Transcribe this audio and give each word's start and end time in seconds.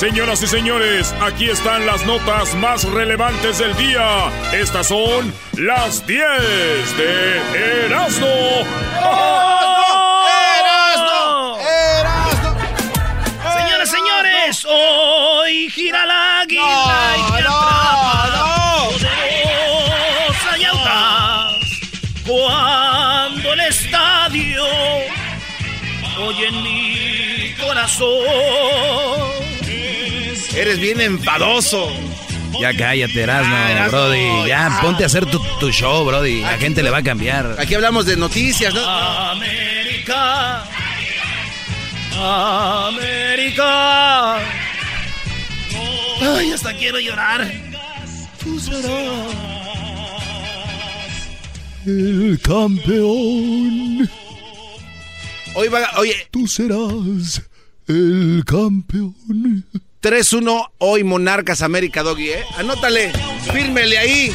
Señoras 0.00 0.42
y 0.42 0.46
señores, 0.46 1.14
aquí 1.20 1.50
están 1.50 1.84
las 1.84 2.06
notas 2.06 2.54
más 2.54 2.84
relevantes 2.84 3.58
del 3.58 3.76
día. 3.76 4.30
Estas 4.50 4.86
son 4.86 5.30
las 5.58 6.06
10 6.06 6.22
de 6.96 7.84
Erasmo. 7.84 8.26
¡Erasmo! 10.56 11.58
¡Erasmo! 12.00 12.56
Señoras, 13.58 13.90
señores, 13.90 14.64
hoy 14.64 15.68
gira 15.68 16.06
la 16.06 16.40
águila 16.40 17.16
y 17.18 17.32
te 17.32 17.38
atrapa 17.40 18.88
poderosa 18.88 20.58
y 20.58 20.64
audaz. 20.64 21.56
Cuando 22.26 23.52
el 23.52 23.60
estadio 23.60 24.64
oye 26.26 26.48
en 26.48 26.62
mi 26.62 27.54
corazón 27.62 29.29
Eres 30.54 30.80
bien 30.80 31.00
enfadoso. 31.00 31.88
Ya 32.60 32.76
cállate, 32.76 33.22
Erasmo, 33.22 33.54
ah, 33.54 33.88
Brody. 33.88 34.48
Ya, 34.48 34.78
ponte 34.82 35.04
a 35.04 35.06
hacer 35.06 35.24
tu, 35.26 35.70
show, 35.70 36.04
Brody. 36.04 36.40
La 36.40 36.58
gente 36.58 36.82
le 36.82 36.90
va 36.90 36.98
a 36.98 37.02
cambiar. 37.02 37.56
Aquí 37.58 37.74
hablamos 37.74 38.06
de 38.06 38.16
noticias, 38.16 38.74
¿no? 38.74 38.80
América. 38.84 40.64
América. 42.88 44.38
Ay, 46.20 46.52
hasta 46.52 46.74
quiero 46.74 46.98
llorar. 46.98 47.50
Tú 48.42 48.58
serás 48.58 49.34
el 51.86 52.38
campeón. 52.42 54.10
Oye, 55.54 55.70
oye. 55.96 56.28
Tú 56.30 56.46
serás 56.46 57.42
el 57.86 58.42
campeón. 58.44 59.64
3-1 60.02 60.70
hoy 60.78 61.04
Monarcas 61.04 61.60
América 61.62 62.02
Doggy, 62.02 62.30
¿eh? 62.30 62.44
Anótale, 62.56 63.12
fírmele 63.52 63.98
ahí. 63.98 64.32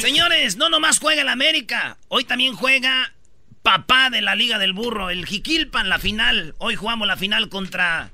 Señores, 0.00 0.56
no 0.56 0.68
nomás 0.68 1.00
juega 1.00 1.22
el 1.22 1.28
América, 1.28 1.96
hoy 2.08 2.24
también 2.24 2.54
juega 2.54 3.12
papá 3.62 4.10
de 4.10 4.20
la 4.20 4.36
Liga 4.36 4.58
del 4.58 4.72
Burro, 4.72 5.10
el 5.10 5.26
Jiquilpan, 5.26 5.88
la 5.88 5.98
final. 5.98 6.54
Hoy 6.58 6.76
jugamos 6.76 7.08
la 7.08 7.16
final 7.16 7.48
contra 7.48 8.10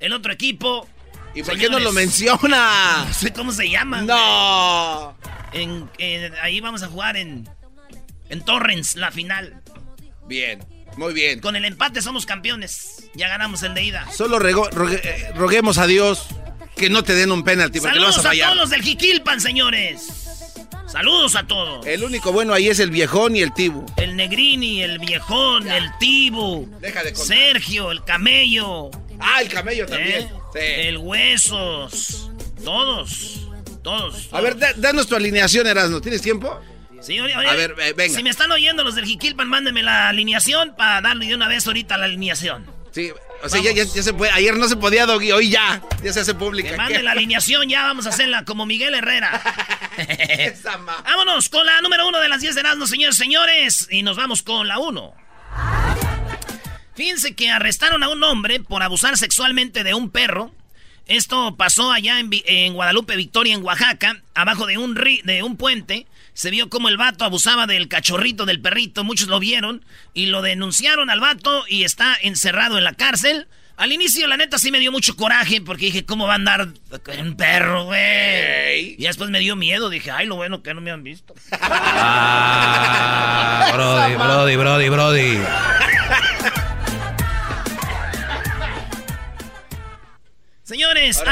el 0.00 0.12
otro 0.12 0.32
equipo. 0.32 0.88
¿Y 1.34 1.42
por 1.42 1.56
qué 1.56 1.68
no 1.68 1.78
lo 1.78 1.92
menciona? 1.92 3.04
No 3.06 3.14
sé 3.14 3.32
cómo 3.32 3.52
se 3.52 3.68
llama. 3.68 4.02
No. 4.02 5.16
ahí 6.42 6.60
vamos 6.60 6.82
a 6.82 6.88
jugar 6.88 7.16
en, 7.16 7.48
en 8.28 8.44
Torrens, 8.44 8.96
la 8.96 9.12
final. 9.12 9.62
Bien. 10.26 10.73
Muy 10.96 11.12
bien. 11.12 11.40
Con 11.40 11.56
el 11.56 11.64
empate 11.64 12.02
somos 12.02 12.26
campeones. 12.26 13.04
Ya 13.14 13.28
ganamos 13.28 13.62
el 13.62 13.74
de 13.74 13.82
ida. 13.84 14.06
Solo 14.12 14.38
eh, 14.46 15.32
roguemos 15.34 15.78
a 15.78 15.86
Dios 15.86 16.26
que 16.76 16.90
no 16.90 17.02
te 17.04 17.14
den 17.14 17.30
un 17.32 17.44
penalti 17.44 17.80
porque 17.80 17.94
Saludos 17.94 18.16
lo 18.16 18.22
vas 18.22 18.26
a 18.26 18.28
fallar. 18.30 18.46
a 18.48 18.52
todos 18.52 18.62
los 18.62 18.70
del 18.70 18.82
Jiquilpan, 18.82 19.40
señores. 19.40 20.08
Saludos 20.86 21.34
a 21.34 21.46
todos. 21.46 21.84
El 21.86 22.04
único 22.04 22.30
bueno 22.32 22.52
ahí 22.52 22.68
es 22.68 22.78
el 22.78 22.90
viejón 22.90 23.34
y 23.34 23.40
el 23.42 23.52
tibu. 23.52 23.84
El 23.96 24.16
negrini, 24.16 24.82
el 24.82 24.98
viejón, 25.00 25.68
el 25.68 25.90
tibu. 25.98 26.68
Deja 26.80 27.02
de 27.02 27.14
Sergio, 27.16 27.90
el 27.90 28.04
camello. 28.04 28.90
Ah, 29.18 29.42
el 29.42 29.48
camello 29.48 29.86
también. 29.86 30.28
¿Eh? 30.54 30.88
El 30.88 30.98
huesos. 30.98 32.30
Todos. 32.64 33.40
Todos. 33.82 34.28
A 34.32 34.40
ver, 34.40 34.56
danos 34.76 35.06
tu 35.08 35.16
alineación, 35.16 35.66
Erasmo. 35.66 36.00
¿Tienes 36.00 36.22
tiempo? 36.22 36.60
Sí, 37.04 37.18
a 37.18 37.52
ver, 37.52 37.74
eh, 37.78 37.92
venga. 37.94 38.16
Si 38.16 38.22
me 38.22 38.30
están 38.30 38.50
oyendo 38.50 38.82
los 38.82 38.94
del 38.94 39.04
Jiquilpan, 39.04 39.48
mándenme 39.48 39.82
la 39.82 40.08
alineación 40.08 40.74
para 40.74 41.00
darle 41.02 41.26
de 41.26 41.34
una 41.34 41.48
vez 41.48 41.66
ahorita 41.66 41.98
la 41.98 42.06
alineación. 42.06 42.66
Sí, 42.92 43.12
o 43.42 43.48
sea, 43.48 43.60
ya, 43.60 43.84
se 43.84 44.14
puede. 44.14 44.32
Ayer 44.32 44.56
no 44.56 44.68
se 44.68 44.76
podía, 44.76 45.04
Doggy, 45.04 45.32
hoy 45.32 45.50
ya. 45.50 45.82
Ya 46.02 46.12
se 46.12 46.20
hace 46.20 46.32
pública. 46.32 46.70
Que 46.70 46.76
mande 46.76 47.02
la 47.02 47.12
alineación, 47.12 47.68
ya 47.68 47.82
vamos 47.82 48.06
a 48.06 48.10
hacerla 48.10 48.44
como 48.44 48.64
Miguel 48.66 48.94
Herrera. 48.94 49.42
Vámonos 51.04 51.48
con 51.48 51.66
la 51.66 51.80
número 51.80 52.08
uno 52.08 52.20
de 52.20 52.28
las 52.28 52.40
10 52.40 52.54
de 52.54 52.60
Erasmus, 52.60 52.88
señores, 52.88 53.16
señores. 53.16 53.88
Y 53.90 54.02
nos 54.02 54.16
vamos 54.16 54.42
con 54.42 54.66
la 54.68 54.78
uno. 54.78 55.12
Fíjense 56.94 57.34
que 57.34 57.50
arrestaron 57.50 58.02
a 58.02 58.08
un 58.08 58.22
hombre 58.22 58.60
por 58.60 58.82
abusar 58.82 59.18
sexualmente 59.18 59.82
de 59.84 59.94
un 59.94 60.10
perro. 60.10 60.52
Esto 61.06 61.56
pasó 61.56 61.92
allá 61.92 62.20
en, 62.20 62.30
en 62.46 62.72
Guadalupe, 62.74 63.16
Victoria, 63.16 63.54
en 63.54 63.64
Oaxaca, 63.64 64.22
abajo 64.34 64.66
de 64.66 64.78
un, 64.78 64.96
ri, 64.96 65.20
de 65.24 65.42
un 65.42 65.56
puente. 65.56 66.06
Se 66.34 66.50
vio 66.50 66.68
como 66.68 66.88
el 66.88 66.96
vato 66.96 67.24
abusaba 67.24 67.66
del 67.68 67.86
cachorrito 67.88 68.44
del 68.44 68.60
perrito, 68.60 69.04
muchos 69.04 69.28
lo 69.28 69.38
vieron 69.38 69.84
y 70.14 70.26
lo 70.26 70.42
denunciaron 70.42 71.08
al 71.08 71.20
vato 71.20 71.64
y 71.68 71.84
está 71.84 72.16
encerrado 72.20 72.76
en 72.76 72.82
la 72.82 72.94
cárcel. 72.94 73.46
Al 73.76 73.92
inicio, 73.92 74.26
la 74.26 74.36
neta, 74.36 74.58
sí 74.58 74.72
me 74.72 74.80
dio 74.80 74.90
mucho 74.92 75.16
coraje 75.16 75.60
porque 75.60 75.86
dije, 75.86 76.04
¿cómo 76.04 76.26
va 76.26 76.32
a 76.32 76.36
andar 76.36 76.68
un 77.18 77.36
perro, 77.36 77.84
güey? 77.84 78.94
Y 78.98 79.04
después 79.04 79.30
me 79.30 79.38
dio 79.40 79.54
miedo, 79.56 79.90
dije, 79.90 80.10
ay, 80.10 80.26
lo 80.26 80.34
bueno 80.36 80.62
que 80.62 80.74
no 80.74 80.80
me 80.80 80.90
han 80.90 81.04
visto. 81.04 81.34
Ah, 81.52 82.90
brody, 83.74 84.14
brody, 84.16 84.56
brody, 84.56 84.88
brody. 84.88 85.38
Señores, 90.64 91.22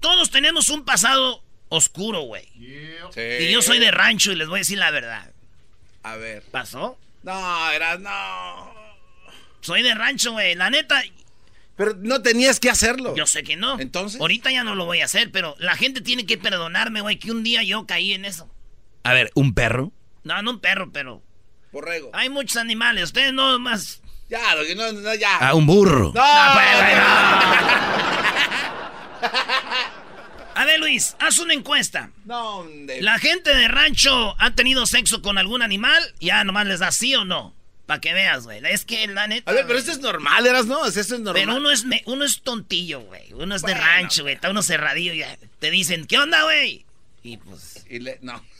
todos 0.00 0.30
tenemos 0.30 0.68
un 0.68 0.84
pasado 0.84 1.43
oscuro, 1.68 2.22
güey. 2.22 2.48
Y 2.54 3.50
yo 3.50 3.62
soy 3.62 3.78
de 3.78 3.90
rancho 3.90 4.32
y 4.32 4.36
les 4.36 4.48
voy 4.48 4.58
a 4.58 4.60
decir 4.60 4.78
la 4.78 4.90
verdad. 4.90 5.30
A 6.02 6.16
ver. 6.16 6.42
¿Pasó? 6.50 6.98
No, 7.22 7.70
era 7.70 7.98
no. 7.98 8.72
Soy 9.60 9.82
de 9.82 9.94
rancho, 9.94 10.32
güey. 10.32 10.54
La 10.54 10.70
neta. 10.70 11.02
Pero 11.76 11.94
no 11.96 12.22
tenías 12.22 12.60
que 12.60 12.70
hacerlo. 12.70 13.16
Yo 13.16 13.26
sé 13.26 13.42
que 13.42 13.56
no. 13.56 13.80
Entonces. 13.80 14.20
Ahorita 14.20 14.50
ya 14.50 14.62
no 14.62 14.74
lo 14.74 14.84
voy 14.84 15.00
a 15.00 15.06
hacer, 15.06 15.30
pero 15.32 15.56
la 15.58 15.74
gente 15.76 16.00
tiene 16.02 16.26
que 16.26 16.38
perdonarme, 16.38 17.00
güey, 17.00 17.18
que 17.18 17.30
un 17.32 17.42
día 17.42 17.62
yo 17.62 17.86
caí 17.86 18.12
en 18.12 18.24
eso. 18.24 18.48
A 19.02 19.12
ver, 19.12 19.30
¿un 19.34 19.54
perro? 19.54 19.92
No, 20.22 20.40
no 20.42 20.52
un 20.52 20.60
perro, 20.60 20.90
pero. 20.92 21.22
Borrego. 21.72 22.10
Hay 22.12 22.28
muchos 22.28 22.56
animales. 22.58 23.04
Ustedes 23.04 23.32
no 23.32 23.58
más. 23.58 24.00
Ya, 24.28 24.54
no, 24.76 24.92
no, 24.92 25.14
ya. 25.14 25.38
Ah, 25.38 25.54
un 25.54 25.66
burro. 25.66 26.12
No, 26.14 26.46
no, 26.46 26.52
pues, 26.54 26.64
A 30.54 30.64
ver, 30.64 30.78
Luis, 30.78 31.16
haz 31.18 31.38
una 31.38 31.52
encuesta. 31.54 32.10
No, 32.24 32.66
¿La 33.00 33.18
gente 33.18 33.54
de 33.54 33.68
rancho 33.68 34.36
ha 34.38 34.54
tenido 34.54 34.86
sexo 34.86 35.20
con 35.20 35.38
algún 35.38 35.62
animal? 35.62 36.14
Ya 36.20 36.44
nomás 36.44 36.66
les 36.66 36.80
da 36.80 36.92
sí 36.92 37.14
o 37.14 37.24
no. 37.24 37.54
Para 37.86 38.00
que 38.00 38.14
veas, 38.14 38.44
güey. 38.44 38.62
Es 38.64 38.84
que 38.84 39.06
la 39.08 39.26
neta. 39.26 39.50
A 39.50 39.54
ver, 39.54 39.66
pero 39.66 39.78
esto 39.78 39.92
es 39.92 39.98
normal, 39.98 40.46
¿eras 40.46 40.66
no? 40.66 40.86
Eso 40.86 41.00
es 41.00 41.10
normal. 41.10 41.34
Pero 41.34 41.56
uno 41.56 41.70
es, 41.70 41.84
uno 42.06 42.24
es 42.24 42.40
tontillo, 42.40 43.00
güey. 43.00 43.32
Uno 43.34 43.54
es 43.54 43.62
de 43.62 43.74
rancho, 43.74 44.22
güey. 44.22 44.34
Está 44.34 44.50
uno 44.50 44.62
cerradillo 44.62 45.12
y 45.12 45.22
te 45.58 45.70
dicen, 45.70 46.06
¿qué 46.06 46.18
onda, 46.18 46.44
güey? 46.44 46.86
Y 47.22 47.36
pues. 47.36 47.84
Y 47.88 47.98
le, 47.98 48.18
no. 48.22 48.42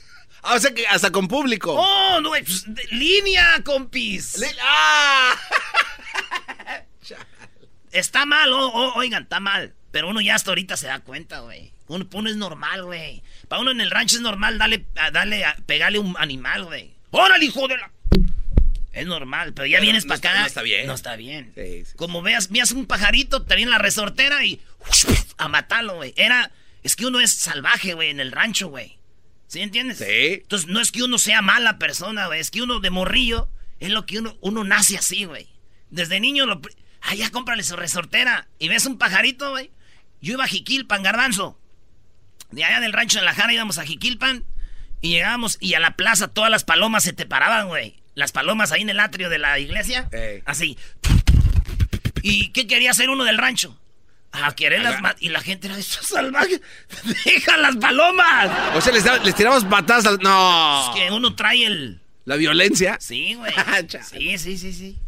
Ah, 0.47 0.57
o 0.57 0.61
sea 0.61 0.75
que 0.75 0.87
hasta 0.87 1.11
con 1.11 1.27
público. 1.27 1.73
Oh, 1.73 2.21
no, 2.21 2.29
güey. 2.29 2.43
Pues, 2.45 2.67
línea, 2.91 3.63
compis. 3.65 4.45
¡Ah! 4.61 5.35
está 7.93 8.27
mal, 8.27 8.51
oigan, 8.53 9.23
está 9.23 9.41
mal. 9.41 9.75
Pero 9.95 10.09
uno 10.09 10.21
ya 10.21 10.35
hasta 10.35 10.51
ahorita 10.51 10.77
se 10.77 10.89
da 10.89 10.99
cuenta, 10.99 11.39
güey. 11.39 11.71
Uno, 11.87 12.05
uno, 12.15 12.29
es 12.29 12.35
normal, 12.35 12.83
güey. 12.83 13.23
Para 13.47 13.63
uno 13.63 13.71
en 13.71 13.81
el 13.81 13.93
rancho 13.93 14.17
es 14.17 14.23
normal 14.23 14.59
darle, 14.59 14.85
pegarle 15.67 16.01
un 16.01 16.17
animal, 16.19 16.65
güey. 16.65 16.91
¡Órale, 17.13 17.45
hijo 17.45 17.69
de 17.69 17.77
la! 17.77 17.93
Es 18.93 19.07
normal, 19.07 19.53
pero 19.53 19.67
ya 19.67 19.79
vienes 19.79 20.05
para 20.05 20.19
acá. 20.19 20.41
No 20.41 20.47
está 20.47 20.63
bien. 20.63 20.89
No 20.89 20.95
está 20.95 21.15
bien. 21.15 21.55
Como 21.95 22.23
veas, 22.23 22.51
veas 22.51 22.73
un 22.73 22.87
pajarito, 22.87 23.45
te 23.45 23.55
viene 23.55 23.71
la 23.71 23.79
resortera 23.79 24.45
y 24.45 24.61
a 25.39 25.47
matarlo, 25.47 25.95
güey. 25.95 26.13
Era, 26.17 26.51
es 26.83 26.97
que 26.97 27.07
uno 27.07 27.21
es 27.21 27.33
salvaje, 27.33 27.95
güey, 27.95 28.11
en 28.11 28.19
el 28.19 28.33
rancho, 28.33 28.71
güey. 28.71 28.99
¿Sí 29.47 29.61
entiendes? 29.61 29.99
Sí. 29.99 30.41
Entonces 30.43 30.69
no 30.69 30.81
es 30.81 30.91
que 30.91 31.05
uno 31.05 31.19
sea 31.19 31.41
mala 31.41 31.79
persona, 31.79 32.27
güey. 32.27 32.41
Es 32.41 32.51
que 32.51 32.63
uno 32.63 32.81
de 32.81 32.91
morrillo 32.91 33.49
es 33.79 33.91
lo 33.91 34.07
que 34.07 34.19
uno, 34.19 34.37
uno 34.41 34.65
nace 34.65 34.97
así, 34.97 35.25
güey. 35.25 35.47
Desde 35.91 36.19
niño 36.19 36.47
lo... 36.47 36.61
Ah, 37.01 37.15
ya 37.15 37.31
cómprale 37.31 37.63
su 37.63 37.77
resortera. 37.77 38.49
Y 38.59 38.67
ves 38.67 38.87
un 38.87 38.99
pajarito, 38.99 39.51
güey. 39.51 39.71
Yo 40.21 40.35
iba 40.35 40.45
a 40.45 40.49
Jiquilpan, 40.49 41.03
Garbanzo. 41.03 41.59
De 42.51 42.65
allá 42.65 42.81
del 42.81 42.93
rancho 42.93 43.19
de 43.19 43.25
la 43.25 43.35
Jara 43.35 43.53
íbamos 43.53 43.79
a 43.79 43.85
Jiquilpan 43.85 44.45
y 45.01 45.11
llegábamos 45.11 45.59
y 45.61 45.75
a 45.75 45.81
la 45.81 45.97
plaza 45.97 46.29
todas 46.29 46.51
las 46.51 46.65
palomas 46.65 47.03
se 47.03 47.13
te 47.13 47.27
paraban, 47.27 47.69
güey. 47.69 47.97
Las 48.15 48.33
palomas 48.33 48.73
ahí 48.73 48.83
en 48.83 48.91
el 48.91 49.01
atrio 49.01 49.29
de 49.29 49.39
la 49.39 49.59
iglesia. 49.59 50.09
Así. 50.47 50.79
¿Y 52.23 52.49
qué 52.49 52.67
quería 52.67 52.93
hacer 52.93 53.11
uno 53.11 53.25
del 53.25 53.37
rancho? 53.39 53.79
A 54.33 54.55
quererlas 54.55 55.01
matar. 55.01 55.17
Y 55.21 55.29
la 55.29 55.41
gente 55.41 55.69
era 55.69 55.79
eso 55.79 56.03
salvaje. 56.03 56.61
¡Deja 57.25 57.57
las 57.57 57.77
palomas! 57.77 58.51
O 58.75 58.81
sea, 58.81 58.93
les, 58.93 59.05
les 59.25 59.35
tiramos 59.35 59.65
patadas. 59.65 60.05
No. 60.21 60.89
Es 60.89 60.97
que 60.97 61.11
uno 61.13 61.35
trae 61.37 61.67
el. 61.67 62.01
¿La 62.25 62.37
violencia? 62.37 62.97
Sí, 63.01 63.35
güey. 63.35 63.53
sí, 64.11 64.39
sí, 64.39 64.59
sí, 64.59 64.73
sí. 64.73 64.99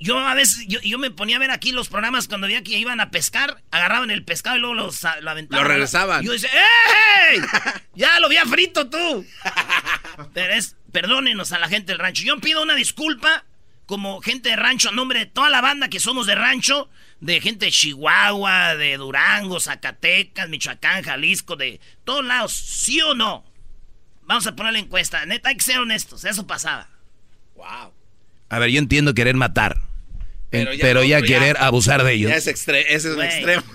Yo 0.00 0.18
a 0.18 0.34
veces, 0.34 0.64
yo, 0.68 0.98
me 0.98 1.10
ponía 1.10 1.36
a 1.36 1.40
ver 1.40 1.50
aquí 1.50 1.72
los 1.72 1.88
programas 1.88 2.28
cuando 2.28 2.46
veía 2.46 2.62
que 2.62 2.78
iban 2.78 3.00
a 3.00 3.10
pescar, 3.10 3.62
agarraban 3.72 4.10
el 4.10 4.24
pescado 4.24 4.56
y 4.56 4.60
luego 4.60 4.74
los, 4.74 5.02
lo 5.20 5.30
aventaban. 5.30 5.64
Lo 5.64 5.68
regresaban. 5.68 6.24
yo 6.24 6.32
decía, 6.32 6.50
¡Ey! 7.32 7.40
Ya 7.94 8.20
lo 8.20 8.26
había 8.26 8.46
frito 8.46 8.88
tú. 8.88 9.26
Pero 10.34 10.54
es, 10.54 10.76
perdónenos 10.92 11.50
a 11.50 11.58
la 11.58 11.68
gente 11.68 11.92
del 11.92 11.98
rancho. 11.98 12.22
Yo 12.22 12.38
pido 12.38 12.62
una 12.62 12.76
disculpa 12.76 13.44
como 13.86 14.20
gente 14.20 14.50
de 14.50 14.56
rancho 14.56 14.90
a 14.90 14.92
nombre 14.92 15.20
de 15.20 15.26
toda 15.26 15.48
la 15.48 15.60
banda 15.60 15.88
que 15.88 15.98
somos 15.98 16.26
de 16.26 16.36
rancho, 16.36 16.88
de 17.20 17.40
gente 17.40 17.66
de 17.66 17.72
Chihuahua, 17.72 18.76
de 18.76 18.96
Durango, 18.98 19.58
Zacatecas, 19.58 20.48
Michoacán, 20.48 21.02
Jalisco, 21.02 21.56
de 21.56 21.80
todos 22.04 22.24
lados, 22.24 22.52
¿sí 22.52 23.00
o 23.00 23.14
no? 23.14 23.44
Vamos 24.22 24.46
a 24.46 24.54
poner 24.54 24.74
la 24.74 24.78
encuesta. 24.78 25.24
Neta, 25.26 25.48
hay 25.48 25.56
que 25.56 25.64
ser 25.64 25.78
honestos, 25.78 26.24
eso 26.24 26.46
pasaba. 26.46 26.88
Wow. 27.56 27.97
A 28.48 28.58
ver, 28.58 28.70
yo 28.70 28.78
entiendo 28.78 29.14
querer 29.14 29.36
matar. 29.36 29.80
Pero 30.50 31.04
ya, 31.04 31.20
querer 31.22 31.56
abusar 31.58 32.02
de 32.04 32.14
ellos. 32.14 32.30
Ya 32.30 32.36
es 32.36 32.46
ese 32.46 32.82
es 32.88 33.04
un 33.04 33.22
extremo. 33.22 33.62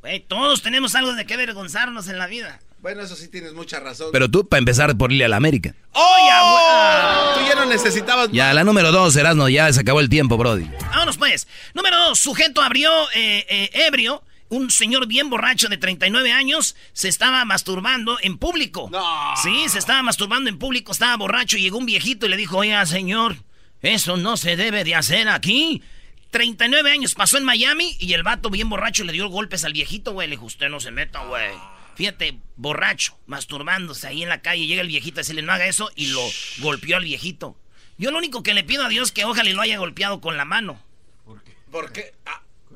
Güey, 0.00 0.20
todos 0.20 0.62
tenemos 0.62 0.94
algo 0.94 1.12
de 1.14 1.26
que 1.26 1.34
avergonzarnos 1.34 2.08
en 2.08 2.18
la 2.18 2.28
vida. 2.28 2.60
Bueno, 2.80 3.02
eso 3.02 3.16
sí 3.16 3.26
tienes 3.26 3.52
mucha 3.54 3.80
razón. 3.80 4.10
Pero 4.12 4.30
tú, 4.30 4.48
para 4.48 4.58
empezar 4.58 4.96
por 4.96 5.10
irle 5.10 5.24
a 5.24 5.28
la 5.28 5.36
América. 5.36 5.74
¡Oh! 5.92 7.34
Tú 7.34 7.40
ya 7.48 7.56
no 7.56 7.66
necesitabas. 7.66 8.30
Ya, 8.30 8.54
la 8.54 8.62
número 8.62 8.92
dos, 8.92 9.16
Erasmo, 9.16 9.48
ya 9.48 9.72
se 9.72 9.80
acabó 9.80 9.98
el 9.98 10.08
tiempo, 10.08 10.36
Brody. 10.36 10.70
Vámonos, 10.90 11.18
pues. 11.18 11.48
Número 11.74 11.98
dos, 11.98 12.20
sujeto 12.20 12.62
abrió 12.62 12.90
eh, 13.16 13.44
eh, 13.48 13.70
ebrio. 13.86 14.22
Un 14.50 14.70
señor 14.70 15.06
bien 15.06 15.28
borracho 15.28 15.68
de 15.68 15.76
39 15.76 16.32
años 16.32 16.74
se 16.92 17.08
estaba 17.08 17.44
masturbando 17.44 18.18
en 18.22 18.38
público. 18.38 18.88
No. 18.90 19.34
Sí, 19.42 19.68
se 19.68 19.78
estaba 19.78 20.02
masturbando 20.02 20.48
en 20.48 20.58
público, 20.58 20.92
estaba 20.92 21.16
borracho 21.16 21.58
y 21.58 21.62
llegó 21.62 21.78
un 21.78 21.86
viejito 21.86 22.26
y 22.26 22.30
le 22.30 22.36
dijo, 22.36 22.56
oiga, 22.56 22.84
señor, 22.86 23.36
eso 23.82 24.16
no 24.16 24.36
se 24.36 24.56
debe 24.56 24.84
de 24.84 24.94
hacer 24.94 25.28
aquí. 25.28 25.82
39 26.30 26.90
años 26.90 27.14
pasó 27.14 27.38
en 27.38 27.44
Miami 27.44 27.96
y 28.00 28.12
el 28.12 28.22
vato 28.22 28.50
bien 28.50 28.68
borracho 28.68 29.04
le 29.04 29.12
dio 29.12 29.28
golpes 29.28 29.64
al 29.64 29.72
viejito, 29.72 30.12
güey. 30.12 30.28
Le 30.28 30.36
dijo, 30.36 30.46
usted 30.46 30.68
no 30.68 30.80
se 30.80 30.90
meta, 30.90 31.24
güey. 31.24 31.52
Fíjate, 31.94 32.38
borracho, 32.56 33.18
masturbándose 33.26 34.06
ahí 34.06 34.22
en 34.22 34.28
la 34.28 34.40
calle. 34.40 34.66
Llega 34.66 34.82
el 34.82 34.88
viejito 34.88 35.18
a 35.18 35.22
decirle, 35.22 35.42
no 35.42 35.52
haga 35.52 35.66
eso, 35.66 35.90
y 35.96 36.06
lo 36.06 36.20
golpeó 36.58 36.96
al 36.96 37.04
viejito. 37.04 37.58
Yo 37.96 38.12
lo 38.12 38.18
único 38.18 38.42
que 38.42 38.54
le 38.54 38.62
pido 38.62 38.84
a 38.84 38.88
Dios 38.88 39.08
es 39.08 39.12
que 39.12 39.24
ojalá 39.24 39.50
lo 39.50 39.60
haya 39.60 39.78
golpeado 39.78 40.20
con 40.20 40.36
la 40.36 40.44
mano. 40.44 40.80
¿Por 41.24 41.42
qué? 41.42 41.56
¿Por 41.70 41.92
qué? 41.92 42.14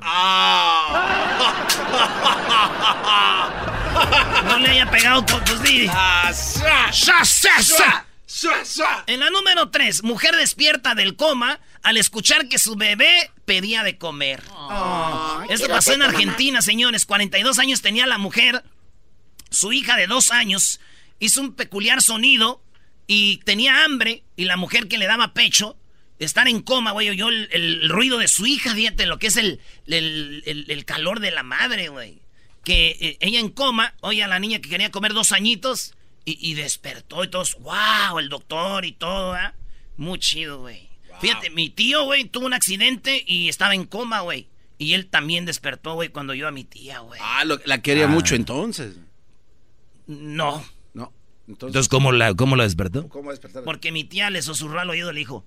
Ah. 0.05 1.59
no 4.45 4.59
le 4.59 4.71
haya 4.71 4.91
pegado 4.91 5.25
con 5.27 5.45
tus 5.45 5.61
ah, 5.91 6.33
En 9.07 9.21
la 9.21 9.31
número 9.31 9.71
3, 9.71 10.03
mujer 10.03 10.37
despierta 10.37 10.95
del 10.95 11.17
coma 11.17 11.61
al 11.83 11.97
escuchar 11.97 12.49
que 12.49 12.59
su 12.59 12.77
bebé 12.77 13.31
pedía 13.45 13.83
de 13.83 13.99
comer. 13.99 14.43
Esto 15.49 15.69
pasó 15.69 15.93
en 15.93 16.03
Argentina, 16.03 16.63
señores. 16.63 17.07
42 17.07 17.59
años 17.59 17.83
tenía 17.83 18.07
la 18.07 18.19
mujer 18.19 18.65
su 19.53 19.73
hija 19.73 19.97
de 19.97 20.07
dos 20.07 20.31
años 20.31 20.81
hizo 21.19 21.41
un 21.41 21.55
peculiar 21.55 22.03
sonido 22.03 22.63
y 23.07 23.39
tenía 23.39 23.85
hambre 23.85 24.25
y 24.35 24.45
la 24.45 24.57
mujer 24.57 24.89
que 24.89 24.99
le 24.99 25.07
daba 25.07 25.35
pecho, 25.35 25.77
estar 26.25 26.49
en 26.49 26.63
coma, 26.63 26.93
güey, 26.93 27.11
oyó 27.11 27.29
el, 27.29 27.89
ruido 27.89 28.19
de 28.19 28.29
su 28.29 28.47
hija, 28.47 28.75
fíjate 28.75 29.07
lo 29.07 29.19
que 29.19 29.29
es 29.29 29.37
el, 29.37 29.61
el, 29.87 30.85
calor 30.85 31.21
de 31.21 31.31
la 31.31 31.43
madre, 31.43 31.89
güey. 31.89 32.23
Que 32.65 32.97
eh, 33.01 33.17
ella 33.21 33.41
en 33.41 33.49
coma, 33.49 33.95
oye 34.01 34.23
a 34.23 34.29
la 34.29 34.39
niña 34.39 34.61
que 34.61 34.69
quería 34.69 34.91
comer 34.91 35.15
dos 35.15 35.33
añitos 35.33 35.95
y, 36.25 36.55
despertó 36.55 37.25
y 37.25 37.29
todos, 37.29 37.57
wow, 37.61 38.19
el 38.19 38.29
doctor 38.29 38.85
y 38.85 38.93
todo, 38.93 39.37
¿eh? 39.37 39.53
Muy 39.97 40.19
chido, 40.19 40.61
güey. 40.61 40.89
Fíjate, 41.21 41.51
mi 41.51 41.71
tío, 41.71 42.05
güey, 42.05 42.25
tuvo 42.25 42.47
un 42.47 42.55
accidente 42.55 43.23
y 43.27 43.49
estaba 43.49 43.75
en 43.75 43.85
coma, 43.85 44.21
güey. 44.21 44.49
Y 44.79 44.95
él 44.95 45.07
también 45.07 45.45
despertó, 45.45 45.95
güey, 45.95 46.09
cuando 46.09 46.35
yo 46.35 46.49
a 46.49 46.53
mi 46.53 46.65
tía, 46.65 47.01
güey. 47.01 47.21
Ah, 47.23 47.45
la 47.45 47.83
quería 47.83 48.05
ah. 48.05 48.09
mucho 48.09 48.35
entonces. 48.35 48.97
No. 50.07 50.65
No. 50.95 51.13
Entonces, 51.49 51.89
¿cómo, 51.89 52.13
la, 52.13 52.35
¿cómo 52.35 52.57
la 52.57 52.65
despertó? 52.65 53.09
¿Cómo 53.09 53.31
despertó? 53.31 53.65
Porque 53.65 53.93
mi 53.93 54.05
tía 54.05 54.31
le 54.31 54.43
susurró 54.43 54.81
al 54.81 54.91
oído 54.91 55.11
y 55.11 55.15
le 55.15 55.19
dijo... 55.19 55.45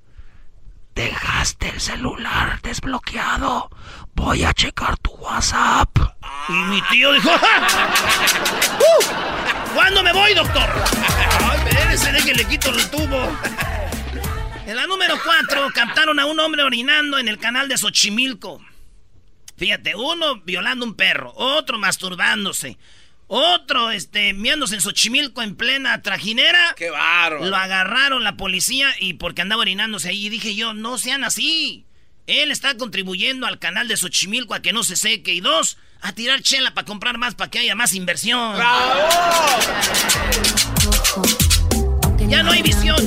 Dejaste 0.96 1.70
el 1.70 1.82
celular 1.82 2.62
desbloqueado. 2.62 3.70
Voy 4.14 4.46
a 4.46 4.54
checar 4.54 4.98
tu 4.98 5.12
WhatsApp. 5.12 5.90
Y 6.48 6.54
mi 6.54 6.82
tío 6.84 7.12
dijo... 7.12 7.30
¡Uh! 7.30 9.74
¿Cuándo 9.74 10.02
me 10.02 10.14
voy, 10.14 10.34
doctor? 10.34 10.64
Espérese, 11.68 12.14
de 12.14 12.24
que 12.24 12.34
le 12.34 12.46
quito 12.46 12.70
el 12.70 12.90
tubo. 12.90 13.38
En 14.66 14.76
la 14.76 14.88
número 14.88 15.16
4 15.24 15.68
captaron 15.76 16.20
a 16.20 16.26
un 16.26 16.40
hombre 16.40 16.64
orinando 16.64 17.20
en 17.20 17.28
el 17.28 17.38
canal 17.38 17.68
de 17.68 17.78
Xochimilco. 17.78 18.60
Fíjate, 19.58 19.96
uno 19.96 20.42
violando 20.42 20.86
un 20.86 20.96
perro, 20.96 21.32
otro 21.36 21.78
masturbándose, 21.78 22.78
otro, 23.28 23.92
este, 23.92 24.34
miándose 24.34 24.76
en 24.76 24.82
Xochimilco 24.82 25.42
en 25.42 25.56
plena 25.56 26.02
trajinera. 26.02 26.74
¡Qué 26.76 26.90
barro! 26.90 27.46
Lo 27.46 27.56
agarraron 27.56 28.24
la 28.24 28.38
policía 28.38 28.94
y 29.00 29.16
porque 29.16 29.42
andaba 29.42 29.62
orinándose 29.62 30.10
ahí. 30.10 30.28
Y 30.28 30.30
dije 30.30 30.56
yo, 30.56 30.74
no 30.74 30.98
sean 30.98 31.24
así. 31.24 31.86
Él 32.28 32.52
está 32.52 32.76
contribuyendo 32.78 33.46
al 33.46 33.60
canal 33.60 33.88
de 33.88 33.98
Xochimilco 33.98 34.54
a 34.54 34.62
que 34.62 34.74
no 34.74 34.84
se 34.84 34.96
seque. 34.96 35.34
Y 35.34 35.42
dos, 35.42 35.78
a 36.02 36.14
tirar 36.14 36.42
chela 36.42 36.74
para 36.74 36.86
comprar 36.86 37.18
más, 37.18 37.36
para 37.36 37.50
que 37.50 37.60
haya 37.60 37.76
más 37.76 37.94
inversión. 37.94 38.56
¡Bravo! 38.56 39.10
Ya 42.28 42.42
no 42.42 42.52
hay 42.52 42.64
visión. 42.64 42.98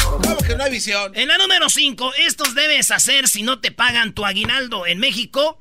¿Cómo 0.00 0.36
que 0.38 0.56
no 0.56 0.64
hay 0.64 0.70
visión? 0.70 1.12
En 1.14 1.28
la 1.28 1.36
número 1.36 1.68
5, 1.68 2.14
estos 2.18 2.54
debes 2.54 2.90
hacer 2.90 3.28
si 3.28 3.42
no 3.42 3.60
te 3.60 3.70
pagan 3.70 4.14
tu 4.14 4.24
aguinaldo. 4.24 4.86
En 4.86 4.98
México, 4.98 5.60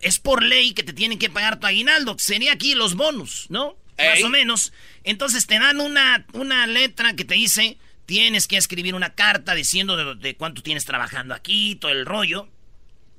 Es 0.00 0.18
por 0.18 0.42
ley 0.42 0.72
que 0.72 0.82
te 0.82 0.92
tienen 0.92 1.18
que 1.18 1.30
pagar 1.30 1.60
tu 1.60 1.66
aguinaldo. 1.66 2.16
Sería 2.18 2.52
aquí 2.52 2.74
los 2.74 2.94
bonus, 2.94 3.46
¿no? 3.50 3.76
Más 3.98 4.22
o 4.22 4.28
menos. 4.28 4.72
Entonces 5.04 5.46
te 5.46 5.58
dan 5.58 5.80
una, 5.80 6.26
una 6.32 6.66
letra 6.66 7.14
que 7.14 7.24
te 7.24 7.34
dice, 7.34 7.78
tienes 8.06 8.48
que 8.48 8.56
escribir 8.56 8.94
una 8.94 9.14
carta 9.14 9.54
diciendo 9.54 10.14
de, 10.14 10.36
cuánto 10.36 10.62
tienes 10.62 10.84
trabajando 10.84 11.34
aquí, 11.34 11.76
todo 11.76 11.92
el 11.92 12.06
rollo. 12.06 12.48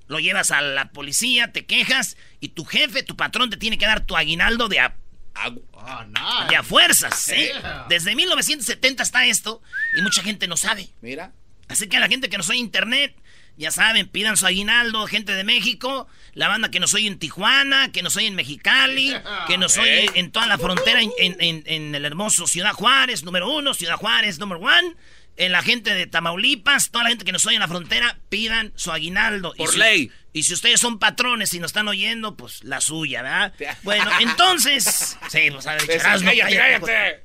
Lo 0.08 0.20
llevas 0.20 0.52
a 0.52 0.62
la 0.62 0.92
policía, 0.92 1.52
te 1.52 1.66
quejas 1.66 2.18
y 2.40 2.50
tu 2.50 2.66
jefe, 2.66 3.04
tu 3.04 3.16
patrón 3.16 3.50
te 3.50 3.58
tiene 3.58 3.78
que 3.78 3.86
dar 3.86 4.06
tu 4.06 4.18
aguinaldo 4.18 4.68
de 4.68 4.80
a, 4.80 4.96
a 5.34 6.64
fuerzas. 6.64 7.18
¿sí? 7.20 7.50
Desde 7.90 8.16
1970 8.16 9.04
está 9.04 9.26
esto 9.26 9.62
y 9.98 10.02
mucha 10.02 10.22
gente 10.22 10.48
no 10.48 10.58
sabe. 10.58 10.90
Mira. 11.02 11.32
Así 11.70 11.88
que 11.88 11.98
a 11.98 12.00
la 12.00 12.08
gente 12.08 12.30
que 12.30 12.38
no 12.38 12.44
sabe 12.44 12.60
internet, 12.60 13.16
ya 13.58 13.72
saben, 13.72 14.08
pidan 14.08 14.38
su 14.38 14.46
aguinaldo, 14.46 15.06
gente 15.08 15.34
de 15.34 15.44
México, 15.44 16.08
la 16.34 16.48
banda 16.48 16.72
que 16.72 16.80
nos 16.80 16.94
oye 16.94 17.08
en 17.08 17.20
Tijuana, 17.20 17.92
que 17.92 18.02
nos 18.02 18.16
oye 18.16 18.28
en 18.28 18.36
Mexicali, 18.36 19.16
que 19.48 19.58
nos 19.58 19.78
oye 19.78 20.10
en 20.16 20.32
toda 20.32 20.48
la 20.48 20.58
frontera, 20.58 21.02
en, 21.02 21.96
el 21.96 22.06
hermoso 22.06 22.48
Ciudad 22.48 22.74
Juárez, 22.74 23.24
número 23.24 23.50
uno, 23.50 23.74
Ciudad 23.74 23.96
Juárez, 23.96 24.40
número 24.40 24.62
one. 24.62 24.96
En 25.36 25.52
la 25.52 25.64
gente 25.64 25.96
de 25.96 26.06
Tamaulipas, 26.06 26.92
toda 26.92 27.06
la 27.06 27.10
gente 27.10 27.26
que 27.26 27.32
nos 27.32 27.44
oye 27.48 27.56
en 27.56 27.62
la 27.62 27.68
frontera, 27.68 28.20
pidan 28.30 28.72
su 28.76 28.92
aguinaldo. 28.92 29.56
Por 29.58 29.76
ley. 29.76 30.12
Y 30.32 30.44
si 30.44 30.54
ustedes 30.54 30.80
son 30.80 31.00
patrones 31.00 31.52
y 31.56 31.60
nos 31.60 31.70
están 31.70 31.88
oyendo, 31.88 32.38
pues 32.38 32.64
la 32.64 32.82
suya, 32.82 33.24
¿verdad? 33.24 33.54
Bueno, 33.84 34.12
entonces. 34.20 35.18
sí, 35.30 35.50
pues 35.52 35.66
a 35.66 35.74
ver, 35.74 35.88
cállate, 35.88 36.56
cállate. 36.56 37.24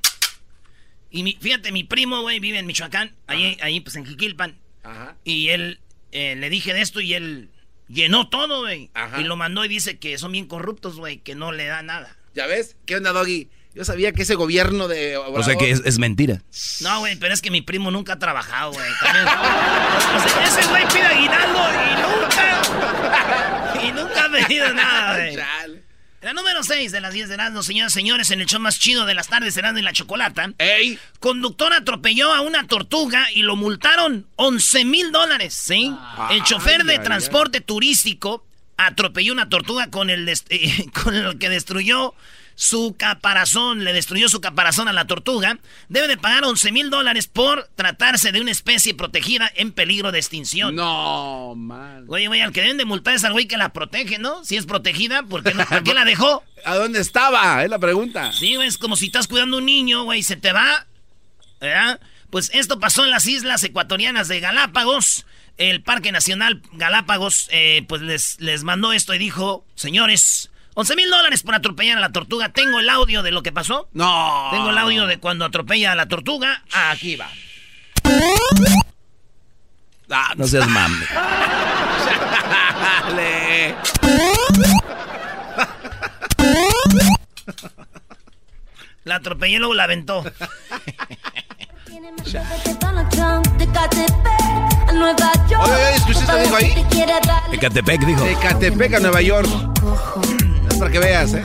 Y 1.11 1.37
fíjate, 1.39 1.71
mi 1.71 1.83
primo, 1.83 2.21
güey, 2.21 2.39
vive 2.39 2.57
en 2.57 2.65
Michoacán, 2.65 3.15
ahí, 3.27 3.57
ahí 3.61 3.79
pues 3.79 3.95
en 3.95 4.05
Jiquilpan. 4.05 4.57
Ajá. 4.83 5.15
Y 5.23 5.49
él 5.49 5.79
eh, 6.11 6.35
le 6.35 6.49
dije 6.49 6.73
de 6.73 6.81
esto 6.81 7.01
y 7.01 7.13
él 7.13 7.49
llenó 7.87 8.29
todo, 8.29 8.61
güey. 8.61 8.89
Y 9.17 9.23
lo 9.23 9.35
mandó 9.35 9.65
y 9.65 9.67
dice 9.67 9.97
que 9.99 10.17
son 10.17 10.31
bien 10.31 10.47
corruptos, 10.47 10.97
güey, 10.97 11.17
que 11.17 11.35
no 11.35 11.51
le 11.51 11.65
da 11.65 11.81
nada. 11.81 12.15
¿Ya 12.33 12.47
ves? 12.47 12.77
¿Qué 12.85 12.95
onda, 12.95 13.11
Doggy? 13.11 13.49
Yo 13.75 13.85
sabía 13.85 14.11
que 14.11 14.23
ese 14.23 14.35
gobierno 14.35 14.87
de... 14.87 15.15
o 15.17 15.43
sea 15.43 15.55
que 15.55 15.69
es, 15.71 15.99
mentira. 15.99 16.41
No, 16.81 16.99
güey, 16.99 17.15
pero 17.17 17.33
es 17.33 17.41
que 17.41 17.51
mi 17.51 17.61
primo 17.61 17.91
nunca 17.91 18.13
ha 18.13 18.19
trabajado, 18.19 18.71
güey. 18.71 18.89
ese 20.43 20.67
güey 20.67 20.87
pide 20.87 21.03
aguinaldo 21.03 21.59
y 21.69 22.01
nunca... 22.01 22.61
y 23.83 23.91
nunca 23.91 24.25
ha 24.25 24.31
pedido 24.31 24.73
nada, 24.73 25.15
güey. 25.15 25.37
La 26.21 26.33
número 26.33 26.63
6 26.63 26.91
de 26.91 26.99
las 26.99 27.13
10 27.13 27.29
de 27.29 27.35
Erasmo, 27.35 27.63
señoras 27.63 27.93
y 27.93 27.95
señores, 27.95 28.31
en 28.31 28.41
el 28.41 28.45
show 28.45 28.59
más 28.59 28.77
chido 28.77 29.05
de 29.05 29.13
las 29.13 29.29
tardes, 29.29 29.55
Erasmo 29.55 29.79
y 29.79 29.83
la 29.83 29.93
Chocolata. 29.93 30.51
¡Ey! 30.57 30.99
Conductor 31.21 31.71
atropelló 31.71 32.33
a 32.33 32.41
una 32.41 32.67
tortuga 32.67 33.27
y 33.33 33.43
lo 33.43 33.55
multaron 33.55 34.27
11 34.35 34.83
mil 34.83 35.13
dólares, 35.13 35.53
¿sí? 35.53 35.95
Ah. 35.97 36.27
el 36.33 36.43
chofer 36.43 36.83
de 36.83 36.99
transporte 36.99 37.61
turístico 37.61 38.45
atropelló 38.75 39.31
una 39.31 39.47
tortuga 39.47 39.89
con 39.89 40.09
el, 40.09 40.29
con 41.03 41.15
el 41.15 41.39
que 41.39 41.47
destruyó 41.47 42.13
su 42.59 42.93
caparazón, 42.97 43.85
le 43.85 43.93
destruyó 43.93 44.27
su 44.27 44.41
caparazón 44.41 44.89
a 44.89 44.93
la 44.93 45.07
tortuga, 45.07 45.59
debe 45.87 46.09
de 46.09 46.17
pagar 46.17 46.43
11 46.43 46.73
mil 46.73 46.89
dólares 46.89 47.25
por 47.25 47.69
tratarse 47.75 48.33
de 48.33 48.41
una 48.41 48.51
especie 48.51 48.93
protegida 48.93 49.49
en 49.55 49.71
peligro 49.71 50.11
de 50.11 50.19
extinción. 50.19 50.75
No, 50.75 51.53
man. 51.55 52.03
Oye, 52.09 52.27
güey, 52.27 52.41
al 52.41 52.51
que 52.51 52.59
deben 52.59 52.75
de 52.75 52.83
multar 52.83 53.15
es 53.15 53.23
al 53.23 53.31
güey 53.31 53.47
que 53.47 53.55
la 53.55 53.71
protege, 53.71 54.19
¿no? 54.19 54.43
Si 54.43 54.57
es 54.57 54.65
protegida, 54.65 55.23
¿por 55.23 55.41
qué, 55.41 55.53
no, 55.53 55.65
¿por 55.65 55.83
qué 55.83 55.93
la 55.93 56.03
dejó? 56.03 56.43
¿A 56.65 56.75
dónde 56.75 56.99
estaba? 56.99 57.63
Es 57.63 57.69
la 57.69 57.79
pregunta. 57.79 58.33
Sí, 58.33 58.55
güey, 58.55 58.67
es 58.67 58.77
como 58.77 58.97
si 58.97 59.05
estás 59.05 59.29
cuidando 59.29 59.55
a 59.55 59.59
un 59.59 59.65
niño, 59.65 60.03
güey, 60.03 60.21
se 60.21 60.35
te 60.35 60.51
va. 60.51 60.85
¿Verdad? 61.61 62.01
Pues 62.29 62.51
esto 62.53 62.77
pasó 62.77 63.05
en 63.05 63.11
las 63.11 63.25
islas 63.25 63.63
ecuatorianas 63.63 64.27
de 64.27 64.41
Galápagos. 64.41 65.25
El 65.57 65.81
Parque 65.81 66.11
Nacional 66.11 66.61
Galápagos, 66.73 67.47
eh, 67.51 67.85
pues 67.87 68.01
les, 68.01 68.37
les 68.41 68.65
mandó 68.65 68.91
esto 68.91 69.13
y 69.13 69.17
dijo, 69.17 69.65
señores, 69.75 70.51
11 70.75 70.95
mil 70.95 71.09
dólares 71.09 71.43
por 71.43 71.55
atropellar 71.55 71.97
a 71.97 72.01
la 72.01 72.11
tortuga. 72.11 72.49
Tengo 72.49 72.79
el 72.79 72.89
audio 72.89 73.23
de 73.23 73.31
lo 73.31 73.43
que 73.43 73.51
pasó. 73.51 73.89
No. 73.93 74.49
Tengo 74.51 74.69
el 74.69 74.77
audio 74.77 75.07
de 75.07 75.19
cuando 75.19 75.45
atropella 75.45 75.91
a 75.91 75.95
la 75.95 76.07
tortuga. 76.07 76.63
Aquí 76.71 77.15
va. 77.15 77.29
Ah, 80.09 80.33
no 80.35 80.47
seas 80.47 80.67
mame. 80.67 81.05
Dale. 83.03 83.75
La 89.03 89.15
atropellé 89.15 89.55
y 89.55 89.59
luego 89.59 89.73
la 89.73 89.83
aventó. 89.83 90.23
Oye, 95.61 95.73
oye, 95.73 95.95
¿escuchaste 95.95 96.41
dijo 96.41 96.55
ahí? 96.55 96.85
Ecatepec 97.53 98.05
dijo. 98.05 98.23
De 98.23 98.35
Catepec 98.35 98.93
a 98.93 98.99
Nueva 98.99 99.21
York. 99.21 99.49
Para 100.79 100.91
que 100.91 100.99
veas, 100.99 101.33
¿eh? 101.33 101.43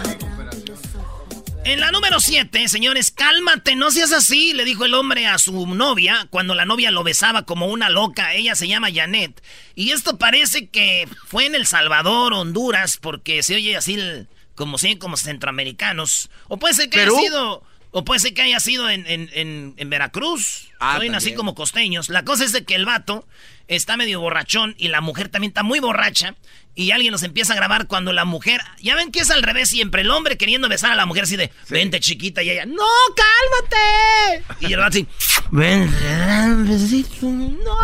En 1.65 1.81
la 1.81 1.91
número 1.91 2.21
7, 2.21 2.69
señores, 2.69 3.11
cálmate, 3.11 3.75
no 3.75 3.91
seas 3.91 4.13
así, 4.13 4.53
le 4.53 4.65
dijo 4.67 4.85
el 4.85 4.93
hombre 4.95 5.27
a 5.27 5.39
su 5.39 5.67
novia 5.67 6.27
cuando 6.31 6.55
la 6.55 6.67
novia 6.67 6.91
lo 6.91 7.03
besaba 7.05 7.45
como 7.47 7.67
una 7.69 7.89
loca. 7.89 8.35
Ella 8.35 8.55
se 8.55 8.69
llama 8.69 8.89
Janet. 8.95 9.43
Y 9.75 9.93
esto 9.93 10.19
parece 10.19 10.69
que 10.69 11.09
fue 11.27 11.47
en 11.47 11.55
El 11.55 11.67
Salvador, 11.67 12.35
Honduras, 12.35 12.99
porque 13.01 13.43
se 13.43 13.55
oye 13.57 13.77
así 13.77 13.95
el- 13.95 14.29
como 14.55 14.77
si 14.79 14.97
como 14.97 15.17
centroamericanos. 15.17 16.29
O 16.49 16.59
puede 16.59 16.75
ser 16.75 16.91
que 16.91 16.99
¿Perú? 16.99 17.17
haya 17.17 17.29
sido. 17.29 17.63
O 17.97 18.05
puede 18.05 18.19
ser 18.19 18.35
que 18.35 18.43
haya 18.43 18.59
sido 18.59 18.91
en, 18.91 19.07
en- 19.07 19.31
en- 19.35 19.75
en 19.77 19.89
Veracruz. 19.91 20.69
Ah, 20.81 20.99
así 21.15 21.33
como 21.37 21.55
costeños. 21.55 22.09
La 22.09 22.25
cosa 22.25 22.45
es 22.45 22.51
de 22.51 22.65
que 22.65 22.75
el 22.75 22.85
vato 22.87 23.25
está 23.69 23.97
medio 23.97 24.19
borrachón 24.21 24.75
y 24.79 24.89
la 24.89 25.01
mujer 25.01 25.29
también 25.29 25.51
está 25.51 25.63
muy 25.63 25.79
borracha. 25.79 26.35
Y 26.75 26.91
alguien 26.91 27.13
los 27.13 27.23
empieza 27.23 27.53
a 27.53 27.57
grabar 27.57 27.87
cuando 27.87 28.13
la 28.13 28.25
mujer. 28.25 28.61
Ya 28.83 28.97
ven 28.97 29.13
que 29.13 29.21
es 29.21 29.31
al 29.31 29.45
revés 29.45 29.69
siempre. 29.69 30.03
El 30.03 30.11
hombre 30.11 30.37
queriendo 30.37 30.69
besar 30.69 30.91
a 30.91 30.97
la 30.97 31.07
mujer 31.07 31.23
así 31.23 31.37
de. 31.37 31.53
Vente 31.69 32.01
chiquita. 32.01 32.43
Y 32.43 32.51
ella. 32.51 32.67
¡No, 32.67 32.83
cálmate! 33.15 34.45
Y 34.59 34.73
el 34.73 34.81
vato 34.81 34.89
así. 34.99 35.07
Un 35.53 36.69
besito. 36.69 37.27
No. 37.27 37.77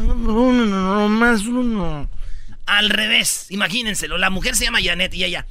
Uno, 0.00 0.66
no, 0.66 0.66
no, 0.66 1.08
más 1.08 1.42
uno. 1.42 2.10
Al 2.66 2.90
revés, 2.90 3.46
imagínenselo. 3.50 4.18
La 4.18 4.30
mujer 4.30 4.56
se 4.56 4.64
llama 4.64 4.80
Janet 4.82 5.14
y 5.14 5.22
ella. 5.24 5.46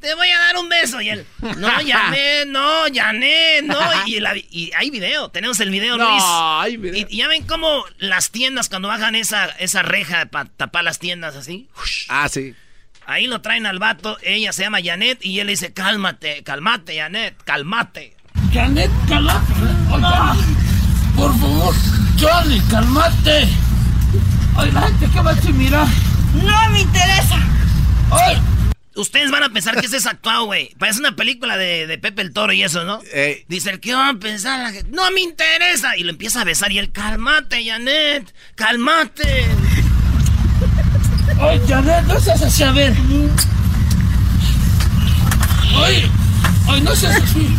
Te 0.00 0.14
voy 0.14 0.28
a 0.30 0.38
dar 0.38 0.56
un 0.58 0.68
beso. 0.68 1.00
Y 1.00 1.08
él. 1.08 1.26
No, 1.56 1.68
Janet, 1.86 2.46
no, 2.48 2.82
Janet, 2.94 3.64
no. 3.64 3.78
Y, 4.06 4.20
la- 4.20 4.36
y 4.36 4.70
hay 4.76 4.90
video. 4.90 5.28
Tenemos 5.30 5.58
el 5.60 5.70
video, 5.70 5.96
No, 5.96 6.08
Luis. 6.10 6.22
hay 6.26 6.76
video. 6.76 7.06
Y, 7.08 7.14
y 7.14 7.16
ya 7.18 7.28
ven 7.28 7.44
cómo 7.46 7.84
las 7.98 8.30
tiendas, 8.30 8.68
cuando 8.68 8.88
bajan 8.88 9.14
esa, 9.16 9.46
esa 9.46 9.82
reja 9.82 10.26
para 10.26 10.48
tapar 10.50 10.84
las 10.84 10.98
tiendas 10.98 11.34
así. 11.36 11.68
Ah, 12.08 12.28
sí. 12.28 12.54
Ahí 13.06 13.26
lo 13.26 13.40
traen 13.40 13.66
al 13.66 13.78
vato. 13.78 14.18
Ella 14.22 14.52
se 14.52 14.62
llama 14.62 14.78
Janet 14.84 15.18
y 15.24 15.40
él 15.40 15.46
le 15.46 15.52
dice: 15.54 15.72
Cálmate, 15.72 16.42
cálmate, 16.44 16.96
Janet, 16.96 17.34
cálmate. 17.44 18.14
Janet, 18.52 18.90
cálmate. 19.08 19.52
Oiga, 19.90 20.36
por 21.16 21.38
favor, 21.40 21.74
Johnny, 22.20 22.60
cálmate. 22.70 23.48
Ay, 24.56 24.70
la 24.72 24.82
gente 24.82 25.06
que 25.10 25.20
va 25.20 25.30
a 25.30 25.34
decir, 25.34 25.54
mira. 25.54 25.86
No 26.34 26.70
me 26.70 26.80
interesa. 26.82 27.38
Ay, 28.10 28.36
Ustedes 28.98 29.30
van 29.30 29.44
a 29.44 29.50
pensar 29.50 29.80
que 29.80 29.86
ese 29.86 29.98
es 29.98 30.06
actuado, 30.06 30.46
güey. 30.46 30.74
Parece 30.76 30.98
una 30.98 31.14
película 31.14 31.56
de, 31.56 31.86
de 31.86 31.98
Pepe 31.98 32.20
el 32.20 32.32
Toro 32.32 32.52
y 32.52 32.64
eso, 32.64 32.82
¿no? 32.82 33.00
Ey. 33.12 33.44
Dice, 33.46 33.70
el 33.70 33.78
que 33.78 33.94
van 33.94 34.16
a 34.16 34.18
pensar? 34.18 34.58
La 34.58 34.72
gente? 34.72 34.90
No 34.90 35.08
me 35.12 35.20
interesa. 35.20 35.96
Y 35.96 36.02
lo 36.02 36.10
empieza 36.10 36.40
a 36.40 36.44
besar 36.44 36.72
y 36.72 36.78
él, 36.78 36.90
cálmate, 36.90 37.64
Janet, 37.64 38.34
cálmate. 38.56 39.46
ay, 41.40 41.60
Janet, 41.68 42.04
no 42.06 42.18
seas 42.18 42.42
así, 42.42 42.64
a 42.64 42.72
ver. 42.72 42.92
Ay, 45.76 46.10
ay, 46.66 46.80
no 46.80 46.96
seas 46.96 47.22
así. 47.22 47.56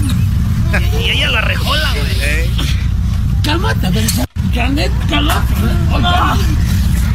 Y 1.00 1.10
ella 1.10 1.30
la 1.30 1.42
rejola, 1.42 1.94
güey. 1.94 2.50
Cálmate, 3.46 3.88
a 3.88 3.90
ver. 3.92 4.06
Janet, 4.54 4.92
cálmate. 5.10 5.54
Oiga, 5.94 6.36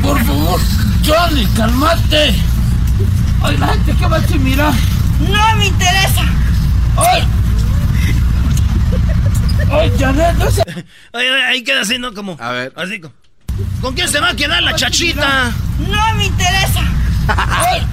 por 0.01 0.25
favor, 0.25 0.61
Johnny, 1.05 1.47
cálmate. 1.55 2.35
Ay, 3.45 3.59
la 3.59 3.69
gente 3.69 3.95
que 3.95 4.07
va 4.07 4.17
a 4.17 4.39
mira. 4.39 4.73
No 5.21 5.57
me 5.57 5.67
interesa. 5.67 6.25
Ay. 6.97 7.23
Ay, 9.71 9.93
Janet, 9.99 10.35
no 10.37 10.51
seas... 10.51 10.67
Oye, 11.13 11.31
oye, 11.31 11.45
ahí 11.45 11.63
queda 11.63 11.83
así, 11.83 11.99
¿no? 11.99 12.15
Como. 12.15 12.39
A 12.41 12.53
ver. 12.53 12.73
Así 12.75 13.01
como. 13.01 13.15
¿Con 13.83 13.95
quién 13.95 14.09
se 14.09 14.19
va 14.19 14.31
a 14.31 14.35
quedar 14.35 14.63
la 14.63 14.75
chachita? 14.75 15.53
No 15.79 16.15
me 16.15 16.25
interesa. 16.25 16.81
Ay. 17.29 17.87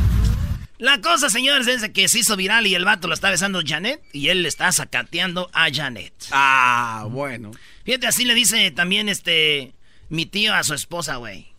La 0.78 1.02
cosa, 1.02 1.30
señores, 1.30 1.68
es 1.68 1.88
que 1.90 2.08
se 2.08 2.20
hizo 2.20 2.38
viral 2.38 2.66
y 2.66 2.74
el 2.74 2.86
vato 2.86 3.10
lo 3.10 3.14
está 3.14 3.30
besando 3.30 3.62
Janet 3.64 4.02
y 4.14 4.30
él 4.30 4.44
le 4.44 4.48
está 4.48 4.72
sacateando 4.72 5.50
a 5.54 5.68
Janet. 5.70 6.14
Ah, 6.32 7.08
bueno. 7.10 7.52
Fíjate, 7.84 8.08
así 8.08 8.24
le 8.24 8.34
dice 8.36 8.72
también 8.72 9.10
este 9.10 9.74
mi 10.08 10.26
tío 10.26 10.56
a 10.56 10.64
su 10.64 10.74
esposa, 10.74 11.18
güey. 11.18 11.51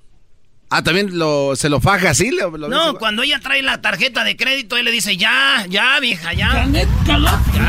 Ah, 0.74 0.82
también 0.82 1.18
lo, 1.18 1.54
se 1.54 1.68
lo 1.68 1.80
faja 1.80 2.10
así. 2.10 2.30
Lo, 2.30 2.50
lo 2.56 2.68
No, 2.68 2.86
dice? 2.86 2.98
cuando 2.98 3.22
ella 3.22 3.38
trae 3.40 3.60
la 3.62 3.82
tarjeta 3.82 4.24
de 4.24 4.36
crédito, 4.38 4.78
él 4.78 4.86
le 4.86 4.90
dice, 4.90 5.16
ya, 5.18 5.66
ya, 5.68 6.00
vieja, 6.00 6.32
ya. 6.32 6.48
Janet. 6.48 6.88
Ya, 7.06 7.18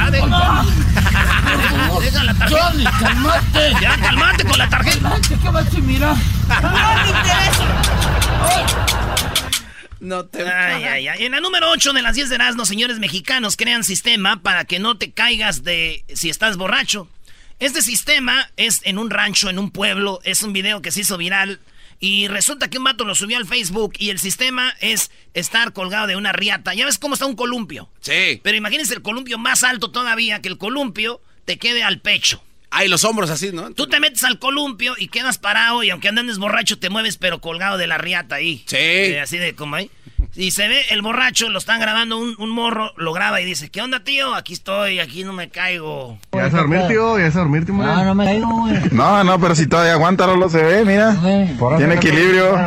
de- 0.10 0.20
Deja 2.02 2.24
la 2.24 2.34
tarjeta. 2.34 2.62
Johnny, 2.70 2.84
cálmate. 2.86 3.74
Ya, 3.82 3.98
calmate 3.98 4.46
con 4.46 4.58
la 4.58 4.70
tarjeta. 4.70 5.10
La 5.10 5.16
gente 5.16 5.36
que 5.42 5.50
va 5.50 5.60
a 5.60 5.64
decir, 5.64 5.82
mira. 5.84 6.14
No 6.14 6.96
me 7.04 7.10
interesa. 7.10 7.66
No 10.00 10.26
te 10.26 10.42
Ay, 10.50 10.84
ay, 10.84 11.08
ay. 11.08 11.26
En 11.26 11.32
la 11.32 11.40
número 11.40 11.70
8 11.72 11.94
de 11.94 12.02
las 12.02 12.16
10 12.16 12.30
de 12.30 12.36
Erasmo, 12.36 12.66
señores 12.66 13.00
mexicanos, 13.00 13.56
crean 13.56 13.84
sistema 13.86 14.42
para 14.42 14.66
que 14.66 14.80
no 14.80 14.98
te 14.98 15.12
caigas 15.12 15.64
de 15.64 16.04
si 16.14 16.30
estás 16.30 16.58
borracho. 16.58 17.08
Este 17.60 17.82
sistema 17.82 18.50
es 18.58 18.82
en 18.84 18.98
un 18.98 19.10
rancho, 19.10 19.50
en 19.50 19.60
un 19.60 19.72
pueblo. 19.72 20.20
Es 20.24 20.44
un 20.44 20.52
video 20.52 20.82
que 20.82 20.92
se 20.92 21.02
hizo 21.02 21.18
viral. 21.18 21.60
Y 22.04 22.28
resulta 22.28 22.70
que 22.70 22.78
un 22.78 22.84
vato 22.84 23.06
lo 23.06 23.16
subió 23.16 23.38
al 23.38 23.48
Facebook 23.48 23.94
y 23.98 24.10
el 24.10 24.20
sistema 24.20 24.76
es 24.82 25.10
estar 25.34 25.72
colgado 25.72 26.06
de 26.06 26.18
una 26.18 26.34
riata. 26.34 26.74
Ya 26.74 26.86
ves 26.86 26.98
cómo 26.98 27.14
está 27.14 27.26
un 27.26 27.38
columpio. 27.38 27.90
Sí. 28.02 28.42
Pero 28.44 28.58
imagínense 28.58 28.94
el 28.94 29.02
columpio 29.02 29.38
más 29.38 29.64
alto 29.64 29.90
todavía, 29.90 30.42
que 30.42 30.50
el 30.50 30.58
columpio 30.58 31.22
te 31.46 31.58
quede 31.58 31.82
al 31.82 32.02
pecho. 32.02 32.44
Ay, 32.72 32.90
los 32.90 33.06
hombros 33.06 33.30
así, 33.30 33.54
¿no? 33.54 33.72
Tú 33.74 33.88
te 33.88 34.02
metes 34.02 34.26
al 34.26 34.38
columpio 34.38 34.96
y 34.98 35.08
quedas 35.08 35.38
parado 35.38 35.82
y 35.82 35.92
aunque 35.92 36.10
andes 36.10 36.40
borracho 36.40 36.78
te 36.78 36.90
mueves 36.90 37.16
pero 37.16 37.40
colgado 37.40 37.78
de 37.78 37.88
la 37.88 37.98
riata 37.98 38.36
ahí. 38.36 38.66
Sí. 38.66 38.76
Eh, 38.76 39.22
así 39.22 39.38
de 39.38 39.56
como 39.56 39.78
ahí. 39.78 39.90
Y 40.36 40.50
se 40.50 40.68
ve 40.68 40.82
el 40.90 41.04
borracho, 41.04 41.50
lo 41.50 41.60
están 41.60 41.80
grabando, 41.80 42.18
un, 42.18 42.34
un 42.40 42.50
morro 42.50 42.92
lo 42.98 43.14
graba 43.14 43.40
y 43.40 43.46
dice, 43.46 43.70
¿qué 43.70 43.82
onda 43.84 44.00
tío? 44.04 44.34
Aquí 44.34 44.54
estoy, 44.54 45.00
aquí 45.00 45.24
no 45.24 45.32
me 45.32 45.50
caigo. 45.50 46.18
¿Ya 46.32 46.46
a 46.46 46.50
dormir, 46.50 46.82
tío? 46.88 47.20
¿Ya 47.20 47.26
a 47.28 47.30
dormir, 47.30 47.66
tío? 47.66 47.76
No, 47.76 48.04
no 48.04 48.16
me 48.16 48.26
caigo, 48.26 48.48
güey. 48.62 48.80
No, 48.92 49.24
no, 49.24 49.40
pero 49.40 49.54
si 49.54 49.68
todavía 49.68 49.94
aguanta, 49.94 50.26
no 50.26 50.36
lo 50.36 50.50
se 50.50 50.64
ve, 50.64 50.86
mira. 50.86 51.16
Tiene 51.78 51.94
equilibrio. 51.96 52.58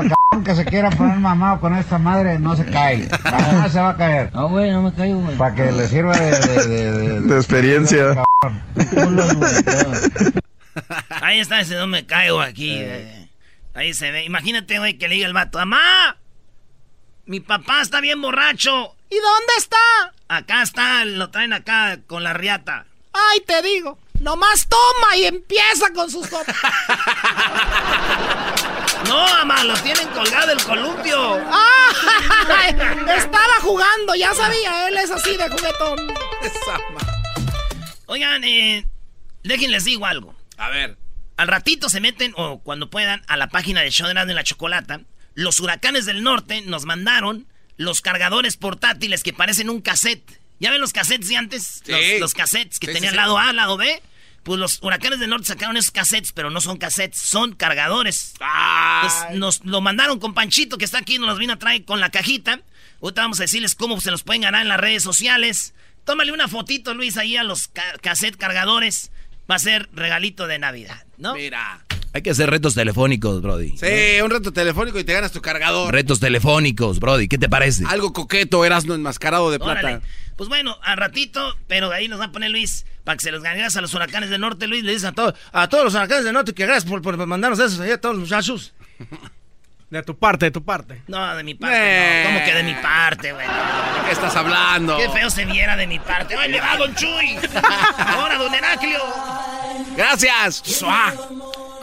que 0.45 0.55
se 0.55 0.65
quiera 0.65 0.91
poner 0.91 1.19
mamado 1.19 1.59
con 1.61 1.75
esta 1.77 1.99
madre 1.99 2.39
no 2.39 2.55
se 2.55 2.67
cae. 2.67 3.09
No 3.53 3.69
se 3.69 3.81
va 3.81 3.91
a 3.91 3.97
caer. 3.97 4.31
No, 4.33 4.49
güey, 4.49 4.71
no 4.71 4.83
me 4.83 4.93
caigo, 4.93 5.19
güey. 5.23 5.37
Para 5.37 5.55
que 5.57 5.73
le 5.73 5.89
sirva 5.89 6.17
de, 6.17 6.31
de, 6.39 6.67
de, 6.69 6.93
de- 6.93 7.21
De 7.23 7.37
experiencia. 7.37 8.23
Ahí 11.21 11.41
está 11.41 11.61
ese, 11.61 11.75
no 11.75 11.87
me 11.89 12.07
caigo 12.07 12.41
aquí. 12.41 12.75
eh. 12.77 13.29
Ahí 13.75 13.93
se 13.93 14.11
ve. 14.13 14.25
Imagínate, 14.25 14.79
güey, 14.79 14.95
que 14.99 15.09
le 15.09 15.17
diga 15.17 15.27
el 15.27 15.33
vato, 15.33 15.59
¡Mamá! 15.59 16.17
Mi 17.27 17.41
papá 17.41 17.83
está 17.83 18.01
bien 18.01 18.23
borracho. 18.23 18.95
¿Y 19.11 19.17
dónde 19.17 19.53
está? 19.59 20.13
Acá 20.29 20.63
está, 20.63 21.05
lo 21.05 21.31
traen 21.31 21.53
acá 21.53 21.99
con 22.07 22.23
la 22.23 22.33
riata. 22.33 22.87
Ay, 23.13 23.41
te 23.41 23.63
digo. 23.63 23.99
Nomás 24.21 24.69
toma 24.69 25.17
y 25.17 25.25
empieza 25.25 25.93
con 25.93 26.09
sus 26.11 26.27
copas. 26.29 26.57
no, 29.09 29.27
mamá, 29.27 29.65
lo 29.65 29.75
tienen 29.79 30.09
colgado 30.09 30.53
el 30.53 30.63
columpio. 30.63 31.37
estaba 33.09 33.55
jugando, 33.61 34.15
ya 34.15 34.33
sabía, 34.33 34.89
él 34.89 34.97
es 34.97 35.11
así 35.11 35.37
de 35.37 35.49
juguetón. 35.51 35.99
Esa 36.43 36.79
Oigan, 38.07 38.45
eh, 38.45 38.87
déjenles 39.43 39.85
digo 39.85 40.07
algo. 40.07 40.35
A 40.59 40.69
ver. 40.69 40.97
Al 41.37 41.49
ratito 41.49 41.89
se 41.89 42.01
meten, 42.01 42.33
o 42.37 42.61
cuando 42.61 42.89
puedan, 42.89 43.23
a 43.27 43.37
la 43.37 43.49
página 43.49 43.81
de 43.83 43.91
Show 43.91 44.07
de 44.09 44.15
la 44.35 44.45
Chocolata. 44.45 45.01
Los 45.37 45.61
huracanes 45.61 46.05
del 46.07 46.25
norte 46.25 46.63
nos 46.63 46.85
mandaron 46.85 47.47
los 47.77 48.01
cargadores 48.01 48.57
portátiles 48.57 49.23
que 49.23 49.33
parecen 49.33 49.71
un 49.71 49.81
cassette. 49.81 50.41
¿Ya 50.59 50.71
ven 50.73 50.81
los 50.81 50.93
cassettes 50.93 51.29
de 51.29 51.37
antes? 51.37 51.83
Sí. 51.85 51.93
Los, 51.93 52.21
los 52.21 52.35
cassettes 52.35 52.81
que 52.81 52.89
Sí, 52.89 52.95
tenían 52.95 53.13
sí, 53.13 53.17
lado 53.17 53.39
A, 53.39 53.53
lado 53.53 53.77
B. 53.77 54.03
Pues 54.43 54.59
los 54.59 54.79
huracanes 54.83 55.19
del 55.21 55.29
norte 55.31 55.47
sacaron 55.47 55.77
esos 55.77 55.91
cassettes, 55.91 56.33
pero 56.33 56.51
no 56.51 56.61
son 56.61 56.79
cassettes, 56.79 57.19
son 57.19 57.55
cargadores. 57.55 58.33
Entonces, 59.03 59.37
nos 59.39 59.65
lo 59.65 59.81
mandaron 59.81 60.19
con 60.19 60.35
Panchito, 60.35 60.79
que 60.79 60.85
está 60.85 60.99
aquí, 60.99 61.19
nos 61.19 61.29
los 61.29 61.39
vino 61.39 61.53
a 61.53 61.59
traer 61.59 61.85
con 61.85 62.01
la 62.01 62.11
cajita. 62.11 62.61
Ahorita 63.03 63.23
vamos 63.23 63.39
a 63.41 63.43
decirles 63.43 63.75
cómo 63.75 64.01
se 64.01 64.11
los 64.11 64.23
pueden 64.23 64.43
ganar 64.43 64.63
en 64.63 64.69
las 64.69 64.81
redes 64.81 65.03
sociales. 65.03 65.75
Tómale 66.05 66.33
una 66.33 66.49
fotito, 66.49 66.95
Luis, 66.95 67.17
ahí 67.19 67.37
a 67.37 67.43
los 67.45 67.69
ca- 67.69 67.99
cassette 68.01 68.37
cargadores. 68.37 69.11
Va 69.51 69.57
a 69.57 69.59
ser 69.59 69.89
regalito 69.93 70.47
de 70.47 70.59
Navidad, 70.59 71.05
¿no? 71.19 71.35
Mira. 71.35 71.85
Hay 72.17 72.23
que 72.23 72.31
hacer 72.31 72.49
retos 72.49 72.75
telefónicos, 72.75 73.43
Brody. 73.43 73.77
Sí, 73.77 74.23
un 74.25 74.31
reto 74.31 74.51
telefónico 74.51 74.99
y 74.99 75.05
te 75.05 75.13
ganas 75.13 75.33
tu 75.33 75.43
cargador. 75.43 75.93
Retos 75.93 76.19
telefónicos, 76.19 76.99
Brody. 76.99 77.29
¿Qué 77.29 77.37
te 77.37 77.47
parece? 77.47 77.85
Algo 77.87 78.15
coqueto, 78.15 78.65
Erasmo 78.65 78.95
enmascarado 78.95 79.51
de 79.51 79.59
plata. 79.59 79.81
Órale. 79.81 80.01
Pues 80.35 80.49
bueno, 80.49 80.79
al 80.83 80.97
ratito, 80.97 81.59
pero 81.67 81.93
ahí 81.93 82.09
nos 82.09 82.19
va 82.19 82.25
a 82.25 82.33
poner 82.33 82.51
Luis 82.51 82.87
para 83.05 83.19
que 83.19 83.23
se 83.23 83.31
los 83.31 83.43
ganes 83.43 83.77
a 83.77 83.83
los 83.83 83.93
huracanes 83.93 84.31
del 84.31 84.41
norte. 84.41 84.67
Luis 84.67 84.83
le 84.83 84.93
dice 84.93 85.09
a, 85.09 85.13
todos 85.13 85.35
a 85.53 85.69
todos 85.69 85.85
los 85.85 85.95
huracanes 85.95 86.25
del 86.25 86.33
norte 86.33 86.55
que 86.55 86.65
gracias 86.65 86.91
por, 86.91 87.03
por 87.03 87.19
mandarnos 87.27 87.59
esos 87.59 87.81
ahí 87.81 87.91
a 87.91 88.01
todos 88.01 88.15
los 88.15 88.23
muchachos. 88.23 88.73
De 89.91 90.03
tu 90.03 90.19
parte, 90.19 90.47
de 90.47 90.51
tu 90.51 90.65
parte. 90.65 91.03
No, 91.07 91.37
de 91.37 91.45
mi 91.45 91.55
parte. 91.55 91.77
Eh. 91.79 92.25
No. 92.25 92.31
¿Cómo 92.31 92.45
que 92.45 92.55
de 92.55 92.63
mi 92.65 92.75
parte, 92.75 93.33
güey? 93.33 93.47
¿De 93.47 94.07
qué 94.07 94.11
estás 94.11 94.35
hablando? 94.35 94.97
Qué 94.97 95.09
feo 95.11 95.31
se 95.31 95.45
viera 95.45 95.77
de 95.77 95.87
mi 95.87 96.01
parte. 96.01 96.35
¡Ay, 96.35 96.51
le 96.51 96.61
va, 96.61 96.77
don 96.77 96.93
Chuy! 96.97 97.39
¡Ahora, 97.99 98.37
don 98.37 98.53
Heraclio! 98.53 98.99
Gracias. 99.97 100.63
¡Suá! 100.65 101.15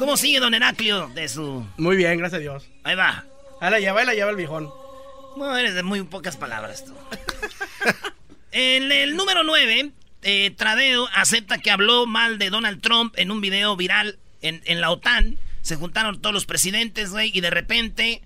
¿Cómo 0.03 0.17
sigue 0.17 0.41
don 0.41 0.53
Heraclio 0.53 1.07
de 1.15 1.29
su...? 1.29 1.65
Muy 1.77 1.95
bien, 1.95 2.17
gracias 2.17 2.39
a 2.39 2.41
Dios. 2.41 2.65
Ahí 2.83 2.93
va. 2.93 3.23
Ahí 3.61 3.71
la 3.71 3.79
lleva, 3.79 4.01
ahí 4.01 4.05
la 4.05 4.13
lleva 4.13 4.31
el 4.31 4.35
viejón. 4.35 4.69
No, 5.37 5.55
eres 5.55 5.75
de 5.75 5.81
muy 5.81 6.03
pocas 6.03 6.35
palabras 6.35 6.83
tú. 6.83 6.93
en 8.51 8.91
el 8.91 9.15
número 9.15 9.45
9, 9.45 9.91
eh, 10.23 10.51
Tradeo 10.57 11.07
acepta 11.13 11.59
que 11.59 11.71
habló 11.71 12.05
mal 12.05 12.37
de 12.37 12.49
Donald 12.49 12.81
Trump 12.81 13.13
en 13.15 13.31
un 13.31 13.39
video 13.39 13.77
viral 13.77 14.19
en, 14.41 14.61
en 14.65 14.81
la 14.81 14.91
OTAN. 14.91 15.37
Se 15.61 15.77
juntaron 15.77 16.19
todos 16.19 16.33
los 16.33 16.45
presidentes, 16.45 17.11
güey, 17.11 17.31
y 17.33 17.39
de 17.39 17.49
repente... 17.49 18.21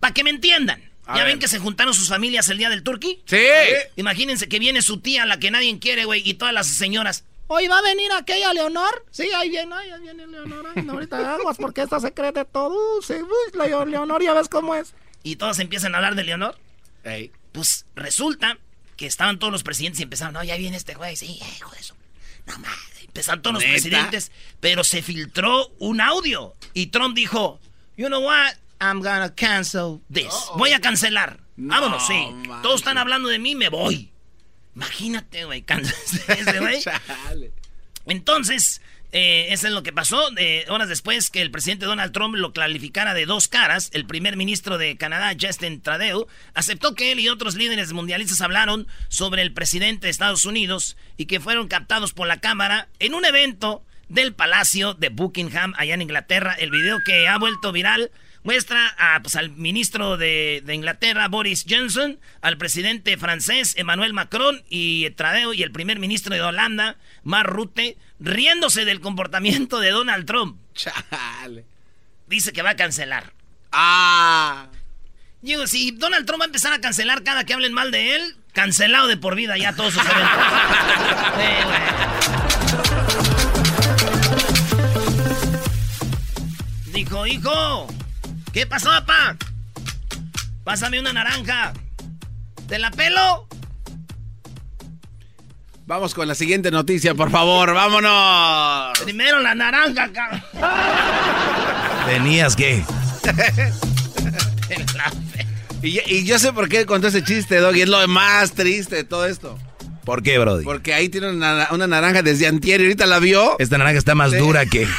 Para 0.00 0.12
que 0.12 0.22
me 0.22 0.28
entiendan. 0.28 0.82
A 1.06 1.16
¿Ya 1.16 1.24
ver. 1.24 1.32
ven 1.32 1.38
que 1.38 1.48
se 1.48 1.58
juntaron 1.58 1.94
sus 1.94 2.10
familias 2.10 2.50
el 2.50 2.58
día 2.58 2.68
del 2.68 2.82
turqui? 2.82 3.22
Sí. 3.24 3.38
Imagínense 3.96 4.50
que 4.50 4.58
viene 4.58 4.82
su 4.82 5.00
tía, 5.00 5.24
la 5.24 5.38
que 5.38 5.50
nadie 5.50 5.78
quiere, 5.78 6.04
güey, 6.04 6.20
y 6.28 6.34
todas 6.34 6.52
las 6.52 6.66
señoras. 6.66 7.24
Hoy 7.46 7.68
va 7.68 7.78
a 7.78 7.82
venir 7.82 8.10
aquella 8.12 8.52
Leonor. 8.52 9.04
Sí, 9.10 9.30
ahí 9.36 9.50
viene, 9.50 9.74
ahí 9.74 10.00
viene 10.00 10.26
Leonor. 10.26 10.66
Ay, 10.74 10.82
no, 10.82 10.94
ahorita 10.94 11.34
aguas 11.34 11.56
porque 11.58 11.82
esta 11.82 12.00
se 12.00 12.12
cree 12.14 12.32
de 12.32 12.44
todo. 12.44 12.70
Uh, 12.70 13.02
sí, 13.02 13.14
uy, 13.14 13.52
la 13.54 13.84
Leonor, 13.84 14.22
ya 14.22 14.32
ves 14.32 14.48
cómo 14.48 14.74
es. 14.74 14.94
Y 15.22 15.36
todos 15.36 15.58
empiezan 15.58 15.94
a 15.94 15.98
hablar 15.98 16.14
de 16.14 16.24
Leonor. 16.24 16.56
Ey. 17.04 17.32
Pues 17.52 17.86
resulta 17.94 18.58
que 18.96 19.06
estaban 19.06 19.38
todos 19.38 19.52
los 19.52 19.62
presidentes 19.62 20.00
y 20.00 20.04
empezaron, 20.04 20.34
no, 20.34 20.42
ya 20.42 20.56
viene 20.56 20.76
este 20.76 20.94
güey, 20.94 21.16
sí, 21.16 21.38
hijo 21.56 21.70
de 21.70 21.78
eso. 21.78 21.94
No 22.46 22.54
mames. 22.58 22.78
Empezaron 23.02 23.42
todos 23.42 23.54
los 23.54 23.62
¿Neta? 23.62 23.72
presidentes, 23.74 24.32
pero 24.60 24.82
se 24.82 25.02
filtró 25.02 25.68
un 25.78 26.00
audio. 26.00 26.54
Y 26.72 26.88
Trump 26.88 27.14
dijo, 27.14 27.60
you 27.96 28.06
know 28.08 28.20
what, 28.20 28.54
I'm 28.80 29.00
gonna 29.00 29.32
cancel 29.34 30.00
this. 30.12 30.34
Voy 30.56 30.72
a 30.72 30.80
cancelar. 30.80 31.38
Vámonos, 31.56 32.06
sí. 32.06 32.26
manches. 32.32 32.62
Todos 32.62 32.80
están 32.80 32.98
hablando 32.98 33.28
de 33.28 33.38
mí, 33.38 33.54
me 33.54 33.68
voy. 33.68 34.10
Imagínate, 34.76 35.44
güey, 35.44 35.62
cancel 35.62 35.94
ese 36.28 36.58
güey. 36.58 36.82
Entonces, 38.06 38.80
eh, 39.12 39.46
eso 39.50 39.68
es 39.68 39.72
lo 39.72 39.82
que 39.82 39.92
pasó. 39.92 40.20
eh, 40.36 40.64
horas 40.68 40.88
después 40.88 41.30
que 41.30 41.40
el 41.40 41.50
presidente 41.50 41.86
Donald 41.86 42.12
Trump 42.12 42.34
lo 42.34 42.52
clarificara 42.52 43.14
de 43.14 43.26
dos 43.26 43.48
caras, 43.48 43.90
el 43.92 44.06
primer 44.06 44.36
ministro 44.36 44.76
de 44.76 44.96
Canadá, 44.96 45.34
Justin 45.40 45.80
Trudeau, 45.80 46.26
aceptó 46.54 46.94
que 46.94 47.12
él 47.12 47.20
y 47.20 47.28
otros 47.28 47.54
líderes 47.54 47.92
mundialistas 47.92 48.40
hablaron 48.40 48.88
sobre 49.08 49.42
el 49.42 49.52
presidente 49.52 50.06
de 50.06 50.10
Estados 50.10 50.44
Unidos 50.44 50.96
y 51.16 51.26
que 51.26 51.40
fueron 51.40 51.68
captados 51.68 52.12
por 52.12 52.26
la 52.26 52.40
cámara 52.40 52.88
en 52.98 53.14
un 53.14 53.24
evento 53.24 53.84
del 54.08 54.34
Palacio 54.34 54.94
de 54.94 55.08
Buckingham 55.08 55.72
allá 55.76 55.94
en 55.94 56.02
Inglaterra. 56.02 56.54
El 56.58 56.70
video 56.70 56.98
que 57.06 57.28
ha 57.28 57.38
vuelto 57.38 57.72
viral 57.72 58.10
muestra 58.44 58.94
a, 58.98 59.20
pues, 59.20 59.34
al 59.34 59.50
ministro 59.50 60.16
de, 60.16 60.62
de 60.64 60.74
Inglaterra, 60.74 61.26
Boris 61.28 61.64
Johnson, 61.68 62.20
al 62.40 62.56
presidente 62.56 63.16
francés, 63.16 63.74
Emmanuel 63.76 64.12
Macron, 64.12 64.62
y 64.68 65.10
Tradeo, 65.10 65.52
y 65.52 65.62
el 65.62 65.72
primer 65.72 65.98
ministro 65.98 66.32
de 66.34 66.42
Holanda, 66.42 66.96
Mark 67.24 67.50
Rutte, 67.50 67.96
riéndose 68.20 68.84
del 68.84 69.00
comportamiento 69.00 69.80
de 69.80 69.90
Donald 69.90 70.26
Trump. 70.26 70.58
Chale. 70.74 71.64
Dice 72.28 72.52
que 72.52 72.62
va 72.62 72.70
a 72.70 72.76
cancelar. 72.76 73.32
Ah. 73.72 74.68
Digo, 75.42 75.66
si 75.66 75.90
Donald 75.90 76.26
Trump 76.26 76.40
va 76.40 76.44
a 76.44 76.46
empezar 76.46 76.72
a 76.72 76.80
cancelar 76.80 77.22
cada 77.22 77.44
que 77.44 77.54
hablen 77.54 77.72
mal 77.72 77.90
de 77.90 78.16
él, 78.16 78.36
cancelado 78.52 79.08
de 79.08 79.16
por 79.16 79.34
vida 79.34 79.58
ya 79.58 79.74
todos 79.74 79.94
sus 79.94 80.02
eventos. 80.02 80.30
Sí. 86.84 86.92
Dijo, 86.92 87.26
hijo, 87.26 87.88
¿qué 88.54 88.66
pasó, 88.66 88.88
papá? 88.88 89.36
Pásame 90.64 90.98
una 91.00 91.12
naranja. 91.12 91.74
¿Te 92.68 92.78
la 92.78 92.90
pelo? 92.90 93.46
Vamos 95.86 96.14
con 96.14 96.26
la 96.26 96.34
siguiente 96.34 96.70
noticia, 96.70 97.14
por 97.14 97.30
favor. 97.30 97.74
Vámonos. 97.74 98.98
Primero 99.00 99.40
la 99.40 99.54
naranja, 99.54 100.10
cabrón. 100.12 100.42
Tenías 102.06 102.56
que. 102.56 102.82
Y, 105.82 106.00
y 106.10 106.24
yo 106.24 106.38
sé 106.38 106.50
por 106.54 106.70
qué 106.70 106.86
contó 106.86 107.08
ese 107.08 107.22
chiste, 107.22 107.58
Doggy. 107.58 107.82
Es 107.82 107.88
lo 107.90 108.08
más 108.08 108.52
triste 108.52 108.96
de 108.96 109.04
todo 109.04 109.26
esto. 109.26 109.58
¿Por 110.06 110.22
qué, 110.22 110.38
Brody? 110.38 110.64
Porque 110.64 110.94
ahí 110.94 111.10
tiene 111.10 111.28
una, 111.28 111.68
una 111.72 111.86
naranja 111.86 112.22
desde 112.22 112.46
antier 112.46 112.80
y 112.80 112.84
ahorita 112.84 113.04
la 113.04 113.18
vio. 113.18 113.56
Esta 113.58 113.76
naranja 113.76 113.98
está 113.98 114.14
más 114.14 114.30
Sí. 114.30 114.38
dura 114.38 114.64
que. 114.64 114.88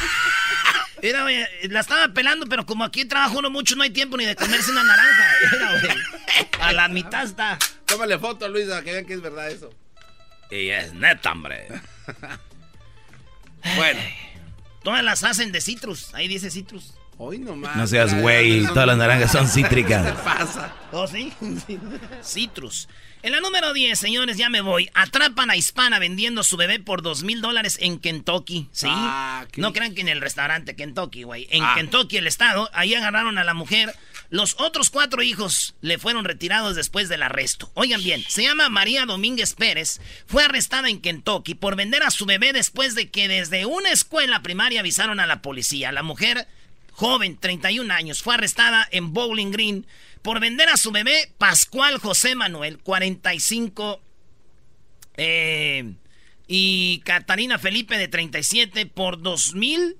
Mira, 1.06 1.22
güey, 1.22 1.36
la 1.68 1.78
estaba 1.78 2.08
pelando, 2.08 2.46
pero 2.48 2.66
como 2.66 2.82
aquí 2.82 3.04
trabajo 3.04 3.38
uno 3.38 3.48
mucho, 3.48 3.76
no 3.76 3.84
hay 3.84 3.90
tiempo 3.90 4.16
ni 4.16 4.24
de 4.24 4.34
comerse 4.34 4.72
una 4.72 4.82
naranja. 4.82 5.24
Mira, 5.52 5.70
güey. 5.80 5.96
A 6.60 6.72
la 6.72 6.88
mitad 6.88 7.22
está. 7.22 7.56
Tómale 7.84 8.18
foto, 8.18 8.48
Luis, 8.48 8.66
para 8.66 8.82
que 8.82 8.90
vean 8.90 9.06
que 9.06 9.14
es 9.14 9.20
verdad 9.20 9.48
eso. 9.48 9.70
Y 10.50 10.70
es 10.70 10.92
neta, 10.94 11.30
hombre. 11.30 11.68
Bueno. 13.76 14.00
Todas 14.82 15.04
las 15.04 15.22
hacen 15.22 15.52
de 15.52 15.60
citrus. 15.60 16.12
Ahí 16.12 16.26
dice 16.26 16.50
citrus. 16.50 16.94
Hoy 17.18 17.38
nomás. 17.38 17.76
No 17.76 17.86
seas 17.86 18.12
güey, 18.20 18.66
todas 18.66 18.88
las 18.88 18.96
naranjas 18.96 19.30
son 19.30 19.46
cítricas. 19.46 20.10
¿Qué 20.10 20.18
pasa? 20.24 20.74
¿Oh, 20.90 21.06
sí? 21.06 21.32
Citrus. 22.20 22.88
En 23.26 23.32
la 23.32 23.40
número 23.40 23.72
10, 23.72 23.98
señores, 23.98 24.36
ya 24.36 24.48
me 24.50 24.60
voy. 24.60 24.88
Atrapan 24.94 25.50
a 25.50 25.56
hispana 25.56 25.98
vendiendo 25.98 26.44
su 26.44 26.56
bebé 26.56 26.78
por 26.78 27.02
dos 27.02 27.24
mil 27.24 27.40
dólares 27.40 27.76
en 27.82 27.98
Kentucky. 27.98 28.68
¿Sí? 28.70 28.86
Ah, 28.88 29.46
no 29.56 29.72
crean 29.72 29.96
que 29.96 30.00
en 30.02 30.08
el 30.08 30.20
restaurante 30.20 30.76
Kentucky, 30.76 31.24
güey. 31.24 31.48
En 31.50 31.64
Ah. 31.64 31.72
Kentucky, 31.74 32.18
el 32.18 32.28
estado, 32.28 32.70
ahí 32.72 32.94
agarraron 32.94 33.36
a 33.36 33.42
la 33.42 33.52
mujer. 33.52 33.92
Los 34.30 34.54
otros 34.60 34.90
cuatro 34.90 35.24
hijos 35.24 35.74
le 35.80 35.98
fueron 35.98 36.24
retirados 36.24 36.76
después 36.76 37.08
del 37.08 37.24
arresto. 37.24 37.68
Oigan 37.74 38.00
bien, 38.04 38.22
se 38.28 38.44
llama 38.44 38.68
María 38.68 39.06
Domínguez 39.06 39.54
Pérez. 39.54 40.00
Fue 40.26 40.44
arrestada 40.44 40.88
en 40.88 41.00
Kentucky 41.00 41.56
por 41.56 41.74
vender 41.74 42.04
a 42.04 42.12
su 42.12 42.26
bebé 42.26 42.52
después 42.52 42.94
de 42.94 43.10
que 43.10 43.26
desde 43.26 43.66
una 43.66 43.90
escuela 43.90 44.40
primaria 44.42 44.78
avisaron 44.78 45.18
a 45.18 45.26
la 45.26 45.42
policía. 45.42 45.90
La 45.90 46.04
mujer 46.04 46.46
joven, 46.92 47.36
31 47.38 47.92
años, 47.92 48.22
fue 48.22 48.34
arrestada 48.34 48.86
en 48.92 49.12
Bowling 49.12 49.50
Green 49.50 49.84
por 50.26 50.40
vender 50.40 50.68
a 50.68 50.76
su 50.76 50.90
bebé 50.90 51.32
Pascual 51.38 51.98
José 51.98 52.34
Manuel, 52.34 52.78
45, 52.78 54.02
eh, 55.16 55.94
y 56.48 56.98
Catarina 57.04 57.60
Felipe 57.60 57.96
de 57.96 58.08
37 58.08 58.86
por 58.86 59.22
2 59.22 59.54
mil 59.54 59.98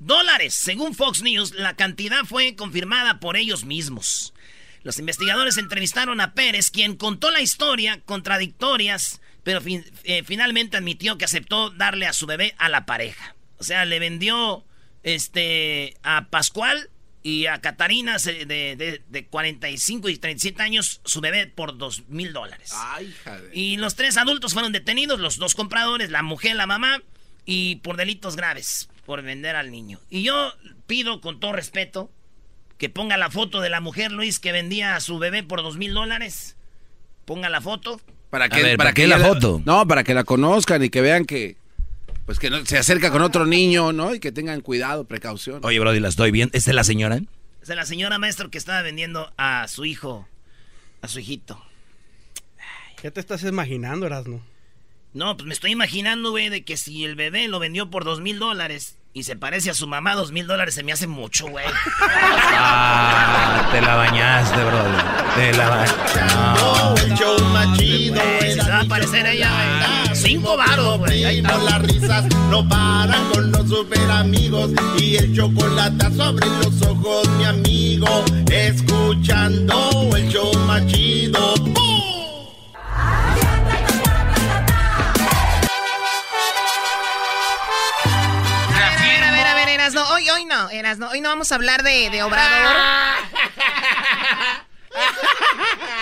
dólares. 0.00 0.54
Según 0.54 0.96
Fox 0.96 1.22
News, 1.22 1.52
la 1.54 1.76
cantidad 1.76 2.24
fue 2.24 2.56
confirmada 2.56 3.20
por 3.20 3.36
ellos 3.36 3.64
mismos. 3.64 4.34
Los 4.82 4.98
investigadores 4.98 5.56
entrevistaron 5.56 6.20
a 6.20 6.34
Pérez, 6.34 6.72
quien 6.72 6.96
contó 6.96 7.30
la 7.30 7.40
historia 7.40 8.00
contradictorias, 8.04 9.20
pero 9.44 9.60
eh, 9.64 10.24
finalmente 10.26 10.78
admitió 10.78 11.16
que 11.16 11.26
aceptó 11.26 11.70
darle 11.70 12.08
a 12.08 12.12
su 12.12 12.26
bebé 12.26 12.56
a 12.58 12.68
la 12.68 12.86
pareja. 12.86 13.36
O 13.58 13.62
sea, 13.62 13.84
le 13.84 14.00
vendió 14.00 14.64
este 15.04 15.94
a 16.02 16.26
Pascual 16.28 16.90
y 17.22 17.46
a 17.46 17.60
Catarina 17.60 18.18
se- 18.18 18.46
de, 18.46 18.76
de- 18.76 19.02
de 19.08 19.26
45 19.26 20.08
y 20.08 20.16
37 20.16 20.62
años 20.62 21.00
su 21.04 21.20
bebé 21.20 21.46
por 21.46 21.76
2 21.76 22.04
mil 22.08 22.32
dólares. 22.32 22.70
Ay, 22.74 23.08
hija 23.08 23.40
de- 23.40 23.50
Y 23.56 23.76
los 23.76 23.94
tres 23.94 24.16
adultos 24.16 24.52
fueron 24.54 24.72
detenidos, 24.72 25.20
los 25.20 25.36
dos 25.36 25.54
compradores, 25.54 26.10
la 26.10 26.22
mujer, 26.22 26.56
la 26.56 26.66
mamá, 26.66 27.02
y 27.44 27.76
por 27.76 27.96
delitos 27.96 28.36
graves, 28.36 28.88
por 29.06 29.22
vender 29.22 29.56
al 29.56 29.70
niño. 29.70 30.00
Y 30.08 30.22
yo 30.22 30.52
pido 30.86 31.20
con 31.20 31.40
todo 31.40 31.52
respeto 31.52 32.10
que 32.78 32.88
ponga 32.88 33.16
la 33.18 33.30
foto 33.30 33.60
de 33.60 33.68
la 33.68 33.80
mujer, 33.80 34.12
Luis, 34.12 34.38
que 34.40 34.52
vendía 34.52 34.96
a 34.96 35.00
su 35.00 35.18
bebé 35.18 35.42
por 35.42 35.62
dos 35.62 35.76
mil 35.76 35.92
dólares. 35.92 36.56
Ponga 37.26 37.50
la 37.50 37.60
foto. 37.60 38.00
Para 38.30 38.48
ver, 38.48 38.76
¿para 38.76 38.92
qué 38.92 39.02
que 39.02 39.08
la 39.08 39.18
ya 39.18 39.24
foto? 39.26 39.60
No, 39.66 39.86
para 39.86 40.04
que 40.04 40.14
la 40.14 40.24
conozcan 40.24 40.82
y 40.84 40.88
que 40.90 41.00
vean 41.00 41.24
que. 41.26 41.56
Pues 42.26 42.38
que 42.38 42.50
no, 42.50 42.64
se 42.64 42.78
acerca 42.78 43.10
con 43.10 43.22
otro 43.22 43.46
niño, 43.46 43.92
¿no? 43.92 44.14
Y 44.14 44.20
que 44.20 44.32
tengan 44.32 44.60
cuidado, 44.60 45.04
precaución. 45.04 45.60
Oye, 45.64 45.80
Brody, 45.80 46.00
la 46.00 46.08
estoy 46.08 46.30
viendo. 46.30 46.56
¿Esta 46.56 46.70
es 46.70 46.74
la 46.74 46.84
señora? 46.84 47.20
Es 47.60 47.68
de 47.68 47.76
la 47.76 47.84
señora 47.84 48.18
maestro 48.18 48.50
que 48.50 48.58
estaba 48.58 48.82
vendiendo 48.82 49.32
a 49.36 49.66
su 49.68 49.84
hijo, 49.84 50.28
a 51.02 51.08
su 51.08 51.18
hijito. 51.18 51.62
¿Qué 53.00 53.10
te 53.10 53.20
estás 53.20 53.42
imaginando, 53.44 54.06
Erasmo? 54.06 54.42
No, 55.12 55.36
pues 55.36 55.46
me 55.46 55.54
estoy 55.54 55.72
imaginando, 55.72 56.30
güey, 56.30 56.50
de 56.50 56.64
que 56.64 56.76
si 56.76 57.04
el 57.04 57.16
bebé 57.16 57.48
lo 57.48 57.58
vendió 57.58 57.90
por 57.90 58.04
dos 58.04 58.20
mil 58.20 58.38
dólares 58.38 58.96
y 59.12 59.24
se 59.24 59.36
parece 59.36 59.70
a 59.70 59.74
su 59.74 59.86
mamá, 59.86 60.14
dos 60.14 60.30
mil 60.30 60.46
dólares 60.46 60.74
se 60.74 60.84
me 60.84 60.92
hace 60.92 61.06
mucho, 61.06 61.48
güey. 61.48 61.64
Ah, 62.62 63.68
te 63.72 63.80
la 63.80 63.96
bañaste, 63.96 64.64
bro. 64.64 64.78
Te 65.34 65.52
la 65.52 65.68
bañaste. 65.68 66.20
No. 66.34 66.94
El 66.96 67.14
show 67.16 67.44
más 67.52 67.76
chido 67.76 68.20
se 68.40 68.70
va 68.70 68.80
a 68.80 68.84
parecer 68.84 69.26
ella, 69.26 69.50
güey. 70.04 70.16
Cinco 70.16 70.56
varos, 70.56 70.98
güey. 70.98 71.24
Ahí 71.24 71.38
está. 71.38 71.58
Las 71.58 71.82
risas 71.82 72.24
no 72.50 72.68
paran 72.68 73.30
con 73.32 73.50
los 73.50 73.68
super 73.68 74.10
amigos 74.10 74.70
y 74.98 75.16
el 75.16 75.34
chocolate 75.34 76.06
sobre 76.16 76.46
los 76.46 76.82
ojos, 76.82 77.28
mi 77.30 77.44
amigo. 77.44 78.24
Escuchando 78.50 80.10
el 80.16 80.28
show 80.28 80.52
más 80.66 80.86
chido. 80.86 81.54
¡Bum! 81.56 82.09
Erasno. 89.90 90.14
Hoy, 90.14 90.30
hoy 90.30 90.44
no, 90.44 90.70
Erasno. 90.70 91.08
Hoy 91.10 91.20
no 91.20 91.28
vamos 91.28 91.50
a 91.50 91.56
hablar 91.56 91.82
de, 91.82 92.10
de 92.10 92.22
Obrador. 92.22 92.76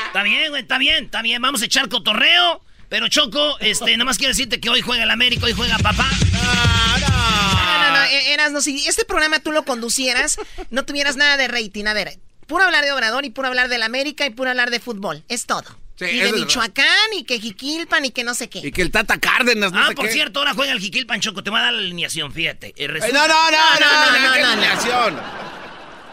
Está 0.06 0.22
bien, 0.22 0.50
güey, 0.50 0.62
está 0.62 0.78
bien, 0.78 1.04
está 1.06 1.22
bien. 1.22 1.40
Vamos 1.40 1.62
a 1.62 1.64
echar 1.64 1.88
cotorreo. 1.88 2.62
Pero 2.90 3.08
Choco, 3.08 3.58
este, 3.60 3.92
nada 3.92 4.04
más 4.04 4.18
quiero 4.18 4.30
decirte 4.30 4.60
que 4.60 4.70
hoy 4.70 4.80
juega 4.80 5.04
el 5.04 5.10
América, 5.10 5.44
hoy 5.44 5.52
juega 5.52 5.76
papá. 5.78 6.08
No, 6.32 7.78
no, 7.82 7.96
no, 7.96 8.04
eh, 8.04 8.32
Erasno, 8.32 8.62
si 8.62 8.86
este 8.86 9.04
programa 9.04 9.40
tú 9.40 9.52
lo 9.52 9.64
conducieras, 9.64 10.38
no 10.70 10.84
tuvieras 10.84 11.16
nada 11.16 11.36
de 11.36 11.48
rating. 11.48 11.84
A 11.86 11.92
ver, 11.92 12.18
puro 12.46 12.64
hablar 12.64 12.84
de 12.84 12.92
Obrador 12.92 13.26
y 13.26 13.30
puro 13.30 13.48
hablar 13.48 13.68
del 13.68 13.82
América 13.82 14.24
y 14.24 14.30
puro 14.30 14.50
hablar 14.50 14.70
de 14.70 14.80
fútbol. 14.80 15.22
Es 15.28 15.44
todo. 15.46 15.64
Sí, 15.98 16.04
y 16.04 16.18
de 16.20 16.32
Michoacán 16.32 17.12
y 17.12 17.24
que 17.24 17.40
Jiquilpan 17.40 18.04
y 18.04 18.10
que 18.12 18.22
no 18.22 18.32
sé 18.34 18.48
qué. 18.48 18.60
Y 18.60 18.70
que 18.70 18.82
el 18.82 18.90
Tata 18.92 19.18
Cárdenas, 19.18 19.72
no 19.72 19.80
Ah, 19.80 19.88
sé 19.88 19.94
por 19.94 20.06
qué. 20.06 20.12
cierto, 20.12 20.38
ahora 20.38 20.54
juega 20.54 20.72
el 20.72 20.78
Jiquilpan, 20.80 21.20
Choco. 21.20 21.42
Te 21.42 21.50
voy 21.50 21.58
a 21.58 21.62
dar 21.64 21.72
la 21.72 21.80
alineación, 21.80 22.32
fíjate. 22.32 22.72
Eh, 22.76 22.86
resulta- 22.86 23.26
no, 23.26 23.28
no, 23.28 23.50
no, 23.50 23.80
no, 23.80 23.80
no, 23.80 24.20
no, 24.20 24.28
no, 24.28 24.32
qué 24.34 24.40
no, 24.40 24.46
no. 24.46 24.52
alineación. 24.52 25.20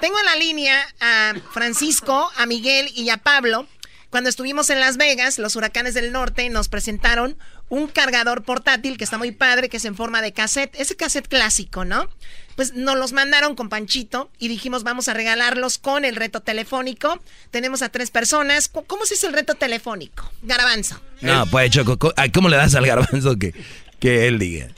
Tengo 0.01 0.19
en 0.19 0.25
la 0.25 0.35
línea 0.35 0.87
a 0.99 1.33
Francisco, 1.53 2.31
a 2.35 2.45
Miguel 2.45 2.91
y 2.95 3.09
a 3.09 3.17
Pablo. 3.17 3.67
Cuando 4.09 4.29
estuvimos 4.29 4.69
en 4.69 4.79
Las 4.79 4.97
Vegas, 4.97 5.39
los 5.39 5.55
huracanes 5.55 5.93
del 5.93 6.11
norte 6.11 6.49
nos 6.49 6.69
presentaron 6.69 7.37
un 7.69 7.87
cargador 7.87 8.43
portátil 8.43 8.97
que 8.97 9.03
está 9.03 9.17
muy 9.17 9.31
padre, 9.31 9.69
que 9.69 9.77
es 9.77 9.85
en 9.85 9.95
forma 9.95 10.21
de 10.21 10.33
cassette. 10.33 10.75
Ese 10.79 10.95
cassette 10.95 11.27
clásico, 11.27 11.85
¿no? 11.85 12.09
Pues 12.55 12.73
nos 12.73 12.97
los 12.97 13.11
mandaron 13.11 13.55
con 13.55 13.69
Panchito 13.69 14.29
y 14.39 14.47
dijimos 14.47 14.83
vamos 14.83 15.09
a 15.09 15.13
regalarlos 15.13 15.77
con 15.77 16.05
el 16.05 16.15
reto 16.15 16.41
telefónico. 16.41 17.19
Tenemos 17.51 17.81
a 17.81 17.89
tres 17.89 18.11
personas. 18.11 18.69
¿Cómo 18.69 18.85
¿Cómo 18.87 19.05
se 19.05 19.15
hizo 19.15 19.27
el 19.27 19.33
reto 19.33 19.55
telefónico? 19.55 20.31
Garabanzo. 20.41 21.01
No, 21.21 21.45
pues, 21.47 21.71
Choco, 21.71 21.97
¿cómo 22.33 22.49
le 22.49 22.57
das 22.57 22.75
al 22.75 22.85
garbanzo 22.85 23.37
que, 23.37 23.53
que 23.99 24.27
él 24.27 24.39
diga? 24.39 24.69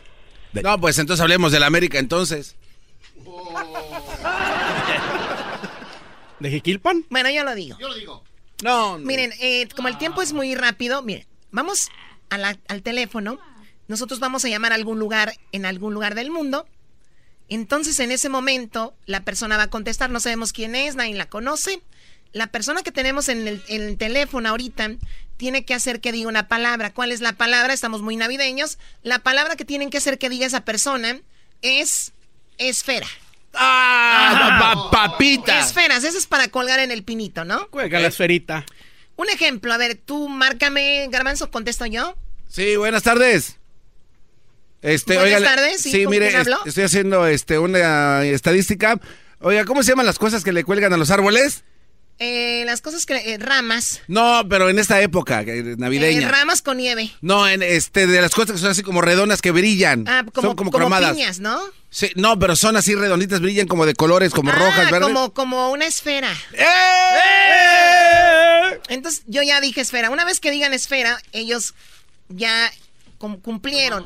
No, 0.54 0.80
pues 0.80 0.98
entonces 0.98 1.22
hablemos 1.22 1.52
del 1.52 1.64
América 1.64 2.00
entonces. 2.00 2.56
¿De 6.40 6.50
Jiquilpan? 6.50 7.06
Bueno, 7.10 7.30
yo 7.30 7.44
lo 7.44 7.54
digo. 7.54 7.78
Yo 7.80 7.90
lo 7.90 7.96
digo. 7.96 8.24
No, 8.64 8.98
Miren, 8.98 9.34
eh, 9.40 9.68
como 9.76 9.88
el 9.88 10.00
tiempo 10.00 10.24
es 10.24 10.34
muy 10.34 10.56
rápido, 10.56 11.04
miren, 11.04 11.28
vamos 11.52 11.90
a 12.30 12.38
la- 12.38 12.58
al 12.68 12.82
teléfono. 12.84 13.40
Nosotros 13.88 14.20
vamos 14.20 14.44
a 14.46 14.50
llamar 14.50 14.72
a 14.72 14.76
algún 14.76 15.00
lugar 15.00 15.34
en 15.52 15.66
algún 15.66 15.94
lugar 15.94 16.14
del 16.16 16.30
mundo. 16.32 16.68
Entonces, 17.50 18.00
en 18.00 18.12
ese 18.12 18.28
momento, 18.30 18.94
la 19.06 19.24
persona 19.24 19.56
va 19.58 19.64
a 19.64 19.70
contestar. 19.70 20.10
No 20.10 20.20
sabemos 20.20 20.52
quién 20.52 20.76
es, 20.76 20.96
nadie 20.96 21.16
la 21.16 21.30
conoce. 21.30 21.82
La 22.34 22.48
persona 22.48 22.84
que 22.84 22.92
tenemos 22.92 23.30
en 23.30 23.48
el, 23.48 23.64
en 23.70 23.82
el 23.84 23.98
teléfono 23.98 24.50
ahorita 24.50 24.90
tiene 25.38 25.64
que 25.64 25.74
hacer 25.74 26.02
que 26.02 26.12
diga 26.12 26.28
una 26.28 26.50
palabra. 26.50 26.94
¿Cuál 26.94 27.12
es 27.14 27.22
la 27.22 27.34
palabra? 27.34 27.74
Estamos 27.74 28.02
muy 28.02 28.18
navideños. 28.18 28.78
La 29.04 29.20
palabra 29.20 29.56
que 29.56 29.64
tienen 29.66 29.90
que 29.90 29.98
hacer 30.00 30.18
que 30.20 30.30
diga 30.30 30.46
esa 30.46 30.66
persona 30.66 31.20
es 31.62 32.12
esfera. 32.58 33.08
¡Ah! 33.54 34.90
pa- 34.92 35.10
papita! 35.10 35.60
Esferas, 35.60 36.04
eso 36.04 36.18
es 36.18 36.28
para 36.28 36.50
colgar 36.50 36.80
en 36.80 36.92
el 36.92 37.04
pinito, 37.04 37.46
¿no? 37.46 37.68
Juega 37.72 38.00
la 38.00 38.08
esferita. 38.08 38.66
Un 39.18 39.30
ejemplo, 39.30 39.74
a 39.74 39.78
ver, 39.78 39.96
tú 40.04 40.30
márcame, 40.30 41.08
Garbanzo, 41.12 41.52
contesto 41.52 41.86
yo. 41.86 42.16
Sí, 42.48 42.76
buenas 42.78 43.04
tardes. 43.04 43.58
Este, 44.82 45.16
Buenas 45.16 45.40
oiga, 45.40 45.56
tardes, 45.56 45.82
¿sí? 45.82 46.04
¿Con 46.04 46.12
mire, 46.12 46.28
quién 46.30 46.40
hablo? 46.42 46.60
estoy 46.66 46.84
haciendo 46.84 47.26
este 47.28 47.58
una 47.60 48.24
estadística. 48.24 49.00
Oiga, 49.40 49.66
¿cómo 49.66 49.82
se 49.84 49.90
llaman 49.90 50.06
las 50.06 50.20
cosas 50.20 50.44
que 50.44 50.52
le 50.54 50.64
cuelgan 50.64 50.94
a 50.94 50.98
los 50.98 51.10
árboles? 51.10 51.64
Eh, 52.20 52.64
las 52.66 52.82
cosas 52.82 53.06
que. 53.06 53.16
eh, 53.16 53.38
ramas. 53.40 54.02
No, 54.08 54.44
pero 54.50 54.70
en 54.70 54.80
esta 54.80 55.02
época 55.02 55.42
eh, 55.42 55.76
navideña. 55.78 56.28
Eh, 56.28 56.32
ramas 56.32 56.62
con 56.62 56.78
nieve. 56.78 57.12
no, 57.22 57.48
en 57.48 57.62
este 57.64 58.08
de 58.08 58.22
las 58.22 58.34
cosas 58.34 58.54
que 58.54 58.58
son 58.60 58.72
así 58.72 58.82
como 58.84 59.02
redondas 59.02 59.42
que 59.42 59.52
brillan. 59.52 60.06
Ah, 60.08 60.24
como, 60.34 60.48
son 60.48 60.56
como, 60.56 60.72
como 60.72 60.84
cromadas. 60.84 61.14
piñas, 61.14 61.40
¿no? 61.40 61.60
Sí, 61.90 62.12
no, 62.16 62.38
pero 62.40 62.56
son 62.56 62.76
así 62.78 62.96
redonditas, 62.96 63.40
brillan 63.40 63.68
como 63.68 63.86
de 63.86 63.94
colores, 63.94 64.32
como 64.32 64.52
ah, 64.52 64.56
rojas, 64.56 64.92
verdes. 64.92 65.08
Como, 65.08 65.34
como 65.34 65.70
una 65.72 65.86
esfera. 65.86 66.32
¡Eh! 66.54 66.66
Entonces, 68.90 69.24
yo 69.28 69.42
ya 69.44 69.60
dije 69.62 69.82
esfera. 69.82 70.10
Una 70.10 70.26
vez 70.26 70.40
que 70.40 70.52
digan 70.52 70.74
esfera, 70.74 71.20
ellos 71.32 71.74
ya 72.30 72.72
cum- 73.18 73.40
cumplieron. 73.40 74.06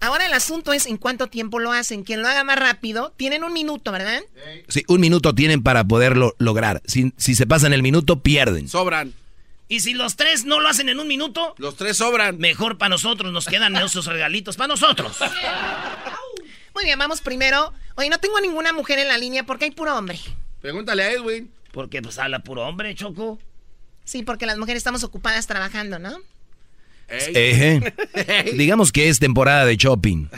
Ahora 0.00 0.26
el 0.26 0.32
asunto 0.34 0.72
es 0.72 0.86
en 0.86 0.96
cuánto 0.96 1.28
tiempo 1.28 1.58
lo 1.60 1.70
hacen. 1.72 2.02
Quien 2.02 2.22
lo 2.22 2.28
haga 2.28 2.42
más 2.44 2.58
rápido, 2.58 3.12
tienen 3.16 3.44
un 3.44 3.52
minuto, 3.52 3.92
¿verdad? 3.92 4.20
Sí, 4.68 4.84
un 4.88 5.00
minuto 5.00 5.34
tienen 5.34 5.62
para 5.62 5.84
poderlo 5.84 6.34
lograr. 6.38 6.82
Si, 6.86 7.12
si 7.16 7.34
se 7.34 7.46
pasan 7.46 7.72
el 7.72 7.82
minuto, 7.82 8.20
pierden. 8.20 8.68
Sobran. 8.68 9.12
Y 9.68 9.80
si 9.80 9.94
los 9.94 10.16
tres 10.16 10.44
no 10.44 10.60
lo 10.60 10.68
hacen 10.68 10.88
en 10.90 10.98
un 11.00 11.08
minuto, 11.08 11.54
Los 11.56 11.76
tres 11.76 11.96
sobran. 11.96 12.36
mejor 12.38 12.76
para 12.78 12.90
nosotros. 12.90 13.32
Nos 13.32 13.46
quedan 13.46 13.74
esos 13.76 14.04
regalitos 14.06 14.56
para 14.56 14.68
nosotros. 14.68 15.16
Muy 16.74 16.84
bien, 16.84 16.98
vamos 16.98 17.20
primero. 17.20 17.72
Oye, 17.96 18.08
no 18.08 18.18
tengo 18.18 18.36
a 18.38 18.40
ninguna 18.40 18.72
mujer 18.72 18.98
en 18.98 19.08
la 19.08 19.18
línea 19.18 19.44
porque 19.44 19.66
hay 19.66 19.70
puro 19.70 19.96
hombre. 19.96 20.18
Pregúntale 20.60 21.02
a 21.04 21.12
Edwin. 21.12 21.50
Porque 21.70 22.02
pues 22.02 22.18
habla 22.18 22.40
puro 22.40 22.62
hombre, 22.66 22.94
Choco. 22.94 23.38
Sí, 24.04 24.22
porque 24.22 24.46
las 24.46 24.58
mujeres 24.58 24.78
estamos 24.78 25.04
ocupadas 25.04 25.46
trabajando, 25.46 25.98
¿no? 25.98 26.16
Ejé. 27.08 27.94
Digamos 28.54 28.90
que 28.92 29.08
es 29.08 29.18
temporada 29.18 29.64
de 29.64 29.76
shopping. 29.76 30.28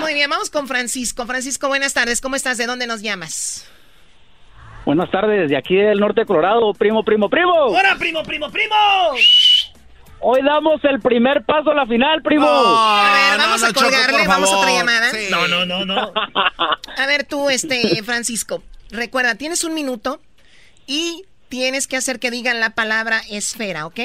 Muy 0.00 0.14
bien, 0.14 0.28
vamos 0.30 0.50
con 0.50 0.68
Francisco. 0.68 1.26
Francisco, 1.26 1.68
buenas 1.68 1.94
tardes. 1.94 2.20
¿Cómo 2.20 2.36
estás? 2.36 2.58
¿De 2.58 2.66
dónde 2.66 2.86
nos 2.86 3.02
llamas? 3.02 3.66
Buenas 4.84 5.10
tardes, 5.10 5.50
de 5.50 5.56
aquí 5.56 5.74
del 5.74 5.98
norte 5.98 6.20
de 6.20 6.26
Colorado, 6.26 6.72
primo, 6.74 7.02
primo, 7.02 7.28
primo. 7.28 7.52
¡Hola, 7.52 7.96
primo, 7.98 8.22
primo, 8.22 8.48
primo! 8.52 8.76
Hoy 10.20 10.42
damos 10.42 10.80
el 10.84 11.00
primer 11.00 11.44
paso 11.44 11.72
a 11.72 11.74
la 11.74 11.86
final, 11.86 12.22
primo. 12.22 12.46
A 12.48 13.30
ver, 13.30 13.38
vamos 13.38 13.62
no, 13.62 13.66
a 13.66 13.72
colgarle, 13.72 14.18
por 14.18 14.28
vamos 14.28 14.52
a 14.52 14.56
otra 14.58 14.70
llamada. 14.70 15.10
Sí. 15.10 15.26
No, 15.28 15.48
no, 15.48 15.66
no, 15.66 15.84
no. 15.84 16.12
A 16.96 17.06
ver, 17.08 17.24
tú, 17.24 17.50
este, 17.50 18.00
Francisco, 18.04 18.62
recuerda, 18.90 19.34
tienes 19.34 19.64
un 19.64 19.74
minuto 19.74 20.20
y 20.86 21.24
tienes 21.48 21.86
que 21.86 21.96
hacer 21.96 22.18
que 22.18 22.30
digan 22.30 22.60
la 22.60 22.70
palabra 22.70 23.20
esfera, 23.30 23.86
¿ok? 23.86 24.00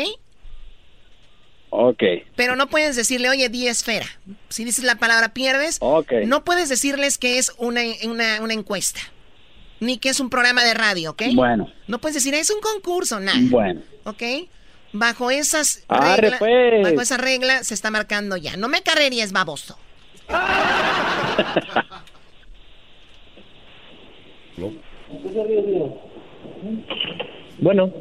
Ok, 1.73 2.03
Pero 2.35 2.57
no 2.57 2.67
puedes 2.67 2.97
decirle, 2.97 3.29
oye, 3.29 3.47
di 3.47 3.67
esfera. 3.67 4.05
Si 4.49 4.65
dices 4.65 4.83
la 4.83 4.95
palabra 4.95 5.33
pierdes, 5.33 5.77
ok. 5.79 6.11
no 6.25 6.43
puedes 6.43 6.67
decirles 6.67 7.17
que 7.17 7.37
es 7.37 7.53
una, 7.57 7.79
una, 8.03 8.41
una 8.41 8.53
encuesta, 8.53 8.99
ni 9.79 9.97
que 9.97 10.09
es 10.09 10.19
un 10.19 10.29
programa 10.29 10.65
de 10.65 10.73
radio, 10.73 11.11
¿ok? 11.11 11.23
Bueno, 11.33 11.71
No 11.87 12.01
puedes 12.01 12.15
decir, 12.15 12.33
es 12.33 12.49
un 12.49 12.59
concurso, 12.59 13.21
nada. 13.21 13.37
bueno. 13.43 13.81
¿Ok? 14.03 14.21
Bajo 14.91 15.31
esas 15.31 15.85
reglas, 15.87 16.39
pues. 16.39 16.83
bajo 16.83 17.01
esa 17.01 17.15
regla 17.15 17.63
se 17.63 17.73
está 17.73 17.89
marcando 17.89 18.35
ya. 18.35 18.57
No 18.57 18.67
me 18.67 18.81
carrerías, 18.81 19.31
baboso. 19.31 19.79
Bueno. 27.61 27.91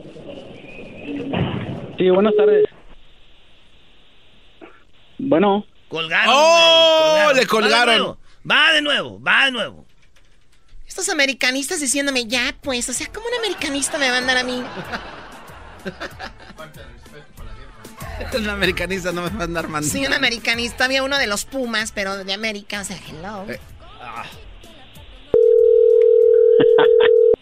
Sí, 1.99 2.11
buenas 2.11 2.35
tardes. 2.35 2.67
Bueno, 5.19 5.65
Colgaron. 5.91 6.33
¡Oh! 6.35 7.21
güey, 7.25 7.37
Le 7.37 7.47
colgaron. 7.47 8.17
Va 8.49 8.73
de 8.73 8.81
nuevo, 8.81 9.21
va 9.21 9.47
de 9.47 9.51
nuevo. 9.51 9.85
Estos 10.87 11.09
americanistas 11.09 11.81
diciéndome, 11.81 12.27
ya, 12.27 12.55
pues, 12.63 12.89
o 12.89 12.93
sea, 12.93 13.09
¿cómo 13.13 13.27
un 13.27 13.35
americanista 13.45 13.99
me 13.99 14.09
va 14.09 14.15
a 14.17 14.19
andar 14.19 14.37
a 14.39 14.45
mí? 14.45 14.63
Un 18.37 18.49
americanista 18.49 19.13
no 19.13 19.23
me 19.23 19.31
va 19.31 19.41
a 19.41 19.45
andar 19.45 19.67
mandando. 19.67 19.99
Sí, 19.99 20.07
un 20.07 20.13
americanista. 20.13 20.85
Había 20.85 21.03
uno 21.03 21.17
de 21.19 21.27
los 21.27 21.47
Pumas, 21.47 21.91
pero 21.91 22.23
de 22.23 22.33
América, 22.35 22.83
o 22.83 22.85
sea, 22.85 22.99
hello. 23.09 23.47
Eh. 23.51 23.59
Un 27.39 27.40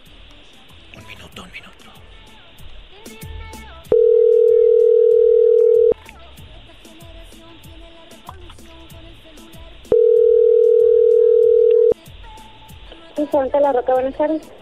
Restaurante 13.28 13.60
La 13.60 13.72
Roca, 13.72 13.92
buenas 13.92 14.14
tardes. 14.16 14.52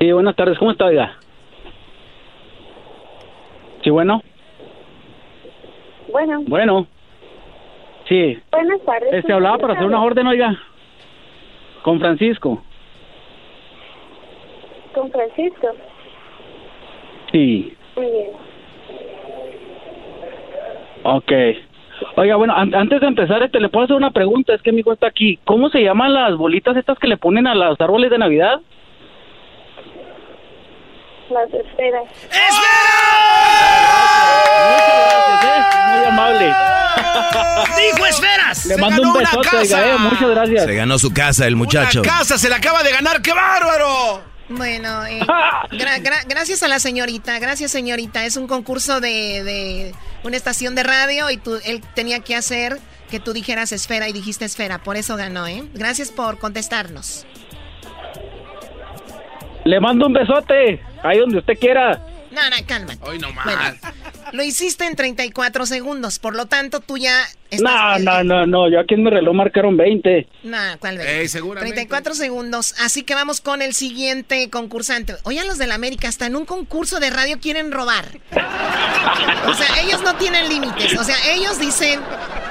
sí, 0.00 0.10
buenas 0.10 0.34
tardes, 0.34 0.58
¿cómo 0.58 0.72
está, 0.72 0.86
oiga? 0.86 1.16
Sí, 3.84 3.90
bueno. 3.90 4.20
Bueno, 6.10 6.42
Bueno. 6.48 6.86
Sí. 8.08 8.42
buenas 8.50 8.80
tardes. 8.84 9.12
Este 9.12 9.32
hablaba 9.32 9.58
para 9.58 9.74
hacer 9.74 9.86
una 9.86 10.02
orden, 10.02 10.26
oiga. 10.26 10.60
Con 11.82 12.00
Francisco. 12.00 12.60
Con 14.92 15.12
Francisco. 15.12 15.68
Sí. 17.30 17.76
Muy 17.94 18.06
bien. 18.10 18.30
Ok. 21.04 21.32
Oiga, 22.20 22.36
bueno, 22.36 22.54
an- 22.54 22.74
antes 22.74 23.00
de 23.00 23.06
empezar, 23.06 23.42
este, 23.42 23.60
le 23.60 23.70
puedo 23.70 23.84
hacer 23.86 23.96
una 23.96 24.10
pregunta. 24.10 24.52
Es 24.54 24.60
que 24.60 24.72
mi 24.72 24.80
hijo 24.80 24.92
está 24.92 25.06
aquí. 25.06 25.38
¿Cómo 25.46 25.70
se 25.70 25.80
llaman 25.80 26.12
las 26.12 26.36
bolitas 26.36 26.76
estas 26.76 26.98
que 26.98 27.06
le 27.08 27.16
ponen 27.16 27.46
a 27.46 27.54
los 27.54 27.80
árboles 27.80 28.10
de 28.10 28.18
Navidad? 28.18 28.60
Las 31.30 31.46
esferas. 31.54 32.02
Muchas 34.68 35.00
gracias, 35.06 35.44
¿eh? 35.44 35.96
Muy 35.96 36.04
amable. 36.06 36.46
¡Dijo 37.94 38.06
esferas! 38.06 38.66
Le 38.66 38.76
mando 38.76 39.02
un 39.02 39.12
besote, 39.14 39.56
oiga, 39.56 39.88
eh. 39.88 39.98
Muchas 39.98 40.28
gracias. 40.30 40.64
Se 40.64 40.74
ganó 40.74 40.98
su 40.98 41.14
casa 41.14 41.46
el 41.46 41.56
muchacho. 41.56 42.02
casa 42.02 42.36
se 42.36 42.48
la 42.50 42.56
acaba 42.56 42.82
de 42.82 42.92
ganar, 42.92 43.22
qué 43.22 43.32
bárbaro. 43.32 44.20
Bueno, 44.50 45.06
eh, 45.06 45.20
gra- 45.70 46.02
gra- 46.02 46.24
gracias 46.28 46.62
a 46.64 46.68
la 46.68 46.80
señorita, 46.80 47.38
gracias 47.38 47.70
señorita. 47.70 48.24
Es 48.26 48.36
un 48.36 48.46
concurso 48.48 49.00
de, 49.00 49.42
de 49.44 49.94
una 50.24 50.36
estación 50.36 50.74
de 50.74 50.82
radio 50.82 51.30
y 51.30 51.36
tú, 51.36 51.58
él 51.64 51.82
tenía 51.94 52.20
que 52.20 52.36
hacer 52.36 52.78
que 53.10 53.20
tú 53.20 53.32
dijeras 53.32 53.72
esfera 53.72 54.08
y 54.08 54.12
dijiste 54.12 54.44
esfera, 54.44 54.78
por 54.78 54.96
eso 54.96 55.16
ganó, 55.16 55.46
¿eh? 55.46 55.64
Gracias 55.74 56.10
por 56.10 56.38
contestarnos. 56.38 57.26
Le 59.64 59.80
mando 59.80 60.06
un 60.06 60.12
besote. 60.12 60.80
Ahí 61.02 61.18
donde 61.18 61.38
usted 61.38 61.58
quiera. 61.58 62.00
No, 62.30 62.48
no, 62.48 62.56
cálmate. 62.66 62.98
Hoy 63.02 63.18
no 63.18 63.32
más. 63.32 63.44
Bueno, 63.44 63.62
lo 64.32 64.42
hiciste 64.44 64.84
en 64.86 64.94
34 64.94 65.66
segundos, 65.66 66.18
por 66.18 66.36
lo 66.36 66.46
tanto 66.46 66.80
tú 66.80 66.96
ya 66.96 67.24
No, 67.52 67.96
estás... 67.96 68.00
no, 68.02 68.22
no, 68.24 68.46
no. 68.46 68.70
Yo 68.70 68.78
aquí 68.80 68.94
en 68.94 69.02
mi 69.02 69.10
reloj 69.10 69.34
marcaron 69.34 69.76
20. 69.76 70.28
No, 70.44 70.58
¿cuál 70.78 70.98
vez? 70.98 71.06
Ey, 71.08 71.28
seguramente. 71.28 71.74
34 71.74 72.14
segundos, 72.14 72.74
así 72.78 73.02
que 73.02 73.14
vamos 73.16 73.40
con 73.40 73.62
el 73.62 73.74
siguiente 73.74 74.48
concursante. 74.50 75.16
Oigan 75.24 75.48
los 75.48 75.58
de 75.58 75.66
la 75.66 75.74
América, 75.74 76.08
hasta 76.08 76.26
en 76.26 76.36
un 76.36 76.44
concurso 76.46 77.00
de 77.00 77.10
radio 77.10 77.40
quieren 77.40 77.72
robar. 77.72 78.06
O 79.46 79.54
sea, 79.54 79.80
ellos 79.82 80.00
no 80.02 80.14
tienen 80.16 80.48
límites. 80.48 80.96
O 80.98 81.04
sea, 81.04 81.16
ellos 81.32 81.58
dicen, 81.58 82.00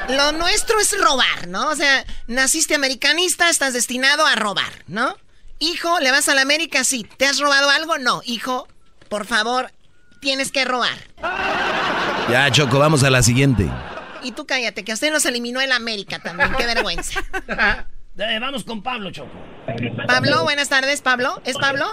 lo 0.09 0.31
nuestro 0.33 0.79
es 0.79 0.95
robar, 0.99 1.47
¿no? 1.47 1.69
O 1.69 1.75
sea, 1.75 2.05
naciste 2.27 2.75
americanista, 2.75 3.49
estás 3.49 3.73
destinado 3.73 4.25
a 4.25 4.35
robar, 4.35 4.71
¿no? 4.87 5.15
Hijo, 5.59 5.99
¿le 5.99 6.11
vas 6.11 6.27
a 6.29 6.35
la 6.35 6.41
América? 6.41 6.83
Sí. 6.83 7.05
¿Te 7.17 7.25
has 7.25 7.39
robado 7.39 7.69
algo? 7.69 7.97
No. 7.97 8.21
Hijo, 8.25 8.67
por 9.09 9.25
favor, 9.25 9.71
tienes 10.21 10.51
que 10.51 10.65
robar. 10.65 10.97
Ya, 12.29 12.49
Choco, 12.51 12.79
vamos 12.79 13.03
a 13.03 13.09
la 13.09 13.21
siguiente. 13.23 13.67
Y 14.23 14.31
tú 14.33 14.45
cállate, 14.45 14.83
que 14.83 14.91
a 14.91 14.95
usted 14.95 15.11
nos 15.11 15.25
eliminó 15.25 15.61
el 15.61 15.71
América 15.71 16.19
también. 16.19 16.49
Qué 16.57 16.65
vergüenza. 16.65 17.21
Eh, 18.21 18.37
vamos 18.37 18.65
con 18.65 18.83
Pablo, 18.83 19.11
Choco. 19.11 19.29
Pablo, 20.05 20.43
buenas 20.43 20.67
tardes, 20.67 21.01
Pablo. 21.01 21.41
¿Es 21.45 21.57
Pablo? 21.57 21.85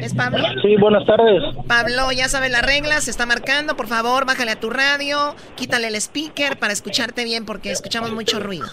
¿Es 0.00 0.14
Pablo? 0.14 0.38
Sí, 0.62 0.76
buenas 0.76 1.04
tardes. 1.04 1.42
Pablo, 1.66 2.10
ya 2.12 2.28
sabes 2.28 2.50
las 2.50 2.64
reglas, 2.64 3.04
se 3.04 3.10
está 3.10 3.26
marcando, 3.26 3.76
por 3.76 3.86
favor, 3.86 4.24
bájale 4.24 4.52
a 4.52 4.60
tu 4.60 4.70
radio, 4.70 5.34
quítale 5.56 5.88
el 5.88 5.96
speaker 5.96 6.58
para 6.58 6.72
escucharte 6.72 7.24
bien 7.24 7.44
porque 7.44 7.70
escuchamos 7.70 8.12
mucho 8.12 8.40
ruido. 8.40 8.66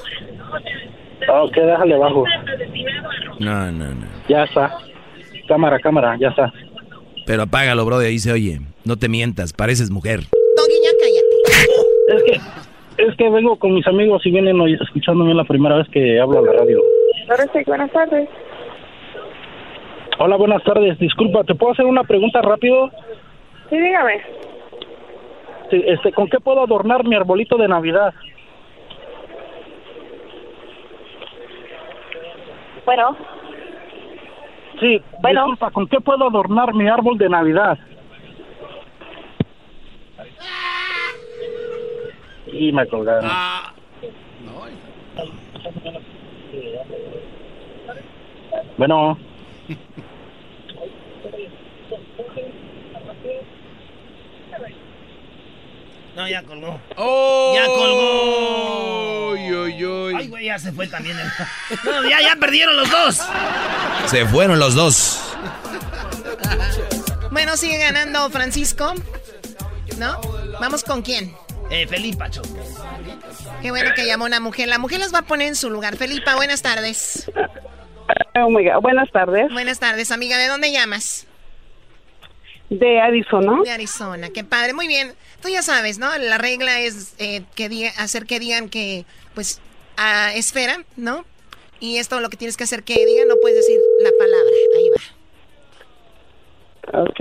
Ok, 1.29 1.53
déjale 1.53 1.97
bajo. 1.97 2.23
No, 3.39 3.71
no, 3.71 3.85
no. 3.85 4.07
Ya 4.29 4.43
está. 4.45 4.77
Cámara, 5.49 5.79
cámara, 5.79 6.15
ya 6.17 6.29
está. 6.29 6.53
Pero 7.27 7.43
apágalo, 7.43 7.85
bro, 7.85 7.97
ahí 7.97 8.19
se 8.19 8.31
oye. 8.31 8.61
No 8.85 8.95
te 8.95 9.09
mientas, 9.09 9.51
pareces 9.51 9.91
mujer. 9.91 10.21
Doggy, 10.55 10.77
ya 10.81 10.91
cállate. 10.97 12.15
Es 12.15 12.23
que, 12.23 13.03
es 13.03 13.15
que 13.17 13.29
vengo 13.29 13.59
con 13.59 13.73
mis 13.73 13.85
amigos 13.85 14.25
y 14.25 14.31
vienen 14.31 14.59
hoy 14.61 14.77
escuchándome 14.81 15.33
la 15.33 15.43
primera 15.43 15.75
vez 15.75 15.87
que 15.89 16.19
hablo 16.21 16.39
a 16.39 16.41
la 16.41 16.53
radio. 16.53 16.81
Ahora 17.29 17.43
sí, 17.51 17.59
buenas 17.67 17.91
tardes. 17.91 18.29
Hola, 20.19 20.37
buenas 20.37 20.63
tardes. 20.63 20.97
Disculpa, 20.99 21.43
¿te 21.43 21.53
puedo 21.53 21.73
hacer 21.73 21.85
una 21.85 22.05
pregunta 22.05 22.41
rápido? 22.41 22.89
Sí, 23.69 23.77
dígame. 23.77 24.21
Sí, 25.69 25.83
Este, 25.85 26.13
¿Con 26.13 26.29
qué 26.29 26.39
puedo 26.39 26.63
adornar 26.63 27.05
mi 27.05 27.15
arbolito 27.15 27.57
de 27.57 27.67
Navidad? 27.67 28.13
Bueno, 32.85 33.17
Sí, 34.79 35.01
Bueno. 35.21 35.41
disculpa, 35.41 35.71
¿con 35.71 35.87
qué 35.87 35.99
puedo 35.99 36.27
adornar 36.27 36.73
mi 36.73 36.87
árbol 36.87 37.17
de 37.17 37.29
Navidad? 37.29 37.77
Y 42.47 42.71
me 42.71 42.87
colgaron. 42.87 43.29
Bueno, 48.77 49.17
No, 56.17 56.27
ya 56.27 56.41
colgó. 56.43 56.81
¡Oh! 56.95 57.53
Ya 57.55 57.65
colgó. 57.67 59.27
Ay, 60.17 60.27
güey, 60.29 60.45
ya 60.45 60.57
se 60.57 60.71
fue 60.71 60.87
también. 60.87 61.15
el- 61.19 61.27
No, 61.83 62.09
ya, 62.09 62.19
ya 62.21 62.35
perdieron 62.37 62.75
los 62.75 62.89
dos. 62.89 63.21
Se 64.07 64.25
fueron 64.25 64.57
los 64.57 64.73
dos. 64.73 65.21
Bueno, 67.29 67.55
sigue 67.55 67.77
ganando 67.77 68.29
Francisco, 68.31 68.95
¿no? 69.99 70.19
Vamos 70.59 70.83
con 70.83 71.03
quién. 71.03 71.35
Eh, 71.69 71.85
Felipa, 71.87 72.29
Choco. 72.31 72.47
Qué 73.61 73.69
bueno 73.69 73.91
que 73.95 74.07
llamó 74.07 74.25
una 74.25 74.39
mujer. 74.39 74.67
La 74.69 74.79
mujer 74.79 74.99
las 74.99 75.13
va 75.13 75.19
a 75.19 75.23
poner 75.23 75.49
en 75.49 75.55
su 75.55 75.69
lugar. 75.69 75.97
Felipa, 75.97 76.35
buenas 76.35 76.61
tardes. 76.63 77.29
Oh 78.35 78.49
my 78.49 78.63
God. 78.67 78.81
Buenas 78.81 79.11
tardes. 79.11 79.51
Buenas 79.51 79.79
tardes, 79.79 80.11
amiga. 80.11 80.37
¿De 80.37 80.47
dónde 80.47 80.71
llamas? 80.71 81.27
De 82.69 82.99
Arizona. 83.01 83.61
De 83.63 83.71
Arizona. 83.71 84.29
Qué 84.33 84.43
padre. 84.43 84.73
Muy 84.73 84.87
bien. 84.87 85.13
Tú 85.41 85.49
ya 85.49 85.61
sabes, 85.61 85.99
¿no? 85.99 86.15
La 86.17 86.37
regla 86.37 86.79
es 86.81 87.13
eh, 87.19 87.43
que 87.55 87.69
diga- 87.69 87.93
hacer 87.97 88.25
que 88.25 88.39
digan 88.39 88.69
que, 88.69 89.05
pues, 89.35 89.61
a 89.95 90.33
esfera, 90.33 90.83
¿no? 90.95 91.25
Y 91.79 91.97
esto 91.97 92.19
lo 92.19 92.29
que 92.29 92.37
tienes 92.37 92.57
que 92.57 92.63
hacer 92.63 92.83
que 92.83 93.05
digan, 93.05 93.27
no 93.27 93.35
puedes 93.37 93.57
decir 93.57 93.79
la 94.01 94.09
palabra. 94.17 94.51
Ahí 94.77 94.89
va. 94.89 97.01
Ok. 97.03 97.19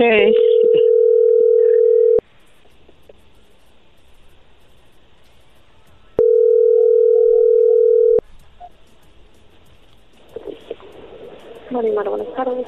Marimar, 11.71 12.07
buenas 12.09 12.33
tardes. 12.35 12.65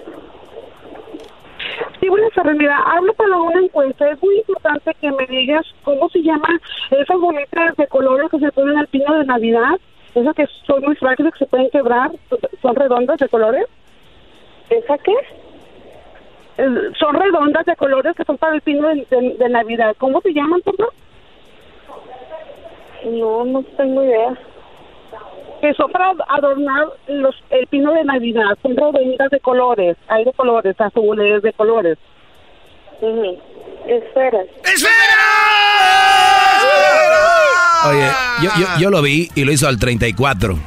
Buenas 2.10 2.34
tardes. 2.34 2.58
Mira, 2.58 2.78
hablo 2.78 3.14
para 3.14 3.38
una 3.38 3.62
encuesta. 3.62 4.10
Es 4.10 4.22
muy 4.24 4.38
importante 4.38 4.94
que 5.00 5.12
me 5.12 5.26
digas 5.28 5.66
cómo 5.84 6.10
se 6.10 6.22
llaman 6.24 6.60
esas 6.92 7.20
bolitas 7.20 7.76
de 7.78 7.88
colores 7.88 8.30
que 8.32 8.40
se 8.40 8.52
ponen 8.52 8.78
al 8.78 8.88
pino 8.88 9.14
de 9.18 9.26
Navidad. 9.26 9.80
Esas 10.16 10.36
que 10.36 10.48
son 10.66 10.84
muy 10.84 10.96
frágiles, 10.96 11.34
que 11.34 11.40
se 11.40 11.46
pueden 11.46 11.70
quebrar. 11.70 12.12
Son 12.62 12.76
redondas 12.76 13.20
de 13.20 13.30
colores. 13.30 13.66
¿Esa 14.70 14.98
qué? 14.98 15.14
Eh, 16.58 16.92
Son 17.00 17.14
redondas 17.16 17.66
de 17.66 17.76
colores 17.76 18.16
que 18.16 18.26
son 18.26 18.38
para 18.38 18.56
el 18.56 18.62
pino 18.62 18.88
de, 18.88 19.06
de- 19.10 19.36
de 19.38 19.50
Navidad. 19.50 19.96
¿Cómo 20.00 20.20
se 20.22 20.34
llaman, 20.34 20.62
favor? 20.64 20.92
No, 23.06 23.46
no 23.46 23.64
tengo 23.78 24.04
idea. 24.04 24.34
Que 25.62 25.74
son 25.74 25.92
para 25.92 26.14
adornar 26.30 26.88
los, 27.08 27.36
el 27.50 27.68
pino 27.68 27.92
de 27.94 28.04
Navidad. 28.04 28.58
Son 28.62 28.76
redonditas 28.76 29.30
de 29.30 29.40
colores, 29.40 29.98
hay 30.08 30.26
de 30.26 30.34
colores, 30.34 30.76
azules, 30.80 31.42
de 31.42 31.54
colores. 31.54 31.98
Esferas. 33.88 34.46
Oye, 37.90 38.08
yo, 38.44 38.50
yo, 38.60 38.68
yo 38.80 38.90
lo 38.90 39.02
vi 39.02 39.30
y 39.36 39.46
lo 39.46 39.52
hizo 39.52 39.68
al 39.68 39.80
34. 39.80 40.58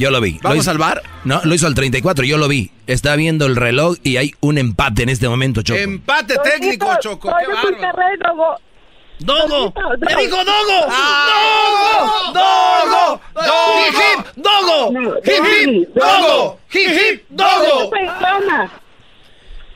Yo 0.00 0.10
lo 0.10 0.20
vi. 0.22 0.38
¿Vamos 0.42 0.56
lo 0.56 0.62
hizo, 0.62 0.70
al 0.70 0.78
bar? 0.78 1.02
No, 1.24 1.42
lo 1.44 1.54
hizo 1.54 1.66
al 1.66 1.74
34, 1.74 2.24
yo 2.24 2.38
lo 2.38 2.48
vi. 2.48 2.70
Está 2.86 3.16
viendo 3.16 3.44
el 3.44 3.54
reloj 3.54 3.96
y 4.02 4.16
hay 4.16 4.32
un 4.40 4.56
empate 4.56 5.02
en 5.02 5.10
este 5.10 5.28
momento, 5.28 5.60
Choco. 5.60 5.78
Empate 5.78 6.36
técnico, 6.42 6.88
Choco. 7.00 7.28
Qué 7.28 7.44
Dogo. 9.20 9.72
¡Dogo! 9.74 9.74
¡Me 10.00 10.22
dijo 10.22 10.36
Dogo! 10.36 10.86
¡Ah! 10.90 12.30
¡Dogo! 12.34 13.20
¡Dogo! 13.34 13.62
¡Hip, 13.84 13.94
hip! 13.94 14.36
¡Dogo! 14.36 14.92
¡Hip, 15.24 15.44
hip! 15.44 15.88
¡Dogo! 15.94 16.60
¡Hip, 16.72 16.90
hip! 16.90 17.22
¡Dogo! 17.30 17.90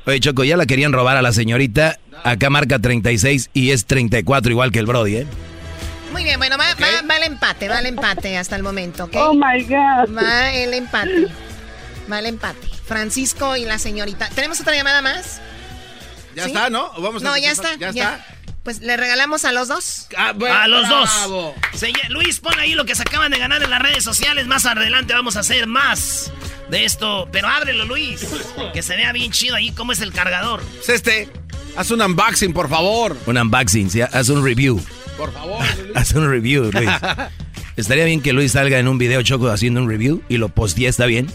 Oye, 0.07 0.21
Choco, 0.21 0.45
ya 0.45 0.57
la 0.57 0.67
querían 0.67 0.93
robar 0.93 1.17
a 1.17 1.23
la 1.23 1.33
señorita. 1.33 1.99
Acá 2.25 2.51
marca 2.51 2.79
36 2.79 3.51
y 3.55 3.71
es 3.71 3.87
34 3.87 4.51
igual 4.53 4.71
que 4.71 4.79
el 4.79 4.87
Brody, 4.87 5.17
¿eh? 5.19 5.27
Muy 6.13 6.25
bien, 6.25 6.39
bueno, 6.39 6.57
va, 6.59 6.65
va- 6.75 7.03
va 7.09 7.17
el 7.17 7.23
empate, 7.25 7.69
va 7.69 7.81
el 7.81 7.87
empate 7.87 8.37
hasta 8.37 8.55
el 8.57 8.63
momento, 8.63 9.05
¿ok? 9.05 9.17
Oh 9.17 9.35
my 9.35 9.63
God. 9.65 10.15
Va 10.17 10.53
el 10.53 10.75
empate. 10.75 11.27
Va 12.11 12.19
el 12.19 12.27
empate. 12.27 12.69
Francisco 12.87 13.57
y 13.57 13.65
la 13.65 13.79
señorita. 13.79 14.29
¿Tenemos 14.35 14.61
otra 14.61 14.75
llamada 14.77 15.03
más? 15.03 15.41
Ya 16.37 16.45
¿Sí? 16.45 16.51
está, 16.51 16.69
¿no? 16.71 16.91
¿O 16.97 17.03
Vamos 17.03 17.23
a 17.23 17.27
no, 17.27 17.37
ya 17.39 17.51
está. 17.51 17.75
Ya 17.77 17.91
ya. 17.91 18.15
está. 18.15 18.27
Pues 18.65 18.81
le 18.81 18.97
regalamos 18.97 19.45
a 19.45 19.53
los 19.53 19.69
dos. 19.69 20.09
a 20.17 20.33
los 20.67 20.89
dos. 20.89 21.11
Se 21.75 21.93
Luis, 22.09 22.41
pon 22.41 22.59
ahí 22.59 22.75
lo 22.75 22.87
que 22.87 22.95
se 22.95 23.03
acaban 23.03 23.31
de 23.31 23.39
ganar 23.39 23.63
en 23.63 23.69
las 23.69 23.81
redes 23.81 24.03
sociales. 24.03 24.47
Más 24.47 24.65
adelante 24.65 25.13
vamos 25.13 25.37
a 25.37 25.41
hacer 25.41 25.67
más 25.67 26.33
de 26.71 26.87
esto. 26.87 27.29
Pero 27.31 27.47
ábrelo, 27.47 27.85
Luis. 27.85 28.27
Que 28.73 28.83
se 28.83 28.97
vea 28.97 29.13
bien 29.13 29.33
chido 29.33 29.55
ahí 29.55 29.71
cómo 29.73 29.93
es 29.93 30.01
el 30.01 30.13
cargador. 30.13 30.63
Es 30.81 30.89
este. 30.89 31.29
Haz 31.77 31.91
un 31.91 32.01
unboxing, 32.01 32.55
por 32.55 32.71
favor. 32.71 33.17
Un 33.27 33.37
unboxing, 33.37 33.91
¿sí? 33.91 34.01
haz 34.01 34.31
un 34.31 34.43
review. 34.43 34.83
Por 35.19 35.33
favor. 35.33 35.63
Haz 35.95 36.13
un 36.15 36.29
review, 36.29 36.71
Luis. 36.73 36.91
Estaría 37.77 38.05
bien 38.05 38.21
que 38.21 38.33
Luis 38.33 38.53
salga 38.53 38.79
en 38.79 38.89
un 38.89 38.99
video 38.99 39.23
choco 39.23 39.49
haciendo 39.49 39.81
un 39.81 39.89
review 39.89 40.23
y 40.29 40.39
lo 40.39 40.49
postee, 40.49 40.89
¿está 40.89 41.07
bien? 41.07 41.29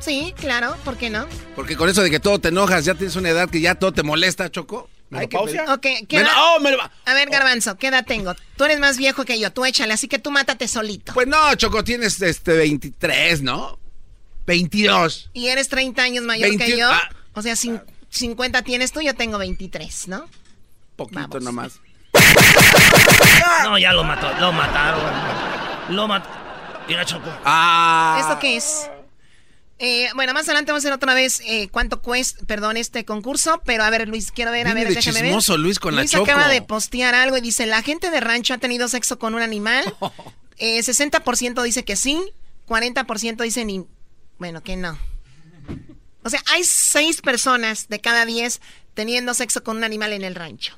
Sí, 0.00 0.34
claro, 0.36 0.76
¿por 0.84 0.96
qué 0.96 1.08
no? 1.10 1.26
Porque 1.54 1.76
con 1.76 1.88
eso 1.88 2.02
de 2.02 2.10
que 2.10 2.20
todo 2.20 2.40
te 2.40 2.48
enojas, 2.48 2.84
ya 2.84 2.94
tienes 2.94 3.16
una 3.16 3.30
edad 3.30 3.48
que 3.48 3.60
ya 3.60 3.74
todo 3.76 3.92
te 3.92 4.02
molesta, 4.02 4.50
Choco. 4.50 4.90
Hay 5.18 5.28
que 5.28 5.36
pedir- 5.38 5.60
Ok, 5.68 5.80
¿qué 5.80 6.16
Me 6.16 6.22
edad- 6.22 6.34
lo- 6.60 6.76
oh, 6.76 6.90
A 7.06 7.14
ver, 7.14 7.28
Garbanzo, 7.30 7.76
¿qué 7.76 7.88
edad 7.88 8.04
tengo? 8.06 8.34
Tú 8.56 8.64
eres 8.64 8.78
más 8.80 8.96
viejo 8.96 9.24
que 9.24 9.38
yo, 9.38 9.52
tú 9.52 9.64
échale, 9.64 9.92
así 9.92 10.08
que 10.08 10.18
tú 10.18 10.30
mátate 10.30 10.68
solito. 10.68 11.12
Pues 11.14 11.26
no, 11.26 11.54
Choco, 11.54 11.84
tienes 11.84 12.20
este 12.22 12.52
23, 12.56 13.42
¿no? 13.42 13.78
22. 14.46 15.30
Y 15.32 15.48
eres 15.48 15.68
30 15.68 16.02
años 16.02 16.24
mayor 16.24 16.50
que 16.50 16.56
21, 16.58 16.78
yo. 16.78 16.90
ah. 16.90 17.10
O 17.34 17.42
sea, 17.42 17.54
cin- 17.54 17.82
50 18.10 18.62
tienes 18.62 18.92
tú, 18.92 19.00
yo 19.00 19.14
tengo 19.14 19.38
23, 19.38 20.08
¿no? 20.08 20.26
Poquito 20.96 21.40
nomás. 21.40 21.80
No, 23.64 23.78
ya 23.78 23.92
lo 23.92 24.04
mató. 24.04 24.32
Lo 24.40 24.52
mataron. 24.52 25.02
Lo 25.94 26.08
mató. 26.08 26.28
Mira, 26.88 27.04
Choco. 27.04 27.28
Ah. 27.44 28.18
¿Esto 28.20 28.38
qué 28.38 28.56
es? 28.56 28.88
Eh, 29.84 30.08
bueno, 30.14 30.32
más 30.32 30.44
adelante 30.44 30.70
vamos 30.70 30.84
a 30.84 30.88
hacer 30.88 30.94
otra 30.94 31.12
vez 31.12 31.40
eh, 31.44 31.68
cuánto 31.72 32.00
cuesta, 32.02 32.44
perdón, 32.46 32.76
este 32.76 33.04
concurso. 33.04 33.60
Pero 33.66 33.82
a 33.82 33.90
ver, 33.90 34.08
Luis, 34.08 34.30
quiero 34.30 34.52
ver, 34.52 34.68
a 34.68 34.74
Viene 34.74 34.84
ver, 34.84 34.88
de 34.90 34.94
déjame 35.00 35.20
chismoso, 35.26 35.54
ver. 35.54 35.60
Luis, 35.60 35.78
con 35.80 35.96
la 35.96 36.02
Luis 36.02 36.12
Choco. 36.12 36.24
acaba 36.24 36.48
de 36.48 36.62
postear 36.62 37.16
algo 37.16 37.36
y 37.36 37.40
dice, 37.40 37.66
la 37.66 37.82
gente 37.82 38.10
de 38.10 38.20
rancho 38.20 38.54
ha 38.54 38.58
tenido 38.58 38.86
sexo 38.88 39.18
con 39.18 39.34
un 39.34 39.42
animal. 39.42 39.84
Eh, 40.58 40.78
60% 40.80 41.60
dice 41.64 41.82
que 41.84 41.96
sí, 41.96 42.20
40% 42.68 43.42
dicen, 43.42 43.66
ni- 43.66 43.84
bueno, 44.38 44.62
que 44.62 44.76
no. 44.76 44.96
O 46.22 46.30
sea, 46.30 46.40
hay 46.52 46.62
seis 46.62 47.20
personas 47.20 47.88
de 47.88 48.00
cada 48.00 48.24
10 48.26 48.60
teniendo 48.94 49.34
sexo 49.34 49.64
con 49.64 49.78
un 49.78 49.82
animal 49.82 50.12
en 50.12 50.22
el 50.22 50.36
rancho. 50.36 50.76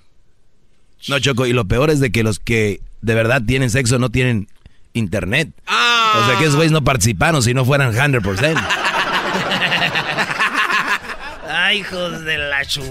No, 1.09 1.19
Choco, 1.19 1.45
y 1.45 1.53
lo 1.53 1.67
peor 1.67 1.91
es 1.91 2.01
de 2.01 2.11
que 2.13 2.23
los 2.23 2.39
que 2.39 2.81
de 3.03 3.15
verdad 3.15 3.43
tienen 3.47 3.69
sexo 3.69 3.99
no 3.99 4.11
tienen 4.11 4.49
internet. 4.95 5.51
O 5.67 6.27
sea 6.29 6.39
que 6.39 6.45
esos 6.45 6.57
güeyes 6.57 6.73
no 6.73 6.83
participaron 6.85 7.43
si 7.43 7.53
no 7.53 7.67
fueran 7.67 7.93
100%. 7.93 8.84
Ay, 11.49 11.79
hijos 11.79 12.25
de 12.25 12.39
la 12.39 12.65
chu. 12.65 12.83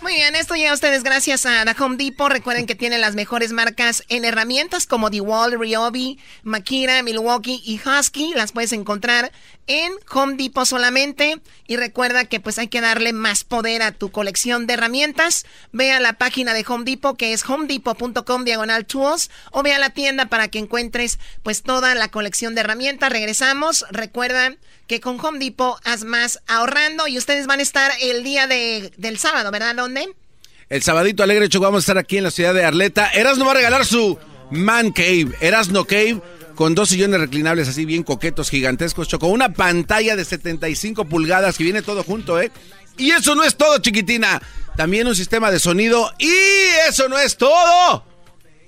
Muy 0.00 0.14
bien, 0.14 0.34
esto 0.34 0.56
llega 0.56 0.72
a 0.72 0.74
ustedes 0.74 1.04
gracias 1.04 1.46
a 1.46 1.64
The 1.64 1.80
Home 1.80 1.96
Depot. 1.96 2.28
Recuerden 2.28 2.66
que 2.66 2.74
tiene 2.74 2.98
las 2.98 3.14
mejores 3.14 3.52
marcas 3.52 4.02
en 4.08 4.24
herramientas 4.24 4.86
como 4.86 5.10
DeWalt, 5.10 5.54
Ryobi, 5.54 6.18
Makira, 6.42 7.02
Milwaukee 7.04 7.62
y 7.64 7.80
Husky. 7.86 8.32
Las 8.34 8.50
puedes 8.50 8.72
encontrar 8.72 9.30
en 9.66 9.92
Home 10.10 10.34
Depot 10.36 10.66
solamente. 10.66 11.40
Y 11.66 11.76
recuerda 11.76 12.24
que 12.24 12.40
pues 12.40 12.58
hay 12.58 12.68
que 12.68 12.80
darle 12.80 13.12
más 13.12 13.44
poder 13.44 13.82
a 13.82 13.92
tu 13.92 14.10
colección 14.10 14.66
de 14.66 14.74
herramientas. 14.74 15.44
Ve 15.72 15.92
a 15.92 16.00
la 16.00 16.14
página 16.14 16.54
de 16.54 16.64
Home 16.66 16.84
Depot 16.84 17.16
que 17.16 17.32
es 17.32 17.48
homedepot.com 17.48 18.44
diagonal 18.44 18.86
tools 18.86 19.30
o 19.50 19.62
ve 19.62 19.74
a 19.74 19.78
la 19.78 19.90
tienda 19.90 20.26
para 20.26 20.48
que 20.48 20.58
encuentres 20.58 21.18
pues 21.42 21.62
toda 21.62 21.94
la 21.94 22.08
colección 22.08 22.54
de 22.54 22.62
herramientas. 22.62 23.10
Regresamos. 23.10 23.84
Recuerda 23.90 24.56
que 24.86 25.00
con 25.00 25.18
Home 25.24 25.38
Depot 25.38 25.80
haz 25.84 26.04
más 26.04 26.40
ahorrando 26.46 27.06
y 27.06 27.18
ustedes 27.18 27.46
van 27.46 27.60
a 27.60 27.62
estar 27.62 27.92
el 28.00 28.24
día 28.24 28.46
de, 28.46 28.92
del 28.96 29.18
sábado, 29.18 29.50
¿verdad? 29.50 29.74
¿Dónde? 29.74 30.08
El 30.68 30.82
sabadito 30.82 31.22
alegre, 31.22 31.48
Choco, 31.48 31.64
vamos 31.64 31.80
a 31.80 31.84
estar 31.84 31.98
aquí 31.98 32.18
en 32.18 32.24
la 32.24 32.30
ciudad 32.30 32.54
de 32.54 32.64
Arleta. 32.64 33.08
Erasno 33.08 33.44
va 33.44 33.52
a 33.52 33.56
regalar 33.56 33.84
su 33.84 34.18
Man 34.50 34.92
Cave, 34.92 35.28
Erasno 35.40 35.84
Cave, 35.84 36.20
con 36.62 36.76
dos 36.76 36.90
sillones 36.90 37.18
reclinables 37.18 37.66
así 37.66 37.84
bien 37.84 38.04
coquetos, 38.04 38.48
gigantescos, 38.48 39.08
Choco. 39.08 39.26
Una 39.26 39.52
pantalla 39.52 40.14
de 40.14 40.24
75 40.24 41.06
pulgadas 41.06 41.58
que 41.58 41.64
viene 41.64 41.82
todo 41.82 42.04
junto, 42.04 42.40
¿eh? 42.40 42.52
Y 42.96 43.10
eso 43.10 43.34
no 43.34 43.42
es 43.42 43.56
todo, 43.56 43.78
chiquitina. 43.78 44.40
También 44.76 45.08
un 45.08 45.16
sistema 45.16 45.50
de 45.50 45.58
sonido. 45.58 46.12
Y 46.20 46.32
eso 46.88 47.08
no 47.08 47.18
es 47.18 47.36
todo. 47.36 48.06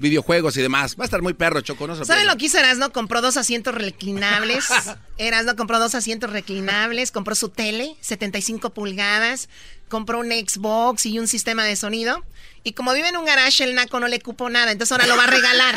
Videojuegos 0.00 0.57
y 0.57 0.62
demás. 0.62 0.96
Va 0.98 1.04
a 1.04 1.07
estar 1.07 1.22
muy 1.22 1.35
perro, 1.35 1.61
Choco. 1.61 1.87
No 1.87 2.04
¿Saben 2.04 2.26
lo 2.26 2.37
que 2.37 2.46
hizo 2.46 2.59
Erasno? 2.59 2.92
Compró 2.92 3.20
dos 3.20 3.37
asientos 3.37 3.72
reclinables. 3.72 4.66
Erasno 5.16 5.54
compró 5.54 5.78
dos 5.78 5.94
asientos 5.94 6.33
reclinables, 6.33 7.12
compró 7.12 7.37
su 7.37 7.48
tele, 7.48 7.94
75 8.00 8.70
pulgadas, 8.70 9.48
compró 9.88 10.18
un 10.18 10.33
Xbox 10.33 11.07
y 11.07 11.20
un 11.20 11.28
sistema 11.28 11.62
de 11.62 11.76
sonido. 11.76 12.24
Y 12.64 12.72
como 12.72 12.92
vive 12.92 13.11
en 13.11 13.16
un 13.16 13.24
garage, 13.24 13.62
el 13.62 13.76
naco 13.76 14.00
no 14.00 14.09
le 14.09 14.18
cupo 14.18 14.50
nada, 14.50 14.72
entonces 14.72 14.90
ahora 14.90 15.07
lo 15.07 15.16
va 15.16 15.22
a 15.22 15.28
regalar. 15.28 15.76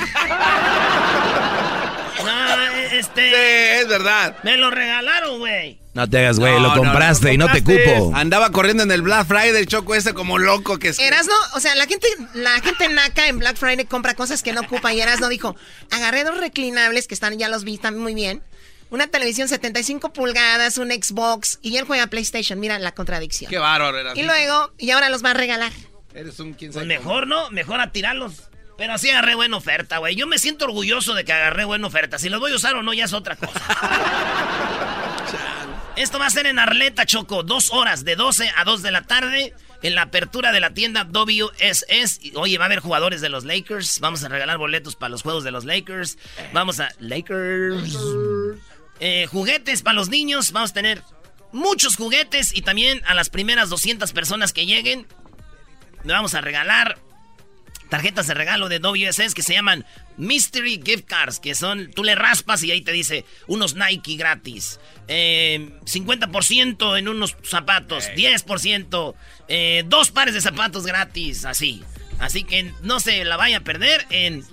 No, 2.24 2.72
este. 2.92 3.80
es 3.82 3.88
verdad. 3.88 4.38
Me 4.44 4.58
lo 4.58 4.70
regalaron, 4.70 5.40
güey. 5.40 5.80
No 5.94 6.08
te 6.08 6.20
hagas, 6.20 6.40
güey, 6.40 6.54
No, 6.54 6.60
lo 6.60 6.68
no, 6.70 6.76
compraste 6.76 7.34
y 7.34 7.38
no 7.38 7.52
te 7.52 7.64
cupo. 7.64 8.12
Andaba 8.16 8.52
corriendo 8.52 8.84
en 8.84 8.92
el 8.92 9.02
Black 9.02 9.28
Friday, 9.28 9.66
Choco, 9.66 9.96
ese 9.96 10.14
como 10.14 10.38
loco 10.38 10.78
que 10.78 10.90
es. 10.90 11.00
Erasno, 11.00 11.34
o 11.56 11.60
sea, 11.60 11.74
la 11.76 11.88
gente, 11.88 12.08
la 12.36 12.60
gente 12.62 12.88
naca 12.90 13.28
en 13.28 13.40
Black 13.40 13.58
Friday 13.58 13.86
compra 13.86 14.14
cosas 14.14 14.44
que 14.44 14.54
no 14.54 14.62
ocupa 14.62 14.94
y 14.94 15.02
Erasno 15.02 15.28
dijo, 15.28 15.56
agarré 15.90 16.24
dos 16.24 16.38
reclinables 16.38 17.08
que 17.08 17.16
están, 17.16 17.40
ya 17.40 17.50
los 17.50 17.64
vi, 17.64 17.74
están 17.76 17.98
muy 17.98 18.14
bien. 18.14 18.44
Una 18.90 19.08
televisión 19.08 19.48
75 19.48 20.14
pulgadas, 20.14 20.78
un 20.78 20.92
Xbox 20.92 21.60
y 21.62 21.78
él 21.78 21.86
juega 21.86 22.08
PlayStation. 22.08 22.60
Mira 22.60 22.78
la 22.80 22.94
contradicción. 22.94 23.50
Qué 23.50 23.58
bárbaro, 23.58 23.98
Erasno. 23.98 24.22
Y 24.22 24.24
luego, 24.26 24.72
y 24.78 24.92
ahora 24.92 25.10
los 25.10 25.26
va 25.26 25.32
a 25.32 25.34
regalar. 25.34 25.72
Eres 26.14 26.40
un 26.40 26.54
quién 26.54 26.72
Pues 26.72 26.86
sabe 26.86 26.98
mejor, 26.98 27.28
¿no? 27.28 27.50
Mejor 27.50 27.82
a 27.82 27.92
tirarlos. 27.92 28.50
Pero 28.78 28.94
así 28.94 29.10
agarré 29.10 29.36
buena 29.36 29.58
oferta, 29.58 29.98
güey. 29.98 30.16
Yo 30.16 30.28
me 30.28 30.38
siento 30.38 30.66
orgulloso 30.66 31.16
de 31.16 31.26
que 31.26 31.34
agarré 31.34 31.66
buena 31.66 31.88
oferta. 31.88 32.20
Si 32.20 32.30
los 32.30 32.40
voy 32.40 32.52
a 32.52 32.56
usar 32.56 32.76
o 32.76 32.84
no, 32.84 32.94
ya 32.94 33.06
es 33.06 33.14
otra 33.14 33.36
cosa. 33.36 33.60
Esto 35.96 36.20
va 36.20 36.28
a 36.28 36.30
ser 36.30 36.46
en 36.46 36.60
Arleta, 36.60 37.08
Choco. 37.08 37.42
Dos 37.42 37.72
horas, 37.72 38.06
de 38.06 38.16
12 38.16 38.52
a 38.56 38.64
2 38.64 38.84
de 38.84 38.92
la 38.92 39.02
tarde. 39.02 39.56
En 39.82 39.96
la 39.96 40.04
apertura 40.04 40.52
de 40.52 40.60
la 40.60 40.74
tienda 40.74 41.06
WSS. 41.06 42.20
Oye, 42.36 42.58
va 42.60 42.66
a 42.66 42.68
haber 42.68 42.80
jugadores 42.80 43.20
de 43.20 43.30
los 43.30 43.46
Lakers. 43.46 44.00
Vamos 44.00 44.24
a 44.24 44.30
regalar 44.30 44.60
boletos 44.60 44.96
para 44.96 45.10
los 45.10 45.24
juegos 45.24 45.44
de 45.44 45.52
los 45.52 45.66
Lakers. 45.66 46.20
Vamos 46.54 46.80
a... 46.80 46.90
Lakers. 47.00 47.98
Eh, 49.00 49.28
juguetes 49.28 49.82
para 49.82 49.96
los 49.96 50.10
niños. 50.10 50.52
Vamos 50.52 50.72
a 50.72 50.74
tener 50.76 51.02
muchos 51.52 51.96
juguetes. 51.96 52.56
Y 52.56 52.62
también 52.62 53.02
a 53.08 53.16
las 53.16 53.30
primeras 53.30 53.70
200 53.70 54.14
personas 54.14 54.54
que 54.54 54.68
lleguen. 54.68 55.08
Le 56.04 56.14
vamos 56.14 56.36
a 56.36 56.42
regalar 56.42 57.00
tarjetas 57.90 58.28
de 58.28 58.34
regalo 58.34 58.70
de 58.70 58.80
WSS 58.80 59.34
que 59.34 59.44
se 59.44 59.54
llaman 59.54 59.86
Mystery 60.18 60.82
Gift 60.84 61.06
Cards, 61.06 61.40
que 61.40 61.56
son, 61.56 61.92
tú 61.92 62.04
le 62.04 62.16
raspas 62.16 62.64
y 62.64 62.72
ahí 62.72 62.82
te 62.82 62.92
dice 62.92 63.26
unos 63.48 63.76
Nike 63.76 64.16
gratis, 64.16 64.80
eh, 65.08 65.70
50% 65.86 66.98
en 66.98 67.08
unos 67.08 67.36
zapatos, 67.44 68.10
10%, 68.16 69.16
eh, 69.48 69.84
dos 69.88 70.12
pares 70.12 70.34
de 70.34 70.42
zapatos 70.42 70.86
gratis, 70.86 71.46
así. 71.46 71.84
Así 72.20 72.44
que 72.44 72.74
no 72.82 73.00
se 73.00 73.24
la 73.26 73.38
vaya 73.38 73.58
a 73.58 73.62
perder 73.62 74.06
en 74.10 74.44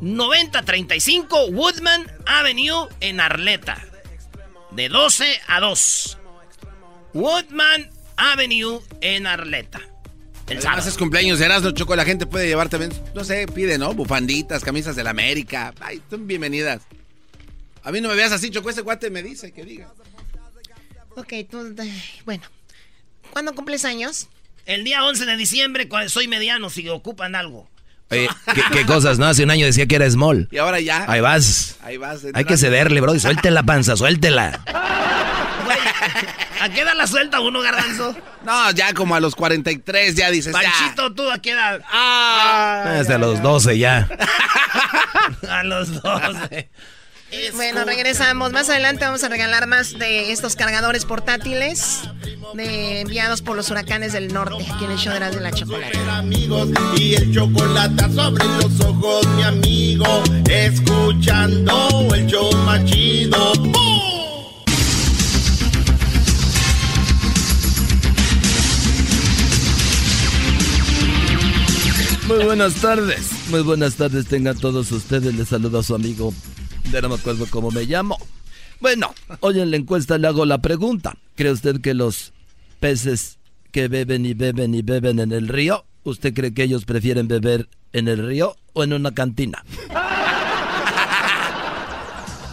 9035 0.00 1.48
Woodman 1.48 2.10
Avenue 2.26 2.88
en 3.00 3.20
Arleta, 3.20 3.84
de 4.70 4.88
12 4.88 5.40
a 5.46 5.60
2. 5.60 6.18
Woodman 7.12 7.90
Avenue 8.16 8.80
en 9.00 9.26
Arleta. 9.26 9.91
El 10.52 10.58
Además 10.58 10.74
sábado. 10.74 10.88
es 10.90 10.98
cumpleaños 10.98 11.38
de 11.38 11.46
Erasmo, 11.46 11.70
Choco. 11.70 11.96
La 11.96 12.04
gente 12.04 12.26
puede 12.26 12.46
llevar 12.46 12.68
también, 12.68 12.92
no 13.14 13.24
sé, 13.24 13.46
pide, 13.46 13.78
¿no? 13.78 13.94
Bufanditas, 13.94 14.62
camisas 14.62 14.94
de 14.94 15.02
la 15.02 15.10
América. 15.10 15.72
Ay, 15.80 16.02
son 16.10 16.26
bienvenidas. 16.26 16.82
A 17.82 17.90
mí 17.90 18.02
no 18.02 18.10
me 18.10 18.14
veas 18.14 18.32
así, 18.32 18.50
Choco. 18.50 18.68
Ese 18.68 18.82
guate 18.82 19.08
me 19.10 19.22
dice 19.22 19.52
que 19.52 19.64
diga. 19.64 19.92
Ok, 21.16 21.32
tú, 21.50 21.74
bueno. 22.26 22.42
¿Cuándo 23.30 23.54
cumples 23.54 23.86
años? 23.86 24.28
El 24.66 24.84
día 24.84 25.04
11 25.04 25.24
de 25.24 25.36
diciembre, 25.38 25.88
cuando 25.88 26.10
soy 26.10 26.28
mediano, 26.28 26.68
si 26.68 26.86
ocupan 26.88 27.34
algo. 27.34 27.68
Oye, 28.12 28.28
¿qué, 28.54 28.62
qué 28.72 28.86
cosas, 28.86 29.18
¿no? 29.18 29.26
Hace 29.26 29.42
un 29.42 29.50
año 29.50 29.66
decía 29.66 29.86
que 29.86 29.96
era 29.96 30.08
small. 30.10 30.48
Y 30.50 30.58
ahora 30.58 30.80
ya. 30.80 31.04
Ahí 31.08 31.20
vas. 31.20 31.76
Ahí 31.82 31.96
vas. 31.96 32.20
Hay 32.34 32.44
que 32.44 32.56
cederle, 32.56 33.00
bro. 33.00 33.18
Suéltela, 33.18 33.62
panza, 33.62 33.96
suéltela. 33.96 34.60
¿A 36.60 36.68
qué 36.68 36.82
edad 36.82 36.94
la 36.96 37.08
suelta 37.08 37.40
uno, 37.40 37.60
garbanzo? 37.60 38.14
No, 38.44 38.70
ya 38.70 38.94
como 38.94 39.16
a 39.16 39.20
los 39.20 39.34
43 39.34 40.14
ya 40.14 40.30
dices, 40.30 40.54
ya. 40.54 40.70
Panchito, 40.70 41.12
¿tú 41.12 41.28
a 41.28 41.38
qué 41.38 41.50
edad? 41.50 41.82
Ah. 41.90 42.98
Hasta 43.00 43.18
los 43.18 43.42
12 43.42 43.78
ya. 43.78 44.08
A 45.48 45.62
los 45.64 46.02
12. 46.02 46.70
Bueno, 47.54 47.84
regresamos. 47.84 48.52
Más 48.52 48.68
adelante 48.68 49.04
vamos 49.04 49.24
a 49.24 49.28
regalar 49.28 49.66
más 49.66 49.98
de 49.98 50.32
estos 50.32 50.54
cargadores 50.54 51.04
portátiles 51.06 52.00
de- 52.54 53.00
enviados 53.00 53.40
por 53.40 53.56
los 53.56 53.70
huracanes 53.70 54.12
del 54.12 54.32
norte, 54.32 54.66
aquí 54.70 54.84
en 54.84 54.90
el 54.90 54.98
show 54.98 55.14
de 55.14 55.20
las 55.20 55.34
de 55.34 55.40
la 55.40 55.50
chocolate. 55.52 55.98
amigos 56.10 56.68
y 56.96 57.14
el 57.14 57.32
chocolate 57.32 58.12
sobre 58.12 58.44
los 58.44 58.80
ojos, 58.80 59.26
mi 59.36 59.42
amigo, 59.44 60.22
escuchando 60.50 62.08
el 62.14 62.26
show 62.26 62.52
más 62.64 62.84
chido. 62.84 63.54
¡Bum! 63.54 63.72
Muy 72.28 72.44
buenas 72.44 72.74
tardes. 72.74 73.30
Muy 73.50 73.62
buenas 73.62 73.94
tardes 73.96 74.26
tengan 74.26 74.56
todos 74.56 74.90
ustedes. 74.92 75.34
Les 75.34 75.48
saludo 75.48 75.80
a 75.80 75.82
su 75.82 75.94
amigo. 75.94 76.32
Ya 76.90 77.00
no 77.00 77.08
me 77.08 77.16
cómo 77.50 77.70
me 77.70 77.84
llamo. 77.84 78.18
Bueno, 78.80 79.14
hoy 79.40 79.60
en 79.60 79.70
la 79.70 79.76
encuesta 79.76 80.18
le 80.18 80.26
hago 80.26 80.44
la 80.44 80.58
pregunta. 80.58 81.16
¿Cree 81.36 81.52
usted 81.52 81.80
que 81.80 81.94
los 81.94 82.32
peces 82.80 83.38
que 83.70 83.88
beben 83.88 84.26
y 84.26 84.34
beben 84.34 84.74
y 84.74 84.82
beben 84.82 85.20
en 85.20 85.32
el 85.32 85.48
río, 85.48 85.84
usted 86.04 86.34
cree 86.34 86.52
que 86.52 86.64
ellos 86.64 86.84
prefieren 86.84 87.28
beber 87.28 87.68
en 87.92 88.08
el 88.08 88.26
río 88.26 88.56
o 88.72 88.82
en 88.82 88.92
una 88.92 89.12
cantina? 89.12 89.64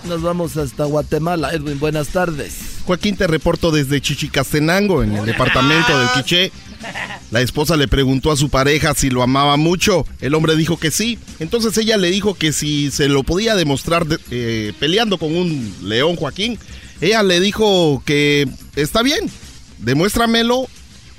Nos 0.07 0.21
vamos 0.21 0.55
hasta 0.57 0.85
Guatemala. 0.85 1.51
Edwin, 1.51 1.79
buenas 1.79 2.09
tardes. 2.09 2.79
Joaquín, 2.85 3.17
te 3.17 3.27
reporto 3.27 3.71
desde 3.71 4.01
Chichicastenango, 4.01 5.03
en 5.03 5.15
el 5.15 5.25
departamento 5.25 5.97
del 5.97 6.07
Quiché. 6.15 6.51
La 7.31 7.41
esposa 7.41 7.77
le 7.77 7.87
preguntó 7.87 8.31
a 8.31 8.37
su 8.37 8.49
pareja 8.49 8.93
si 8.95 9.09
lo 9.09 9.21
amaba 9.21 9.55
mucho. 9.57 10.05
El 10.19 10.33
hombre 10.33 10.55
dijo 10.55 10.77
que 10.77 10.91
sí. 10.91 11.19
Entonces 11.39 11.77
ella 11.77 11.97
le 11.97 12.09
dijo 12.09 12.33
que 12.33 12.51
si 12.53 12.89
se 12.91 13.07
lo 13.07 13.23
podía 13.23 13.55
demostrar 13.55 14.05
de- 14.05 14.17
eh, 14.31 14.73
peleando 14.79 15.17
con 15.17 15.35
un 15.35 15.75
león, 15.83 16.15
Joaquín. 16.15 16.57
Ella 17.01 17.23
le 17.23 17.39
dijo 17.39 18.01
que 18.05 18.47
está 18.75 19.01
bien, 19.03 19.29
demuéstramelo 19.77 20.67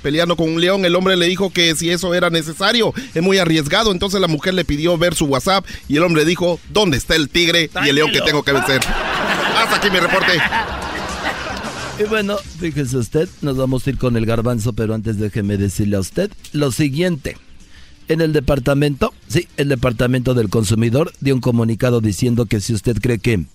peleando 0.01 0.35
con 0.35 0.49
un 0.49 0.59
león. 0.61 0.83
El 0.85 0.95
hombre 0.95 1.15
le 1.15 1.27
dijo 1.27 1.51
que 1.51 1.75
si 1.75 1.89
eso 1.91 2.13
era 2.13 2.29
necesario, 2.29 2.93
es 3.13 3.21
muy 3.21 3.37
arriesgado. 3.37 3.91
Entonces 3.91 4.19
la 4.19 4.27
mujer 4.27 4.53
le 4.53 4.65
pidió 4.65 4.97
ver 4.97 5.15
su 5.15 5.25
WhatsApp 5.25 5.65
y 5.87 5.97
el 5.97 6.03
hombre 6.03 6.25
dijo, 6.25 6.59
¿dónde 6.69 6.97
está 6.97 7.15
el 7.15 7.29
tigre 7.29 7.69
y 7.85 7.89
el 7.89 7.95
león 7.95 8.11
que 8.11 8.21
tengo 8.21 8.43
que 8.43 8.51
vencer? 8.51 8.81
Hasta 9.57 9.75
aquí 9.77 9.89
mi 9.91 9.99
reporte. 9.99 10.33
Y 12.01 12.05
bueno, 12.05 12.37
fíjese 12.37 12.97
usted, 12.97 13.29
nos 13.41 13.57
vamos 13.57 13.85
a 13.85 13.91
ir 13.91 13.99
con 13.99 14.17
el 14.17 14.25
garbanzo, 14.25 14.73
pero 14.73 14.95
antes 14.95 15.19
déjeme 15.19 15.57
decirle 15.57 15.97
a 15.97 15.99
usted 15.99 16.31
lo 16.51 16.71
siguiente. 16.71 17.37
En 18.07 18.21
el 18.21 18.33
departamento, 18.33 19.13
sí, 19.27 19.47
el 19.57 19.69
departamento 19.69 20.33
del 20.33 20.49
consumidor 20.49 21.13
dio 21.19 21.35
un 21.35 21.41
comunicado 21.41 22.01
diciendo 22.01 22.47
que 22.47 22.59
si 22.59 22.73
usted 22.73 22.97
cree 22.99 23.19
que 23.19 23.45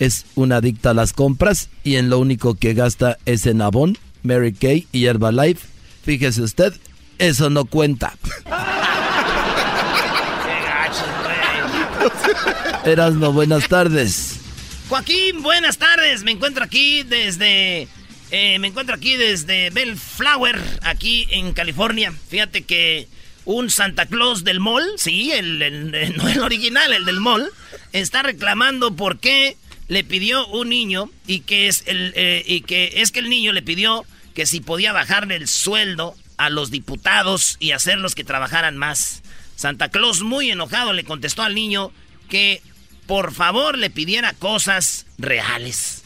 es 0.00 0.26
una 0.34 0.56
adicta 0.56 0.90
a 0.90 0.94
las 0.94 1.12
compras 1.12 1.68
y 1.84 1.94
en 1.94 2.10
lo 2.10 2.18
único 2.18 2.56
que 2.56 2.74
gasta 2.74 3.18
es 3.24 3.46
en 3.46 3.62
Avon, 3.62 3.96
Mary 4.24 4.52
Kay 4.52 4.88
y 4.90 5.04
Herbalife, 5.04 5.68
fíjese 6.02 6.42
usted, 6.42 6.74
eso 7.18 7.50
no 7.50 7.66
cuenta. 7.66 8.14
Erasmo, 12.84 13.32
buenas 13.32 13.68
tardes. 13.68 14.41
Joaquín, 14.96 15.40
buenas 15.40 15.78
tardes. 15.78 16.22
Me 16.22 16.32
encuentro 16.32 16.62
aquí 16.62 17.02
desde. 17.02 17.88
eh, 18.30 18.58
me 18.58 18.68
encuentro 18.68 18.94
aquí 18.94 19.16
desde 19.16 19.70
Bellflower, 19.70 20.60
aquí 20.82 21.26
en 21.30 21.54
California. 21.54 22.12
Fíjate 22.28 22.64
que 22.64 23.08
un 23.46 23.70
Santa 23.70 24.04
Claus 24.04 24.44
del 24.44 24.60
mall, 24.60 24.84
sí, 24.98 25.32
el, 25.32 25.62
el- 25.62 25.94
el- 25.94 26.16
no 26.18 26.28
el 26.28 26.40
original, 26.40 26.92
el 26.92 27.06
del 27.06 27.20
mall, 27.20 27.48
está 27.94 28.22
reclamando 28.22 28.94
por 28.94 29.18
qué 29.18 29.56
le 29.88 30.04
pidió 30.04 30.46
un 30.48 30.68
niño 30.68 31.10
y 31.26 31.40
que 31.40 31.68
es 31.68 31.84
el 31.86 32.12
eh, 32.14 32.44
y 32.46 32.60
que 32.60 32.92
es 32.96 33.12
que 33.12 33.20
el 33.20 33.30
niño 33.30 33.52
le 33.54 33.62
pidió 33.62 34.04
que 34.34 34.44
si 34.44 34.60
podía 34.60 34.92
bajarle 34.92 35.36
el 35.36 35.48
sueldo 35.48 36.14
a 36.36 36.50
los 36.50 36.70
diputados 36.70 37.56
y 37.60 37.70
hacerlos 37.70 38.14
que 38.14 38.24
trabajaran 38.24 38.76
más. 38.76 39.22
Santa 39.56 39.88
Claus 39.88 40.20
muy 40.20 40.50
enojado 40.50 40.92
le 40.92 41.04
contestó 41.04 41.40
al 41.44 41.54
niño 41.54 41.92
que 42.28 42.60
por 43.06 43.32
favor 43.32 43.78
le 43.78 43.90
pidiera 43.90 44.32
cosas 44.34 45.06
reales. 45.18 46.02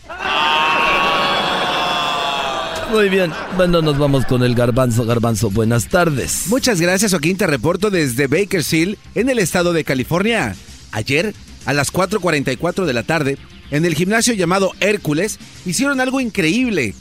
Muy 2.90 3.08
bien, 3.08 3.32
bueno, 3.56 3.82
nos 3.82 3.98
vamos 3.98 4.26
con 4.26 4.44
el 4.44 4.54
garbanzo, 4.54 5.04
garbanzo, 5.04 5.50
buenas 5.50 5.88
tardes. 5.88 6.44
Muchas 6.46 6.80
gracias, 6.80 7.10
Joaquín. 7.10 7.36
Te 7.36 7.46
reporto 7.46 7.90
desde 7.90 8.28
Bakersfield, 8.28 8.96
en 9.14 9.28
el 9.28 9.40
estado 9.40 9.72
de 9.72 9.82
California. 9.82 10.54
Ayer, 10.92 11.34
a 11.64 11.72
las 11.72 11.92
4.44 11.92 12.84
de 12.84 12.92
la 12.92 13.02
tarde, 13.02 13.38
en 13.70 13.84
el 13.84 13.94
gimnasio 13.94 14.34
llamado 14.34 14.72
Hércules, 14.78 15.38
hicieron 15.64 16.00
algo 16.00 16.20
increíble. 16.20 16.94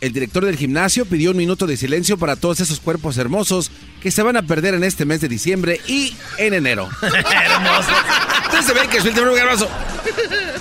El 0.00 0.12
director 0.12 0.44
del 0.44 0.56
gimnasio 0.56 1.04
pidió 1.04 1.30
un 1.30 1.36
minuto 1.36 1.66
de 1.66 1.76
silencio 1.76 2.18
para 2.18 2.34
todos 2.34 2.60
esos 2.60 2.80
cuerpos 2.80 3.16
hermosos 3.16 3.70
que 4.00 4.10
se 4.10 4.22
van 4.22 4.36
a 4.36 4.42
perder 4.42 4.74
en 4.74 4.84
este 4.84 5.04
mes 5.04 5.20
de 5.20 5.28
diciembre 5.28 5.80
y 5.86 6.14
en 6.38 6.54
enero. 6.54 6.88
Hermoso. 7.02 7.92
Desde 8.52 8.74
Bakersfield, 8.74 9.14
te 9.14 9.22
un 9.22 9.38
abrazo. 9.38 9.68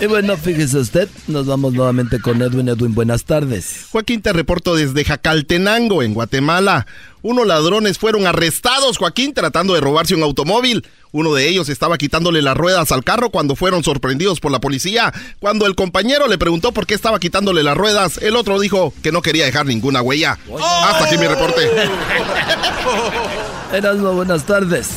Y 0.01 0.05
bueno, 0.05 0.37
fíjese 0.37 0.77
usted, 0.77 1.09
nos 1.27 1.45
vamos 1.45 1.73
nuevamente 1.73 2.21
con 2.21 2.41
Edwin. 2.41 2.69
Edwin, 2.69 2.93
buenas 2.93 3.25
tardes. 3.25 3.87
Joaquín, 3.91 4.21
te 4.21 4.31
reporto 4.31 4.75
desde 4.75 5.03
Jacaltenango, 5.03 6.03
en 6.03 6.13
Guatemala. 6.13 6.87
Unos 7.21 7.45
ladrones 7.45 7.97
fueron 7.97 8.25
arrestados, 8.25 8.97
Joaquín, 8.97 9.33
tratando 9.33 9.73
de 9.73 9.81
robarse 9.81 10.15
un 10.15 10.23
automóvil. 10.23 10.87
Uno 11.11 11.33
de 11.33 11.49
ellos 11.49 11.67
estaba 11.67 11.97
quitándole 11.97 12.41
las 12.41 12.55
ruedas 12.55 12.93
al 12.93 13.03
carro 13.03 13.29
cuando 13.29 13.57
fueron 13.57 13.83
sorprendidos 13.83 14.39
por 14.39 14.51
la 14.51 14.59
policía. 14.59 15.11
Cuando 15.39 15.65
el 15.65 15.75
compañero 15.75 16.27
le 16.27 16.37
preguntó 16.37 16.71
por 16.71 16.87
qué 16.87 16.93
estaba 16.93 17.19
quitándole 17.19 17.63
las 17.63 17.75
ruedas, 17.75 18.19
el 18.19 18.37
otro 18.37 18.57
dijo 18.59 18.93
que 19.03 19.11
no 19.11 19.21
quería 19.21 19.45
dejar 19.45 19.65
ninguna 19.65 20.01
huella. 20.01 20.37
Hasta 20.85 21.05
aquí 21.05 21.17
mi 21.17 21.27
reporte. 21.27 21.67
Erasmo, 23.73 24.13
buenas 24.13 24.45
tardes. 24.45 24.89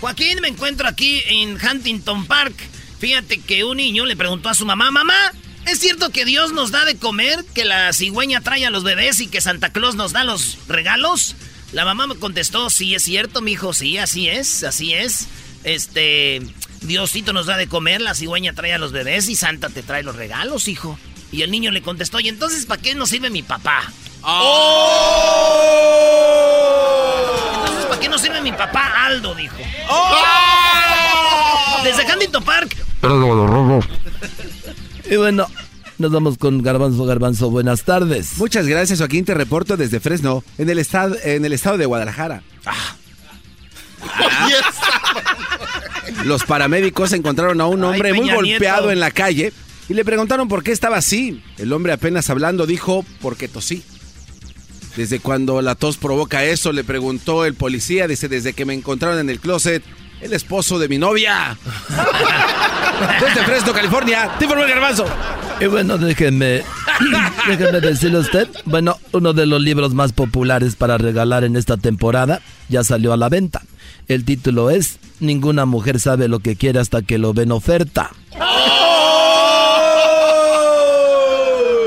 Joaquín, 0.00 0.40
me 0.40 0.48
encuentro 0.48 0.88
aquí 0.88 1.22
en 1.28 1.56
Huntington 1.56 2.26
Park. 2.26 2.54
Fíjate 2.98 3.40
que 3.40 3.64
un 3.64 3.76
niño 3.76 4.04
le 4.04 4.16
preguntó 4.16 4.48
a 4.48 4.54
su 4.54 4.66
mamá, 4.66 4.90
mamá, 4.90 5.14
¿es 5.66 5.78
cierto 5.78 6.10
que 6.10 6.24
Dios 6.24 6.52
nos 6.52 6.70
da 6.70 6.84
de 6.84 6.96
comer, 6.96 7.44
que 7.54 7.64
la 7.64 7.92
cigüeña 7.92 8.40
trae 8.40 8.66
a 8.66 8.70
los 8.70 8.84
bebés 8.84 9.20
y 9.20 9.28
que 9.28 9.40
Santa 9.40 9.70
Claus 9.70 9.94
nos 9.94 10.12
da 10.12 10.24
los 10.24 10.58
regalos? 10.68 11.36
La 11.72 11.84
mamá 11.84 12.06
me 12.06 12.16
contestó, 12.16 12.70
sí, 12.70 12.94
es 12.94 13.02
cierto, 13.02 13.42
mi 13.42 13.52
hijo, 13.52 13.72
sí, 13.72 13.98
así 13.98 14.28
es, 14.28 14.64
así 14.64 14.94
es. 14.94 15.26
Este, 15.64 16.40
Diosito 16.82 17.32
nos 17.32 17.46
da 17.46 17.56
de 17.56 17.68
comer, 17.68 18.00
la 18.00 18.14
cigüeña 18.14 18.52
trae 18.52 18.72
a 18.72 18.78
los 18.78 18.92
bebés 18.92 19.28
y 19.28 19.36
Santa 19.36 19.68
te 19.68 19.82
trae 19.82 20.02
los 20.02 20.16
regalos, 20.16 20.68
hijo. 20.68 20.98
Y 21.32 21.42
el 21.42 21.50
niño 21.50 21.70
le 21.72 21.82
contestó, 21.82 22.20
¿y 22.20 22.28
entonces 22.28 22.66
para 22.66 22.80
qué 22.80 22.94
nos 22.94 23.10
sirve 23.10 23.30
mi 23.30 23.42
papá? 23.42 23.92
Entonces, 27.26 27.45
¿para 27.88 28.00
qué 28.00 28.08
nos 28.08 28.20
sirve 28.20 28.40
mi 28.40 28.52
papá 28.52 29.06
Aldo? 29.06 29.34
Dijo. 29.34 29.56
Desde 31.84 32.12
Huntington 32.12 32.44
Park. 32.44 32.76
Y 35.08 35.16
bueno, 35.16 35.46
nos 35.98 36.10
vamos 36.10 36.38
con 36.38 36.62
Garbanzo, 36.62 37.04
Garbanzo, 37.04 37.50
buenas 37.50 37.84
tardes. 37.84 38.36
Muchas 38.38 38.66
gracias, 38.66 38.98
Joaquín. 38.98 39.24
Te 39.24 39.34
reporto 39.34 39.76
desde 39.76 40.00
Fresno, 40.00 40.42
en 40.58 40.68
el, 40.68 40.78
estado, 40.78 41.16
en 41.22 41.44
el 41.44 41.52
estado 41.52 41.78
de 41.78 41.86
Guadalajara. 41.86 42.42
Ah. 42.64 42.96
Los 46.24 46.44
paramédicos 46.44 47.12
encontraron 47.12 47.60
a 47.60 47.66
un 47.66 47.82
hombre 47.84 48.10
Ay, 48.10 48.20
muy 48.20 48.30
golpeado 48.30 48.86
Nieto. 48.86 48.92
en 48.92 49.00
la 49.00 49.10
calle 49.10 49.52
y 49.88 49.94
le 49.94 50.04
preguntaron 50.04 50.48
por 50.48 50.62
qué 50.62 50.72
estaba 50.72 50.96
así. 50.96 51.42
El 51.58 51.72
hombre 51.72 51.92
apenas 51.92 52.28
hablando 52.30 52.66
dijo, 52.66 53.04
porque 53.20 53.48
tosí. 53.48 53.84
Desde 54.96 55.20
cuando 55.20 55.60
la 55.60 55.74
tos 55.74 55.98
provoca 55.98 56.44
eso, 56.44 56.72
le 56.72 56.82
preguntó 56.82 57.44
el 57.44 57.54
policía, 57.54 58.08
dice, 58.08 58.28
desde 58.28 58.54
que 58.54 58.64
me 58.64 58.72
encontraron 58.72 59.18
en 59.18 59.28
el 59.28 59.40
closet, 59.40 59.82
el 60.22 60.32
esposo 60.32 60.78
de 60.78 60.88
mi 60.88 60.96
novia. 60.98 61.56
Desde 63.20 63.44
Fresno, 63.44 63.74
California, 63.74 64.30
te 64.38 64.44
informó 64.44 64.64
el 64.64 64.70
garbanzo. 64.70 65.04
Y 65.60 65.66
bueno, 65.66 65.98
déjenme, 65.98 66.62
déjenme 67.46 67.80
decirle 67.82 68.16
a 68.16 68.20
usted, 68.20 68.48
bueno, 68.64 68.98
uno 69.12 69.34
de 69.34 69.44
los 69.44 69.60
libros 69.60 69.92
más 69.92 70.12
populares 70.12 70.76
para 70.76 70.96
regalar 70.96 71.44
en 71.44 71.56
esta 71.56 71.76
temporada 71.76 72.40
ya 72.70 72.82
salió 72.82 73.12
a 73.12 73.18
la 73.18 73.28
venta. 73.28 73.60
El 74.08 74.24
título 74.24 74.70
es 74.70 74.98
Ninguna 75.20 75.66
mujer 75.66 76.00
sabe 76.00 76.28
lo 76.28 76.40
que 76.40 76.56
quiere 76.56 76.78
hasta 76.78 77.02
que 77.02 77.18
lo 77.18 77.34
ve 77.34 77.42
en 77.42 77.52
oferta. 77.52 78.10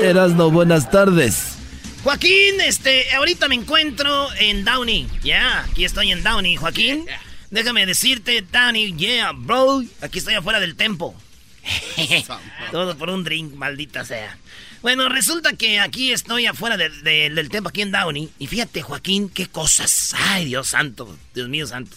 Erasno, 0.02 0.50
buenas 0.50 0.90
tardes. 0.90 1.59
Joaquín, 2.02 2.60
este, 2.62 3.12
ahorita 3.14 3.46
me 3.48 3.54
encuentro 3.56 4.32
en 4.38 4.64
Downey. 4.64 5.06
Ya, 5.22 5.64
aquí 5.64 5.84
estoy 5.84 6.10
en 6.12 6.22
Downey, 6.22 6.56
Joaquín. 6.56 7.04
Déjame 7.50 7.84
decirte, 7.84 8.42
Downey, 8.42 8.94
yeah, 8.96 9.32
bro. 9.32 9.82
Aquí 10.00 10.18
estoy 10.18 10.34
afuera 10.34 10.60
del 10.60 10.76
tempo. 10.76 11.14
Todo 12.72 12.96
por 12.96 13.10
un 13.10 13.22
drink, 13.24 13.52
maldita 13.54 14.04
sea. 14.04 14.38
Bueno, 14.80 15.10
resulta 15.10 15.52
que 15.52 15.78
aquí 15.78 16.10
estoy 16.12 16.46
afuera 16.46 16.78
de- 16.78 16.88
de- 16.88 17.28
del 17.28 17.50
tempo, 17.50 17.68
aquí 17.68 17.82
en 17.82 17.92
Downey. 17.92 18.30
Y 18.38 18.46
fíjate, 18.46 18.80
Joaquín, 18.80 19.28
qué 19.28 19.46
cosas. 19.46 20.14
Ay, 20.16 20.46
Dios 20.46 20.68
santo, 20.68 21.18
Dios 21.34 21.50
mío 21.50 21.66
santo. 21.66 21.94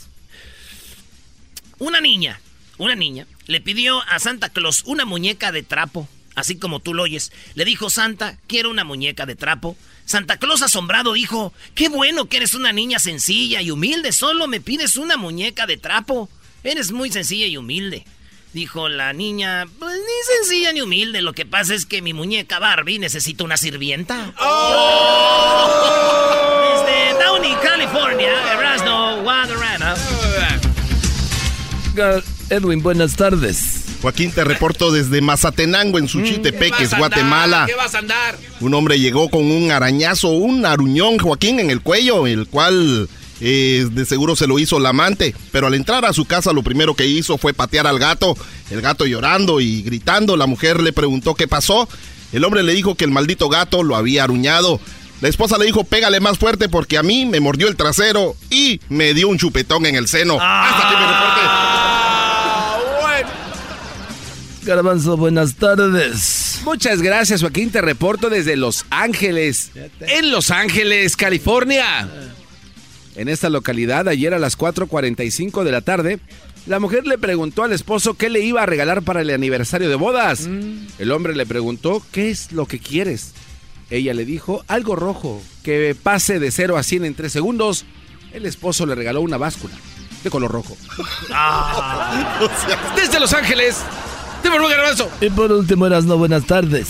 Una 1.79 2.01
niña, 2.01 2.41
una 2.77 2.95
niña, 2.95 3.25
le 3.47 3.61
pidió 3.61 4.01
a 4.09 4.19
Santa 4.19 4.49
Claus 4.49 4.83
una 4.85 5.05
muñeca 5.05 5.53
de 5.53 5.63
trapo, 5.63 6.09
así 6.35 6.57
como 6.57 6.79
tú 6.79 6.93
lo 6.93 7.03
oyes. 7.03 7.31
Le 7.55 7.65
dijo 7.65 7.89
Santa, 7.89 8.37
quiero 8.47 8.69
una 8.69 8.83
muñeca 8.83 9.25
de 9.25 9.35
trapo. 9.35 9.75
Santa 10.05 10.37
Claus 10.37 10.61
asombrado 10.61 11.13
dijo, 11.13 11.53
qué 11.75 11.89
bueno 11.89 12.25
que 12.25 12.37
eres 12.37 12.53
una 12.53 12.73
niña 12.73 12.99
sencilla 12.99 13.61
y 13.61 13.71
humilde, 13.71 14.11
solo 14.11 14.47
me 14.47 14.59
pides 14.59 14.97
una 14.97 15.17
muñeca 15.17 15.65
de 15.65 15.77
trapo. 15.77 16.29
Eres 16.63 16.91
muy 16.91 17.11
sencilla 17.11 17.47
y 17.47 17.57
humilde. 17.57 18.05
Dijo 18.53 18.87
la 18.87 19.13
niña, 19.13 19.65
pues 19.79 19.95
ni 19.95 20.35
sencilla 20.37 20.71
ni 20.73 20.81
humilde, 20.81 21.21
lo 21.21 21.33
que 21.33 21.45
pasa 21.45 21.73
es 21.73 21.87
que 21.87 22.03
mi 22.03 22.13
muñeca 22.13 22.59
Barbie 22.59 22.99
necesita 22.99 23.43
una 23.43 23.57
sirvienta. 23.57 24.33
Desde 26.61 27.23
Downey, 27.23 27.55
California, 27.63 28.53
Erasno 28.53 29.23
Guadarrama. 29.23 29.95
Edwin, 32.49 32.83
buenas 32.83 33.15
tardes. 33.15 33.92
Joaquín, 34.03 34.33
te 34.33 34.43
reporto 34.43 34.91
desde 34.91 35.21
Mazatenango, 35.21 35.97
en 35.97 36.09
Suchitepeques, 36.09 36.93
Guatemala. 36.97 37.63
¿Qué 37.65 37.73
vas 37.73 37.95
a 37.95 37.99
andar? 37.99 38.37
Un 38.59 38.73
hombre 38.73 38.99
llegó 38.99 39.29
con 39.29 39.49
un 39.49 39.71
arañazo, 39.71 40.27
un 40.27 40.65
aruñón, 40.65 41.19
Joaquín, 41.19 41.61
en 41.61 41.69
el 41.69 41.79
cuello, 41.79 42.27
el 42.27 42.47
cual 42.47 43.07
eh, 43.39 43.87
de 43.89 44.05
seguro 44.05 44.35
se 44.35 44.45
lo 44.45 44.59
hizo 44.59 44.77
la 44.77 44.89
amante. 44.89 45.33
Pero 45.53 45.67
al 45.67 45.73
entrar 45.73 46.03
a 46.03 46.11
su 46.11 46.25
casa, 46.25 46.51
lo 46.51 46.63
primero 46.63 46.95
que 46.95 47.07
hizo 47.07 47.37
fue 47.37 47.53
patear 47.53 47.87
al 47.87 47.97
gato. 47.97 48.35
El 48.71 48.81
gato 48.81 49.05
llorando 49.05 49.61
y 49.61 49.83
gritando. 49.83 50.35
La 50.35 50.47
mujer 50.47 50.81
le 50.81 50.91
preguntó 50.91 51.33
qué 51.33 51.47
pasó. 51.47 51.87
El 52.33 52.43
hombre 52.43 52.61
le 52.61 52.73
dijo 52.73 52.95
que 52.95 53.05
el 53.05 53.11
maldito 53.11 53.47
gato 53.47 53.83
lo 53.83 53.95
había 53.95 54.25
aruñado. 54.25 54.81
La 55.21 55.29
esposa 55.29 55.57
le 55.57 55.63
dijo, 55.63 55.85
pégale 55.85 56.19
más 56.19 56.37
fuerte 56.37 56.67
porque 56.67 56.97
a 56.97 57.03
mí 57.03 57.25
me 57.25 57.39
mordió 57.39 57.69
el 57.69 57.77
trasero 57.77 58.35
y 58.49 58.81
me 58.89 59.13
dio 59.13 59.29
un 59.29 59.37
chupetón 59.37 59.85
en 59.85 59.95
el 59.95 60.09
seno. 60.09 60.37
Hasta 60.41 60.89
aquí 60.89 60.97
mi 60.97 61.05
reporte. 61.05 62.12
Garbanzo, 64.65 65.17
buenas 65.17 65.55
tardes. 65.55 66.61
Muchas 66.63 67.01
gracias, 67.01 67.41
Joaquín. 67.41 67.69
Te 67.71 67.81
reporto 67.81 68.29
desde 68.29 68.55
Los 68.55 68.85
Ángeles. 68.89 69.71
En 69.99 70.31
Los 70.31 70.51
Ángeles, 70.51 71.17
California. 71.17 72.09
En 73.15 73.27
esta 73.27 73.49
localidad, 73.49 74.07
ayer 74.07 74.33
a 74.33 74.39
las 74.39 74.57
4.45 74.57 75.63
de 75.63 75.71
la 75.71 75.81
tarde, 75.81 76.19
la 76.65 76.79
mujer 76.79 77.05
le 77.05 77.17
preguntó 77.17 77.63
al 77.63 77.73
esposo 77.73 78.13
qué 78.13 78.29
le 78.29 78.39
iba 78.39 78.63
a 78.63 78.65
regalar 78.65 79.01
para 79.01 79.21
el 79.21 79.29
aniversario 79.29 79.89
de 79.89 79.95
bodas. 79.95 80.47
El 80.97 81.11
hombre 81.11 81.35
le 81.35 81.45
preguntó, 81.45 82.01
¿qué 82.11 82.29
es 82.29 82.51
lo 82.53 82.65
que 82.65 82.79
quieres? 82.79 83.33
Ella 83.89 84.13
le 84.13 84.25
dijo, 84.25 84.63
algo 84.67 84.95
rojo, 84.95 85.41
que 85.61 85.95
pase 86.01 86.39
de 86.39 86.51
0 86.51 86.77
a 86.77 86.83
100 86.83 87.05
en 87.05 87.15
3 87.15 87.31
segundos. 87.31 87.85
El 88.31 88.45
esposo 88.45 88.85
le 88.85 88.95
regaló 88.95 89.21
una 89.21 89.37
báscula 89.37 89.75
de 90.23 90.29
color 90.29 90.51
rojo. 90.51 90.77
Desde 92.95 93.19
Los 93.19 93.33
Ángeles, 93.33 93.83
te 94.43 94.49
garbanzo. 94.49 95.11
Y 95.21 95.29
por 95.29 95.51
último, 95.51 95.89
no 95.89 96.17
buenas 96.17 96.45
tardes. 96.45 96.89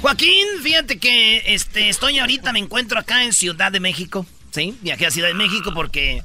Joaquín, 0.00 0.46
fíjate 0.62 0.98
que 0.98 1.54
este, 1.54 1.88
estoy 1.88 2.18
ahorita, 2.18 2.52
me 2.52 2.58
encuentro 2.58 2.98
acá 2.98 3.24
en 3.24 3.32
Ciudad 3.32 3.70
de 3.70 3.80
México. 3.80 4.26
Sí, 4.50 4.76
viajé 4.82 5.06
a 5.06 5.10
Ciudad 5.10 5.28
de 5.28 5.34
México 5.34 5.72
porque... 5.74 6.22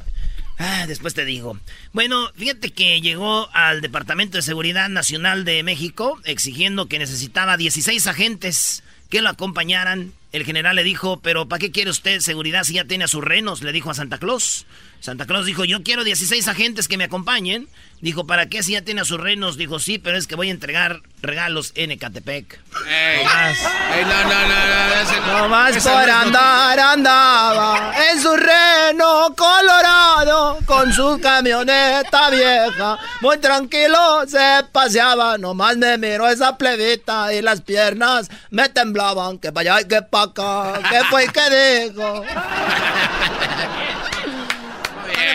Ah, 0.60 0.86
después 0.88 1.14
te 1.14 1.24
digo. 1.24 1.60
Bueno, 1.94 2.32
fíjate 2.36 2.72
que 2.72 3.00
llegó 3.00 3.48
al 3.54 3.82
Departamento 3.82 4.38
de 4.38 4.42
Seguridad 4.42 4.90
Nacional 4.90 5.46
de 5.46 5.62
México 5.62 6.20
exigiendo 6.24 6.88
que 6.88 6.98
necesitaba 6.98 7.58
16 7.58 8.08
agentes 8.08 8.84
que 9.10 9.22
lo 9.22 9.30
acompañaran. 9.30 10.14
El 10.32 10.44
general 10.44 10.76
le 10.76 10.84
dijo, 10.84 11.20
pero 11.22 11.48
¿para 11.48 11.60
qué 11.60 11.72
quiere 11.72 11.92
usted 11.92 12.20
seguridad 12.22 12.64
si 12.64 12.74
ya 12.74 12.86
tiene 12.86 13.04
a 13.04 13.08
sus 13.08 13.24
renos? 13.24 13.62
Le 13.62 13.72
dijo 13.72 13.92
a 13.92 13.94
Santa 13.94 14.18
Claus. 14.18 14.66
Santa 15.00 15.26
Claus 15.26 15.46
dijo, 15.46 15.64
yo 15.64 15.84
quiero 15.84 16.04
16 16.04 16.48
agentes 16.48 16.88
que 16.88 16.98
me 16.98 17.06
acompañen. 17.06 17.68
Dijo, 18.02 18.28
¿para 18.28 18.48
qué 18.48 18.62
si 18.62 18.74
ya 18.74 18.82
tiene 18.84 19.02
a 19.02 19.06
sus 19.06 19.20
renos? 19.20 19.58
Dijo, 19.58 19.80
sí, 19.80 19.98
pero 19.98 20.18
es 20.18 20.28
que 20.28 20.36
voy 20.36 20.50
a 20.50 20.52
entregar 20.52 21.02
regalos 21.22 21.72
en 21.76 21.90
Ecatepec. 21.92 22.60
Ey, 22.88 23.20
ey, 23.22 24.06
no, 24.06 24.24
no, 24.24 24.48
no, 24.48 24.48
no, 24.48 24.94
ese- 25.02 25.20
No 25.22 25.50
más 25.50 25.78
por 25.84 26.10
andar 26.10 26.80
andaba 26.80 27.94
en 28.12 28.22
su 28.22 28.36
reno 28.36 29.34
colorado 29.36 30.60
con 30.66 30.94
su 30.94 31.20
camioneta 31.22 32.30
vieja. 32.30 33.00
Muy 33.22 33.38
tranquilo 33.40 34.26
se 34.28 34.64
paseaba, 34.72 35.38
nomás 35.40 35.78
me 35.78 35.98
miró 35.98 36.28
esa 36.28 36.56
plebita 36.58 37.34
y 37.34 37.42
las 37.42 37.62
piernas 37.62 38.30
me 38.52 38.70
temblaban. 38.70 39.40
Que 39.40 39.52
para 39.52 39.76
allá 39.78 39.82
y 39.82 39.88
que 39.88 40.02
para 40.04 40.24
acá, 40.26 40.82
que 40.90 41.04
fue 41.06 41.26
y 41.26 41.28
que 41.30 41.90
dijo. 41.94 42.24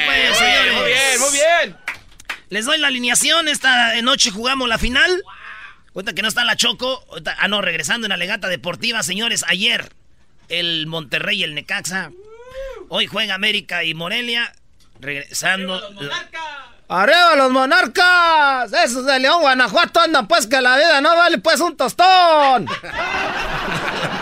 Pues, 0.04 0.06
Muy 0.06 0.16
bien, 0.16 0.34
señores. 0.34 0.74
muy 0.74 0.86
bien, 0.86 1.20
muy 1.20 1.30
bien. 1.32 1.76
Les 2.50 2.64
doy 2.64 2.78
la 2.78 2.88
alineación. 2.88 3.48
Esta 3.48 4.00
noche 4.02 4.30
jugamos 4.30 4.68
la 4.68 4.78
final. 4.78 5.22
Cuenta 5.92 6.12
que 6.14 6.22
no 6.22 6.28
está 6.28 6.44
la 6.44 6.56
Choco. 6.56 7.04
Ah, 7.38 7.48
no, 7.48 7.60
regresando 7.62 8.06
en 8.06 8.10
la 8.10 8.16
legata 8.16 8.48
deportiva, 8.48 9.02
señores. 9.02 9.44
Ayer, 9.48 9.92
el 10.48 10.86
Monterrey 10.86 11.40
y 11.40 11.44
el 11.44 11.54
Necaxa. 11.54 12.10
Hoy 12.88 13.06
juega 13.06 13.34
América 13.34 13.84
y 13.84 13.94
Morelia. 13.94 14.52
Regresando. 15.00 15.80
¡Arriba 16.88 17.36
los 17.36 17.50
monarcas! 17.50 18.70
Esos 18.72 19.06
de 19.06 19.18
León, 19.18 19.40
Guanajuato 19.40 20.00
andan 20.00 20.28
pues 20.28 20.46
que 20.46 20.60
la 20.60 20.76
vida 20.76 21.00
no 21.00 21.16
vale 21.16 21.38
pues 21.38 21.58
un 21.60 21.74
tostón. 21.76 22.66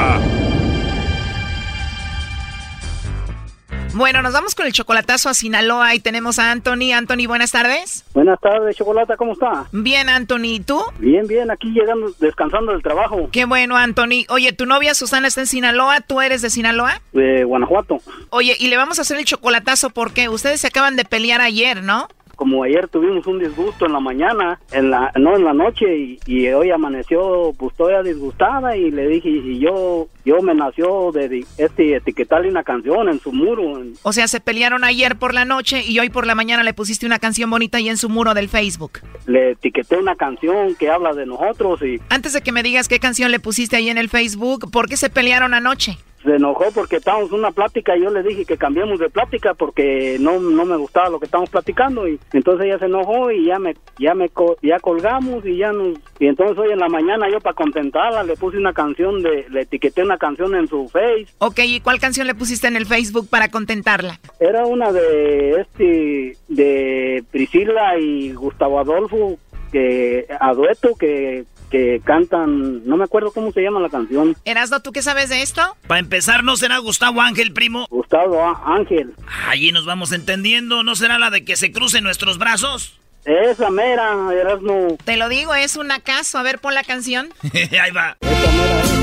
Bueno, 4.01 4.23
nos 4.23 4.33
vamos 4.33 4.55
con 4.55 4.65
el 4.65 4.73
chocolatazo 4.73 5.29
a 5.29 5.35
Sinaloa 5.35 5.93
y 5.93 5.99
tenemos 5.99 6.39
a 6.39 6.49
Anthony. 6.49 6.91
Anthony, 6.91 7.27
buenas 7.27 7.51
tardes. 7.51 8.03
Buenas 8.15 8.39
tardes, 8.39 8.75
Chocolata, 8.75 9.15
¿cómo 9.15 9.33
está? 9.33 9.67
Bien, 9.71 10.09
Anthony, 10.09 10.55
¿y 10.55 10.59
tú? 10.59 10.81
Bien, 10.97 11.27
bien, 11.27 11.51
aquí 11.51 11.69
llegando, 11.71 12.11
descansando 12.19 12.71
del 12.71 12.81
trabajo 12.81 13.29
Qué 13.31 13.45
bueno, 13.45 13.77
Anthony. 13.77 14.25
Oye, 14.29 14.53
tu 14.53 14.65
novia 14.65 14.95
Susana 14.95 15.27
está 15.27 15.41
en 15.41 15.47
Sinaloa, 15.47 16.01
¿tú 16.01 16.19
eres 16.19 16.41
de 16.41 16.49
Sinaloa? 16.49 16.99
de 17.13 17.43
Guanajuato. 17.43 17.99
Oye, 18.31 18.55
y 18.59 18.69
le 18.69 18.77
vamos 18.77 18.97
a 18.97 19.03
hacer 19.03 19.17
el 19.19 19.25
chocolatazo 19.25 19.91
porque 19.91 20.29
ustedes 20.29 20.61
se 20.61 20.67
acaban 20.67 20.95
de 20.95 21.05
pelear 21.05 21.39
ayer, 21.39 21.83
¿no? 21.83 22.07
Como 22.35 22.63
ayer 22.63 22.87
tuvimos 22.87 23.27
un 23.27 23.37
disgusto 23.37 23.85
en 23.85 23.93
la 23.93 23.99
mañana, 23.99 24.59
en 24.71 24.89
la 24.89 25.11
no 25.15 25.35
en 25.35 25.43
la 25.43 25.53
noche 25.53 25.95
y, 25.95 26.19
y 26.25 26.47
hoy 26.47 26.71
amaneció 26.71 27.53
pues 27.55 27.75
todavía 27.75 28.01
disgustada 28.01 28.75
y 28.75 28.89
le 28.89 29.07
dije 29.07 29.29
y 29.29 29.59
yo 29.59 30.07
yo 30.25 30.41
me 30.41 30.53
nació 30.53 31.11
de 31.11 31.45
este 31.57 31.95
etiquetarle 31.95 32.49
una 32.49 32.63
canción 32.63 33.09
en 33.09 33.19
su 33.19 33.31
muro. 33.31 33.81
O 34.03 34.13
sea, 34.13 34.27
se 34.27 34.39
pelearon 34.39 34.83
ayer 34.83 35.17
por 35.17 35.33
la 35.33 35.45
noche 35.45 35.83
y 35.85 35.99
hoy 35.99 36.09
por 36.09 36.27
la 36.27 36.35
mañana 36.35 36.63
le 36.63 36.73
pusiste 36.73 37.05
una 37.05 37.19
canción 37.19 37.49
bonita 37.49 37.77
ahí 37.77 37.89
en 37.89 37.97
su 37.97 38.09
muro 38.09 38.33
del 38.33 38.49
Facebook. 38.49 38.99
le 39.25 39.51
etiqueté 39.51 39.97
una 39.97 40.15
canción 40.15 40.75
que 40.75 40.89
habla 40.89 41.13
de 41.13 41.25
nosotros 41.25 41.81
y 41.81 41.99
Antes 42.09 42.33
de 42.33 42.41
que 42.41 42.51
me 42.51 42.63
digas 42.63 42.87
qué 42.87 42.99
canción 42.99 43.31
le 43.31 43.39
pusiste 43.39 43.75
ahí 43.75 43.89
en 43.89 43.97
el 43.97 44.09
Facebook, 44.09 44.69
¿por 44.71 44.87
qué 44.87 44.97
se 44.97 45.09
pelearon 45.09 45.53
anoche? 45.53 45.97
se 46.23 46.35
enojó 46.35 46.65
porque 46.71 46.97
estábamos 46.97 47.31
en 47.31 47.39
una 47.39 47.49
plática 47.51 47.97
y 47.97 48.03
yo 48.03 48.11
le 48.11 48.21
dije 48.21 48.45
que 48.45 48.55
cambiemos 48.55 48.99
de 48.99 49.09
plática 49.09 49.55
porque 49.55 50.17
no, 50.19 50.39
no 50.39 50.65
me 50.65 50.77
gustaba 50.77 51.09
lo 51.09 51.19
que 51.19 51.25
estábamos 51.25 51.49
platicando 51.49 52.07
y 52.07 52.19
entonces 52.33 52.67
ella 52.67 52.77
se 52.77 52.85
enojó 52.85 53.31
y 53.31 53.45
ya 53.45 53.57
me 53.57 53.73
ya 53.97 54.13
me 54.13 54.29
ya 54.61 54.79
colgamos 54.79 55.43
y 55.47 55.57
ya 55.57 55.71
nos 55.71 55.97
y 56.19 56.27
entonces 56.27 56.55
hoy 56.59 56.71
en 56.71 56.77
la 56.77 56.89
mañana 56.89 57.27
yo 57.27 57.39
para 57.39 57.55
contentarla 57.55 58.21
le 58.23 58.35
puse 58.35 58.57
una 58.57 58.71
canción 58.71 59.23
de 59.23 59.47
le 59.49 59.61
etiqueté 59.61 60.03
una 60.03 60.10
canción 60.17 60.55
en 60.55 60.67
su 60.67 60.87
face 60.89 61.27
Ok, 61.39 61.59
¿y 61.59 61.79
cuál 61.79 61.99
canción 61.99 62.27
le 62.27 62.35
pusiste 62.35 62.67
en 62.67 62.75
el 62.75 62.85
Facebook 62.85 63.27
para 63.29 63.49
contentarla? 63.49 64.19
era 64.39 64.65
una 64.65 64.91
de 64.91 65.61
este 65.61 66.37
de 66.47 67.23
Priscila 67.31 67.97
y 67.99 68.33
Gustavo 68.33 68.79
Adolfo 68.79 69.37
que 69.71 70.25
a 70.39 70.53
dueto 70.53 70.95
que 70.95 71.45
que 71.69 72.01
cantan 72.03 72.85
no 72.85 72.97
me 72.97 73.05
acuerdo 73.05 73.31
cómo 73.31 73.51
se 73.53 73.61
llama 73.61 73.79
la 73.79 73.87
canción 73.89 74.35
Erasno, 74.43 74.81
¿tú 74.81 74.91
qué 74.91 75.01
sabes 75.01 75.29
de 75.29 75.41
esto? 75.41 75.61
Para 75.87 76.01
empezar, 76.01 76.43
¿no 76.43 76.57
será 76.57 76.77
Gustavo 76.79 77.21
Ángel, 77.21 77.53
primo? 77.53 77.87
Gustavo 77.89 78.43
Ángel 78.65 79.13
Allí 79.47 79.71
nos 79.71 79.85
vamos 79.85 80.11
entendiendo. 80.11 80.83
¿No 80.83 80.95
será 80.95 81.17
la 81.17 81.29
de 81.29 81.45
que 81.45 81.55
se 81.55 81.71
crucen 81.71 82.03
nuestros 82.03 82.37
brazos? 82.37 82.99
esa 83.23 83.69
mera 83.69 84.29
Erasmo 84.33 84.97
Te 85.05 85.15
lo 85.15 85.29
digo, 85.29 85.53
es 85.55 85.77
un 85.77 85.91
acaso. 85.91 86.37
A 86.37 86.43
ver, 86.43 86.59
pon 86.59 86.73
la 86.73 86.83
canción. 86.83 87.29
Ahí 87.53 87.91
va. 87.91 88.17
Que 88.19 89.00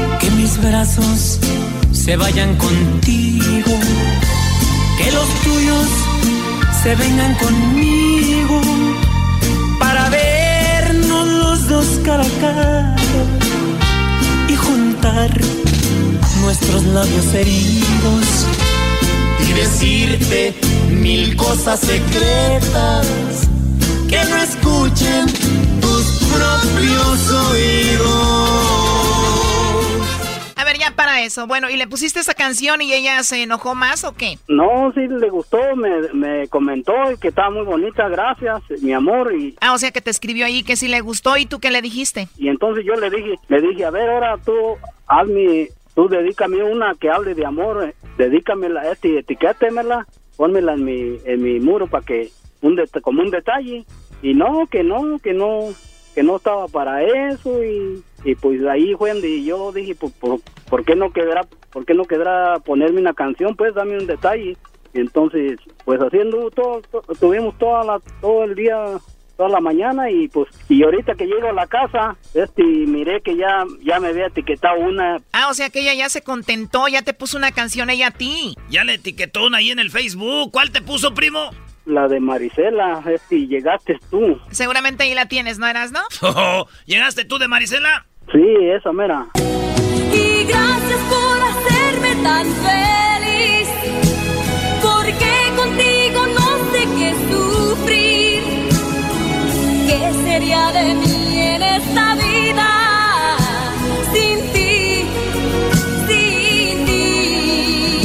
mis 0.48 0.62
brazos 0.62 1.38
se 1.92 2.16
vayan 2.16 2.56
contigo, 2.56 3.72
que 4.96 5.12
los 5.12 5.28
tuyos 5.44 5.88
se 6.82 6.94
vengan 6.94 7.34
conmigo 7.34 8.60
para 9.78 10.08
vernos 10.08 11.28
los 11.28 11.68
dos 11.68 11.86
cara 12.04 12.24
a 12.24 12.40
cara 12.40 12.96
y 14.48 14.56
juntar 14.56 15.30
nuestros 16.40 16.82
labios 16.84 17.34
heridos 17.34 18.26
y 19.46 19.52
decirte 19.52 20.54
mil 20.90 21.36
cosas 21.36 21.80
secretas 21.80 23.06
que 24.08 24.24
no 24.24 24.36
escuchen 24.36 25.26
tus 25.80 26.04
propios 26.32 27.30
oídos. 27.50 28.87
A 30.78 30.90
ya 30.90 30.94
para 30.94 31.22
eso. 31.22 31.46
Bueno, 31.46 31.68
¿y 31.70 31.76
le 31.76 31.86
pusiste 31.86 32.20
esa 32.20 32.34
canción 32.34 32.80
y 32.82 32.92
ella 32.92 33.22
se 33.22 33.42
enojó 33.42 33.74
más 33.74 34.04
o 34.04 34.12
qué? 34.14 34.38
No, 34.48 34.92
sí 34.94 35.06
le 35.08 35.28
gustó, 35.28 35.58
me, 35.76 36.12
me 36.12 36.48
comentó 36.48 36.92
y 37.12 37.16
que 37.18 37.28
estaba 37.28 37.50
muy 37.50 37.64
bonita, 37.64 38.08
gracias, 38.08 38.62
mi 38.82 38.92
amor. 38.92 39.34
Y, 39.34 39.56
Ah, 39.60 39.72
o 39.74 39.78
sea 39.78 39.90
que 39.90 40.00
te 40.00 40.10
escribió 40.10 40.46
ahí 40.46 40.62
que 40.62 40.76
sí 40.76 40.88
le 40.88 41.00
gustó 41.00 41.36
y 41.36 41.46
tú 41.46 41.58
qué 41.58 41.70
le 41.70 41.82
dijiste. 41.82 42.28
y 42.36 42.48
entonces 42.48 42.84
yo 42.84 42.94
le 42.94 43.10
dije, 43.10 43.34
le 43.48 43.60
dije, 43.60 43.84
a 43.84 43.90
ver, 43.90 44.08
ahora 44.08 44.36
tú 44.44 44.52
hazme, 45.06 45.68
tú 45.94 46.08
dedícame 46.08 46.62
una 46.62 46.94
que 46.94 47.10
hable 47.10 47.34
de 47.34 47.44
amor, 47.44 47.84
eh, 47.84 47.94
dedícamela, 48.16 48.90
este, 48.90 49.18
etiquétemela, 49.18 50.06
pónmela 50.36 50.74
en 50.74 50.84
mi, 50.84 51.18
en 51.24 51.42
mi 51.42 51.58
muro 51.60 51.86
para 51.88 52.04
que, 52.04 52.30
un 52.62 52.80
como 53.02 53.22
un 53.22 53.30
detalle. 53.30 53.84
Y 54.22 54.34
no, 54.34 54.66
que 54.70 54.82
no, 54.82 55.18
que 55.18 55.32
no, 55.32 55.68
que 56.14 56.22
no 56.22 56.36
estaba 56.36 56.66
para 56.68 57.02
eso 57.02 57.62
y, 57.62 58.02
y 58.24 58.34
pues 58.34 58.64
ahí 58.66 58.94
fue 58.94 59.12
donde 59.12 59.44
yo 59.44 59.70
dije, 59.72 59.94
pues, 59.94 60.12
por, 60.14 60.40
¿por 60.70 60.84
qué 60.84 60.94
no 60.96 61.12
quedará, 61.12 61.42
por 61.72 61.84
qué 61.84 61.94
no 61.94 62.04
quedará 62.04 62.58
ponerme 62.60 63.00
una 63.00 63.14
canción? 63.14 63.56
Pues 63.56 63.74
dame 63.74 63.98
un 63.98 64.06
detalle. 64.06 64.56
Entonces, 64.94 65.58
pues 65.84 66.00
haciendo 66.00 66.50
todo, 66.50 66.80
to- 66.90 67.02
tuvimos 67.20 67.56
toda 67.58 67.84
la, 67.84 68.00
todo 68.20 68.44
el 68.44 68.54
día, 68.54 68.76
toda 69.36 69.50
la 69.50 69.60
mañana 69.60 70.10
y 70.10 70.28
pues, 70.28 70.48
y 70.68 70.82
ahorita 70.82 71.14
que 71.14 71.26
llego 71.26 71.48
a 71.48 71.52
la 71.52 71.66
casa, 71.66 72.16
este, 72.34 72.62
miré 72.64 73.20
que 73.20 73.36
ya, 73.36 73.64
ya 73.82 74.00
me 74.00 74.08
había 74.08 74.26
etiquetado 74.26 74.80
una, 74.80 75.18
Ah, 75.32 75.48
o 75.50 75.54
sea 75.54 75.68
que 75.70 75.80
ella 75.80 75.94
ya 75.94 76.08
se 76.08 76.22
contentó, 76.22 76.88
ya 76.88 77.02
te 77.02 77.12
puso 77.12 77.36
una 77.36 77.52
canción 77.52 77.90
ella 77.90 78.08
a 78.08 78.10
ti. 78.12 78.54
Ya 78.70 78.82
le 78.84 78.94
etiquetó 78.94 79.46
una 79.46 79.58
ahí 79.58 79.70
en 79.70 79.78
el 79.78 79.90
Facebook. 79.90 80.50
¿Cuál 80.52 80.70
te 80.72 80.80
puso, 80.82 81.12
primo? 81.14 81.50
la 81.84 82.06
de 82.06 82.20
Marisela, 82.20 83.02
este, 83.10 83.36
y 83.36 83.46
llegaste 83.46 83.98
tú. 84.10 84.38
Seguramente 84.50 85.04
ahí 85.04 85.14
la 85.14 85.26
tienes, 85.26 85.58
¿no 85.58 85.66
eras, 85.66 85.90
no? 85.90 86.00
¿Llegaste 86.86 87.24
tú 87.24 87.38
de 87.38 87.48
Marisela? 87.48 88.04
Sí, 88.30 88.42
esa 88.76 88.92
mera. 88.92 89.26
Gracias 90.48 91.00
por 91.10 91.36
hacerme 91.50 92.14
tan 92.22 92.46
feliz, 92.66 93.68
porque 94.82 95.52
contigo 95.56 96.26
no 96.38 96.48
sé 96.72 96.80
qué 96.96 97.10
sufrir. 97.30 98.42
¿Qué 99.86 100.12
sería 100.24 100.72
de 100.72 100.94
mí 100.94 101.38
en 101.38 101.62
esta 101.62 102.14
vida 102.14 103.36
sin 104.12 104.52
ti, 104.52 105.04
sin 106.06 106.86
ti? 106.86 108.00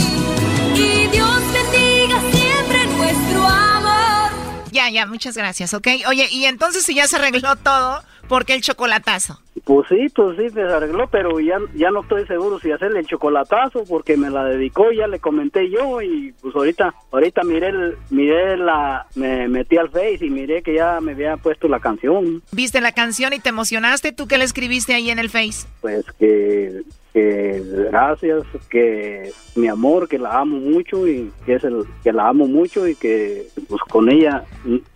Y 0.76 1.08
Dios 1.08 1.41
bendiga 1.54 2.20
siempre 2.32 2.86
nuestro 2.98 3.48
amor. 3.48 4.32
Ya, 4.72 4.89
ya, 4.89 5.06
muchas 5.06 5.36
gracias, 5.38 5.74
¿ok? 5.74 5.88
Oye, 6.08 6.28
y 6.32 6.46
entonces 6.46 6.84
si 6.84 6.94
ya 6.94 7.08
se 7.08 7.16
arregló 7.18 7.56
todo, 7.58 8.04
¿por 8.28 8.45
qué 8.45 8.53
el 8.55 8.61
chocolatazo? 8.61 9.39
Pues 9.65 9.88
sí, 9.88 10.07
pues 10.13 10.36
sí, 10.38 10.49
se 10.49 10.61
arregló, 10.61 11.07
pero 11.07 11.39
ya, 11.39 11.57
ya 11.76 11.89
no 11.91 12.01
estoy 12.01 12.26
seguro 12.28 12.59
si 12.59 12.71
hacerle 12.71 12.99
el 12.99 13.07
chocolatazo 13.07 13.84
porque 13.88 14.17
me 14.17 14.30
la 14.30 14.43
dedicó, 14.45 14.91
ya 14.91 15.07
le 15.07 15.19
comenté 15.19 15.69
yo 15.69 16.01
y 16.01 16.34
pues 16.41 16.55
ahorita, 16.55 16.93
ahorita 17.11 17.43
miré, 17.43 17.67
el- 17.69 17.95
miré 18.09 18.57
la, 18.57 19.05
me 19.15 19.47
metí 19.47 19.78
al 19.78 19.89
Face 19.89 20.19
y 20.26 20.30
miré 20.30 20.63
que 20.63 20.74
ya 20.74 20.99
me 21.01 21.11
había 21.13 21.38
puesto 21.38 21.67
la 21.67 21.80
canción, 21.80 22.41
¿Viste 22.51 22.82
la 22.82 22.91
canción 22.91 23.32
y 23.34 23.39
te 23.39 23.49
emocionaste? 23.49 24.11
¿Tú 24.11 24.28
qué 24.28 24.38
le 24.38 24.43
escribiste 24.43 24.93
ahí 24.95 25.09
en 25.11 25.19
el 25.19 25.30
Face? 25.30 25.67
pues 25.82 26.03
que, 26.19 26.82
que 27.13 27.61
gracias, 27.91 28.43
que 28.69 29.32
mi 29.55 29.67
amor, 29.67 30.09
que 30.09 30.17
la 30.17 30.39
amo 30.39 30.57
mucho 30.57 31.07
y 31.07 31.32
que 31.45 31.55
es 31.55 31.63
el, 31.63 31.84
que 32.03 32.11
la 32.11 32.28
amo 32.28 32.47
mucho 32.47 32.88
y 32.88 32.95
que 32.95 33.47
pues 33.69 33.82
con 33.84 34.09
ella, 34.09 34.43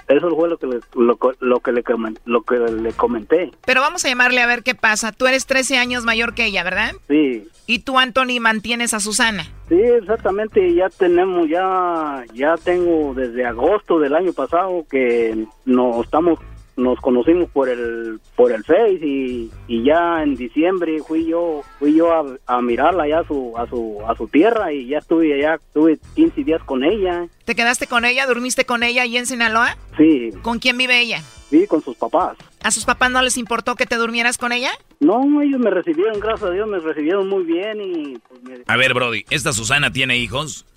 eso 0.07 0.35
fue 0.35 0.49
lo 0.49 0.57
que 0.57 0.67
le, 0.67 0.79
lo, 0.95 1.17
lo 1.39 1.59
que 1.59 1.71
le, 1.71 1.83
lo 2.25 2.41
que 2.41 2.55
le 2.57 2.93
comenté, 2.93 3.51
Pero 3.65 3.81
vamos 3.81 4.05
a 4.05 4.07
llamarle 4.09 4.41
a 4.41 4.47
ver 4.47 4.63
qué 4.63 4.75
pasa. 4.75 5.11
Tú 5.11 5.27
eres 5.27 5.45
13 5.45 5.77
años 5.77 6.05
mayor 6.05 6.33
que 6.33 6.45
ella, 6.45 6.63
¿verdad? 6.63 6.91
sí. 7.07 7.47
Y 7.69 7.79
tú, 7.79 7.99
Anthony, 7.99 8.39
mantienes 8.39 8.93
a 8.93 9.01
Susana. 9.01 9.43
Sí, 9.67 9.75
exactamente, 9.75 10.73
ya 10.73 10.87
tenemos, 10.89 11.49
ya, 11.49 12.23
ya 12.33 12.55
tengo 12.55 13.13
desde 13.13 13.45
agosto 13.45 13.99
del 13.99 14.15
año 14.15 14.31
pasado 14.31 14.85
que 14.89 15.45
nos 15.65 16.05
estamos, 16.05 16.39
nos 16.77 16.99
conocimos 17.01 17.49
por 17.49 17.67
el, 17.69 18.19
por 18.35 18.51
el 18.51 18.63
Face 18.63 18.99
y, 19.01 19.51
y 19.67 19.83
ya 19.83 20.23
en 20.23 20.35
diciembre 20.35 20.99
fui 21.05 21.25
yo, 21.25 21.63
fui 21.79 21.95
yo 21.95 22.13
a, 22.13 22.23
a 22.45 22.61
mirarla 22.61 23.07
ya 23.07 23.19
a 23.19 23.27
su, 23.27 23.53
a 23.57 23.67
su, 23.67 23.97
a 24.07 24.15
su 24.15 24.27
tierra 24.27 24.71
y 24.71 24.87
ya 24.87 24.99
estuve 24.99 25.33
allá, 25.33 25.55
estuve 25.55 25.97
15 26.15 26.43
días 26.43 26.63
con 26.63 26.83
ella, 26.83 27.27
¿Te 27.45 27.55
quedaste 27.55 27.87
con 27.87 28.05
ella? 28.05 28.25
¿Durmiste 28.27 28.65
con 28.65 28.83
ella 28.83 29.01
ahí 29.03 29.17
en 29.17 29.25
Sinaloa? 29.25 29.75
sí, 29.97 30.29
¿Con 30.41 30.59
quién 30.59 30.77
vive 30.77 30.99
ella? 31.01 31.21
sí, 31.49 31.65
con 31.67 31.81
sus 31.81 31.95
papás. 31.95 32.37
¿A 32.63 32.71
sus 32.71 32.83
papás 32.85 33.09
no 33.09 33.21
les 33.21 33.37
importó 33.37 33.75
que 33.75 33.85
te 33.85 33.95
durmieras 33.95 34.37
con 34.37 34.51
ella? 34.51 34.71
No, 34.99 35.41
ellos 35.41 35.59
me 35.59 35.69
recibieron, 35.69 36.19
gracias 36.19 36.49
a 36.49 36.53
Dios, 36.53 36.67
me 36.67 36.79
recibieron 36.79 37.27
muy 37.29 37.43
bien 37.43 37.79
y 37.81 38.17
pues 38.27 38.43
me 38.43 38.55
A 38.67 38.75
ver, 38.77 38.93
Brody, 38.93 39.23
¿esta 39.29 39.53
Susana 39.53 39.91
tiene 39.91 40.17
hijos? 40.17 40.65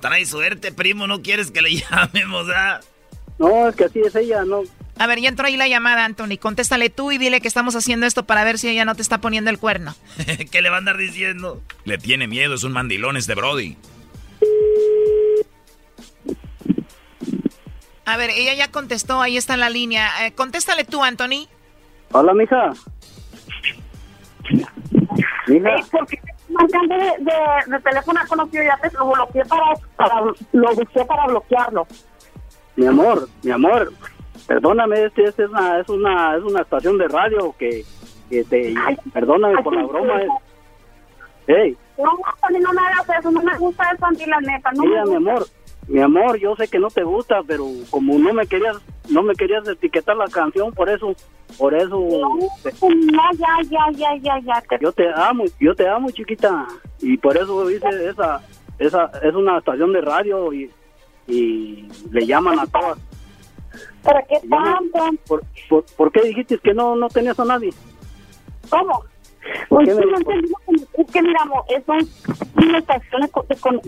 Trae 0.00 0.24
suerte, 0.26 0.72
primo. 0.72 1.06
No 1.06 1.22
quieres 1.22 1.50
que 1.50 1.62
le 1.62 1.74
llamemos, 1.90 2.46
¿ah? 2.54 2.80
No, 3.38 3.68
es 3.68 3.76
que 3.76 3.84
así 3.84 4.00
es 4.00 4.14
ella, 4.16 4.44
no, 4.44 4.62
A 4.98 5.06
ver, 5.06 5.20
ya 5.20 5.28
entró 5.28 5.46
ahí 5.46 5.56
la 5.56 5.68
llamada, 5.68 6.04
Anthony. 6.04 6.38
Contéstale 6.40 6.90
tú 6.90 7.12
y 7.12 7.18
dile 7.18 7.40
que 7.40 7.46
estamos 7.46 7.76
haciendo 7.76 8.04
esto 8.06 8.24
para 8.24 8.42
ver 8.42 8.58
si 8.58 8.68
ella 8.68 8.84
no 8.84 8.96
te 8.96 9.02
está 9.02 9.20
poniendo 9.20 9.50
el 9.50 9.58
cuerno. 9.58 9.94
¿Qué 10.50 10.60
le 10.60 10.70
va 10.70 10.76
a 10.76 10.78
andar 10.78 10.96
diciendo? 10.96 11.62
Le 11.84 11.98
tiene 11.98 12.26
miedo, 12.26 12.54
es 12.54 12.64
un 12.64 12.72
mandilón 12.72 13.16
este 13.16 13.34
Brody. 13.34 13.76
A 18.04 18.16
ver, 18.16 18.30
ella 18.30 18.54
ya 18.54 18.70
contestó, 18.70 19.20
ahí 19.20 19.36
está 19.36 19.54
en 19.54 19.60
la 19.60 19.68
línea. 19.70 20.26
Eh, 20.26 20.32
contéstale 20.32 20.84
tú, 20.84 21.04
Anthony. 21.04 21.46
Hola, 22.12 22.32
mija. 22.34 22.72
Mija, 25.46 25.76
porque 25.92 26.18
marcando 26.48 26.94
de, 26.94 27.04
de, 27.18 27.72
de 27.72 27.80
teléfono 27.80 28.20
conocido 28.28 28.64
ya 28.64 28.76
te 28.78 28.96
lo 28.96 29.10
bloqueé 29.10 29.44
para, 29.44 29.74
para 29.96 30.20
lo 30.52 30.74
busqué 30.74 31.04
para 31.04 31.26
bloquearlo. 31.26 31.86
mi 32.76 32.86
amor, 32.86 33.28
mi 33.42 33.50
amor, 33.50 33.92
perdóname, 34.46 35.04
este, 35.04 35.24
este 35.24 35.44
es 35.44 35.50
una, 35.50 35.80
es 35.80 35.88
una, 35.88 36.36
es 36.36 36.42
una 36.42 36.62
estación 36.62 36.98
de 36.98 37.08
radio 37.08 37.54
que, 37.58 37.84
que 38.30 38.44
te, 38.44 38.74
perdóname 39.12 39.62
por 39.62 39.74
la 39.74 39.84
broma. 39.84 40.22
Es, 40.22 40.28
hey, 41.46 41.76
No, 41.98 42.04
no 42.04 42.72
me 42.72 42.80
hagas 42.80 43.18
eso, 43.18 43.30
no 43.30 43.42
me 43.42 43.56
gusta 43.58 43.90
eso, 43.92 44.06
Andy, 44.06 44.26
la 44.26 44.40
neta. 44.40 44.70
No 44.72 44.82
mira, 44.84 45.04
me 45.04 45.10
mi 45.10 45.16
amor, 45.16 45.46
mi 45.88 46.00
amor, 46.00 46.38
yo 46.38 46.54
sé 46.54 46.68
que 46.68 46.78
no 46.78 46.88
te 46.88 47.02
gusta, 47.02 47.42
pero 47.46 47.66
como 47.90 48.18
no 48.18 48.34
me 48.34 48.46
querías, 48.46 48.76
no 49.08 49.22
me 49.22 49.34
querías 49.34 49.66
etiquetar 49.66 50.16
la 50.16 50.26
canción, 50.26 50.70
por 50.72 50.90
eso, 50.90 51.14
por 51.56 51.74
eso, 51.74 51.98
No, 51.98 53.22
ya, 53.38 53.56
ya, 53.70 53.90
ya, 53.92 54.16
ya, 54.20 54.38
ya. 54.40 54.60
Te... 54.68 54.78
yo 54.82 54.92
te 54.92 55.08
amo, 55.10 55.44
yo 55.58 55.74
te 55.74 55.88
amo, 55.88 56.10
chiquita, 56.10 56.66
y 57.00 57.16
por 57.16 57.38
eso 57.38 57.70
hice 57.70 57.88
esa, 58.06 58.42
esa, 58.78 59.10
es 59.22 59.34
una 59.34 59.58
estación 59.58 59.92
de 59.94 60.02
radio 60.02 60.52
y, 60.52 60.70
y 61.26 61.88
le 62.10 62.26
llaman 62.26 62.58
a 62.58 62.66
todas. 62.66 62.98
¿Para 64.02 64.22
qué 64.24 64.40
tanto? 64.48 65.22
¿Por, 65.26 65.42
por, 65.68 65.84
por 65.96 66.12
qué 66.12 66.28
dijiste 66.28 66.58
que 66.58 66.74
no, 66.74 66.96
no 66.96 67.08
tenías 67.08 67.40
a 67.40 67.44
nadie? 67.46 67.70
¿Cómo? 68.68 69.04
¿Por 69.68 69.84
Pues 69.84 69.96
sí, 69.96 70.04
me-. 70.04 71.02
Es 71.02 71.10
que 71.12 71.22
mira, 71.22 71.42
amor, 71.42 71.64
es 71.68 71.82
un- 71.86 72.64
una 72.66 72.78
estación 72.78 73.22
de, 73.22 73.30
de, 73.54 73.60
con- 73.60 73.80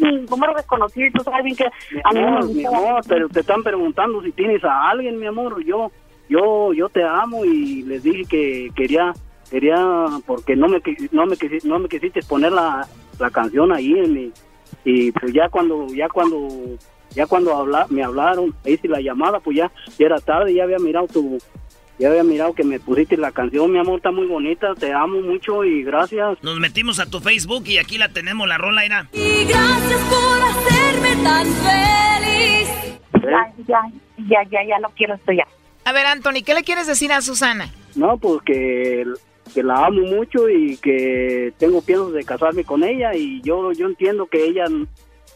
un 0.00 0.26
número 0.26 0.54
desconocido 0.54 1.06
y 1.06 1.12
tú 1.12 1.22
sabes 1.22 1.44
bien 1.44 1.56
que 1.56 1.64
a 2.04 2.12
mí 2.12 2.20
no 2.20 2.42
mi 2.46 2.64
amor, 2.66 3.00
pero 3.08 3.28
te 3.28 3.40
están 3.40 3.62
preguntando 3.62 4.22
si 4.22 4.32
tienes 4.32 4.62
a 4.64 4.90
alguien, 4.90 5.18
mi 5.18 5.26
amor. 5.26 5.62
Yo, 5.64 5.90
yo, 6.28 6.72
yo 6.72 6.88
te 6.88 7.02
amo 7.04 7.44
y 7.44 7.82
les 7.82 8.02
dije 8.02 8.24
que 8.28 8.70
quería, 8.74 9.12
quería, 9.50 10.06
porque 10.26 10.56
no 10.56 10.68
me, 10.68 10.80
no 11.12 11.26
me, 11.26 11.36
no 11.64 11.78
me 11.78 11.88
quisiste 11.88 12.20
poner 12.22 12.52
la, 12.52 12.86
la 13.18 13.30
canción 13.30 13.72
ahí 13.72 13.92
en 13.98 14.12
mi, 14.12 14.32
y 14.84 15.12
pues 15.12 15.32
ya 15.32 15.48
cuando, 15.48 15.86
ya 15.88 16.08
cuando 16.08 16.48
ya 17.12 17.26
cuando 17.26 17.56
habla, 17.56 17.86
me 17.90 18.04
hablaron, 18.04 18.54
hice 18.64 18.86
la 18.86 19.00
llamada, 19.00 19.40
pues 19.40 19.56
ya, 19.56 19.70
ya 19.98 20.06
era 20.06 20.20
tarde, 20.20 20.54
ya 20.54 20.62
había 20.62 20.78
mirado 20.78 21.08
tu, 21.08 21.38
ya 22.00 22.08
había 22.08 22.24
mirado 22.24 22.54
que 22.54 22.64
me 22.64 22.80
pusiste 22.80 23.18
la 23.18 23.30
canción, 23.30 23.70
mi 23.70 23.78
amor, 23.78 23.98
está 23.98 24.10
muy 24.10 24.26
bonita, 24.26 24.74
te 24.74 24.90
amo 24.90 25.20
mucho 25.20 25.64
y 25.64 25.82
gracias. 25.82 26.42
Nos 26.42 26.58
metimos 26.58 26.98
a 26.98 27.04
tu 27.04 27.20
Facebook 27.20 27.64
y 27.66 27.76
aquí 27.76 27.98
la 27.98 28.08
tenemos, 28.08 28.48
la 28.48 28.56
rola 28.56 28.86
era. 28.86 29.06
Y 29.12 29.44
gracias 29.44 30.00
por 30.08 30.40
hacerme 30.42 31.22
tan 31.22 31.46
feliz. 31.46 32.68
Ya, 33.12 33.52
ya, 33.68 33.80
ya, 34.16 34.42
ya, 34.50 34.66
ya 34.66 34.78
no 34.78 34.88
quiero 34.96 35.14
esto 35.14 35.32
ya. 35.32 35.46
A 35.84 35.92
ver, 35.92 36.06
Anthony, 36.06 36.42
¿qué 36.42 36.54
le 36.54 36.62
quieres 36.62 36.86
decir 36.86 37.12
a 37.12 37.20
Susana? 37.20 37.70
No, 37.94 38.16
pues 38.16 38.40
que, 38.46 39.04
que 39.52 39.62
la 39.62 39.84
amo 39.84 40.00
mucho 40.00 40.48
y 40.48 40.78
que 40.78 41.52
tengo 41.58 41.82
piensos 41.82 42.14
de 42.14 42.24
casarme 42.24 42.64
con 42.64 42.82
ella 42.82 43.14
y 43.14 43.42
yo 43.42 43.72
yo 43.72 43.86
entiendo 43.86 44.26
que 44.26 44.46
ella 44.46 44.64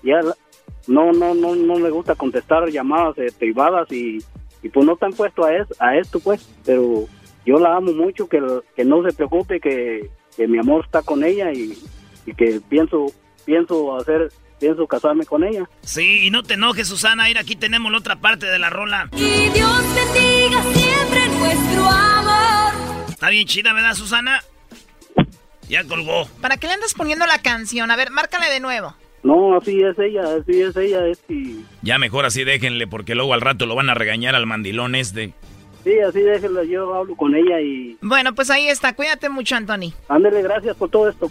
ya 0.03 0.21
no 0.87 1.13
no 1.13 1.35
no 1.35 1.55
no 1.55 1.75
me 1.79 1.91
gusta 1.91 2.15
contestar 2.15 2.71
llamadas 2.71 3.19
eh, 3.19 3.33
privadas 3.39 3.91
y, 3.93 4.19
y 4.65 4.69
pues 4.71 4.85
no 4.85 4.95
están 4.95 5.13
puesto 5.13 5.45
a, 5.45 5.55
es- 5.55 5.81
a 5.81 5.97
esto 5.97 6.19
pues, 6.19 6.45
pero 6.65 7.07
yo 7.47 7.59
la 7.61 7.77
amo 7.77 7.93
mucho, 7.93 8.27
que, 8.29 8.41
que 8.75 8.85
no 8.85 9.03
se 9.05 9.15
preocupe 9.15 9.61
que, 9.61 10.11
que 10.37 10.49
mi 10.49 10.59
amor 10.59 10.85
está 10.85 11.03
con 11.03 11.23
ella 11.23 11.53
y, 11.53 11.79
y 12.27 12.35
que 12.35 12.61
pienso 12.69 13.07
pienso 13.45 13.97
hacer 13.97 14.33
pienso 14.59 14.87
casarme 14.87 15.27
con 15.27 15.45
ella. 15.45 15.69
Sí, 15.83 16.27
y 16.27 16.31
no 16.31 16.43
te 16.43 16.55
enojes, 16.55 16.89
Susana. 16.89 17.25
Mira, 17.25 17.43
aquí 17.43 17.55
tenemos 17.55 17.93
la 17.93 17.99
otra 17.99 18.17
parte 18.17 18.47
de 18.47 18.59
la 18.59 18.71
rola. 18.71 19.11
Y 19.13 19.51
Dios 19.51 19.83
bendiga 19.95 20.63
siempre 20.73 21.29
nuestro 21.39 21.85
amor. 21.85 22.73
Está 23.11 23.29
bien 23.29 23.47
chida, 23.47 23.75
¿verdad, 23.75 23.95
Susana? 23.95 24.43
Ya 25.69 25.85
colgó. 25.85 26.27
¿Para 26.41 26.57
qué 26.57 26.67
le 26.67 26.75
andas 26.75 26.95
poniendo 26.95 27.27
la 27.27 27.41
canción? 27.43 27.91
A 27.91 27.97
ver, 27.97 28.11
márcale 28.11 28.49
de 28.51 28.61
nuevo. 28.61 28.95
No, 29.25 29.57
así 29.57 29.83
es 29.83 29.99
ella, 29.99 30.23
así 30.37 30.61
es 30.61 30.77
ella, 30.77 31.07
es 31.07 31.19
y 31.29 31.65
Ya 31.83 31.99
mejor 31.99 32.27
así 32.27 32.45
déjenle, 32.45 32.87
porque 32.87 33.15
luego 33.15 33.35
al 33.35 33.41
rato 33.41 33.67
lo 33.67 33.75
van 33.75 33.89
a 33.91 33.95
regañar 33.95 34.35
al 34.35 34.47
mandilón 34.47 34.95
este. 34.95 35.33
sí, 35.83 35.99
así 35.99 36.21
déjela, 36.21 36.63
yo 36.65 36.95
hablo 36.95 37.17
con 37.17 37.35
ella 37.35 37.59
y 37.61 37.97
Bueno, 38.03 38.35
pues 38.35 38.51
ahí 38.51 38.69
está. 38.69 38.95
Cuídate 38.95 39.29
mucho, 39.31 39.57
Anthony. 39.57 39.93
ándele, 40.09 40.43
gracias 40.43 40.77
por 40.77 40.91
todo 40.91 41.09
esto. 41.09 41.31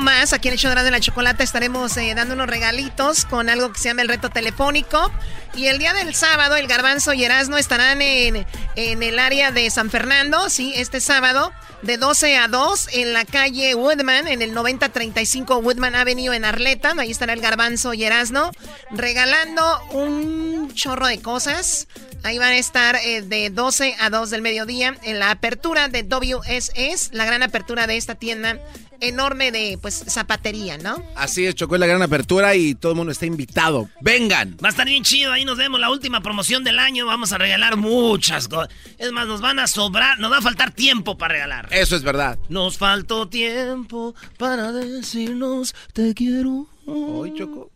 más, 0.00 0.32
aquí 0.32 0.48
en 0.48 0.54
el 0.54 0.84
de 0.84 0.90
la 0.90 1.00
chocolate 1.00 1.44
estaremos 1.44 1.96
eh, 1.96 2.12
dando 2.14 2.34
unos 2.34 2.48
regalitos 2.48 3.24
con 3.24 3.48
algo 3.48 3.72
que 3.72 3.78
se 3.78 3.88
llama 3.88 4.02
el 4.02 4.08
reto 4.08 4.30
telefónico. 4.30 5.10
Y 5.54 5.66
el 5.68 5.78
día 5.78 5.92
del 5.94 6.14
sábado, 6.14 6.56
el 6.56 6.66
Garbanzo 6.66 7.12
y 7.12 7.24
Erasmo 7.24 7.56
estarán 7.56 8.02
en, 8.02 8.46
en 8.74 9.02
el 9.02 9.18
área 9.18 9.52
de 9.52 9.70
San 9.70 9.90
Fernando, 9.90 10.50
sí, 10.50 10.72
este 10.76 11.00
sábado, 11.00 11.52
de 11.82 11.96
12 11.96 12.36
a 12.36 12.48
2, 12.48 12.88
en 12.92 13.12
la 13.12 13.24
calle 13.24 13.74
Woodman, 13.74 14.28
en 14.28 14.42
el 14.42 14.52
9035 14.52 15.58
Woodman 15.58 15.94
Avenue 15.94 16.34
en 16.34 16.44
Arleta. 16.44 16.92
Ahí 16.98 17.10
estará 17.10 17.32
el 17.32 17.40
Garbanzo 17.40 17.94
y 17.94 18.04
Erasmo 18.04 18.50
regalando 18.90 19.62
un 19.92 20.72
chorro 20.74 21.06
de 21.06 21.20
cosas. 21.20 21.88
Ahí 22.22 22.38
van 22.38 22.52
a 22.52 22.56
estar 22.56 22.96
eh, 22.96 23.22
de 23.22 23.50
12 23.50 23.96
a 24.00 24.10
2 24.10 24.30
del 24.30 24.42
mediodía 24.42 24.96
en 25.02 25.20
la 25.20 25.30
apertura 25.30 25.88
de 25.88 26.02
WSS, 26.02 27.10
la 27.12 27.24
gran 27.24 27.42
apertura 27.42 27.86
de 27.86 27.96
esta 27.96 28.16
tienda 28.16 28.58
enorme 29.00 29.52
de 29.52 29.78
pues 29.80 30.04
zapatería, 30.06 30.78
¿no? 30.78 31.02
Así 31.14 31.46
es, 31.46 31.54
Chocó 31.54 31.74
es 31.76 31.80
la 31.80 31.86
gran 31.86 32.02
apertura 32.02 32.54
y 32.54 32.74
todo 32.74 32.92
el 32.92 32.96
mundo 32.96 33.12
está 33.12 33.26
invitado. 33.26 33.88
¡Vengan! 34.00 34.56
Va 34.62 34.68
a 34.68 34.70
estar 34.70 34.86
bien 34.86 35.02
chido, 35.02 35.32
ahí 35.32 35.44
nos 35.44 35.58
vemos 35.58 35.80
la 35.80 35.90
última 35.90 36.20
promoción 36.20 36.64
del 36.64 36.78
año, 36.78 37.06
vamos 37.06 37.32
a 37.32 37.38
regalar 37.38 37.76
muchas 37.76 38.48
cosas. 38.48 38.68
Es 38.98 39.12
más, 39.12 39.26
nos 39.26 39.40
van 39.40 39.58
a 39.58 39.66
sobrar, 39.66 40.18
nos 40.18 40.32
va 40.32 40.38
a 40.38 40.42
faltar 40.42 40.72
tiempo 40.72 41.18
para 41.18 41.34
regalar. 41.34 41.68
Eso 41.70 41.96
es 41.96 42.02
verdad. 42.02 42.38
Nos 42.48 42.78
faltó 42.78 43.28
tiempo 43.28 44.14
para 44.38 44.72
decirnos 44.72 45.74
te 45.92 46.14
quiero. 46.14 46.68
Hoy, 46.86 47.34
Choco. 47.34 47.70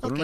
Ok. 0.00 0.20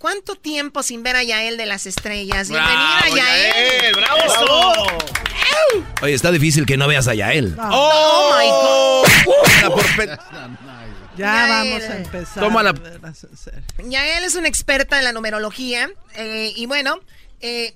¿Cuánto 0.00 0.34
tiempo 0.34 0.82
sin 0.82 1.02
ver 1.02 1.14
a 1.14 1.22
Yael 1.22 1.58
de 1.58 1.66
las 1.66 1.84
estrellas? 1.84 2.48
¡Bravo, 2.48 2.70
Bienvenida, 3.04 3.22
Yael. 3.22 3.82
Yael! 3.82 3.96
¡Bravo! 3.96 4.18
Eso. 4.24 5.84
Oye, 6.00 6.14
está 6.14 6.32
difícil 6.32 6.64
que 6.64 6.78
no 6.78 6.88
veas 6.88 7.06
a 7.06 7.12
Yael. 7.12 7.54
Oh, 7.70 8.32
my 8.38 8.48
God. 8.48 10.18
Ya 11.18 11.26
Yael. 11.26 11.50
vamos 11.50 11.82
a 11.82 11.96
empezar. 11.98 12.42
Tómala. 12.42 12.74
Yael 13.84 14.24
es 14.24 14.36
una 14.36 14.48
experta 14.48 14.96
en 14.96 15.04
la 15.04 15.12
numerología 15.12 15.90
eh, 16.14 16.54
y 16.56 16.64
bueno, 16.64 17.00
eh, 17.42 17.74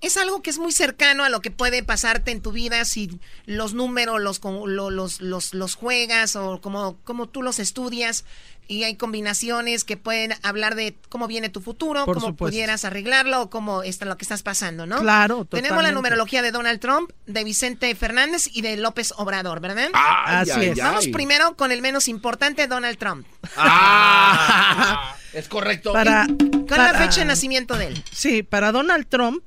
es 0.00 0.16
algo 0.16 0.42
que 0.42 0.50
es 0.50 0.58
muy 0.58 0.72
cercano 0.72 1.24
a 1.24 1.28
lo 1.28 1.40
que 1.40 1.50
puede 1.50 1.82
pasarte 1.82 2.30
en 2.30 2.42
tu 2.42 2.52
vida 2.52 2.84
si 2.84 3.18
los 3.46 3.74
números 3.74 4.20
los, 4.20 4.40
los, 4.42 5.20
los, 5.20 5.54
los 5.54 5.74
juegas 5.74 6.36
o 6.36 6.60
como, 6.60 6.96
como 7.04 7.28
tú 7.28 7.42
los 7.42 7.58
estudias 7.58 8.24
y 8.68 8.84
hay 8.84 8.96
combinaciones 8.96 9.84
que 9.84 9.96
pueden 9.96 10.34
hablar 10.42 10.74
de 10.74 10.96
cómo 11.08 11.28
viene 11.28 11.48
tu 11.48 11.60
futuro, 11.60 12.04
Por 12.04 12.16
cómo 12.16 12.28
supuesto. 12.28 12.52
pudieras 12.52 12.84
arreglarlo 12.84 13.42
o 13.42 13.50
cómo 13.50 13.82
está 13.82 14.04
lo 14.06 14.16
que 14.16 14.24
estás 14.24 14.42
pasando, 14.42 14.86
¿no? 14.86 14.98
Claro, 14.98 15.44
Tenemos 15.44 15.62
la 15.62 15.76
totalmente. 15.76 15.94
numerología 15.94 16.42
de 16.42 16.50
Donald 16.50 16.80
Trump, 16.80 17.10
de 17.26 17.44
Vicente 17.44 17.94
Fernández 17.94 18.48
y 18.52 18.62
de 18.62 18.76
López 18.76 19.14
Obrador, 19.16 19.60
¿verdad? 19.60 19.90
Así 19.94 20.50
ay, 20.50 20.66
es. 20.70 20.78
Vamos 20.78 21.06
primero 21.08 21.56
con 21.56 21.70
el 21.70 21.80
menos 21.80 22.08
importante, 22.08 22.66
Donald 22.66 22.98
Trump. 22.98 23.26
es 25.32 25.48
correcto. 25.48 25.92
Para, 25.92 26.26
¿Cuál 26.26 26.86
es 26.86 26.92
la 26.92 26.94
fecha 26.94 27.20
de 27.20 27.26
nacimiento 27.26 27.76
de 27.76 27.86
él? 27.88 28.04
Sí, 28.10 28.42
para 28.42 28.72
Donald 28.72 29.06
Trump 29.08 29.42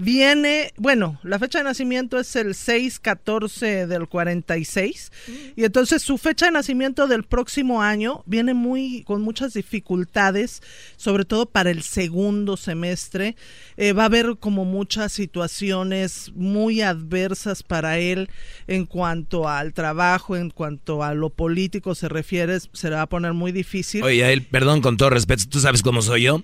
viene, 0.00 0.72
bueno, 0.76 1.18
la 1.22 1.38
fecha 1.38 1.58
de 1.58 1.64
nacimiento 1.64 2.18
es 2.18 2.34
el 2.34 2.54
6-14 2.54 3.86
del 3.86 4.08
46 4.08 5.12
y 5.56 5.64
entonces 5.64 6.02
su 6.02 6.16
fecha 6.16 6.46
de 6.46 6.52
nacimiento 6.52 7.06
del 7.06 7.24
próximo 7.24 7.82
año 7.82 8.22
viene 8.26 8.54
muy 8.54 9.04
con 9.04 9.20
muchas 9.20 9.54
dificultades, 9.54 10.62
sobre 10.96 11.24
todo 11.24 11.46
para 11.46 11.70
el 11.70 11.82
segundo 11.82 12.56
semestre. 12.56 13.36
Eh, 13.76 13.92
va 13.92 14.04
a 14.04 14.06
haber 14.06 14.36
como 14.38 14.64
muchas 14.64 15.12
situaciones 15.12 16.32
muy 16.34 16.80
adversas 16.80 17.62
para 17.62 17.98
él 17.98 18.30
en 18.66 18.86
cuanto 18.86 19.48
al 19.48 19.74
trabajo, 19.74 20.36
en 20.36 20.50
cuanto 20.50 21.04
a 21.04 21.14
lo 21.14 21.30
político 21.30 21.94
se 21.94 22.08
refiere, 22.08 22.58
se 22.60 22.88
le 22.88 22.96
va 22.96 23.02
a 23.02 23.08
poner 23.08 23.34
muy 23.34 23.52
difícil. 23.52 24.02
Oye, 24.02 24.18
Yael, 24.18 24.42
perdón 24.42 24.80
con 24.80 24.96
todo 24.96 25.10
respeto, 25.10 25.44
tú 25.48 25.60
sabes 25.60 25.82
cómo 25.82 26.00
soy 26.02 26.22
yo. 26.22 26.42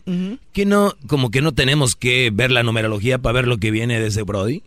Que 0.53 0.67
no, 0.67 0.95
como 1.07 1.31
que 1.31 1.41
no 1.41 1.55
tenemos 1.55 1.97
que 1.97 2.31
ver 2.33 2.51
la 2.51 2.63
numerología 2.63 3.19
para 3.19 3.33
ver 3.35 3.46
lo 3.47 3.59
que 3.59 3.71
viene 3.71 4.01
de 4.01 4.09
ese 4.09 4.23
Brody. 4.23 4.63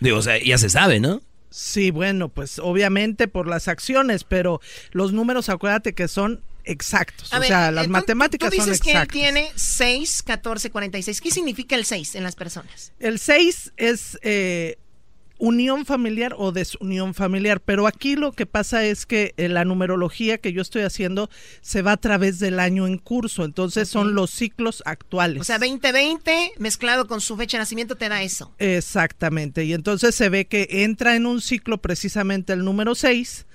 Digo, 0.00 0.18
o 0.18 0.22
sea, 0.22 0.42
ya 0.42 0.58
se 0.58 0.70
sabe, 0.70 1.00
¿no? 1.00 1.22
Sí, 1.50 1.90
bueno, 1.90 2.28
pues 2.28 2.58
obviamente 2.58 3.28
por 3.28 3.46
las 3.46 3.68
acciones, 3.68 4.24
pero 4.24 4.60
los 4.92 5.12
números, 5.12 5.48
acuérdate 5.48 5.92
que 5.94 6.08
son 6.08 6.42
exactos. 6.64 7.32
A 7.32 7.36
o 7.36 7.40
ver, 7.40 7.48
sea, 7.48 7.68
eh, 7.68 7.72
las 7.72 7.84
tú- 7.86 7.90
matemáticas 7.92 8.50
tú 8.50 8.56
son 8.56 8.66
dices 8.66 8.80
que 8.80 8.90
él 8.90 8.96
exactas. 8.96 9.12
tiene 9.14 9.50
6, 9.54 10.22
14, 10.24 10.70
46. 10.70 11.20
¿Qué 11.20 11.30
significa 11.30 11.76
el 11.76 11.84
6 11.84 12.16
en 12.16 12.24
las 12.24 12.34
personas? 12.34 12.92
El 12.98 13.18
6 13.20 13.72
es 13.76 14.18
eh, 14.22 14.78
unión 15.44 15.84
familiar 15.84 16.34
o 16.38 16.52
desunión 16.52 17.12
familiar, 17.12 17.60
pero 17.60 17.86
aquí 17.86 18.16
lo 18.16 18.32
que 18.32 18.46
pasa 18.46 18.84
es 18.84 19.04
que 19.04 19.34
eh, 19.36 19.48
la 19.48 19.64
numerología 19.64 20.38
que 20.38 20.52
yo 20.52 20.62
estoy 20.62 20.82
haciendo 20.82 21.28
se 21.60 21.82
va 21.82 21.92
a 21.92 21.96
través 21.98 22.38
del 22.38 22.58
año 22.58 22.86
en 22.86 22.98
curso, 22.98 23.44
entonces 23.44 23.88
son 23.88 24.14
los 24.14 24.30
ciclos 24.30 24.82
actuales. 24.86 25.42
O 25.42 25.44
sea, 25.44 25.58
2020 25.58 26.52
mezclado 26.58 27.06
con 27.06 27.20
su 27.20 27.36
fecha 27.36 27.58
de 27.58 27.62
nacimiento 27.62 27.96
te 27.96 28.08
da 28.08 28.22
eso. 28.22 28.54
Exactamente, 28.58 29.64
y 29.64 29.74
entonces 29.74 30.14
se 30.14 30.28
ve 30.30 30.46
que 30.46 30.66
entra 30.70 31.14
en 31.14 31.26
un 31.26 31.40
ciclo 31.40 31.78
precisamente 31.78 32.54
el 32.54 32.64
número 32.64 32.94
6 32.94 33.46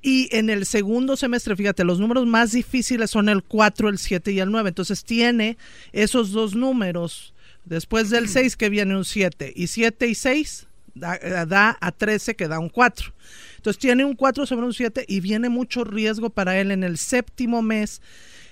y 0.00 0.34
en 0.34 0.48
el 0.48 0.64
segundo 0.64 1.16
semestre, 1.16 1.56
fíjate, 1.56 1.84
los 1.84 1.98
números 1.98 2.24
más 2.26 2.52
difíciles 2.52 3.10
son 3.10 3.28
el 3.28 3.42
4, 3.42 3.88
el 3.88 3.98
7 3.98 4.32
y 4.32 4.40
el 4.40 4.50
9, 4.50 4.70
entonces 4.70 5.04
tiene 5.04 5.58
esos 5.92 6.32
dos 6.32 6.54
números. 6.54 7.34
Después 7.64 8.08
del 8.08 8.28
6 8.30 8.56
que 8.56 8.70
viene 8.70 8.96
un 8.96 9.04
7 9.04 9.52
y 9.54 9.66
7 9.66 10.06
y 10.06 10.14
6 10.14 10.67
da, 10.98 11.16
eh, 11.16 11.46
da 11.46 11.76
a 11.80 11.92
13 11.92 12.34
que 12.36 12.48
da 12.48 12.58
un 12.58 12.68
4. 12.68 13.12
Entonces 13.56 13.78
tiene 13.78 14.04
un 14.04 14.14
4 14.14 14.46
sobre 14.46 14.66
un 14.66 14.74
7 14.74 15.04
y 15.08 15.20
viene 15.20 15.48
mucho 15.48 15.84
riesgo 15.84 16.30
para 16.30 16.58
él 16.58 16.70
en 16.70 16.84
el 16.84 16.98
séptimo 16.98 17.62
mes 17.62 18.00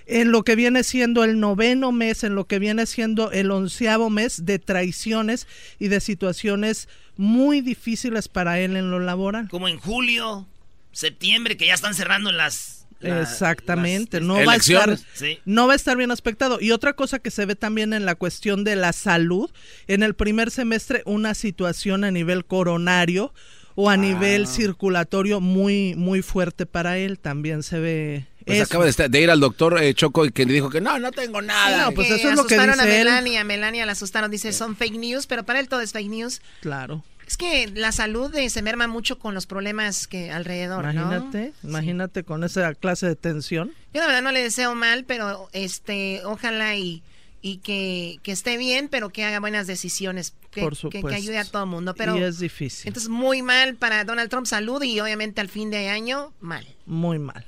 en 0.07 0.31
lo 0.31 0.43
que 0.43 0.55
viene 0.55 0.83
siendo 0.83 1.23
el 1.23 1.39
noveno 1.39 1.91
mes, 1.91 2.23
en 2.23 2.33
lo 2.33 2.47
que 2.47 2.59
viene 2.59 2.85
siendo 2.85 3.31
el 3.31 3.51
onceavo 3.51 4.09
mes 4.09 4.45
de 4.45 4.57
traiciones 4.57 5.47
y 5.79 5.89
de 5.89 5.99
situaciones 5.99 6.87
muy 7.17 7.61
difíciles 7.61 8.27
para 8.27 8.59
él 8.59 8.77
en 8.77 8.89
lo 8.89 8.99
laboral. 8.99 9.49
Como 9.49 9.67
en 9.67 9.77
julio, 9.77 10.47
septiembre, 10.91 11.57
que 11.57 11.67
ya 11.67 11.73
están 11.73 11.93
cerrando 11.93 12.31
las 12.31 12.76
la- 12.99 13.21
Exactamente, 13.21 14.19
las- 14.19 14.27
no 14.27 14.43
va 14.45 14.53
a 14.53 14.55
estar. 14.55 14.97
Sí. 15.13 15.39
no 15.45 15.67
va 15.67 15.73
a 15.73 15.75
estar 15.75 15.97
bien 15.97 16.11
aspectado. 16.11 16.59
Y 16.61 16.71
otra 16.71 16.93
cosa 16.93 17.19
que 17.19 17.31
se 17.31 17.45
ve 17.45 17.55
también 17.55 17.93
en 17.93 18.05
la 18.05 18.15
cuestión 18.15 18.63
de 18.63 18.75
la 18.75 18.93
salud, 18.93 19.49
en 19.87 20.03
el 20.03 20.13
primer 20.15 20.51
semestre 20.51 21.03
una 21.05 21.33
situación 21.33 22.03
a 22.03 22.11
nivel 22.11 22.45
coronario 22.45 23.33
o 23.75 23.89
a 23.89 23.93
Ah. 23.93 23.97
nivel 23.97 24.47
circulatorio 24.47 25.39
muy 25.39 25.93
muy 25.95 26.21
fuerte 26.21 26.65
para 26.65 26.97
él, 26.97 27.19
también 27.19 27.61
se 27.63 27.79
ve 27.79 28.27
Pues 28.45 28.57
eso. 28.59 28.65
acaba 28.65 28.85
de, 28.85 28.89
estar- 28.91 29.09
de 29.09 29.21
ir 29.21 29.29
al 29.29 29.39
doctor 29.39 29.77
eh, 29.81 29.93
Choco 29.93 30.25
y 30.25 30.31
que 30.31 30.45
le 30.45 30.53
dijo 30.53 30.69
que 30.69 30.81
no, 30.81 30.97
no 30.97 31.11
tengo 31.11 31.41
nada. 31.41 31.85
no, 31.85 31.91
pues 31.91 32.07
Que 32.07 32.15
eso 32.15 32.29
es 32.29 32.35
lo 32.35 32.47
que 32.47 32.55
asustaron 32.55 32.79
a 32.79 32.83
dice 32.85 33.01
él. 33.01 33.05
Melania, 33.05 33.43
Melania 33.43 33.85
la 33.85 33.91
asustaron, 33.91 34.31
dice 34.31 34.51
son 34.53 34.75
fake 34.75 34.97
news, 34.97 35.27
pero 35.27 35.43
para 35.43 35.59
él 35.59 35.67
todo 35.69 35.81
es 35.81 35.91
fake 35.91 36.09
news. 36.09 36.41
Claro. 36.61 37.03
Es 37.27 37.35
que 37.37 37.67
la 37.75 37.91
salud 37.91 38.33
eh, 38.35 38.49
se 38.49 38.61
merma 38.61 38.87
mucho 38.87 39.19
con 39.19 39.33
los 39.33 39.45
problemas 39.45 40.07
que 40.07 40.31
alrededor, 40.31 40.85
¿no? 40.85 40.91
Imagínate, 40.93 41.53
imagínate 41.63 42.23
con 42.23 42.43
esa 42.45 42.73
clase 42.73 43.05
de 43.05 43.15
tensión. 43.17 43.73
Yo 43.93 43.99
la 43.99 44.07
verdad 44.07 44.21
no 44.21 44.31
le 44.31 44.41
deseo 44.41 44.73
mal, 44.75 45.03
pero 45.03 45.49
este, 45.51 46.21
ojalá 46.23 46.75
y, 46.77 47.03
y 47.41 47.57
que, 47.57 48.19
que 48.23 48.31
esté 48.31 48.55
bien, 48.57 48.87
pero 48.87 49.09
que 49.09 49.25
haga 49.25 49.41
buenas 49.41 49.67
decisiones, 49.67 50.33
que, 50.51 50.61
Por 50.61 50.77
que- 50.89 51.01
que 51.03 51.13
ayude 51.15 51.37
a 51.37 51.43
todo 51.45 51.63
el 51.63 51.69
mundo. 51.69 51.93
Pero 51.95 52.17
y 52.17 52.21
es 52.23 52.39
difícil, 52.39 52.87
entonces 52.87 53.09
muy 53.09 53.41
mal 53.41 53.75
para 53.75 54.05
Donald 54.05 54.29
Trump 54.29 54.45
salud 54.47 54.81
y 54.83 54.97
obviamente 55.01 55.41
al 55.41 55.49
fin 55.49 55.69
de 55.69 55.89
año 55.89 56.31
mal. 56.39 56.65
muy 56.85 57.19
mal. 57.19 57.45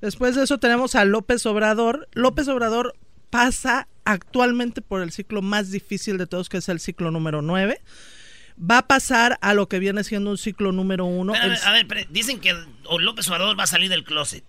Después 0.00 0.34
de 0.34 0.42
eso 0.42 0.58
tenemos 0.58 0.96
a 0.96 1.04
López 1.04 1.46
Obrador. 1.46 2.08
López 2.12 2.48
Obrador 2.48 2.96
pasa 3.30 3.86
actualmente 4.04 4.82
por 4.82 5.00
el 5.00 5.12
ciclo 5.12 5.42
más 5.42 5.70
difícil 5.70 6.18
de 6.18 6.26
todos, 6.26 6.48
que 6.48 6.56
es 6.56 6.68
el 6.68 6.80
ciclo 6.80 7.12
número 7.12 7.40
9. 7.40 7.80
Va 8.58 8.78
a 8.78 8.86
pasar 8.86 9.38
a 9.40 9.54
lo 9.54 9.68
que 9.68 9.78
viene 9.78 10.04
siendo 10.04 10.30
un 10.30 10.38
ciclo 10.38 10.72
número 10.72 11.04
1. 11.04 11.34
Espérame, 11.34 11.58
a 11.64 11.72
ver, 11.72 12.06
dicen 12.10 12.40
que 12.40 12.54
López 12.98 13.28
Obrador 13.28 13.58
va 13.58 13.64
a 13.64 13.66
salir 13.66 13.90
del 13.90 14.04
closet. 14.04 14.44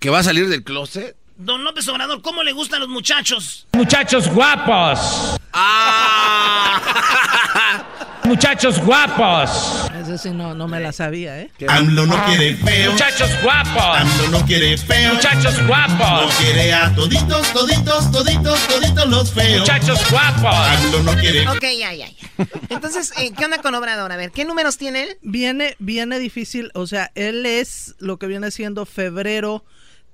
¿Que 0.00 0.10
va 0.10 0.20
a 0.20 0.22
salir 0.22 0.48
del 0.48 0.64
closet? 0.64 1.16
Don 1.36 1.62
López 1.62 1.86
Obrador, 1.88 2.20
¿cómo 2.20 2.42
le 2.42 2.52
gustan 2.52 2.80
los 2.80 2.88
muchachos? 2.88 3.68
Muchachos 3.72 4.28
guapos. 4.28 5.38
Muchachos 8.28 8.78
guapos. 8.84 9.90
Ese 9.98 10.18
sí 10.18 10.30
no, 10.30 10.54
no 10.54 10.68
me 10.68 10.80
la 10.80 10.92
sabía, 10.92 11.40
¿eh? 11.40 11.50
AMLO 11.66 12.04
no 12.04 12.24
quiere 12.26 12.56
feo. 12.56 12.92
Muchachos 12.92 13.30
guapos. 13.42 13.82
AMLO 13.82 14.28
no 14.38 14.44
quiere 14.44 14.76
feo. 14.76 15.14
Muchachos 15.14 15.66
guapos. 15.66 16.26
No 16.26 16.28
quiere 16.38 16.74
a 16.74 16.94
toditos, 16.94 17.52
toditos, 17.54 18.12
toditos, 18.12 18.68
toditos 18.68 19.08
los 19.08 19.32
feos. 19.32 19.60
Muchachos 19.60 20.10
guapos. 20.10 20.54
AMLO 20.54 21.02
no 21.04 21.14
quiere 21.16 21.48
Ok, 21.48 21.62
ya, 21.78 21.94
ya, 21.94 22.06
ya. 22.06 22.46
Entonces, 22.68 23.14
eh, 23.16 23.32
¿qué 23.34 23.46
onda 23.46 23.62
con 23.62 23.74
Obrador? 23.74 24.12
A 24.12 24.16
ver, 24.16 24.30
¿qué 24.30 24.44
números 24.44 24.76
tiene 24.76 25.04
él? 25.04 25.18
Viene, 25.22 25.74
viene 25.78 26.18
difícil, 26.18 26.70
o 26.74 26.86
sea, 26.86 27.10
él 27.14 27.46
es 27.46 27.94
lo 27.98 28.18
que 28.18 28.26
viene 28.26 28.50
siendo 28.50 28.84
febrero 28.84 29.64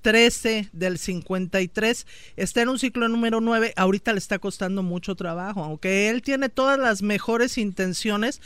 13 0.04 0.68
del 0.74 0.98
53, 0.98 2.06
está 2.36 2.60
en 2.60 2.68
un 2.68 2.78
ciclo 2.78 3.08
número 3.08 3.40
9, 3.40 3.72
ahorita 3.74 4.12
le 4.12 4.18
está 4.18 4.38
costando 4.38 4.82
mucho 4.82 5.14
trabajo, 5.14 5.64
aunque 5.64 6.10
él 6.10 6.20
tiene 6.20 6.50
todas 6.50 6.78
las 6.78 7.00
mejores 7.00 7.56
intenciones, 7.56 8.42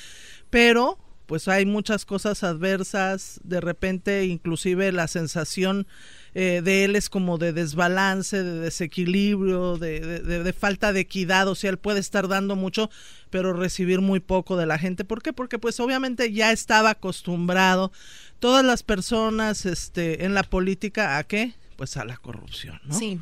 pero 0.51 0.99
pues 1.27 1.49
hay 1.49 1.67
muchas 1.67 2.05
cosas 2.05 2.45
adversas, 2.45 3.41
de 3.43 3.61
repente 3.61 4.25
inclusive 4.27 4.93
la 4.93 5.09
sensación 5.09 5.89
eh, 6.35 6.63
de 6.63 6.85
él 6.85 6.95
es 6.95 7.11
como 7.11 7.39
de 7.39 7.53
desbalance, 7.53 8.41
de 8.45 8.61
desequilibrio, 8.61 9.79
de, 9.79 10.21
de- 10.21 10.53
falta 10.53 10.93
de 10.93 11.01
equidad, 11.01 11.49
o 11.49 11.55
sea, 11.57 11.71
él 11.71 11.79
puede 11.79 11.99
estar 12.01 12.29
dando 12.29 12.55
mucho, 12.55 12.89
pero 13.31 13.53
recibir 13.53 14.01
muy 14.01 14.21
poco 14.21 14.57
de 14.57 14.67
la 14.67 14.79
gente. 14.79 15.05
¿Por 15.05 15.21
qué? 15.23 15.33
Porque 15.33 15.59
pues 15.59 15.81
obviamente 15.81 16.33
ya 16.33 16.53
estaba 16.53 16.91
acostumbrado 16.91 17.93
todas 18.41 18.65
las 18.65 18.83
personas 18.83 19.67
este, 19.67 20.25
en 20.25 20.35
la 20.35 20.43
política 20.43 21.19
a 21.19 21.25
qué? 21.25 21.53
Pues 21.77 21.97
a 21.97 22.05
la 22.05 22.17
corrupción, 22.17 22.81
¿no? 22.85 22.99
Sí. 22.99 23.21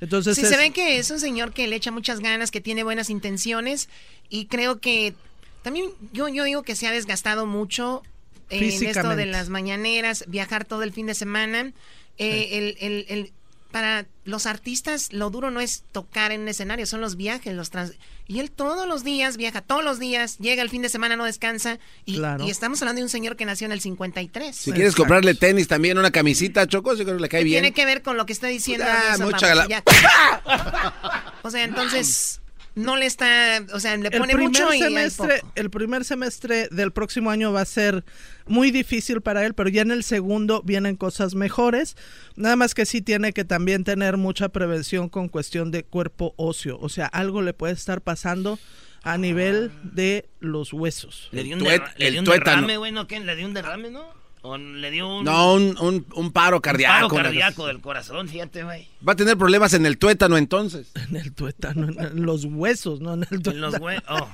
Entonces 0.00 0.36
Sí, 0.36 0.42
es- 0.42 0.48
se 0.48 0.56
ve 0.56 0.70
que 0.70 0.98
es 0.98 1.10
un 1.10 1.20
señor 1.20 1.52
que 1.52 1.66
le 1.68 1.76
echa 1.76 1.90
muchas 1.90 2.20
ganas, 2.20 2.50
que 2.50 2.60
tiene 2.60 2.82
buenas 2.84 3.10
intenciones 3.10 3.88
y 4.28 4.46
creo 4.46 4.80
que 4.80 5.14
también 5.62 5.90
yo, 6.12 6.28
yo 6.28 6.44
digo 6.44 6.62
que 6.62 6.74
se 6.76 6.86
ha 6.86 6.90
desgastado 6.90 7.44
mucho 7.46 8.02
en 8.48 8.64
esto 8.64 9.14
de 9.16 9.26
las 9.26 9.48
mañaneras, 9.50 10.24
viajar 10.26 10.64
todo 10.64 10.82
el 10.82 10.92
fin 10.92 11.06
de 11.06 11.14
semana. 11.14 11.72
Eh, 12.18 12.48
el, 12.52 12.76
el- 12.80 13.06
el- 13.08 13.32
para 13.70 14.06
los 14.24 14.46
artistas 14.46 15.12
lo 15.12 15.30
duro 15.30 15.50
no 15.52 15.60
es 15.60 15.84
tocar 15.92 16.32
en 16.32 16.40
un 16.40 16.48
escenario, 16.48 16.86
son 16.86 17.00
los 17.00 17.16
viajes, 17.16 17.54
los 17.54 17.70
trans... 17.70 17.92
Y 18.30 18.38
él 18.38 18.52
todos 18.52 18.86
los 18.86 19.02
días 19.02 19.36
viaja, 19.36 19.60
todos 19.60 19.82
los 19.82 19.98
días, 19.98 20.38
llega 20.38 20.62
el 20.62 20.70
fin 20.70 20.82
de 20.82 20.88
semana, 20.88 21.16
no 21.16 21.24
descansa. 21.24 21.80
Y, 22.04 22.14
Claro. 22.14 22.44
y 22.46 22.50
estamos 22.50 22.80
hablando 22.80 23.00
de 23.00 23.02
un 23.02 23.08
señor 23.08 23.34
que 23.34 23.44
nació 23.44 23.64
en 23.64 23.72
el 23.72 23.80
53. 23.80 24.54
Si 24.54 24.70
quieres 24.70 24.94
comprarle 24.94 25.34
tenis 25.34 25.66
también, 25.66 25.98
una 25.98 26.12
camisita, 26.12 26.64
Choco, 26.68 26.94
yo 26.94 27.02
creo 27.02 27.16
que 27.16 27.22
le 27.22 27.28
cae 27.28 27.42
bien. 27.42 27.60
Tiene 27.60 27.74
que 27.74 27.84
ver 27.86 28.02
con 28.02 28.16
lo 28.16 28.26
que 28.26 28.32
está 28.32 28.46
diciendo. 28.46 28.86
Ah, 28.88 29.16
mucha 29.18 29.66
ya. 29.66 29.82
O 31.42 31.50
sea, 31.50 31.64
entonces 31.64 32.39
no 32.74 32.96
le 32.96 33.06
está, 33.06 33.64
o 33.72 33.80
sea, 33.80 33.96
le 33.96 34.08
el 34.08 34.18
pone 34.18 34.32
primer 34.34 34.48
mucho 34.48 34.68
y 34.72 34.76
hay 34.76 34.80
semestre, 34.82 35.40
poco. 35.40 35.52
el 35.56 35.70
primer 35.70 36.04
semestre 36.04 36.68
del 36.70 36.92
próximo 36.92 37.30
año 37.30 37.52
va 37.52 37.60
a 37.62 37.64
ser 37.64 38.04
muy 38.46 38.70
difícil 38.70 39.20
para 39.20 39.44
él, 39.44 39.54
pero 39.54 39.68
ya 39.68 39.82
en 39.82 39.90
el 39.90 40.04
segundo 40.04 40.62
vienen 40.62 40.96
cosas 40.96 41.34
mejores. 41.34 41.96
Nada 42.36 42.56
más 42.56 42.74
que 42.74 42.86
sí 42.86 43.02
tiene 43.02 43.32
que 43.32 43.44
también 43.44 43.84
tener 43.84 44.16
mucha 44.16 44.48
prevención 44.50 45.08
con 45.08 45.28
cuestión 45.28 45.70
de 45.70 45.82
cuerpo 45.84 46.32
óseo, 46.36 46.78
o 46.80 46.88
sea, 46.88 47.06
algo 47.06 47.42
le 47.42 47.52
puede 47.54 47.72
estar 47.74 48.00
pasando 48.00 48.58
a 49.02 49.16
nivel 49.18 49.72
de 49.82 50.28
los 50.40 50.72
huesos. 50.72 51.28
Le 51.32 51.42
dio 51.42 51.56
un, 51.56 51.62
tuét- 51.62 51.80
derra- 51.80 51.94
le 51.96 52.06
el 52.06 52.12
dio 52.12 52.20
un 52.20 52.26
derrame, 52.26 52.76
güey, 52.76 52.92
¿no? 52.92 53.06
¿Qué? 53.06 53.18
¿Le 53.20 53.34
dio 53.34 53.46
un 53.46 53.54
derrame, 53.54 53.90
no? 53.90 54.19
¿O 54.42 54.56
le 54.56 54.90
dio 54.90 55.18
un... 55.18 55.24
No, 55.24 55.54
un, 55.54 55.76
un, 55.80 56.06
un 56.14 56.32
paro 56.32 56.56
un 56.56 56.60
cardíaco. 56.62 57.08
paro 57.08 57.14
una 57.14 57.22
cardíaco 57.24 57.66
del 57.66 57.80
corazón, 57.80 58.26
fíjate, 58.28 58.62
güey. 58.64 58.88
Va 59.06 59.12
a 59.12 59.16
tener 59.16 59.36
problemas 59.36 59.74
en 59.74 59.84
el 59.84 59.98
tuétano 59.98 60.36
entonces. 60.38 60.90
En 61.10 61.16
el 61.16 61.32
tuétano, 61.34 61.88
en 61.88 62.22
los 62.24 62.44
huesos, 62.46 63.00
no 63.00 63.14
en 63.14 63.22
el 63.22 63.42
tuétano. 63.42 63.54
En 63.54 63.60
los 63.60 63.74
hue- 63.74 64.02
oh. 64.08 64.28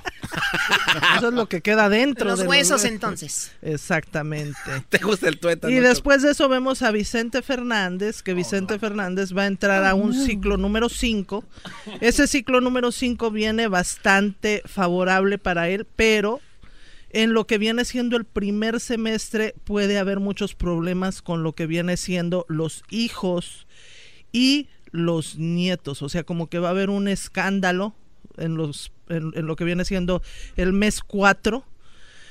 Eso 1.16 1.28
es 1.28 1.34
lo 1.34 1.48
que 1.48 1.60
queda 1.60 1.88
dentro. 1.88 2.28
Los 2.28 2.40
de 2.40 2.46
huesos, 2.46 2.84
entonces. 2.84 3.52
Exactamente. 3.62 4.58
¿Te 4.88 4.98
gusta 4.98 5.28
el 5.28 5.38
tuétano? 5.38 5.72
Y 5.72 5.78
después 5.80 6.22
de 6.22 6.30
eso 6.32 6.48
vemos 6.48 6.82
a 6.82 6.90
Vicente 6.90 7.42
Fernández, 7.42 8.22
que 8.22 8.34
Vicente 8.34 8.78
Fernández 8.78 9.36
va 9.36 9.42
a 9.42 9.46
entrar 9.46 9.84
a 9.84 9.94
un 9.94 10.12
ciclo 10.14 10.56
número 10.56 10.88
5. 10.88 11.44
Ese 12.00 12.26
ciclo 12.26 12.60
número 12.60 12.92
5 12.92 13.30
viene 13.30 13.68
bastante 13.68 14.62
favorable 14.66 15.38
para 15.38 15.68
él, 15.68 15.86
pero 15.96 16.40
en 17.16 17.32
lo 17.32 17.46
que 17.46 17.56
viene 17.56 17.86
siendo 17.86 18.18
el 18.18 18.26
primer 18.26 18.78
semestre 18.78 19.54
puede 19.64 19.98
haber 19.98 20.20
muchos 20.20 20.54
problemas 20.54 21.22
con 21.22 21.42
lo 21.42 21.54
que 21.54 21.66
viene 21.66 21.96
siendo 21.96 22.44
los 22.46 22.84
hijos 22.90 23.66
y 24.32 24.68
los 24.90 25.38
nietos, 25.38 26.02
o 26.02 26.10
sea, 26.10 26.24
como 26.24 26.48
que 26.48 26.58
va 26.58 26.68
a 26.68 26.72
haber 26.72 26.90
un 26.90 27.08
escándalo 27.08 27.94
en 28.36 28.56
los 28.56 28.92
en, 29.08 29.32
lo 29.46 29.56
que 29.56 29.64
viene 29.64 29.86
siendo 29.86 30.20
el 30.58 30.74
mes 30.74 31.00
4 31.00 31.64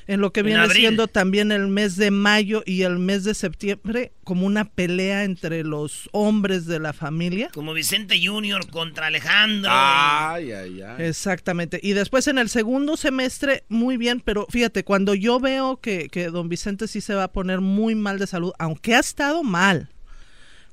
en 0.07 0.21
lo 0.21 0.31
que 0.31 0.41
En 0.41 0.45
viene 0.47 0.61
abril. 0.61 0.77
siendo 0.81 1.07
también 1.07 1.51
el 1.51 1.67
mes 1.67 1.95
de 1.95 2.11
mayo 2.11 2.61
y 2.65 2.83
el 2.83 2.99
mes 2.99 3.23
de 3.23 3.33
septiembre 3.33 4.11
como 4.23 4.45
una 4.45 4.65
pelea 4.65 5.23
entre 5.23 5.63
los 5.63 6.09
hombres 6.11 6.65
de 6.67 6.79
la 6.79 6.93
familia. 6.93 7.49
Como 7.53 7.73
Vicente 7.73 8.19
Junior 8.23 8.69
contra 8.69 9.07
Alejandro. 9.07 9.69
Ay, 9.73 10.51
ay, 10.51 10.81
ay. 10.81 11.05
Exactamente. 11.05 11.79
Y 11.81 11.93
después 11.93 12.27
en 12.27 12.37
el 12.37 12.49
segundo 12.49 12.97
semestre, 12.97 13.63
muy 13.69 13.97
bien, 13.97 14.19
pero 14.19 14.45
fíjate, 14.49 14.83
cuando 14.83 15.15
yo 15.15 15.39
veo 15.39 15.77
que, 15.81 16.09
que 16.09 16.27
don 16.27 16.49
Vicente 16.49 16.87
sí 16.87 17.01
se 17.01 17.15
va 17.15 17.23
a 17.25 17.31
poner 17.31 17.61
muy 17.61 17.95
mal 17.95 18.19
de 18.19 18.27
salud, 18.27 18.53
aunque 18.59 18.95
ha 18.95 18.99
estado 18.99 19.43
mal. 19.43 19.89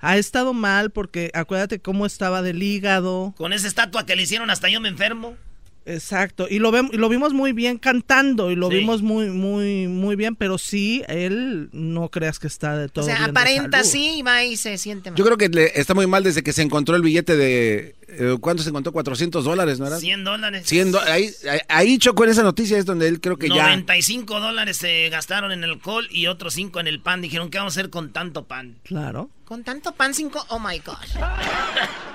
Ha 0.04 0.16
estado 0.16 0.52
mal 0.52 0.90
porque 0.90 1.30
acuérdate 1.32 1.78
cómo 1.80 2.06
estaba 2.06 2.42
del 2.42 2.60
hígado. 2.62 3.34
Con 3.36 3.52
esa 3.52 3.68
estatua 3.68 4.04
que 4.04 4.16
le 4.16 4.22
hicieron 4.24 4.50
hasta 4.50 4.68
yo 4.68 4.80
me 4.80 4.88
enfermo. 4.88 5.36
Exacto, 5.84 6.46
y 6.48 6.60
lo 6.60 6.70
vemos, 6.70 6.92
y 6.94 6.96
lo 6.96 7.08
vimos 7.08 7.32
muy 7.32 7.52
bien 7.52 7.76
cantando 7.78 8.50
y 8.52 8.54
lo 8.54 8.68
Sí. 8.70 8.76
vimos 8.76 9.02
muy, 9.02 9.30
muy, 9.30 9.88
muy 9.88 10.14
bien, 10.14 10.36
pero 10.36 10.56
sí, 10.56 11.02
él 11.08 11.70
no 11.72 12.08
creas 12.08 12.38
que 12.38 12.46
está 12.46 12.76
de 12.76 12.88
todo 12.88 13.04
O 13.04 13.08
sea, 13.08 13.16
bien 13.18 13.30
aparenta 13.30 13.80
así 13.80 14.18
y 14.18 14.22
va 14.22 14.44
y 14.44 14.56
se 14.56 14.78
siente 14.78 15.10
mal. 15.10 15.18
Yo 15.18 15.24
creo 15.24 15.36
que 15.36 15.48
le- 15.48 15.78
está 15.80 15.94
muy 15.94 16.06
mal 16.06 16.22
desde 16.22 16.42
que 16.44 16.52
se 16.52 16.62
encontró 16.62 16.94
el 16.94 17.02
billete 17.02 17.36
de... 17.36 17.96
eh, 18.06 18.36
¿Cuánto 18.40 18.62
se 18.62 18.68
encontró? 18.68 18.92
400 18.92 19.44
dólares, 19.44 19.80
¿no 19.80 19.86
era? 19.88 19.98
100 19.98 20.22
dólares. 20.22 20.62
100 20.66 20.92
do- 20.92 21.00
ahí, 21.00 21.30
ahí, 21.68 21.98
chocó 21.98 22.24
en 22.24 22.30
esa 22.30 22.44
noticia, 22.44 22.78
es 22.78 22.84
donde 22.84 23.08
él 23.08 23.20
creo 23.20 23.36
que 23.36 23.48
ya... 23.48 23.64
95 23.64 24.38
dólares 24.38 24.76
se 24.76 25.08
gastaron 25.08 25.50
en 25.50 25.64
el 25.64 25.70
alcohol 25.70 26.06
y 26.12 26.28
otros 26.28 26.54
5 26.54 26.78
en 26.78 26.86
el 26.86 27.00
pan. 27.00 27.20
Dijeron, 27.22 27.50
¿qué 27.50 27.58
vamos 27.58 27.76
a 27.76 27.80
hacer 27.80 27.90
con 27.90 28.12
tanto 28.12 28.44
pan? 28.44 28.76
Claro. 28.84 29.30
Con 29.44 29.64
tanto 29.64 29.92
pan 29.92 30.14
cinco, 30.14 30.44
oh 30.48 30.58
my 30.60 30.78
God. 30.78 30.94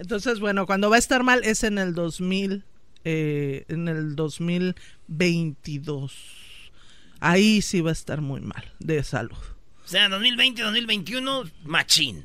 Entonces, 0.00 0.40
bueno, 0.40 0.64
cuando 0.64 0.88
va 0.88 0.96
a 0.96 0.98
estar 0.98 1.22
mal 1.22 1.42
es 1.44 1.62
en 1.62 1.76
el 1.76 1.94
2000, 1.94 2.64
eh, 3.04 3.66
en 3.68 3.86
el 3.86 4.16
2022. 4.16 6.14
Ahí 7.20 7.60
sí 7.60 7.82
va 7.82 7.90
a 7.90 7.92
estar 7.92 8.22
muy 8.22 8.40
mal 8.40 8.72
de 8.78 9.04
salud. 9.04 9.36
O 9.84 9.88
sea, 9.88 10.08
2020, 10.08 10.62
2021, 10.62 11.44
machín. 11.64 12.24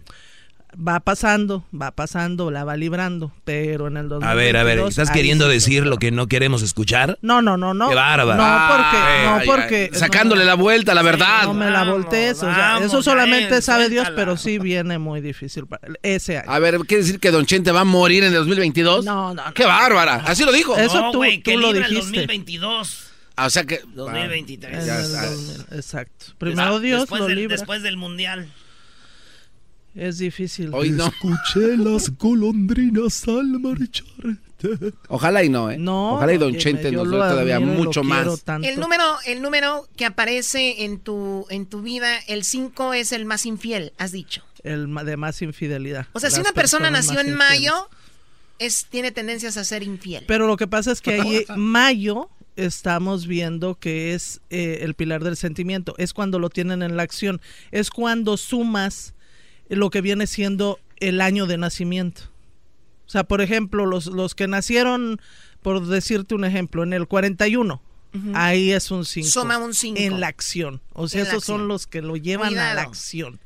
Va 0.75 0.99
pasando, 0.99 1.65
va 1.73 1.91
pasando, 1.91 2.51
la 2.51 2.63
va 2.63 2.75
librando, 2.77 3.31
pero 3.43 3.87
en 3.87 3.97
el 3.97 4.09
2022... 4.09 4.23
A 4.31 4.33
ver, 4.35 4.57
a 4.57 4.63
ver, 4.63 4.79
¿estás 4.87 5.11
queriendo 5.11 5.47
decir 5.47 5.85
lo 5.85 5.97
que 5.97 6.11
no 6.11 6.27
queremos 6.27 6.61
escuchar? 6.61 7.17
No, 7.21 7.41
no, 7.41 7.57
no, 7.57 7.73
no. 7.73 7.89
Qué 7.89 7.95
bárbaro. 7.95 8.35
No, 8.41 8.67
porque, 8.67 8.97
Ay, 8.97 9.25
no, 9.25 9.45
porque... 9.51 9.89
ay, 9.93 9.99
sacándole 9.99 10.45
la 10.45 10.55
vuelta, 10.55 10.93
la 10.93 11.01
verdad. 11.01 11.43
No 11.43 11.53
me 11.53 11.69
la 11.69 11.83
voltees, 11.83 12.37
o 12.37 12.41
sea, 12.41 12.73
vamos, 12.73 12.83
eso 12.87 13.01
solamente 13.03 13.61
sabe 13.61 13.89
Dios, 13.89 14.07
pero 14.15 14.37
sí 14.37 14.59
viene 14.59 14.97
muy 14.97 15.21
difícil 15.21 15.65
para 15.67 15.87
ese 16.03 16.37
año. 16.39 16.51
A 16.51 16.59
ver, 16.59 16.77
¿quiere 16.79 17.03
decir 17.03 17.19
que 17.19 17.31
Don 17.31 17.45
Chente 17.45 17.71
va 17.71 17.81
a 17.81 17.85
morir 17.85 18.23
en 18.23 18.29
el 18.33 18.39
2022? 18.39 19.05
No, 19.05 19.33
no, 19.33 19.43
no. 19.45 19.53
¡Qué 19.53 19.65
bárbara! 19.65 20.23
Así 20.25 20.43
lo 20.45 20.51
dijo. 20.51 20.75
Eso 20.77 21.01
no, 21.01 21.11
tú- 21.11 21.17
güey, 21.19 21.37
tú 21.37 21.51
que 21.51 21.57
lo 21.57 21.71
libra 21.71 21.87
el 21.87 21.93
dijiste. 21.95 22.17
2022. 22.21 23.11
Ah, 23.37 23.47
o 23.47 23.49
sea 23.49 23.65
que... 23.65 23.81
2023. 23.93 24.79
En 24.79 24.85
Ya 24.85 24.99
el 24.99 25.05
está. 25.05 25.25
2000, 25.29 25.65
Exacto. 25.73 26.25
Primero 26.37 26.79
Dios 26.79 27.01
después 27.01 27.19
lo 27.21 27.27
del, 27.27 27.35
libra. 27.35 27.57
Después 27.57 27.83
del 27.83 27.97
mundial. 27.97 28.47
Es 29.95 30.17
difícil. 30.17 30.71
Hoy 30.73 30.91
no. 30.91 31.07
Escuché 31.07 31.77
las 31.77 32.15
golondrinas 32.17 33.27
al 33.27 33.59
marcharte. 33.59 34.93
Ojalá 35.07 35.43
y 35.43 35.49
no, 35.49 35.71
¿eh? 35.71 35.77
No, 35.77 36.15
Ojalá 36.15 36.33
y 36.33 36.37
Don 36.37 36.55
Chente 36.57 36.91
nos 36.91 37.07
lo 37.07 37.23
dé 37.23 37.29
todavía 37.29 37.55
admiro 37.57 37.73
y 37.73 37.77
lo 37.77 37.83
mucho 37.83 38.01
quiero 38.01 38.31
más. 38.31 38.43
tanto. 38.43 38.67
El 38.67 38.79
número, 38.79 39.03
el 39.25 39.41
número 39.41 39.87
que 39.95 40.05
aparece 40.05 40.83
en 40.83 40.99
tu, 40.99 41.45
en 41.49 41.65
tu 41.65 41.81
vida, 41.81 42.17
el 42.27 42.43
5 42.43 42.93
es 42.93 43.11
el 43.11 43.25
más 43.25 43.45
infiel, 43.45 43.93
has 43.97 44.11
dicho. 44.11 44.43
El 44.63 44.93
de 44.93 45.17
más 45.17 45.41
infidelidad. 45.41 46.07
O 46.13 46.19
sea, 46.19 46.29
si 46.29 46.39
una 46.41 46.51
persona 46.51 46.89
nació 46.89 47.19
en 47.19 47.33
mayo, 47.35 47.87
es, 48.59 48.87
tiene 48.89 49.11
tendencias 49.11 49.57
a 49.57 49.63
ser 49.63 49.83
infiel. 49.83 50.25
Pero 50.27 50.47
lo 50.47 50.57
que 50.57 50.67
pasa 50.67 50.91
es 50.91 51.01
que 51.01 51.21
ahí 51.21 51.45
mayo 51.55 52.29
estamos 52.55 53.27
viendo 53.27 53.75
que 53.75 54.13
es 54.13 54.41
eh, 54.49 54.79
el 54.81 54.95
pilar 54.95 55.23
del 55.23 55.37
sentimiento. 55.37 55.93
Es 55.97 56.13
cuando 56.13 56.39
lo 56.39 56.49
tienen 56.49 56.81
en 56.81 56.97
la 56.97 57.03
acción. 57.03 57.41
Es 57.71 57.89
cuando 57.89 58.37
sumas 58.37 59.14
lo 59.69 59.89
que 59.89 60.01
viene 60.01 60.27
siendo 60.27 60.79
el 60.97 61.21
año 61.21 61.45
de 61.47 61.57
nacimiento. 61.57 62.23
O 63.05 63.09
sea, 63.09 63.23
por 63.23 63.41
ejemplo, 63.41 63.85
los, 63.85 64.07
los 64.07 64.33
que 64.35 64.47
nacieron, 64.47 65.19
por 65.61 65.85
decirte 65.85 66.35
un 66.35 66.45
ejemplo, 66.45 66.83
en 66.83 66.93
el 66.93 67.07
41. 67.07 67.81
Ujú. 68.13 68.31
Ahí 68.33 68.71
es 68.71 68.91
un 68.91 69.03
5. 69.05 69.27
Suma 69.27 69.57
un 69.57 69.73
cinco. 69.73 69.99
En 69.99 70.19
la 70.21 70.27
acción. 70.27 70.81
O 70.93 71.07
sea, 71.07 71.21
En 71.21 71.27
esos 71.27 71.43
son 71.43 71.67
los 71.67 71.85
que 71.85 72.01
lo 72.01 72.15
llevan 72.15 72.57
a 72.57 72.73
la 72.73 72.81
acción. 72.81 73.39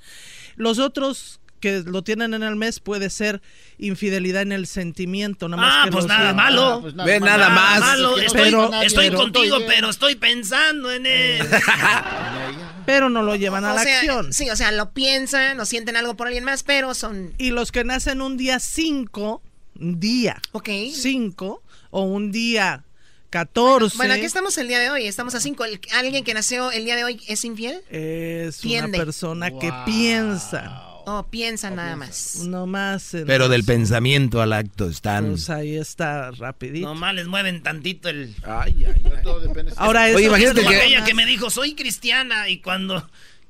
Los 0.56 0.78
otros 0.80 1.40
que 1.60 1.82
lo 1.86 2.04
tienen 2.04 2.34
en 2.34 2.44
el 2.44 2.56
mes 2.56 2.80
puede 2.80 3.10
ser 3.10 3.42
infidelidad 3.80 4.44
en 4.44 4.52
el 4.54 4.66
sentimiento. 4.68 5.50
Nada 5.50 5.62
más 5.62 5.74
Ah, 5.76 5.82
que 5.86 5.92
pues 5.92 6.04
lo 6.06 6.08
nada 6.08 6.20
sientan. 6.22 6.36
malo. 6.46 6.80
pues 6.82 6.94
nada 6.94 7.08
Ve, 7.08 7.20
malo. 7.20 7.32
nada 7.38 7.50
más. 7.50 7.80
malo. 7.82 8.18
Estoy, 8.18 8.42
pero- 8.44 8.74
estoy 8.82 9.08
pero- 9.08 9.18
contigo, 9.20 9.58
pero 9.68 9.90
estoy 9.90 10.16
pensando 10.16 10.90
en 10.92 11.06
él. 11.06 11.42
pero 12.90 13.10
no 13.10 13.22
lo 13.22 13.36
llevan 13.36 13.66
a 13.66 13.74
O 13.74 13.76
la 13.76 13.84
sea, 13.84 13.98
acción. 14.00 14.34
Sí, 14.34 14.50
o 14.50 14.56
sea, 14.56 14.72
lo 14.72 14.92
piensan 14.94 15.60
o 15.60 15.66
sienten 15.66 15.96
algo 15.96 16.16
por 16.16 16.26
alguien 16.28 16.44
más, 16.44 16.64
pero 16.64 16.96
son... 16.96 17.34
Y 17.38 17.52
los 17.52 17.72
que 17.72 17.84
nacen 17.84 18.20
un 18.22 18.36
día 18.36 18.60
5, 18.60 19.42
un 19.80 20.00
día 20.00 20.42
Ok. 20.54 20.70
5 20.92 21.62
o 21.92 22.02
un 22.02 22.32
día 22.32 22.84
14 23.30 23.96
Bueno, 23.98 24.16
aquí 24.16 24.26
estamos 24.26 24.58
el 24.58 24.68
día 24.68 24.80
de 24.80 24.90
hoy, 24.90 25.06
estamos 25.06 25.36
a 25.36 25.40
5. 25.40 25.64
¿Alguien 25.94 26.24
que 26.24 26.34
nació 26.34 26.72
el 26.72 26.86
día 26.86 26.96
de 26.96 27.04
hoy 27.04 27.22
es 27.28 27.46
infiel? 27.46 27.80
es 27.92 28.58
Tiende. 28.58 28.98
una 28.98 29.06
persona 29.06 29.52
que 29.52 29.72
piensa. 29.86 30.89
O 31.12 31.28
piensa 31.28 31.72
nada 31.72 31.96
más. 31.96 32.44
No 32.48 32.68
más. 32.68 33.14
en 33.16 33.26
Pero 33.26 33.50
del 33.50 33.64
pensamiento 33.64 34.42
al 34.44 34.54
acto 34.54 34.88
están... 34.90 35.30
Pues 35.32 35.50
ahí 35.50 35.76
está 35.76 36.30
rapidito. 36.32 36.88
Nomás 36.88 37.16
les 37.16 37.28
mueven 37.28 37.64
tantito 37.64 38.10
el... 38.10 38.36
Ay, 38.44 38.86
ay, 38.86 39.02
ay. 39.06 39.72
Ahora 39.78 40.04
Oye, 40.04 40.12
eso- 40.12 40.20
imagínate 40.22 40.60
Como 40.60 40.70
que- 40.70 40.78
aquella 40.82 41.04
que 41.04 41.14
me 41.16 41.26
dijo, 41.26 41.50
soy 41.50 41.74
cristiana, 41.74 42.48
y 42.50 42.60
cuando... 42.60 43.10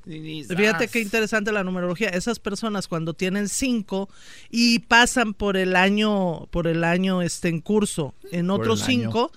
Fíjate 0.10 0.88
qué 0.88 1.00
interesante 1.02 1.52
la 1.52 1.64
numerología. 1.64 2.10
Esas 2.10 2.40
personas 2.40 2.88
cuando 2.88 3.14
tienen 3.14 3.48
cinco 3.50 4.10
y 4.50 4.80
pasan 4.80 5.34
por 5.34 5.56
el 5.58 5.76
año, 5.76 6.48
por 6.48 6.68
el 6.68 6.84
año 6.84 7.22
este 7.22 7.48
en 7.50 7.62
curso, 7.62 8.16
en 8.32 8.50
otros 8.50 8.84
año. 8.84 8.88
cinco, 9.04 9.32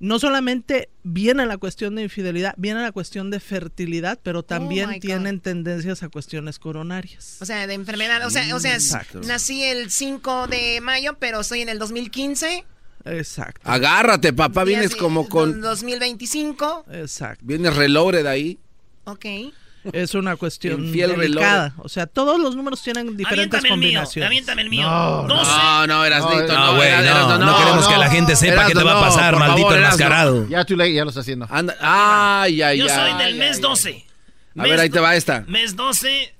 no 0.00 0.18
solamente 0.18 0.88
viene 1.02 1.44
la 1.46 1.58
cuestión 1.58 1.94
de 1.94 2.02
infidelidad, 2.02 2.54
viene 2.56 2.80
la 2.82 2.92
cuestión 2.92 3.30
de 3.30 3.40
fertilidad, 3.40 4.18
pero 4.22 4.42
también 4.42 4.90
Oh 4.90 4.92
God. 4.94 5.00
tienen 5.00 5.40
tendencias 5.40 6.02
a 6.02 6.08
cuestiones 6.08 6.58
coronarias. 6.58 7.36
O 7.40 7.44
sea, 7.46 7.66
de 7.66 7.74
enfermedad. 7.74 8.26
O 8.26 8.30
sea, 8.30 8.54
o 8.54 8.60
sea 8.60 8.74
Exacto. 8.74 9.20
nací 9.22 9.62
el 9.62 9.90
5 9.90 10.46
de 10.48 10.80
mayo, 10.80 11.16
pero 11.18 11.40
estoy 11.40 11.60
en 11.60 11.68
el 11.68 11.78
2015. 11.78 12.64
Exacto. 13.04 13.60
Agárrate, 13.64 14.32
papá, 14.32 14.64
vienes 14.64 14.96
como 14.96 15.28
con... 15.28 15.60
2025. 15.60 16.86
Exacto. 16.92 17.44
Vienes 17.46 17.76
relobre 17.76 18.22
de 18.22 18.28
ahí. 18.28 18.58
Ok. 19.04 19.24
Es 19.92 20.14
una 20.14 20.36
cuestión 20.36 20.84
Infiel 20.84 21.16
delicada. 21.16 21.74
O 21.78 21.88
sea, 21.88 22.06
todos 22.06 22.40
los 22.40 22.56
números 22.56 22.82
tienen 22.82 23.16
diferentes 23.16 23.60
Aviéntame 23.60 23.68
el 23.68 23.78
mío, 23.78 24.00
combinaciones. 24.00 24.26
aviéntame 24.26 24.62
el 24.62 24.68
mío. 24.70 24.82
No, 24.88 25.22
12. 25.28 25.50
No, 25.52 25.86
no, 25.86 26.04
Erasnito, 26.04 26.46
No, 26.48 26.54
no, 26.54 26.66
No, 26.66 26.74
güey, 26.76 26.88
Erasno, 26.88 27.38
no, 27.38 27.46
no 27.46 27.58
queremos 27.58 27.88
que 27.88 27.96
la 27.96 28.10
gente 28.10 28.36
sepa 28.36 28.66
qué 28.66 28.74
te 28.74 28.82
va 28.82 28.98
a 28.98 29.00
pasar, 29.00 29.34
por 29.34 29.40
maldito 29.40 29.68
favor, 29.68 29.78
enmascarado. 29.82 30.48
Ya, 30.48 30.64
too 30.64 30.76
late, 30.76 30.92
ya 30.94 31.04
lo 31.04 31.10
está 31.10 31.20
haciendo. 31.20 31.46
Anda, 31.50 31.76
ay, 31.80 32.62
ay, 32.62 32.78
Yo 32.78 32.84
ay. 32.84 32.90
soy 32.90 33.24
del 33.24 33.34
mes 33.36 33.60
12. 33.60 34.06
A 34.58 34.62
ver, 34.62 34.80
ahí 34.80 34.90
te 34.90 35.00
va 35.00 35.14
esta. 35.14 35.44
Mes 35.48 35.76
12, 35.76 36.34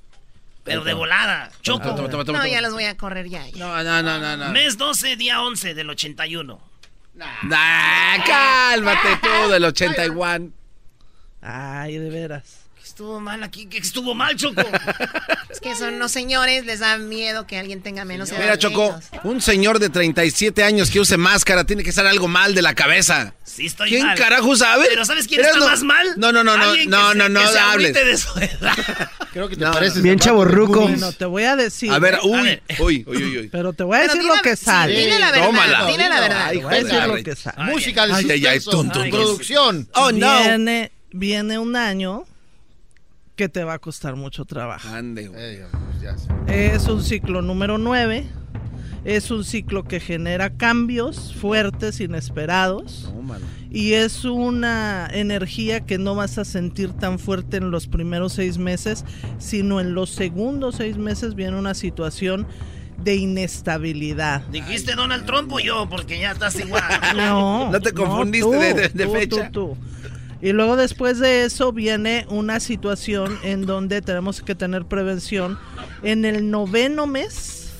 pero 0.65 0.83
de 0.85 0.95
volada. 0.95 1.51
Choco. 1.63 1.95
Toma, 1.95 2.09
toma, 2.11 2.25
toma, 2.25 2.39
No, 2.39 2.47
ya 2.47 2.61
los 2.61 2.73
voy 2.73 2.85
a 2.85 2.97
correr 2.97 3.29
ya. 3.29 3.45
No, 3.57 3.83
no, 3.85 4.03
no, 4.03 4.19
no, 4.19 4.37
no. 4.37 4.49
Mes 4.51 4.79
12, 4.79 5.17
día 5.17 5.43
11 5.43 5.75
del 5.75 5.91
81. 5.91 6.61
Nah, 7.15 8.25
cálmate 8.27 9.09
tú 9.23 9.51
del 9.51 9.65
81. 9.65 10.51
Ay, 11.43 11.99
de 11.99 12.11
veras. 12.11 12.66
Estuvo 12.97 13.21
mal 13.21 13.43
aquí, 13.43 13.67
que 13.67 13.77
estuvo 13.77 14.15
mal, 14.15 14.35
Choco. 14.37 14.63
Es 15.51 15.61
que 15.61 15.75
son 15.75 15.95
unos 15.95 16.11
señores, 16.13 16.65
les 16.65 16.81
da 16.81 16.97
miedo 16.97 17.47
que 17.47 17.59
alguien 17.59 17.83
tenga 17.83 18.05
menos 18.07 18.31
edad. 18.31 18.41
Mira, 18.41 18.59
Choco, 18.59 18.99
un 19.25 19.43
señor 19.43 19.79
de 19.79 19.91
37 19.91 20.63
años 20.65 20.91
que 20.91 21.01
use 21.01 21.19
máscara 21.19 21.65
tiene 21.65 21.83
que 21.83 21.91
estar 21.91 22.07
algo 22.07 22.27
mal 22.27 22.55
de 22.55 22.63
la 22.63 22.75
cabeza. 22.75 23.35
Sí, 23.45 23.67
estoy 23.67 23.91
¿Quién 23.91 24.07
mal. 24.07 24.17
carajo 24.19 24.57
sabe? 24.57 24.87
Pero 24.89 25.05
¿sabes 25.05 25.29
quién 25.29 25.43
está 25.43 25.59
no- 25.59 25.67
más 25.67 25.83
mal? 25.83 26.07
No, 26.17 26.33
no, 26.33 26.43
no, 26.43 26.57
no, 26.57 26.73
que 26.73 26.87
no, 26.87 27.11
se- 27.13 27.17
no, 27.19 27.29
no, 27.29 27.41
que 27.41 27.59
hables. 27.59 27.97
agüite 27.97 28.05
de 28.05 28.17
su 28.17 28.39
edad. 28.39 28.77
Creo 29.35 29.49
que 29.51 29.57
te 29.57 29.65
No, 29.67 29.73
pareces. 29.73 30.03
Bien. 30.03 30.19
Goonies. 30.19 31.01
Bueno, 31.01 31.13
te 31.13 31.25
voy 31.27 31.45
a 31.45 31.55
decir. 31.57 31.93
A 31.93 31.99
ver, 31.99 32.15
¿eh? 32.15 32.19
uy, 32.25 32.43
ver. 32.43 32.63
uy, 32.79 33.05
uy, 33.07 33.17
uy, 33.25 33.39
uy. 33.41 33.49
Pero 33.53 33.75
te 33.75 33.85
voy 33.85 33.99
a 33.99 34.01
decir 34.05 34.25
lo 34.25 34.35
que 34.43 34.57
sí, 34.57 34.65
sale. 34.65 34.99
dile 34.99 35.19
la 35.19 35.31
verdad. 35.33 35.47
Tómala. 35.47 35.87
Dile 35.87 36.09
la 36.09 36.21
verdad. 36.21 36.47
Ay, 36.47 36.59
Te 36.59 36.65
voy 36.65 36.75
a 36.75 36.79
hijo 36.79 36.79
de 36.79 36.85
decir 36.85 36.99
la 36.99 37.07
lo 37.09 37.15
re- 37.17 37.23
que 37.25 37.37
sale. 37.37 37.73
Música 37.73 38.07
de 38.07 38.13
Ay, 38.15 38.47
ay, 38.47 38.61
tum. 38.61 38.89
Producción. 38.91 39.87
Oh, 39.95 40.11
no. 40.13 40.41
Viene, 40.45 40.93
viene 41.13 41.59
un 41.59 41.77
año 41.77 42.25
que 43.37 43.49
te 43.49 43.63
va 43.65 43.75
a 43.75 43.79
costar 43.79 44.17
mucho 44.17 44.45
trabajo. 44.45 44.89
Ande, 44.89 45.29
güey. 45.29 45.59
Pues. 46.01 46.27
Es 46.49 46.89
un 46.89 47.03
ciclo 47.03 47.43
número 47.43 47.79
9. 47.79 48.27
Es 49.05 49.31
un 49.31 49.45
ciclo 49.45 49.85
que 49.85 50.01
genera 50.01 50.51
cambios 50.57 51.33
fuertes, 51.35 52.01
inesperados. 52.01 53.11
Tómalo. 53.15 53.45
Y 53.71 53.93
es 53.93 54.25
una 54.25 55.09
energía 55.13 55.81
que 55.87 55.99
no 55.99 56.15
vas 56.17 56.39
a 56.39 56.45
sentir 56.45 56.93
tan 56.93 57.19
fuerte 57.21 57.59
en 57.59 57.71
los 57.71 57.87
primeros 57.87 58.33
seis 58.33 58.59
meses, 58.59 59.05
sino 59.39 59.81
en 59.81 59.95
los 59.95 60.11
segundos 60.11 60.77
seis 60.77 60.97
meses 60.97 61.35
viene 61.37 61.57
una 61.59 61.75
situación 61.75 62.47
de 63.05 63.15
inestabilidad. 63.17 64.43
¿Dijiste 64.49 64.95
Donald 64.95 65.25
Trump 65.27 65.53
o 65.53 65.61
yo? 65.61 65.87
Porque 65.89 66.19
ya 66.19 66.33
estás 66.33 66.59
igual. 66.59 66.83
No, 67.15 67.71
¿No 67.73 67.81
te 67.81 67.93
confundiste 67.93 68.45
tú, 68.45 68.51
de- 68.53 68.75
de- 68.75 68.89
de 68.89 69.05
tú, 69.07 69.13
fecha? 69.13 69.51
tú, 69.53 69.77
tú. 69.77 69.77
Y 70.43 70.53
luego 70.53 70.77
después 70.77 71.19
de 71.19 71.45
eso 71.45 71.73
viene 71.73 72.27
una 72.29 72.61
situación 72.61 73.39
en 73.43 73.65
donde 73.67 74.03
tenemos 74.03 74.43
que 74.43 74.55
tener 74.55 74.85
prevención 74.85 75.59
en 76.03 76.25
el 76.25 76.51
noveno 76.51 77.07
mes. 77.07 77.71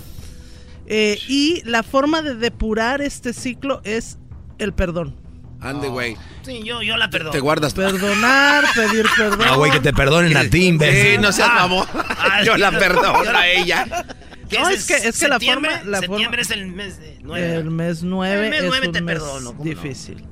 Eh, 0.87 1.19
y 1.29 1.63
la 1.65 1.83
forma 1.83 2.23
de 2.23 2.35
depurar 2.35 3.03
este 3.03 3.33
ciclo 3.33 3.81
es 3.85 4.19
el 4.59 4.73
perdón. 4.73 5.17
Ande, 5.61 5.89
güey. 5.89 6.17
Sí, 6.43 6.63
yo, 6.65 6.81
yo 6.83 6.97
la 6.97 7.11
perdono. 7.11 7.31
Te 7.33 7.41
guardas. 7.41 7.75
Perdonar, 7.75 8.65
pedir 8.75 9.07
perdón. 9.17 9.41
Ah, 9.49 9.57
güey, 9.57 9.73
que 9.73 9.81
te 9.81 9.93
perdonen 9.93 10.37
a 10.37 10.49
ti, 10.49 10.67
imbécil. 10.67 11.13
Sí, 11.15 11.19
no 11.19 11.33
seas 11.33 11.49
Ah. 11.53 11.55
mamón. 11.61 11.87
Ah, 11.95 12.43
Yo 12.45 12.57
la 12.57 12.71
perdono 12.71 13.25
yo 13.25 13.33
la- 13.33 13.41
a 13.41 13.49
ella. 13.49 14.07
¿Qué 14.49 14.59
No, 14.59 14.69
es 14.69 14.87
que- 14.87 14.95
es 15.09 15.19
que 15.19 15.29
la 15.29 15.41
forma- 15.41 15.83
la 15.85 16.01
septiembre 16.01 16.27
forma- 16.27 16.41
es 16.43 16.51
el 16.51 16.67
mes 16.69 16.99
de 17.01 17.19
nueve. 17.23 17.55
El 17.57 17.71
mes 17.71 18.03
9 18.03 18.45
El 18.45 18.51
mes 18.51 18.61
es 18.63 18.67
nueve 18.69 18.87
un 18.87 18.93
te 18.93 19.01
mes 19.01 19.15
perdono, 19.19 19.53
difícil. 19.63 20.25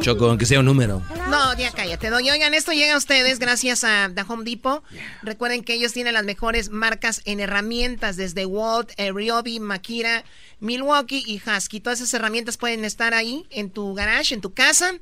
Choco, 0.00 0.26
aunque 0.26 0.46
sea 0.46 0.60
un 0.60 0.66
número. 0.66 1.02
No, 1.28 1.56
ya 1.56 1.70
cállate, 1.72 2.10
doy. 2.10 2.28
Oigan, 2.30 2.54
esto 2.54 2.72
llega 2.72 2.94
a 2.94 2.98
ustedes 2.98 3.38
gracias 3.38 3.84
a 3.84 4.10
The 4.14 4.22
Home 4.28 4.44
Depot. 4.44 4.82
Recuerden 5.22 5.62
que 5.64 5.74
ellos 5.74 5.92
tienen 5.92 6.14
las 6.14 6.24
mejores 6.24 6.70
marcas 6.70 7.22
en 7.24 7.40
herramientas, 7.40 8.16
desde 8.16 8.46
Walt, 8.46 8.90
eh, 8.96 9.12
Ryobi, 9.12 9.60
Makira, 9.60 10.24
Milwaukee 10.60 11.22
y 11.26 11.40
Husky. 11.44 11.80
Todas 11.80 12.00
esas 12.00 12.14
herramientas 12.14 12.56
pueden 12.56 12.84
estar 12.84 13.14
ahí 13.14 13.46
en 13.50 13.70
tu 13.70 13.94
garage, 13.94 14.34
en 14.34 14.40
tu 14.40 14.52
casa. 14.52 14.92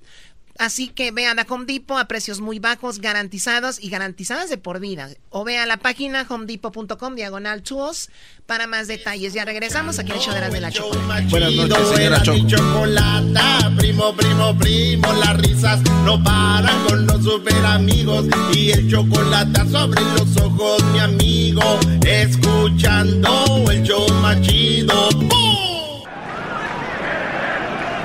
Así 0.58 0.88
que 0.88 1.10
ve 1.10 1.26
a 1.26 1.34
Home 1.48 1.64
Depot 1.64 1.98
a 1.98 2.06
precios 2.06 2.40
muy 2.40 2.58
bajos, 2.58 3.00
garantizados 3.00 3.82
y 3.82 3.88
garantizadas 3.88 4.50
de 4.50 4.58
por 4.58 4.80
vida. 4.80 5.08
O 5.30 5.44
ve 5.44 5.58
a 5.58 5.66
la 5.66 5.78
página 5.78 6.26
homedepot.com, 6.28 7.14
diagonal 7.14 7.62
tools, 7.62 8.10
para 8.46 8.66
más 8.66 8.88
detalles. 8.88 9.32
Ya 9.32 9.44
regresamos 9.44 9.98
aquí 9.98 10.10
en 10.10 10.18
el 10.18 10.22
show 10.22 10.34
de 10.34 10.40
la, 10.40 10.50
de 10.50 10.60
la 10.60 10.70
Chocolata. 10.70 11.28
Buenas 11.30 11.52
noches, 11.52 11.88
señora 11.88 12.22
Choco. 12.22 12.46
chocolata, 12.46 13.72
primo, 13.78 14.14
primo, 14.14 14.58
primo, 14.58 15.12
las 15.14 15.36
risas 15.38 15.80
no 16.04 16.22
paran 16.22 16.84
con 16.86 17.06
los 17.06 17.24
super 17.24 17.64
amigos 17.64 18.26
y 18.54 18.70
el 18.70 18.90
chocolate 18.90 19.68
sobre 19.70 20.00
los 20.02 20.36
ojos, 20.36 20.82
mi 20.92 20.98
amigo, 20.98 21.62
escuchando 22.04 23.64
el 23.70 23.82
show 23.82 24.06
más 24.20 24.40
chido. 24.42 25.10
¡Bum! 25.10 25.69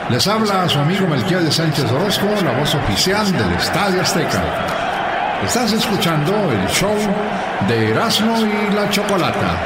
Les 0.10 0.28
habla 0.28 0.70
su 0.70 0.78
amigo 0.78 1.08
Melquiades 1.08 1.56
Sánchez 1.56 1.92
Orozco, 1.92 2.28
la 2.44 2.52
voz 2.52 2.76
oficial 2.76 3.26
del 3.32 3.54
Estadio 3.54 4.02
Azteca. 4.02 4.44
Estás 5.44 5.74
escuchando 5.74 6.32
el 6.52 6.68
show 6.68 6.96
de 7.68 7.90
Erasmo 7.90 8.38
y 8.46 8.74
la 8.76 8.88
Chocolata. 8.92 9.58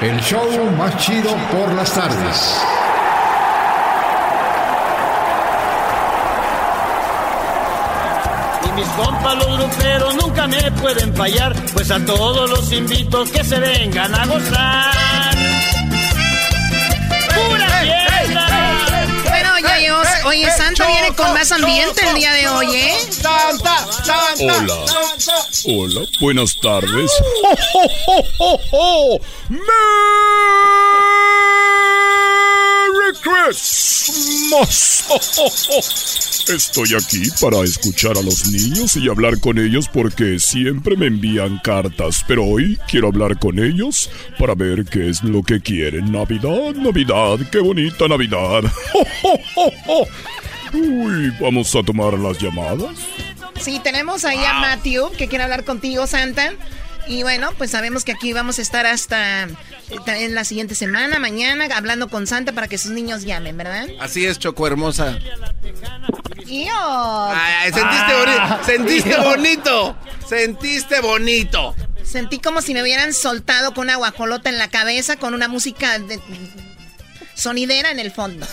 El 0.00 0.18
show 0.20 0.44
más 0.76 0.96
chido 0.96 1.30
por 1.52 1.72
las 1.74 1.92
tardes. 1.92 2.60
Y 8.66 8.72
mis 8.72 8.88
compas 8.88 9.36
los 9.36 9.58
gruperos 9.58 10.16
nunca 10.16 10.46
me 10.48 10.72
pueden 10.72 11.14
fallar, 11.14 11.54
pues 11.72 11.88
a 11.92 12.04
todos 12.04 12.50
los 12.50 12.72
invito 12.72 13.24
que 13.26 13.44
se 13.44 13.60
vengan 13.60 14.12
a 14.12 14.26
gozar. 14.26 15.31
Bueno, 19.42 19.58
ya 19.68 19.78
llegó. 19.78 20.00
Oye, 20.26 20.48
Santa 20.52 20.86
viene 20.86 21.12
con 21.16 21.32
más 21.32 21.50
ambiente 21.50 22.00
el 22.08 22.14
día 22.14 22.32
de 22.32 22.48
hoy, 22.48 22.76
¿eh? 22.76 22.94
Santa, 23.10 23.88
Santa, 23.90 24.34
Hola. 24.38 24.84
Hola, 25.66 26.06
buenas 26.20 26.56
tardes. 26.60 27.10
¡Merry 29.48 29.62
Christmas! 33.22 35.04
Estoy 36.48 36.94
aquí 36.94 37.22
para 37.40 37.60
escuchar 37.62 38.18
a 38.18 38.22
los 38.22 38.46
niños 38.48 38.96
y 38.96 39.08
hablar 39.08 39.38
con 39.38 39.58
ellos 39.58 39.88
porque 39.88 40.38
siempre 40.38 40.96
me 40.96 41.06
envían 41.06 41.58
cartas, 41.62 42.24
pero 42.26 42.44
hoy 42.44 42.78
quiero 42.88 43.08
hablar 43.08 43.38
con 43.38 43.58
ellos 43.58 44.10
para 44.38 44.54
ver 44.54 44.84
qué 44.84 45.08
es 45.08 45.22
lo 45.22 45.42
que 45.42 45.60
quieren. 45.60 46.10
Navidad, 46.10 46.74
Navidad, 46.74 47.38
qué 47.50 47.60
bonita 47.60 48.08
Navidad. 48.08 48.64
Uy, 50.72 51.32
vamos 51.40 51.74
a 51.76 51.82
tomar 51.82 52.18
las 52.18 52.38
llamadas. 52.38 52.96
Sí, 53.60 53.80
tenemos 53.84 54.24
ahí 54.24 54.44
a 54.44 54.54
Matthew 54.54 55.12
que 55.12 55.28
quiere 55.28 55.44
hablar 55.44 55.64
contigo, 55.64 56.06
Santa. 56.06 56.52
Y 57.06 57.22
bueno, 57.22 57.50
pues 57.58 57.70
sabemos 57.72 58.04
que 58.04 58.12
aquí 58.12 58.32
vamos 58.32 58.58
a 58.58 58.62
estar 58.62 58.86
hasta 58.86 59.44
eh, 59.44 59.48
en 60.06 60.34
la 60.34 60.44
siguiente 60.44 60.74
semana, 60.74 61.18
mañana, 61.18 61.66
hablando 61.74 62.08
con 62.08 62.26
Santa 62.26 62.52
para 62.52 62.68
que 62.68 62.78
sus 62.78 62.92
niños 62.92 63.24
llamen, 63.24 63.56
¿verdad? 63.56 63.86
Así 64.00 64.24
es, 64.24 64.38
Choco 64.38 64.66
hermosa. 64.66 65.18
¡Yo! 66.46 67.28
Ay, 67.34 67.72
sentiste 67.72 68.14
bonito. 68.14 68.64
Sentiste 68.64 69.16
bonito. 69.22 69.96
Sentiste 70.28 71.00
bonito. 71.00 71.74
Sentí 72.04 72.38
como 72.38 72.62
si 72.62 72.74
me 72.74 72.82
hubieran 72.82 73.12
soltado 73.14 73.74
con 73.74 73.84
una 73.84 73.96
guajolota 73.96 74.48
en 74.50 74.58
la 74.58 74.68
cabeza 74.68 75.16
con 75.16 75.34
una 75.34 75.48
música 75.48 75.98
de- 75.98 76.20
sonidera 77.34 77.90
en 77.90 77.98
el 78.00 78.10
fondo. 78.12 78.46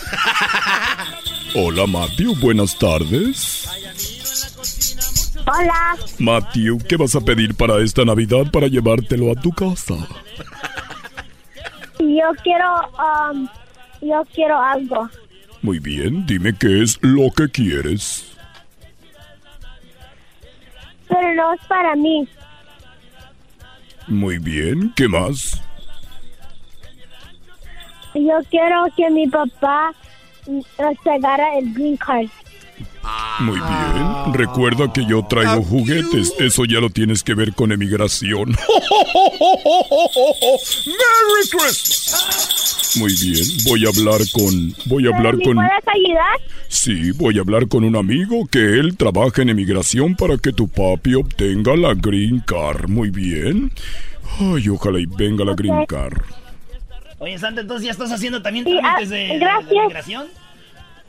Hola, 1.55 1.85
Matthew, 1.87 2.35
buenas 2.35 2.77
tardes. 2.77 3.67
Hola, 5.51 5.97
Matthew, 6.19 6.77
¿qué 6.87 6.95
vas 6.95 7.15
a 7.15 7.21
pedir 7.21 7.55
para 7.55 7.81
esta 7.81 8.05
Navidad 8.05 8.51
para 8.51 8.67
llevártelo 8.67 9.31
a 9.31 9.35
tu 9.35 9.51
casa? 9.51 9.95
yo 11.97 12.29
quiero, 12.43 12.67
um, 12.99 13.47
yo 13.99 14.23
quiero 14.33 14.61
algo. 14.61 15.09
Muy 15.63 15.79
bien, 15.79 16.23
dime 16.27 16.53
qué 16.53 16.83
es 16.83 16.99
lo 17.01 17.31
que 17.31 17.49
quieres. 17.49 18.31
Pero 21.07 21.33
no 21.33 21.53
es 21.53 21.61
para 21.67 21.95
mí. 21.95 22.27
Muy 24.07 24.37
bien, 24.37 24.93
¿qué 24.95 25.07
más? 25.07 25.59
Yo 28.13 28.37
quiero 28.51 28.85
que 28.95 29.09
mi 29.09 29.27
papá 29.27 29.93
mm, 30.45 30.59
se 31.03 31.09
agarre 31.09 31.59
el 31.59 31.73
green 31.73 31.97
card. 31.97 32.29
Muy 33.41 33.55
bien, 33.57 34.33
recuerda 34.33 34.91
que 34.91 35.05
yo 35.05 35.25
traigo 35.29 35.63
juguetes, 35.63 36.33
eso 36.39 36.65
ya 36.65 36.81
lo 36.81 36.89
tienes 36.89 37.23
que 37.23 37.33
ver 37.35 37.53
con 37.53 37.71
emigración. 37.71 38.49
¡Merry 40.85 41.49
Christmas! 41.49 42.95
Muy 42.97 43.13
bien, 43.21 43.45
voy 43.65 43.85
a 43.85 43.89
hablar 43.89 44.19
con... 44.33 44.73
Voy 44.85 45.07
a 45.07 45.15
hablar 45.15 45.37
¿Me 45.37 45.43
con... 45.43 45.55
puedes 45.55 45.87
ayudar? 45.87 46.37
Sí, 46.67 47.11
voy 47.11 47.37
a 47.37 47.41
hablar 47.41 47.67
con 47.67 47.83
un 47.83 47.95
amigo 47.95 48.45
que 48.51 48.59
él 48.79 48.97
trabaja 48.97 49.41
en 49.41 49.49
emigración 49.49 50.15
para 50.15 50.37
que 50.37 50.51
tu 50.51 50.67
papi 50.67 51.13
obtenga 51.15 51.75
la 51.75 51.93
green 51.93 52.39
card. 52.45 52.89
Muy 52.89 53.09
bien. 53.09 53.71
Ay, 54.39 54.67
ojalá 54.69 54.99
y 54.99 55.05
venga 55.05 55.45
la 55.45 55.53
green 55.53 55.85
card. 55.85 56.17
Oye, 57.19 57.37
Santa, 57.37 57.61
entonces 57.61 57.85
ya 57.85 57.91
estás 57.91 58.11
haciendo 58.11 58.41
también 58.41 58.65
Sí, 58.65 58.75
ah, 58.77 58.81
trámites 58.81 59.09
de, 59.09 59.37
gracias. 59.39 59.71
migración. 59.87 60.27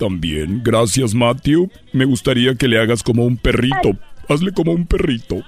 También, 0.01 0.63
gracias 0.65 1.15
Matthew. 1.15 1.71
Me 1.93 2.07
gustaría 2.07 2.55
que 2.55 2.67
le 2.67 2.81
hagas 2.81 3.03
como 3.03 3.27
un 3.27 3.37
perrito. 3.37 3.99
Hazle 4.31 4.51
como 4.51 4.73
un 4.73 4.87
perrito. 4.87 5.45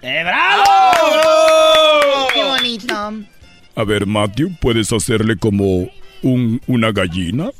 ¡Eh, 0.00 0.22
bravo! 0.24 0.64
¡Qué 2.32 2.42
bonito! 2.42 2.94
A 3.74 3.84
ver, 3.84 4.06
Matthew, 4.06 4.56
¿puedes 4.62 4.90
hacerle 4.90 5.36
como 5.36 5.90
un, 6.22 6.58
una 6.66 6.90
gallina? 6.90 7.50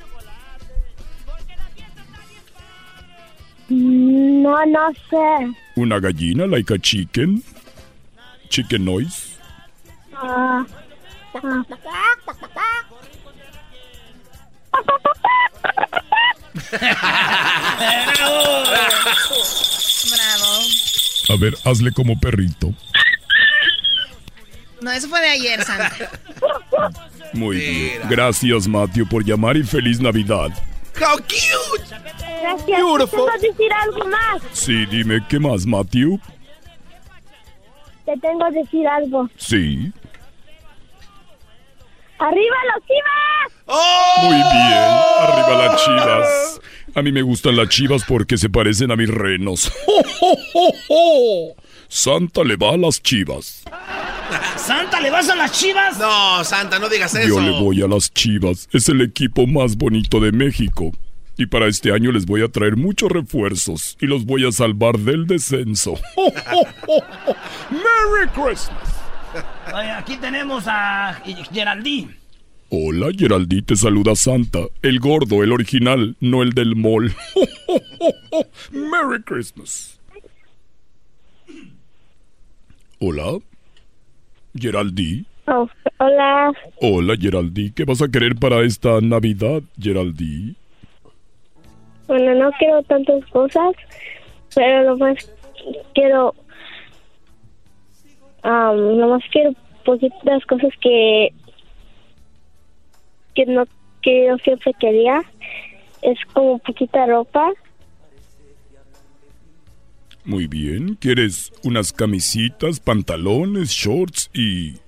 No, 3.69 4.65
no 4.65 4.93
sé. 5.11 5.53
¿Una 5.77 6.01
gallina, 6.01 6.47
like 6.47 6.73
a 6.73 6.79
chicken? 6.79 7.43
Chicken 8.49 8.87
noise. 8.87 9.37
Ah. 10.15 10.65
Bravo. 20.11 20.63
A 21.31 21.37
ver, 21.39 21.55
hazle 21.65 21.93
como 21.93 22.19
perrito. 22.19 22.75
No, 24.81 24.91
eso 24.93 25.09
fue 25.09 25.21
de 25.21 25.29
ayer, 25.29 25.63
Santa. 25.65 25.93
Muy 27.33 27.57
bien. 27.57 28.03
Gracias, 28.09 28.67
Matthew, 28.69 29.09
por 29.09 29.25
llamar 29.25 29.57
y 29.57 29.63
feliz 29.63 30.01
Navidad. 30.01 30.51
How 31.01 31.17
cute. 31.19 31.85
Gracias. 32.43 32.67
Beautiful. 32.67 33.27
¿Te 33.41 33.41
tengo 33.41 33.57
decir 33.57 33.73
algo 33.73 34.05
más? 34.09 34.43
Sí, 34.53 34.87
dime, 34.87 35.25
¿qué 35.29 35.39
más, 35.39 35.67
Matthew? 35.67 36.21
Te 38.05 38.17
tengo 38.19 38.49
que 38.49 38.61
decir 38.61 38.87
algo. 38.89 39.29
Sí. 39.37 39.93
¡Arriba 42.19 42.57
los 42.75 42.85
chivas! 42.87 43.38
¡Oh! 43.69 44.23
Muy 44.23 44.35
bien, 44.35 44.89
arriba 45.21 45.67
las 45.67 45.85
chivas. 45.85 46.61
A 46.95 47.03
mí 47.03 47.13
me 47.13 47.23
gustan 47.23 47.57
las 47.57 47.69
chivas 47.69 48.03
porque 48.09 48.39
se 48.39 48.49
parecen 48.49 48.91
a 48.91 48.97
mis 48.97 49.09
renos. 49.09 49.71
Santa 51.89 52.45
le 52.45 52.57
va 52.57 52.75
a 52.75 52.77
las 52.77 53.03
chivas. 53.03 53.65
¿Santa 54.57 55.01
le 55.01 55.11
vas 55.11 55.29
a 55.29 55.37
las 55.37 55.53
chivas? 55.53 55.99
No, 55.99 56.45
Santa, 56.45 56.79
no 56.79 56.89
digas 56.89 57.15
eso. 57.15 57.29
Yo 57.29 57.41
le 57.41 57.51
voy 57.51 57.83
a 57.83 57.89
las 57.89 58.13
chivas. 58.13 58.69
Es 58.73 58.89
el 58.89 59.01
equipo 59.01 59.47
más 59.47 59.77
bonito 59.77 60.21
de 60.21 60.33
México. 60.33 60.93
Y 61.37 61.47
para 61.47 61.69
este 61.69 61.93
año 61.93 62.11
les 62.11 62.27
voy 62.27 62.43
a 62.43 62.49
traer 62.49 62.77
muchos 62.77 63.13
refuerzos 63.13 63.97
y 64.01 64.07
los 64.07 64.27
voy 64.27 64.47
a 64.47 64.51
salvar 64.51 64.99
del 64.99 65.27
descenso. 65.27 65.95
¡Merry 67.71 68.29
Christmas! 68.35 68.97
Oye, 69.73 69.91
aquí 69.93 70.17
tenemos 70.17 70.65
a 70.67 71.23
Geraldine. 71.53 72.18
Hola, 72.71 73.09
Geraldine, 73.17 73.63
te 73.63 73.77
saluda 73.77 74.15
Santa. 74.15 74.59
El 74.83 75.01
gordo, 75.01 75.43
el 75.43 75.53
original, 75.53 76.17
no 76.21 76.43
el 76.43 76.51
del 76.51 76.77
mall. 76.77 77.11
¡Merry 78.73 79.23
Christmas! 79.23 79.99
Hola. 83.01 83.39
Geraldine. 84.55 85.25
Oh, 85.47 85.67
hola. 85.99 86.53
Hola, 86.83 87.15
Geraldine. 87.19 87.73
¿Qué 87.75 87.85
vas 87.85 88.03
a 88.03 88.09
querer 88.09 88.35
para 88.35 88.61
esta 88.61 89.01
Navidad, 89.01 89.63
Geraldine? 89.81 90.55
Bueno, 92.07 92.35
no 92.35 92.51
quiero 92.59 92.83
tantas 92.83 93.25
cosas, 93.31 93.77
pero 94.55 94.83
lo 94.83 94.99
más 94.99 95.17
quiero... 95.95 96.35
Um, 98.45 98.99
lo 98.99 99.09
más 99.09 99.23
quiero 99.33 99.55
poquitas 99.87 100.45
cosas 100.47 100.71
que... 100.83 101.33
Que 103.39 103.47
no... 103.47 103.67
Que 104.03 104.27
yo 104.27 104.37
siempre 104.39 104.73
quería. 104.81 105.23
Es 106.03 106.19
como 106.33 106.59
poquita 106.59 107.07
ropa. 107.07 107.53
Muy 110.25 110.49
bien. 110.49 110.97
¿Quieres 110.97 111.53
unas 111.63 111.93
camisitas, 111.93 112.81
pantalones, 112.81 113.71
shorts 113.71 114.29
y 114.35 114.79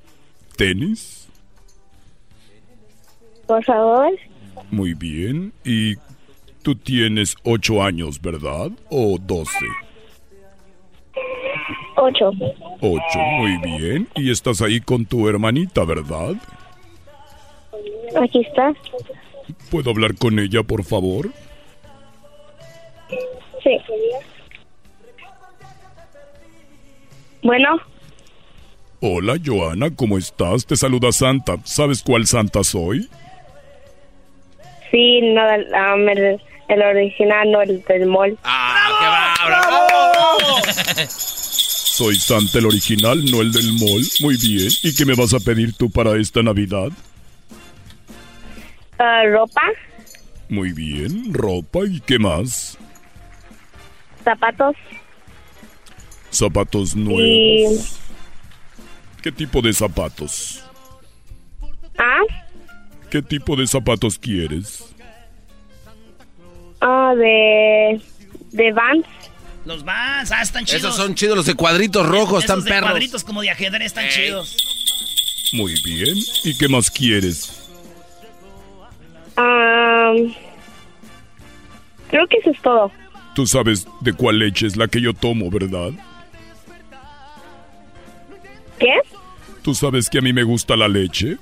tenis? 0.56 1.28
Por 3.46 3.64
favor. 3.64 4.10
Muy 4.72 4.94
bien. 4.94 5.52
¿Y 5.64 5.94
tú 6.64 6.74
tienes 6.74 7.36
ocho 7.44 7.84
años, 7.84 8.20
verdad? 8.20 8.72
¿O 8.90 9.16
doce? 9.16 9.66
Ocho. 11.96 12.32
Ocho, 12.80 13.18
muy 13.38 13.58
bien. 13.58 14.08
Y 14.16 14.32
estás 14.32 14.60
ahí 14.60 14.80
con 14.80 15.06
tu 15.06 15.28
hermanita, 15.28 15.84
¿verdad? 15.84 16.34
Aquí 18.20 18.40
está. 18.40 18.72
¿Puedo 19.70 19.90
hablar 19.90 20.14
con 20.16 20.38
ella, 20.38 20.62
por 20.62 20.84
favor? 20.84 21.30
Sí. 23.62 23.76
Bueno. 27.42 27.80
Hola, 29.00 29.36
Joana, 29.44 29.94
¿cómo 29.94 30.18
estás? 30.18 30.66
Te 30.66 30.76
saluda 30.76 31.10
Santa. 31.12 31.56
¿Sabes 31.64 32.02
cuál 32.02 32.26
Santa 32.26 32.62
soy? 32.64 33.08
Sí, 34.90 35.20
no, 35.22 35.42
um, 35.42 36.08
el, 36.08 36.40
el 36.68 36.82
original, 36.82 37.50
no 37.50 37.62
el 37.62 37.82
del 37.84 38.06
mall. 38.06 38.36
¡Ah, 38.44 39.36
qué! 39.38 39.46
¡Bravo! 39.46 41.08
Soy 41.08 42.16
Santa 42.16 42.58
el 42.58 42.66
original, 42.66 43.24
no 43.30 43.40
el 43.40 43.52
del 43.52 43.72
mall. 43.74 44.02
Muy 44.20 44.36
bien. 44.36 44.68
¿Y 44.82 44.94
qué 44.94 45.06
me 45.06 45.14
vas 45.14 45.32
a 45.32 45.40
pedir 45.40 45.72
tú 45.74 45.90
para 45.90 46.20
esta 46.20 46.42
Navidad? 46.42 46.90
Uh, 49.00 49.26
ropa, 49.32 49.62
Muy 50.50 50.72
bien, 50.74 51.32
ropa 51.32 51.78
y 51.88 52.00
qué 52.00 52.18
más? 52.18 52.76
zapatos 54.22 54.76
Zapatos 56.30 56.94
y... 56.94 56.98
nuevos. 56.98 57.96
¿Qué 59.22 59.32
tipo 59.32 59.62
de 59.62 59.72
zapatos? 59.72 60.62
Ah, 61.98 62.20
¿Qué 63.10 63.22
tipo 63.22 63.56
de 63.56 63.66
zapatos 63.66 64.18
quieres? 64.18 64.84
ah, 66.82 67.14
de... 67.16 68.00
De 68.52 68.72
Vans. 68.72 69.06
Los 69.64 69.82
Vans, 69.84 70.30
ah, 70.32 70.42
están 70.42 70.64
chidos. 70.66 70.82
Esos 70.82 70.96
son 70.96 71.14
chidos, 71.14 71.36
los 71.36 71.46
de 71.46 71.54
cuadritos 71.54 72.06
rojos, 72.06 72.44
Esos 72.44 72.58
están 72.58 72.64
de 72.64 72.70
perros. 72.70 72.90
cuadritos 72.90 73.24
como 73.24 73.40
de 73.42 73.50
ajedrez 73.50 73.86
están 73.86 74.08
chidos. 74.10 74.56
Muy 75.54 75.74
bien. 75.84 76.16
¿Y 76.44 76.56
qué 76.58 76.68
más 76.68 76.90
quieres? 76.90 77.59
Ah, 79.42 80.12
creo 82.10 82.26
que 82.26 82.36
eso 82.38 82.50
es 82.50 82.60
todo. 82.60 82.92
Tú 83.34 83.46
sabes 83.46 83.86
de 84.00 84.12
cuál 84.12 84.38
leche 84.38 84.66
es 84.66 84.76
la 84.76 84.86
que 84.86 85.00
yo 85.00 85.14
tomo, 85.14 85.50
¿verdad? 85.50 85.92
¿Qué? 88.78 88.92
¿Tú 89.62 89.74
sabes 89.74 90.10
que 90.10 90.18
a 90.18 90.20
mí 90.20 90.34
me 90.34 90.42
gusta 90.42 90.76
la 90.76 90.88
leche? 90.88 91.38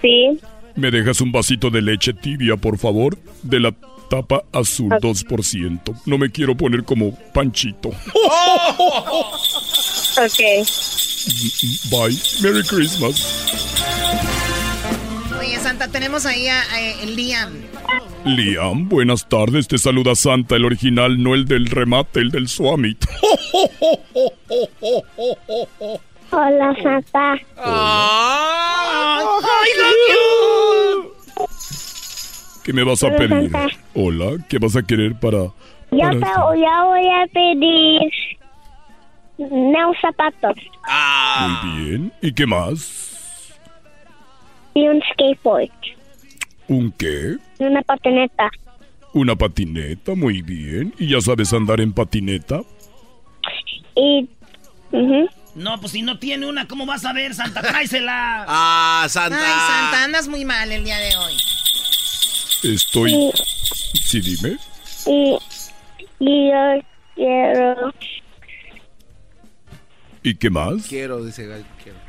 Sí. 0.00 0.40
¿Me 0.76 0.90
dejas 0.90 1.20
un 1.20 1.30
vasito 1.32 1.68
de 1.68 1.82
leche 1.82 2.14
tibia, 2.14 2.56
por 2.56 2.78
favor? 2.78 3.18
De 3.42 3.60
la 3.60 3.74
tapa 4.08 4.44
azul 4.52 4.90
2%. 4.90 6.02
No 6.06 6.16
me 6.16 6.30
quiero 6.30 6.56
poner 6.56 6.84
como 6.84 7.14
panchito. 7.34 7.90
Ok. 10.18 10.40
Bye. 11.90 12.18
Merry 12.40 12.62
Christmas. 12.62 13.65
Oye, 15.46 15.58
Santa, 15.60 15.88
tenemos 15.88 16.26
ahí 16.26 16.48
a, 16.48 16.60
a, 16.60 16.80
eh, 16.80 17.06
Liam. 17.06 17.52
Liam, 18.24 18.88
buenas 18.88 19.28
tardes. 19.28 19.68
Te 19.68 19.78
saluda 19.78 20.14
Santa, 20.16 20.56
el 20.56 20.64
original, 20.64 21.22
no 21.22 21.34
el 21.34 21.44
del 21.46 21.66
remate, 21.66 22.18
el 22.20 22.30
del 22.32 22.48
Swamit. 22.48 23.04
Hola, 26.32 26.74
Santa. 26.82 27.36
¿Qué 32.64 32.72
me 32.72 32.82
vas 32.82 33.02
a 33.04 33.06
Hola, 33.06 33.16
pedir? 33.16 33.50
Santa. 33.52 33.66
Hola, 33.94 34.30
¿qué 34.48 34.58
vas 34.58 34.74
a 34.76 34.82
querer 34.82 35.14
para...? 35.18 35.38
Yo 35.38 35.52
para 35.98 36.10
te 36.10 36.16
esta- 36.18 36.56
ya 36.56 36.82
voy 36.82 37.06
a 37.08 37.26
pedir 37.32 38.00
unos 39.38 39.96
zapatos 40.00 40.56
Muy 41.40 41.84
bien. 41.84 42.12
¿Y 42.22 42.32
qué 42.32 42.44
más? 42.46 43.12
Y 44.76 44.86
un 44.88 45.02
skateboard 45.12 45.70
¿Un 46.68 46.92
qué? 46.92 47.36
y 47.58 47.64
una 47.64 47.80
patineta. 47.82 48.50
Una 49.14 49.34
patineta, 49.34 50.14
muy 50.14 50.42
bien. 50.42 50.92
¿Y 50.98 51.08
ya 51.08 51.20
sabes 51.22 51.52
andar 51.54 51.80
en 51.80 51.94
patineta? 51.94 52.60
Y... 53.94 54.28
No, 55.54 55.80
pues 55.80 55.92
si 55.92 56.02
no 56.02 56.18
tiene 56.18 56.46
una, 56.46 56.68
¿cómo 56.68 56.84
vas 56.84 57.06
a 57.06 57.14
ver, 57.14 57.34
Santa? 57.34 57.62
Tráesela. 57.62 58.44
Ah, 58.48 59.06
Santa. 59.08 59.38
Ay, 59.38 59.72
Santa, 59.72 60.04
andas 60.04 60.28
muy 60.28 60.44
mal 60.44 60.70
el 60.70 60.84
día 60.84 60.98
de 60.98 61.16
hoy. 61.16 61.34
Estoy... 62.64 63.32
Sí, 64.02 64.20
dime. 64.20 64.58
Y, 65.06 65.38
y 66.18 66.50
yo 66.50 66.82
quiero... 67.14 67.94
¿Y 70.22 70.34
qué 70.34 70.50
más? 70.50 70.86
Quiero, 70.86 71.24
dice 71.24 71.46
Gal, 71.46 71.64
quiero. 71.82 72.05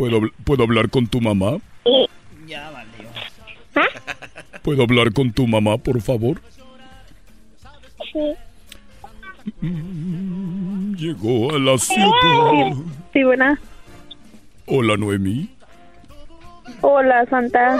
¿Puedo, 0.00 0.20
¿Puedo 0.44 0.62
hablar 0.62 0.88
con 0.88 1.06
tu 1.06 1.20
mamá? 1.20 1.58
Ya 2.46 2.70
valió. 2.70 3.10
¿Puedo 4.62 4.82
hablar 4.84 5.12
con 5.12 5.30
tu 5.30 5.46
mamá, 5.46 5.76
por 5.76 6.00
favor? 6.00 6.40
Sí. 8.10 8.32
Mm, 9.60 10.94
Llegó 10.96 11.54
a 11.54 11.58
la 11.58 11.76
ciudad. 11.76 12.82
Sí, 13.12 13.24
buena. 13.24 13.60
Hola, 14.64 14.96
Noemí. 14.96 15.50
Hola, 16.80 17.26
Santa. 17.26 17.78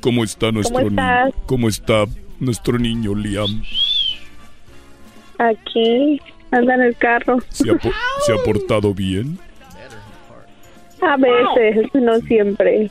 ¿Cómo 0.00 0.22
está 0.22 0.52
nuestro 0.52 0.78
estás? 0.86 1.24
niño? 1.26 1.44
¿Cómo 1.46 1.68
está 1.68 2.04
nuestro 2.38 2.78
niño, 2.78 3.16
Liam? 3.16 3.64
Aquí, 5.38 6.20
anda 6.50 6.74
en 6.74 6.82
el 6.82 6.96
carro. 6.96 7.38
¿Se 7.48 7.70
ha, 7.70 7.78
se 8.26 8.32
ha 8.32 8.36
portado 8.44 8.94
bien? 8.94 9.38
A 11.02 11.16
veces, 11.16 11.88
no 11.94 12.18
siempre. 12.20 12.90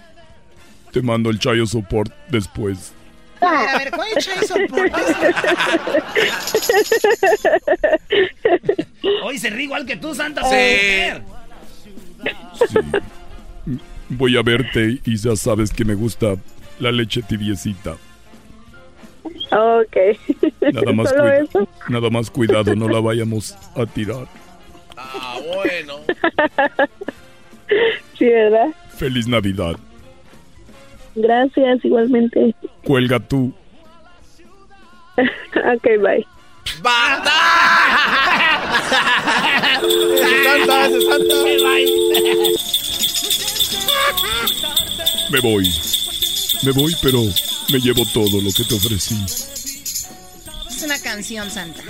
Te 0.91 1.01
mando 1.01 1.29
el 1.29 1.39
chayo 1.39 1.65
support 1.65 2.11
después. 2.29 2.93
A 3.41 3.51
ver, 3.51 3.69
a 3.69 3.77
ver, 3.77 3.91
¿cuál 3.91 4.07
eso? 4.17 4.55
¿Por 4.69 4.91
qué? 4.91 5.01
Hoy 9.23 9.37
se 9.37 9.49
ríe 9.49 9.63
igual 9.63 9.85
que 9.85 9.95
tú, 9.95 10.13
Santa. 10.13 10.43
Sí. 10.43 11.21
Voy 14.09 14.35
a 14.37 14.41
verte 14.41 14.99
y 15.05 15.15
ya 15.15 15.35
sabes 15.35 15.71
que 15.71 15.85
me 15.85 15.93
gusta 15.93 16.35
la 16.79 16.91
leche 16.91 17.21
tibiecita. 17.21 17.95
Ok. 19.51 19.97
Nada 20.73 20.93
más, 20.93 21.09
¿Solo 21.09 21.23
cuida- 21.23 21.37
eso? 21.39 21.67
nada 21.89 22.09
más 22.09 22.29
cuidado, 22.29 22.75
no 22.75 22.87
la 22.89 22.99
vayamos 22.99 23.55
a 23.75 23.85
tirar. 23.85 24.27
Ah, 24.97 25.37
bueno. 25.55 25.95
Sí, 28.17 28.25
¿verdad? 28.25 28.69
Feliz 28.97 29.27
Navidad. 29.27 29.75
Gracias, 31.15 31.85
igualmente. 31.85 32.55
Cuelga 32.83 33.19
tú. 33.19 33.53
ok, 35.17 35.83
bye. 36.01 36.25
Santa, 40.41 40.85
ese 40.87 41.01
Santa. 41.01 41.35
Me 45.31 45.39
voy. 45.41 45.69
Me 46.63 46.71
voy, 46.71 46.95
pero 47.01 47.19
me 47.71 47.79
llevo 47.79 48.05
todo 48.13 48.41
lo 48.41 48.51
que 48.51 48.63
te 48.63 48.75
ofrecí. 48.75 49.15
Es 50.69 50.83
una 50.83 50.99
canción, 50.99 51.49
Santa. 51.51 51.81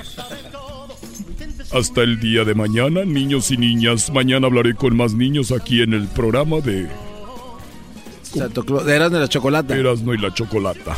Hasta 1.71 2.01
el 2.01 2.19
día 2.19 2.43
de 2.43 2.55
mañana, 2.55 3.05
niños 3.05 3.51
y 3.51 3.57
niñas. 3.57 4.09
Mañana 4.11 4.47
hablaré 4.47 4.75
con 4.75 4.97
más 4.97 5.13
niños 5.13 5.51
aquí 5.51 5.81
en 5.81 5.93
el 5.93 6.07
programa 6.07 6.57
de 6.57 6.89
Santo 8.23 8.65
Claus, 8.65 8.85
de 8.85 8.95
Erasmo 8.95 9.17
y 9.17 9.21
la 9.21 9.27
Chocolata. 9.27 9.75
Erasmo 9.75 10.13
y 10.13 10.17
la 10.17 10.33
Chocolata. 10.33 10.95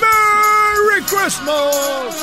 ¡Merry 0.00 1.02
Christmas! 1.06 2.14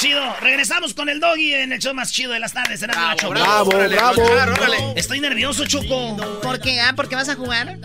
Chido. 0.00 0.22
Regresamos 0.40 0.94
con 0.94 1.08
el 1.08 1.20
doggy 1.20 1.54
en 1.54 1.72
el 1.72 1.78
show 1.78 1.92
más 1.94 2.10
chido 2.10 2.32
de 2.32 2.40
las 2.40 2.52
tardes. 2.52 2.80
La 2.80 3.14
Choco. 3.16 3.30
bravo, 3.34 3.70
Órale, 3.70 3.96
bravo. 3.96 4.22
órale, 4.22 4.52
órale. 4.52 4.92
Estoy 4.96 5.20
nervioso, 5.20 5.66
Choco. 5.66 6.16
¿Por 6.42 6.58
qué? 6.60 6.80
Ah, 6.80 6.94
¿porque 6.96 7.14
vas 7.16 7.28
a 7.28 7.34
jugar? 7.36 7.76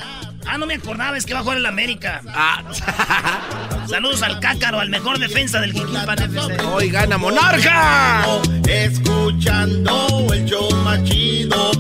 Ah, 0.48 0.58
no 0.58 0.66
me 0.66 0.76
acordaba, 0.76 1.18
es 1.18 1.26
que 1.26 1.34
va 1.34 1.40
a 1.42 1.44
jugar 1.44 1.58
el 1.58 1.66
América. 1.66 2.22
Saludos 3.90 4.22
al 4.24 4.40
Cácaro, 4.40 4.80
al 4.80 4.90
mejor 4.90 5.20
defensa 5.20 5.60
del 5.60 5.74
Jiquilpan 5.74 6.18
FC. 6.20 6.62
Hoy 6.66 6.90
gana 6.90 7.18
Monarca. 7.18 8.26
Escuchando 8.68 10.28
el 10.34 10.46
show 10.46 10.72
más 10.84 11.04
chido. 11.04 11.72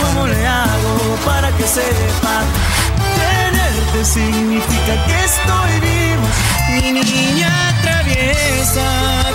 ¿Cómo 0.00 0.26
le 0.26 0.46
hago 0.46 1.18
para 1.26 1.50
que 1.56 1.64
sepa? 1.64 2.42
Tenerte 3.16 4.04
significa 4.04 5.04
que 5.06 5.24
estoy 5.24 5.80
vivo. 5.80 6.28
Mi 6.70 6.92
niña 7.02 7.71
traviesa, 7.82 8.86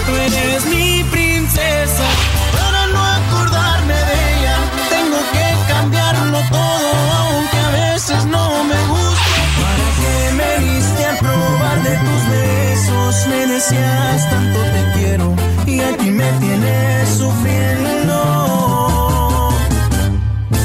tú 0.06 0.12
eres 0.16 0.66
mi 0.66 1.04
princesa. 1.12 2.08
Para 2.54 2.82
no 2.94 3.00
acordarme 3.20 3.94
de 3.94 4.16
ella, 4.34 4.58
tengo 4.90 5.20
que 5.34 5.48
cambiarlo 5.74 6.40
todo, 6.50 6.90
aunque 7.22 7.58
a 7.58 7.70
veces 7.70 8.26
no 8.26 8.64
me 8.64 8.80
gusta. 8.94 9.42
¿Para 9.64 9.88
qué 10.00 10.16
me 10.40 10.52
diste 10.66 11.06
a 11.06 11.14
probar 11.20 11.78
de 11.84 11.94
tus 12.06 12.22
besos? 12.36 13.28
Me 13.28 13.42
decías 13.54 14.30
tanto 14.30 14.60
te 14.74 14.82
quiero 14.96 15.28
y 15.66 15.80
aquí 15.82 16.10
me 16.12 16.30
tienes 16.44 17.10
sufriendo. 17.18 18.18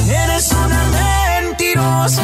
Eres 0.09 0.53
una 0.53 0.83
mentirosa. 0.99 2.23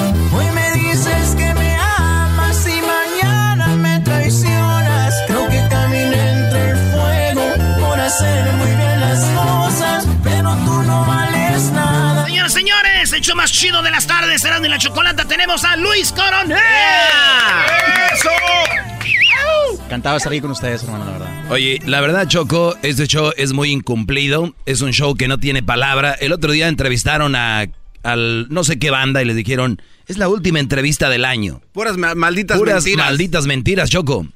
El 13.19 13.25
show 13.25 13.35
más 13.37 13.51
chido 13.53 13.83
de 13.83 13.91
las 13.91 14.07
tardes, 14.07 14.45
Erasmo 14.45 14.67
y 14.67 14.69
la 14.69 14.79
Chocolata. 14.79 15.25
Tenemos 15.25 15.65
a 15.65 15.77
Luis 15.77 16.13
Coronel. 16.13 16.57
¡Eso! 18.13 18.31
Encantado 19.85 20.15
de 20.15 20.19
estar 20.19 20.33
aquí 20.33 20.41
con 20.41 20.51
ustedes, 20.53 20.83
hermano, 20.85 21.05
la 21.07 21.13
verdad. 21.13 21.51
Oye, 21.51 21.81
la 21.87 22.01
verdad, 22.01 22.29
Choco, 22.29 22.77
este 22.83 23.07
show 23.07 23.33
es 23.37 23.53
muy 23.53 23.71
incumplido. 23.73 24.55
Es 24.67 24.83
un 24.83 24.93
show 24.93 25.15
que 25.17 25.27
no 25.29 25.39
tiene 25.39 25.63
palabra. 25.63 26.13
El 26.13 26.33
otro 26.33 26.53
día 26.53 26.69
entrevistaron 26.69 27.35
a 27.35 27.67
al 28.05 28.47
no 28.51 28.63
sé 28.63 28.79
qué 28.79 28.91
banda 28.91 29.21
y 29.21 29.25
les 29.25 29.35
dijeron, 29.35 29.83
es 30.07 30.17
la 30.19 30.29
última 30.29 30.61
entrevista 30.61 31.09
del 31.11 31.25
año. 31.25 31.61
Puras 31.73 31.97
ma- 31.97 32.15
malditas 32.15 32.57
Puras 32.59 32.85
mentiras. 32.85 33.07
malditas 33.07 33.47
mentiras, 33.47 33.91
Choco. 33.91 34.27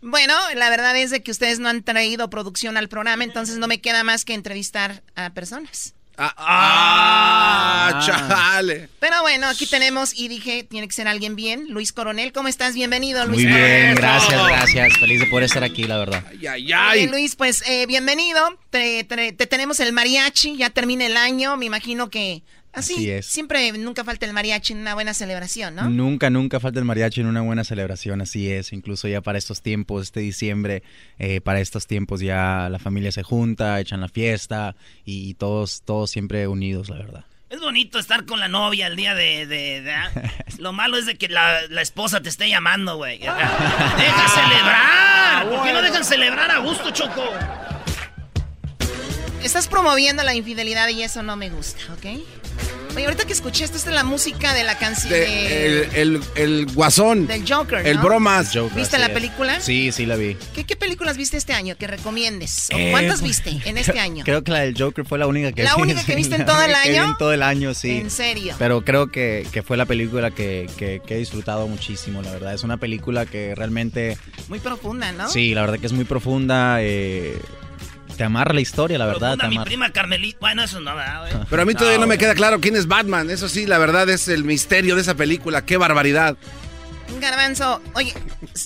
Bueno, 0.00 0.34
la 0.54 0.70
verdad 0.70 0.96
es 0.96 1.10
de 1.10 1.22
que 1.22 1.32
ustedes 1.32 1.58
no 1.58 1.68
han 1.68 1.82
traído 1.82 2.30
producción 2.30 2.76
al 2.76 2.88
programa, 2.88 3.24
entonces 3.24 3.56
no 3.58 3.66
me 3.66 3.80
queda 3.80 4.04
más 4.04 4.24
que 4.24 4.34
entrevistar 4.34 5.02
a 5.16 5.30
personas. 5.30 5.94
Ah, 6.36 8.00
chale. 8.06 8.88
Pero 9.00 9.20
bueno, 9.22 9.48
aquí 9.48 9.66
tenemos 9.66 10.12
y 10.14 10.28
dije, 10.28 10.62
tiene 10.64 10.86
que 10.86 10.94
ser 10.94 11.08
alguien 11.08 11.34
bien. 11.36 11.66
Luis 11.68 11.92
Coronel, 11.92 12.32
¿cómo 12.32 12.48
estás? 12.48 12.74
Bienvenido, 12.74 13.24
Luis 13.26 13.42
Muy 13.42 13.52
bien, 13.52 13.94
Coronel. 13.94 13.94
gracias, 13.96 14.46
gracias. 14.46 14.98
Feliz 14.98 15.20
de 15.20 15.26
poder 15.26 15.44
estar 15.44 15.64
aquí, 15.64 15.84
la 15.84 15.98
verdad. 15.98 16.24
Ay, 16.30 16.46
ay, 16.46 16.62
Oye, 16.64 16.74
ay. 16.74 17.06
Luis, 17.08 17.36
pues 17.36 17.62
eh, 17.66 17.86
bienvenido. 17.86 18.40
Te, 18.70 19.04
te- 19.04 19.32
te 19.32 19.46
tenemos 19.46 19.80
el 19.80 19.92
mariachi, 19.92 20.56
ya 20.56 20.70
termina 20.70 21.06
el 21.06 21.16
año. 21.16 21.56
Me 21.56 21.66
imagino 21.66 22.08
que 22.10 22.42
así, 22.72 22.94
Así 22.94 23.10
es. 23.10 23.26
siempre 23.26 23.70
nunca 23.72 24.02
falta 24.04 24.26
el 24.26 24.32
mariachi 24.32 24.72
en 24.72 24.80
una 24.80 24.94
buena 24.94 25.14
celebración, 25.14 25.74
¿no? 25.74 25.88
Nunca, 25.90 26.30
nunca 26.30 26.58
falta 26.60 26.78
el 26.78 26.84
mariachi 26.84 27.20
en 27.20 27.26
una 27.26 27.40
buena 27.42 27.64
celebración, 27.64 28.20
así 28.20 28.50
es. 28.50 28.72
Incluso 28.72 29.08
ya 29.08 29.20
para 29.20 29.38
estos 29.38 29.62
tiempos, 29.62 30.02
este 30.04 30.20
diciembre, 30.20 30.82
eh, 31.18 31.40
para 31.40 31.60
estos 31.60 31.86
tiempos 31.86 32.20
ya 32.20 32.68
la 32.70 32.78
familia 32.78 33.12
se 33.12 33.22
junta, 33.22 33.78
echan 33.80 34.00
la 34.00 34.08
fiesta 34.08 34.74
y 35.04 35.34
todos, 35.34 35.82
todos 35.84 36.10
siempre 36.10 36.46
unidos, 36.48 36.88
la 36.88 36.96
verdad. 36.96 37.24
Es 37.50 37.60
bonito 37.60 37.98
estar 37.98 38.24
con 38.24 38.40
la 38.40 38.48
novia 38.48 38.86
el 38.86 38.96
día 38.96 39.14
de... 39.14 39.46
de- 39.46 39.82
de- 39.82 39.92
ah. 39.92 40.10
Lo 40.58 40.72
malo 40.72 40.96
es 40.96 41.04
de 41.04 41.16
que 41.18 41.28
la, 41.28 41.60
la 41.68 41.82
esposa 41.82 42.22
te 42.22 42.30
esté 42.30 42.48
llamando, 42.48 42.96
güey. 42.96 43.18
¡Deja 43.18 44.28
celebrar! 44.34 45.48
¿Por 45.50 45.62
qué 45.62 45.72
no 45.74 45.82
dejan 45.82 46.02
celebrar 46.04 46.50
a 46.50 46.58
gusto, 46.60 46.90
Choco? 46.92 47.22
Estás 49.42 49.66
promoviendo 49.68 50.22
la 50.22 50.34
infidelidad 50.34 50.88
y 50.88 51.02
eso 51.02 51.22
no 51.22 51.36
me 51.36 51.50
gusta, 51.50 51.80
¿ok? 51.94 52.22
Oye, 52.94 53.06
ahorita 53.06 53.24
que 53.24 53.32
escuché 53.32 53.64
esto, 53.64 53.78
esta 53.78 53.88
es 53.88 53.94
la 53.96 54.04
música 54.04 54.52
de 54.52 54.64
la 54.64 54.76
canción 54.76 55.12
De- 55.14 55.66
el, 55.66 55.88
el, 55.94 56.20
el 56.34 56.66
guasón. 56.66 57.26
del 57.26 57.42
Joker, 57.50 57.86
El 57.86 57.96
bromas. 57.98 58.52
¿Viste 58.76 58.98
la 58.98 59.08
película? 59.08 59.60
Sí, 59.60 59.90
sí 59.92 60.04
la 60.04 60.16
vi. 60.16 60.36
¿Qué, 60.54 60.64
qué 60.64 60.76
películas 60.76 61.16
viste 61.16 61.38
este 61.38 61.54
año 61.54 61.74
que 61.76 61.86
recomiendes? 61.86 62.68
¿O 62.72 62.76
Eh, 62.76 62.90
¿Cuántas 62.90 63.20
pues, 63.20 63.42
viste 63.42 63.68
en 63.68 63.78
este 63.78 63.98
año? 63.98 64.24
Creo 64.24 64.44
que 64.44 64.52
la 64.52 64.60
del 64.60 64.74
Joker 64.78 65.06
fue 65.06 65.18
la 65.18 65.26
única 65.26 65.52
que 65.52 65.62
¿La 65.62 65.74
vi. 65.76 65.82
única 65.82 66.04
que 66.04 66.14
viste 66.16 66.34
en 66.34 66.40
la 66.42 66.46
todo 66.46 66.60
el 66.62 66.66
única 66.70 66.82
que 66.82 66.90
vi 66.90 66.96
año? 66.98 67.10
En 67.12 67.16
todo 67.16 67.32
el 67.32 67.42
año, 67.42 67.72
sí. 67.72 67.90
¿En 67.92 68.10
serio? 68.10 68.54
Pero 68.58 68.84
creo 68.84 69.10
que, 69.10 69.46
que 69.52 69.62
fue 69.62 69.78
la 69.78 69.86
película 69.86 70.30
que, 70.30 70.68
que- 70.76 71.00
que 71.06 71.14
he 71.14 71.18
disfrutado 71.18 71.66
muchísimo, 71.68 72.20
la 72.20 72.30
verdad. 72.32 72.52
Es 72.52 72.62
una 72.62 72.76
película 72.76 73.24
que 73.24 73.54
realmente... 73.54 74.18
Muy 74.48 74.58
profunda, 74.60 75.12
¿no? 75.12 75.30
Sí, 75.30 75.54
la 75.54 75.62
verdad 75.62 75.78
que 75.78 75.86
es 75.86 75.92
muy 75.92 76.04
profunda. 76.04 76.76
eh, 76.82 77.38
te 78.22 78.26
amarra 78.26 78.54
la 78.54 78.60
historia, 78.60 78.98
la 78.98 79.06
verdad. 79.06 79.36
Te 79.36 79.48
mi 79.48 79.58
prima 79.58 79.90
Carmelita. 79.90 80.38
Bueno, 80.40 80.62
eso 80.62 80.78
no, 80.78 80.94
¿verdad, 80.94 81.22
güey? 81.22 81.44
Pero 81.50 81.62
a 81.62 81.64
mí 81.64 81.74
todavía 81.74 81.98
no 81.98 82.06
me 82.06 82.18
queda 82.18 82.36
claro 82.36 82.60
quién 82.60 82.76
es 82.76 82.86
Batman. 82.86 83.28
Eso 83.30 83.48
sí, 83.48 83.66
la 83.66 83.78
verdad 83.78 84.08
es 84.08 84.28
el 84.28 84.44
misterio 84.44 84.94
de 84.94 85.02
esa 85.02 85.16
película. 85.16 85.66
¡Qué 85.66 85.76
barbaridad! 85.76 86.36
Garbanzo, 87.20 87.82
oye, 87.94 88.14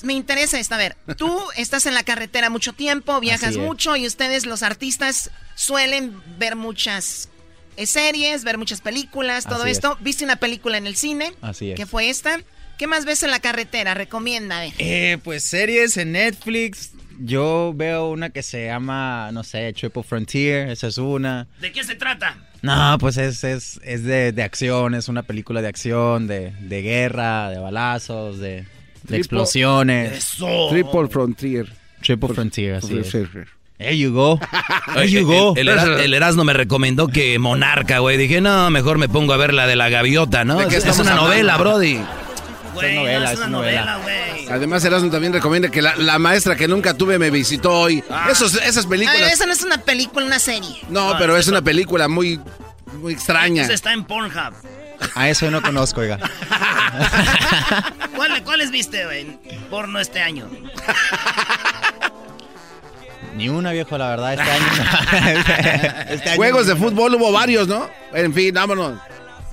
me 0.02 0.12
interesa 0.12 0.60
esta, 0.60 0.74
a 0.74 0.78
ver, 0.78 0.96
tú 1.16 1.42
estás 1.56 1.86
en 1.86 1.94
la 1.94 2.04
carretera 2.04 2.50
mucho 2.50 2.74
tiempo, 2.74 3.18
viajas 3.18 3.56
mucho 3.56 3.96
y 3.96 4.06
ustedes 4.06 4.44
los 4.44 4.62
artistas 4.62 5.30
suelen 5.54 6.14
ver 6.38 6.54
muchas 6.54 7.30
eh, 7.76 7.86
series, 7.86 8.44
ver 8.44 8.58
muchas 8.58 8.82
películas, 8.82 9.44
todo 9.44 9.62
Así 9.62 9.70
es. 9.70 9.78
esto. 9.78 9.96
¿Viste 10.00 10.24
una 10.24 10.36
película 10.36 10.76
en 10.76 10.86
el 10.86 10.96
cine? 10.96 11.32
Así 11.40 11.70
es. 11.70 11.76
¿Qué 11.76 11.86
fue 11.86 12.10
esta? 12.10 12.40
¿Qué 12.78 12.86
más 12.86 13.06
ves 13.06 13.22
en 13.22 13.30
la 13.30 13.40
carretera? 13.40 13.94
Recomienda, 13.94 14.58
a 14.58 14.60
ver. 14.60 14.74
Eh, 14.78 15.18
pues 15.24 15.44
series 15.44 15.96
en 15.96 16.12
Netflix. 16.12 16.90
Yo 17.18 17.72
veo 17.74 18.08
una 18.10 18.30
que 18.30 18.42
se 18.42 18.66
llama, 18.66 19.30
no 19.32 19.42
sé, 19.44 19.72
Triple 19.72 20.02
Frontier. 20.02 20.68
Esa 20.68 20.88
es 20.88 20.98
una. 20.98 21.46
¿De 21.60 21.72
qué 21.72 21.82
se 21.84 21.94
trata? 21.94 22.36
No, 22.62 22.96
pues 22.98 23.16
es, 23.16 23.44
es, 23.44 23.80
es 23.84 24.02
de, 24.04 24.32
de 24.32 24.42
acción, 24.42 24.94
es 24.94 25.08
una 25.08 25.22
película 25.22 25.62
de 25.62 25.68
acción, 25.68 26.26
de, 26.26 26.52
de 26.60 26.82
guerra, 26.82 27.50
de 27.50 27.58
balazos, 27.58 28.38
de, 28.38 28.48
de 28.48 28.64
Triple- 29.06 29.16
explosiones. 29.18 30.12
Eso. 30.12 30.66
Triple 30.70 31.08
Frontier. 31.08 31.72
Triple 32.02 32.28
Frontier, 32.34 32.74
así 32.76 32.98
es. 32.98 33.10
Frontier. 33.10 33.48
There 33.78 33.96
you 33.98 34.12
go. 34.12 34.40
There 34.94 35.06
you 35.08 35.18
El, 35.20 35.24
go. 35.26 35.54
el, 35.56 35.68
Era- 35.68 36.02
el 36.02 36.14
Erasmo 36.14 36.44
me 36.44 36.54
recomendó 36.54 37.08
que 37.08 37.38
Monarca, 37.38 37.98
güey. 37.98 38.16
Dije, 38.16 38.40
no, 38.40 38.70
mejor 38.70 38.96
me 38.98 39.08
pongo 39.08 39.32
a 39.34 39.36
ver 39.36 39.52
la 39.52 39.66
de 39.66 39.76
la 39.76 39.88
gaviota, 39.90 40.44
¿no? 40.44 40.58
¿De 40.58 40.66
qué 40.68 40.76
Es, 40.76 40.86
es 40.86 40.98
una 40.98 41.10
hablando? 41.12 41.28
novela, 41.30 41.56
Brody. 41.58 42.00
Güey, 42.80 42.94
no, 42.94 43.00
novela, 43.02 43.24
es 43.26 43.30
es 43.32 43.38
una 43.38 43.46
novela. 43.48 43.80
novela, 43.96 44.02
güey. 44.02 44.48
Además, 44.48 44.84
Erasmo 44.84 45.10
también 45.10 45.32
recomienda 45.32 45.68
que 45.70 45.82
la, 45.82 45.96
la 45.96 46.18
maestra 46.18 46.54
que 46.56 46.68
nunca 46.68 46.94
tuve 46.94 47.18
me 47.18 47.30
visitó 47.30 47.72
hoy. 47.72 48.02
Ah. 48.10 48.28
Esos, 48.30 48.54
esas 48.54 48.86
películas. 48.86 49.20
ver, 49.20 49.32
esa 49.32 49.46
no 49.46 49.52
es 49.52 49.62
una 49.62 49.78
película, 49.78 50.24
una 50.26 50.38
serie. 50.38 50.80
No, 50.88 51.10
Ah, 51.10 51.16
pero 51.18 51.36
es 51.36 51.46
es 51.46 51.48
una 51.48 51.62
película 51.62 52.08
muy 52.08 52.40
muy 53.00 53.12
extraña. 53.12 53.62
Ese 53.62 53.74
está 53.74 53.92
en 53.92 54.04
Pornhub. 54.04 54.54
A 55.14 55.28
eso 55.28 55.44
yo 55.46 55.50
no 55.50 55.60
conozco, 55.62 56.00
oiga. 56.00 56.18
¿Cuál- 58.16 58.42
¿Cuáles 58.44 58.70
viste, 58.70 59.04
güey? 59.04 59.38
Porno 59.70 59.98
este 60.00 60.20
año. 60.22 60.48
Ni 63.36 63.48
una, 63.50 63.72
viejo, 63.72 63.98
la 63.98 64.08
verdad, 64.08 64.32
este 64.34 64.50
año. 64.50 64.66
Este 66.08 66.28
año- 66.30 66.36
Juegos 66.36 66.66
de 66.66 66.74
fútbol 66.76 67.14
hubo 67.16 67.30
varios, 67.32 67.68
¿no? 67.68 67.90
En 68.14 68.32
fin, 68.32 68.54
vámonos. 68.54 68.98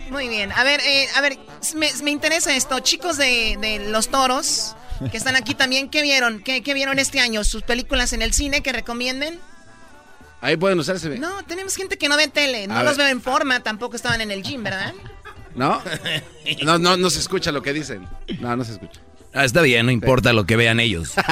Muy 0.10 0.28
bien. 0.28 0.52
A 0.52 0.64
ver, 0.64 0.80
eh, 0.82 1.08
a 1.16 1.22
ver, 1.22 1.38
me, 1.76 1.90
me 2.04 2.12
interesa 2.12 2.56
esto. 2.56 2.80
Chicos 2.80 3.18
de, 3.18 3.58
de 3.60 3.90
los 3.90 4.10
toros 4.10 4.76
que 5.12 5.18
están 5.18 5.36
aquí 5.36 5.56
también, 5.56 5.90
¿qué 5.90 6.02
vieron? 6.02 6.42
¿Qué, 6.44 6.62
qué 6.64 6.74
vieron 6.74 7.00
este 7.00 7.20
año? 7.20 7.44
¿Sus 7.44 7.64
películas 7.64 8.14
en 8.14 8.22
el 8.22 8.34
cine 8.34 8.62
que 8.62 8.72
recomienden? 8.72 9.40
Ahí 10.42 10.58
pueden 10.58 10.78
usarse, 10.80 11.08
¿ve? 11.10 11.18
No, 11.20 11.44
tenemos 11.46 11.76
gente 11.76 11.98
que 11.98 12.10
no 12.10 12.18
ve 12.18 12.28
tele. 12.28 12.68
No 12.68 12.76
A 12.78 12.84
los 12.84 12.98
ver. 12.98 13.06
veo 13.08 13.14
en 13.16 13.22
forma, 13.22 13.62
tampoco 13.62 13.96
estaban 13.96 14.22
en 14.22 14.30
el 14.32 14.44
gym, 14.44 14.64
¿verdad? 14.64 14.94
¿No? 15.56 15.82
No, 16.64 16.78
no, 16.80 16.98
no 16.98 17.10
se 17.10 17.20
escucha 17.20 17.52
lo 17.52 17.62
que 17.62 17.74
dicen. 17.74 18.08
No, 18.40 18.56
no 18.56 18.64
se 18.66 18.74
escucha. 18.74 19.00
Ah, 19.34 19.46
está 19.46 19.62
bien, 19.62 19.86
no 19.86 19.92
importa 19.92 20.32
lo 20.34 20.46
que 20.46 20.56
vean 20.56 20.80
ellos. 20.80 21.14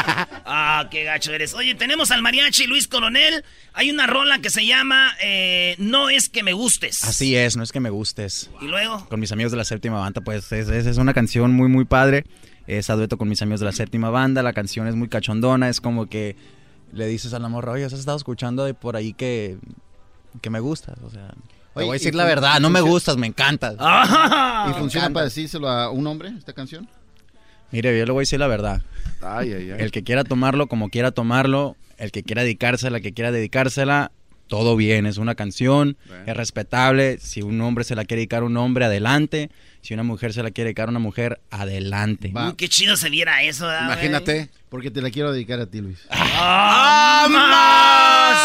Ah, 0.53 0.88
qué 0.91 1.03
gacho 1.06 1.32
eres. 1.32 1.53
Oye, 1.53 1.76
tenemos 1.76 2.11
al 2.11 2.22
mariachi 2.22 2.65
Luis 2.68 2.88
Coronel. 2.88 3.45
Hay 3.73 3.90
una 3.90 4.06
rola 4.06 4.40
que 4.40 4.49
se 4.49 4.65
llama 4.65 5.11
eh, 5.23 5.76
No 5.78 6.10
es 6.10 6.28
que 6.28 6.44
me 6.44 6.52
gustes. 6.52 7.03
Así 7.06 7.38
es, 7.38 7.56
no 7.56 7.64
es 7.64 7.72
que 7.72 7.80
me 7.80 7.90
gustes. 7.90 8.49
¿Y 8.60 8.65
luego? 8.65 9.07
Con 9.07 9.22
mis 9.22 9.32
amigos 9.32 9.52
de 9.52 9.57
la 9.57 9.64
séptima 9.64 9.99
banda, 9.99 10.19
pues 10.22 10.52
es, 10.52 10.68
es- 10.68 10.86
es 10.88 10.98
una 10.98 11.14
canción 11.14 11.53
muy, 11.53 11.69
muy 11.69 11.86
padre. 11.86 12.26
Es 12.68 12.90
a 12.90 12.95
dueto 12.95 13.18
con 13.18 13.30
mis 13.30 13.41
amigos 13.41 13.61
de 13.61 13.68
la 13.68 13.72
séptima 13.72 14.10
banda. 14.10 14.44
La 14.44 14.52
canción 14.52 14.88
es 14.88 14.95
muy 14.95 15.07
cachondona. 15.07 15.69
Es 15.69 15.80
como 15.80 16.07
que 16.10 16.36
le 16.91 17.06
dices 17.07 17.34
a 17.34 17.40
la 17.40 17.48
morra, 17.48 17.72
oye, 17.73 17.86
has 17.86 17.94
estado 17.94 18.18
escuchando 18.18 18.65
de 18.65 18.73
por 18.73 18.98
ahí 18.98 19.14
que, 19.14 19.57
que 20.41 20.49
me 20.49 20.60
gustas. 20.60 20.98
O 21.03 21.10
sea, 21.10 21.28
te 21.30 21.36
Oye, 21.76 21.86
voy 21.86 21.90
a 21.90 21.94
decir 21.94 22.14
la 22.15 22.26
verdad, 22.26 22.60
no 22.60 22.69
me 22.69 22.82
gustas, 22.82 23.15
me 23.15 23.28
encantas. 23.28 23.76
Ah. 23.80 24.65
¿Y 24.69 24.73
funciona 24.73 25.06
encanta. 25.06 25.14
para 25.14 25.26
decírselo 25.26 25.69
a 25.69 25.91
un 25.91 26.06
hombre, 26.07 26.34
esta 26.38 26.52
canción? 26.52 26.90
Mire, 27.72 27.98
yo 27.98 28.06
le 28.06 28.11
voy 28.11 28.22
a 28.22 28.23
decir 28.23 28.39
la 28.39 28.48
verdad. 28.48 28.81
Ay, 29.22 29.53
ay, 29.53 29.72
ay. 29.72 29.77
El 29.80 29.91
que 29.91 30.03
quiera 30.03 30.23
tomarlo 30.23 30.68
como 30.68 30.89
quiera 30.89 31.11
tomarlo, 31.11 31.76
el 31.98 32.11
que 32.11 32.23
quiera 32.23 32.43
dedicársela, 32.43 32.98
el 32.98 33.03
que 33.03 33.14
quiera 33.14 33.31
dedicársela, 33.31 34.11
todo 34.48 34.76
bien, 34.76 35.06
es 35.06 35.18
una 35.18 35.35
canción, 35.35 35.95
es 36.26 36.35
respetable. 36.35 37.19
Si 37.19 37.41
un 37.41 37.61
hombre 37.61 37.85
se 37.85 37.95
la 37.95 38.03
quiere 38.03 38.19
dedicar 38.19 38.43
a 38.43 38.45
un 38.45 38.57
hombre, 38.57 38.84
adelante. 38.84 39.49
Si 39.81 39.93
una 39.93 40.03
mujer 40.03 40.34
se 40.34 40.43
la 40.43 40.52
quiere 40.52 40.68
dedicar 40.68 40.89
a 40.89 40.91
una 40.91 40.99
mujer, 40.99 41.39
adelante. 41.52 42.34
Uy, 42.35 42.56
qué 42.57 42.68
chido 42.68 42.98
se 42.98 43.10
viera 43.10 43.41
eso, 43.43 43.65
¿verdad, 43.65 43.98
güey? 44.26 44.49
Porque 44.68 44.91
te 44.91 45.02
la 45.02 45.10
quiero 45.10 45.31
dedicar 45.31 45.61
a 45.61 45.68
ti, 45.68 45.80
Luis. 45.80 45.99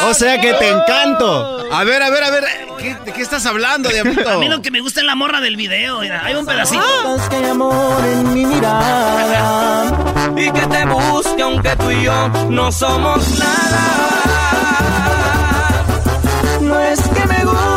O 0.09 0.15
sea 0.15 0.41
que 0.41 0.53
te 0.55 0.69
encanto. 0.71 1.59
A 1.73 1.85
ver, 1.85 2.03
a 2.03 2.11
ver, 2.11 2.25
a 2.25 2.31
ver. 2.31 2.45
¿qué- 2.79 2.95
¿De 3.05 3.13
qué 3.13 3.23
estás 3.23 3.45
hablando, 3.47 3.89
Diablito? 3.89 4.29
A 4.29 4.37
mí 4.39 4.49
lo 4.49 4.63
que 4.63 4.71
me 4.71 4.81
gusta 4.81 5.01
es 5.01 5.07
la 5.07 5.15
morra 5.15 5.41
del 5.41 5.57
video. 5.57 6.01
Mira, 6.01 6.23
hay 6.25 6.35
un 6.35 6.47
pedacito. 6.47 6.83
Que 7.31 7.37
hay 7.37 7.45
amor 7.47 8.05
en 8.05 8.33
mi 8.35 8.45
mirada 8.47 9.93
y 10.37 10.51
que 10.51 10.67
te 10.67 10.85
busque 10.87 11.43
aunque 11.43 11.75
tú 11.77 11.91
y 11.91 12.03
yo 12.05 12.29
no 12.51 12.71
somos 12.71 13.29
nada. 13.39 13.83
No 16.61 16.81
es 16.81 17.01
que 17.01 17.27
me 17.27 17.45
gustes, 17.45 17.76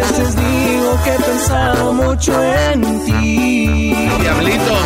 veces 0.00 0.36
digo 0.36 1.00
que 1.04 1.14
he 1.14 1.18
pensado 1.18 1.92
mucho 1.92 2.42
en 2.42 3.04
ti. 3.04 3.94
Diablito. 4.20 4.78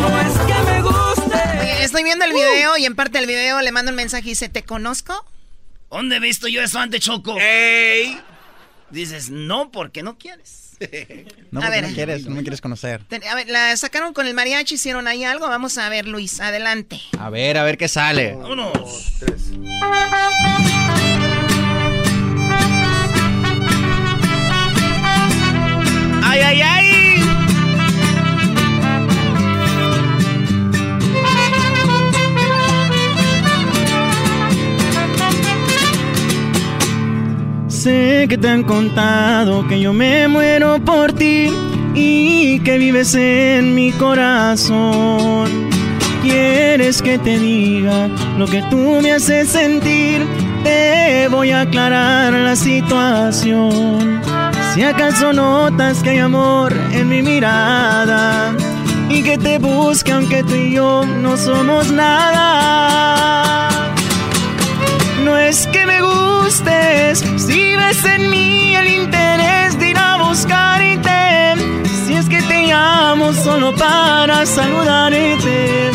No 0.00 0.20
es 0.20 0.38
que 0.38 0.70
me 0.70 0.82
guste. 0.82 1.60
Oye, 1.60 1.84
estoy 1.84 2.04
viendo 2.04 2.24
el 2.24 2.32
video 2.32 2.76
y 2.76 2.84
en 2.86 2.94
parte 2.94 3.18
del 3.18 3.26
video 3.26 3.60
le 3.60 3.72
mando 3.72 3.90
un 3.90 3.96
mensaje 3.96 4.26
y 4.26 4.30
dice, 4.30 4.48
¿te 4.48 4.62
conozco? 4.62 5.24
¿Dónde 5.90 6.16
he 6.16 6.20
visto 6.20 6.48
yo 6.48 6.62
eso 6.62 6.78
antes, 6.78 7.00
Choco? 7.00 7.36
¡Ey! 7.40 8.20
Dices, 8.90 9.30
no, 9.30 9.70
porque 9.70 10.02
no 10.02 10.18
quieres. 10.18 10.64
No, 11.50 11.62
A 11.62 11.70
ver. 11.70 11.88
no 11.88 11.94
quieres, 11.94 12.26
no 12.26 12.34
me 12.36 12.42
quieres 12.42 12.60
conocer. 12.60 13.00
A 13.28 13.34
ver, 13.34 13.48
la 13.48 13.74
sacaron 13.78 14.12
con 14.12 14.26
el 14.26 14.34
mariachi, 14.34 14.74
hicieron 14.74 15.08
ahí 15.08 15.24
algo. 15.24 15.48
Vamos 15.48 15.78
a 15.78 15.88
ver, 15.88 16.06
Luis, 16.06 16.40
adelante. 16.40 17.00
A 17.18 17.30
ver, 17.30 17.56
a 17.56 17.64
ver 17.64 17.78
qué 17.78 17.88
sale. 17.88 18.34
Vámonos. 18.34 19.14
¡Ay, 26.30 26.40
ay, 26.40 26.60
ay! 26.60 26.86
Sé 37.68 38.26
que 38.28 38.36
te 38.36 38.46
han 38.46 38.62
contado 38.64 39.66
que 39.66 39.80
yo 39.80 39.94
me 39.94 40.28
muero 40.28 40.78
por 40.84 41.14
ti 41.14 41.48
y 41.94 42.60
que 42.60 42.76
vives 42.76 43.14
en 43.14 43.74
mi 43.74 43.92
corazón. 43.92 45.48
Quieres 46.22 47.00
que 47.00 47.18
te 47.18 47.38
diga 47.38 48.08
lo 48.36 48.46
que 48.46 48.62
tú 48.68 49.00
me 49.00 49.12
haces 49.12 49.48
sentir. 49.48 50.26
Te 50.62 51.28
voy 51.28 51.52
a 51.52 51.62
aclarar 51.62 52.34
la 52.34 52.54
situación. 52.54 54.37
Si 54.74 54.82
acaso 54.82 55.32
notas 55.32 56.02
que 56.02 56.10
hay 56.10 56.18
amor 56.18 56.72
en 56.92 57.08
mi 57.08 57.22
mirada 57.22 58.54
y 59.08 59.22
que 59.22 59.38
te 59.38 59.58
busque 59.58 60.12
aunque 60.12 60.42
tú 60.44 60.54
y 60.54 60.74
yo 60.74 61.04
no 61.04 61.36
somos 61.36 61.90
nada. 61.90 63.68
No 65.24 65.36
es 65.36 65.66
que 65.68 65.86
me 65.86 66.00
gustes, 66.00 67.24
si 67.36 67.76
ves 67.76 68.04
en 68.04 68.30
mí 68.30 68.74
el 68.76 68.86
interés 68.88 69.78
de 69.78 69.90
ir 69.90 69.98
a 69.98 70.16
buscarte. 70.16 71.54
Si 72.06 72.14
es 72.14 72.28
que 72.28 72.40
te 72.42 72.66
llamo 72.66 73.32
solo 73.32 73.74
para 73.74 74.46
saludarte. 74.46 75.90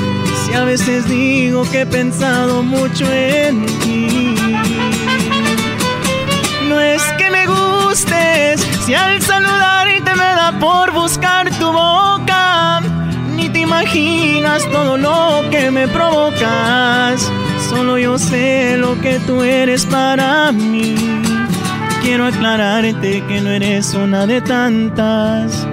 Si 0.45 0.53
a 0.53 0.63
veces 0.65 1.07
digo 1.07 1.63
que 1.71 1.81
he 1.81 1.85
pensado 1.85 2.63
mucho 2.63 3.05
en 3.11 3.65
ti. 3.79 4.35
No 6.67 6.79
es 6.79 7.01
que 7.17 7.29
me 7.29 7.45
si 8.85 8.93
al 8.93 9.21
saludarte 9.21 10.13
me 10.15 10.29
da 10.35 10.57
por 10.59 10.91
buscar 10.91 11.49
tu 11.57 11.71
boca. 11.71 12.81
Ni 13.35 13.49
te 13.49 13.59
imaginas 13.59 14.69
todo 14.71 14.97
lo 14.97 15.49
que 15.49 15.71
me 15.71 15.87
provocas. 15.87 17.31
Solo 17.69 17.97
yo 17.97 18.17
sé 18.17 18.77
lo 18.77 18.99
que 18.99 19.19
tú 19.19 19.41
eres 19.41 19.85
para 19.85 20.51
mí. 20.51 20.95
Quiero 22.01 22.25
aclararte 22.25 23.23
que 23.27 23.41
no 23.41 23.51
eres 23.51 23.93
una 23.93 24.25
de 24.25 24.41
tantas. 24.41 25.65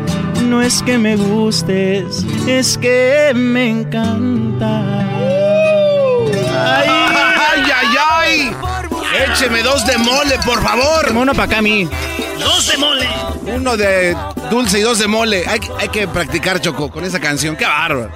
No 0.45 0.62
es 0.62 0.82
que 0.82 0.99
me 0.99 1.16
gustes, 1.16 2.24
es 2.47 2.78
que 2.78 3.32
me 3.35 3.69
encanta. 3.69 4.82
¡Ay, 6.62 6.89
ay, 7.78 7.97
ay! 8.19 8.57
Écheme 9.28 9.62
dos 9.62 9.85
de 9.87 9.99
mole, 9.99 10.39
por 10.45 10.62
favor. 10.62 11.12
Uno 11.15 11.32
para 11.32 11.45
acá 11.45 11.59
a 11.59 11.62
mí. 11.62 11.89
Dos 12.41 12.67
de 12.67 12.77
mole. 12.79 13.09
Uno 13.55 13.77
de 13.77 14.17
dulce 14.51 14.79
y 14.79 14.83
dos 14.83 14.99
de 14.99 15.07
mole. 15.07 15.45
Hay, 15.47 15.61
que- 15.61 15.71
hay 15.79 15.89
que 15.89 16.09
practicar, 16.09 16.61
Choco, 16.61 16.91
con 16.91 17.05
esa 17.05 17.21
canción. 17.21 17.57
¡Qué 17.57 17.65
bárbaro! 17.65 18.11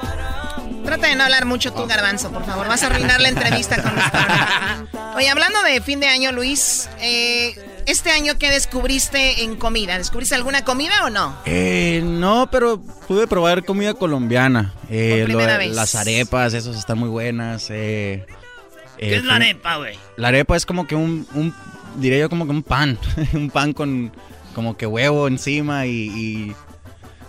Trata 0.85 1.07
de 1.09 1.15
no 1.17 1.25
hablar 1.25 1.47
mucho 1.47 1.73
tú, 1.73 1.87
Garbanzo, 1.87 2.31
por 2.31 2.45
favor. 2.45 2.69
Vas 2.69 2.83
a 2.83 2.87
arruinar 2.87 3.21
la 3.21 3.29
entrevista 3.29 3.83
con 3.83 3.93
Luis 3.95 4.05
Coronel. 4.11 4.89
Oye, 5.17 5.31
hablando 5.31 5.63
de 5.63 5.81
fin 5.81 5.99
de 6.01 6.09
año, 6.09 6.31
Luis, 6.33 6.91
eh, 7.01 7.55
¿este 7.87 8.11
año 8.11 8.35
qué 8.39 8.51
descubriste 8.51 9.45
en 9.45 9.57
comida? 9.57 9.97
¿Descubriste 9.97 10.35
alguna 10.35 10.63
comida 10.65 10.93
o 11.05 11.11
no? 11.11 11.35
Eh, 11.47 12.03
no, 12.05 12.49
pero 12.51 12.83
pude 13.09 13.27
probar 13.27 13.65
comida 13.65 13.95
colombiana. 13.95 14.75
Eh, 14.91 15.21
Por 15.21 15.27
primera 15.27 15.53
lo- 15.55 15.59
vez. 15.61 15.75
Las 15.75 15.95
arepas, 15.95 16.53
esas 16.53 16.77
están 16.77 16.99
muy 16.99 17.09
buenas. 17.09 17.69
eh, 17.71 18.27
¿Qué 18.99 19.17
es 19.17 19.25
la 19.25 19.37
arepa, 19.37 19.77
güey? 19.77 19.99
La 20.17 20.29
arepa 20.29 20.55
es 20.57 20.67
como 20.67 20.87
que 20.87 20.95
un, 20.97 21.27
un 21.35 21.55
diría 21.97 22.19
yo 22.19 22.31
como 22.31 22.45
que 22.47 22.53
un 22.53 22.63
pan, 22.63 22.99
un 23.33 23.51
pan 23.51 23.73
con 23.73 24.13
como 24.55 24.77
que 24.77 24.87
huevo 24.87 25.27
encima 25.27 25.87
y... 25.87 25.91
y 25.91 26.57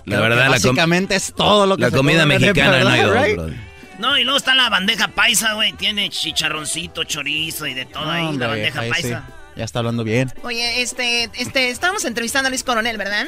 La 0.06 0.20
verdad, 0.20 0.46
la 0.46 0.50
básicamente 0.50 1.16
es 1.16 1.34
todo 1.34 1.66
lo 1.66 1.76
que 1.76 1.84
La 1.84 1.90
se 1.90 1.98
comida 1.98 2.26
mexicana 2.26 2.80
no 2.84 2.90
hay 2.90 3.36
dos. 3.36 3.52
No, 3.98 4.18
y 4.18 4.24
luego 4.24 4.38
está 4.38 4.54
la 4.56 4.70
bandeja 4.70 5.08
paisa, 5.08 5.54
güey. 5.54 5.74
Tiene 5.74 6.10
chicharroncito, 6.10 7.06
chorizo 7.06 7.66
y 7.66 7.74
de 7.74 7.86
todo 7.86 8.10
ahí, 8.10 8.26
Hombre, 8.26 8.48
la 8.48 8.54
bandeja 8.54 8.82
ahí 8.82 8.92
sí, 8.94 9.02
paisa. 9.02 9.24
Ya 9.56 9.64
está 9.64 9.80
hablando 9.80 10.04
bien. 10.04 10.32
Oye, 10.44 10.82
este, 10.82 11.30
este, 11.38 11.70
estábamos 11.70 12.04
entrevistando 12.04 12.48
a 12.48 12.50
Luis 12.50 12.64
Coronel, 12.64 12.98
¿verdad? 12.98 13.28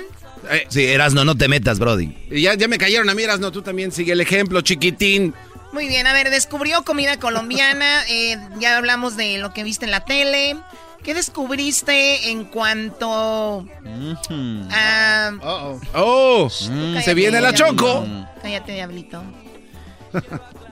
Sí, 0.70 0.86
Erasno, 0.86 1.24
no 1.24 1.36
te 1.36 1.48
metas, 1.48 1.80
Brody. 1.80 2.16
Y 2.30 2.42
ya, 2.42 2.54
ya 2.56 2.68
me 2.68 2.78
cayeron 2.78 3.10
a 3.10 3.14
mí, 3.14 3.24
no 3.40 3.52
tú 3.52 3.62
también 3.62 3.92
sigue 3.92 4.12
el 4.12 4.22
ejemplo, 4.22 4.62
chiquitín. 4.62 5.34
Muy 5.72 5.88
bien, 5.88 6.08
a 6.08 6.14
ver, 6.14 6.30
descubrió 6.30 6.84
comida 6.84 7.18
colombiana, 7.18 8.04
eh, 8.08 8.38
ya 8.60 8.78
hablamos 8.78 9.18
de 9.18 9.38
lo 9.38 9.54
que 9.54 9.64
viste 9.64 9.86
en 9.86 9.92
la 9.92 10.02
tele. 10.02 10.58
¿Qué 11.04 11.14
descubriste 11.14 12.30
en 12.32 12.46
cuanto 12.46 13.66
a... 14.72 15.32
Oh, 15.94 16.50
Cállate, 16.50 17.02
se 17.04 17.14
viene 17.14 17.40
la 17.42 17.52
diablito. 17.52 17.84
choco. 17.84 18.06
Cállate, 18.42 18.74
diablito. 18.74 19.24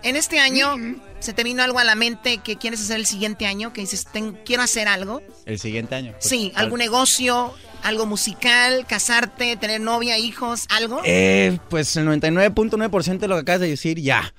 En 0.04 0.16
este 0.16 0.38
año, 0.40 0.76
¿se 1.20 1.34
te 1.34 1.44
vino 1.44 1.64
algo 1.64 1.80
a 1.80 1.84
la 1.84 1.96
mente 1.96 2.38
que 2.38 2.58
quieres 2.58 2.80
hacer 2.80 2.98
el 2.98 3.08
siguiente 3.08 3.48
año? 3.48 3.74
Que 3.74 3.82
dices, 3.82 4.06
"Ten- 4.06 4.38
quiero 4.46 4.62
hacer 4.62 4.88
algo. 4.88 5.20
El 5.48 5.58
siguiente 5.58 5.96
año. 5.96 6.12
pues, 6.12 6.26
Sí, 6.30 6.52
al- 6.54 6.66
algún 6.66 6.78
negocio, 6.78 7.52
algo 7.82 8.06
musical, 8.06 8.86
casarte, 8.88 9.56
tener 9.58 9.82
novia, 9.82 10.20
hijos, 10.20 10.66
algo. 10.70 11.02
Eh, 11.06 11.58
pues 11.72 11.96
el 11.98 12.06
99.9% 12.06 13.18
de 13.18 13.28
lo 13.28 13.34
que 13.38 13.42
acabas 13.42 13.62
de 13.62 13.70
decir, 13.70 14.00
ya. 14.00 14.32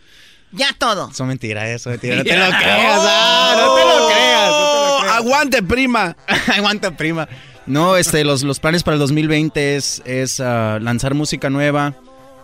Ya 0.53 0.69
todo. 0.79 1.13
Son 1.13 1.27
mentiras, 1.27 1.67
eso, 1.69 1.91
mentira. 1.91 2.15
No 2.15 2.23
te 2.23 2.29
Ya. 2.31 2.37
lo 2.49 2.57
creas, 2.57 3.01
ah, 3.03 3.55
no 3.59 3.75
te 3.75 3.81
lo 3.83 4.07
creas. 4.07 4.51
no 4.51 4.57
te 4.57 4.63
lo 4.63 4.66
creas. 4.66 4.66
Aguante, 5.17 5.63
prima. 5.63 6.17
Aguanta, 6.57 6.97
prima. 6.97 7.29
No, 7.67 7.97
este, 7.97 8.25
los, 8.25 8.43
los 8.43 8.61
planes 8.61 8.83
para 8.83 8.95
el 8.95 9.01
2020 9.01 9.77
es, 9.77 10.03
es 10.05 10.41
ah, 10.41 10.79
lanzar 10.81 11.15
música 11.15 11.51
nueva. 11.51 11.95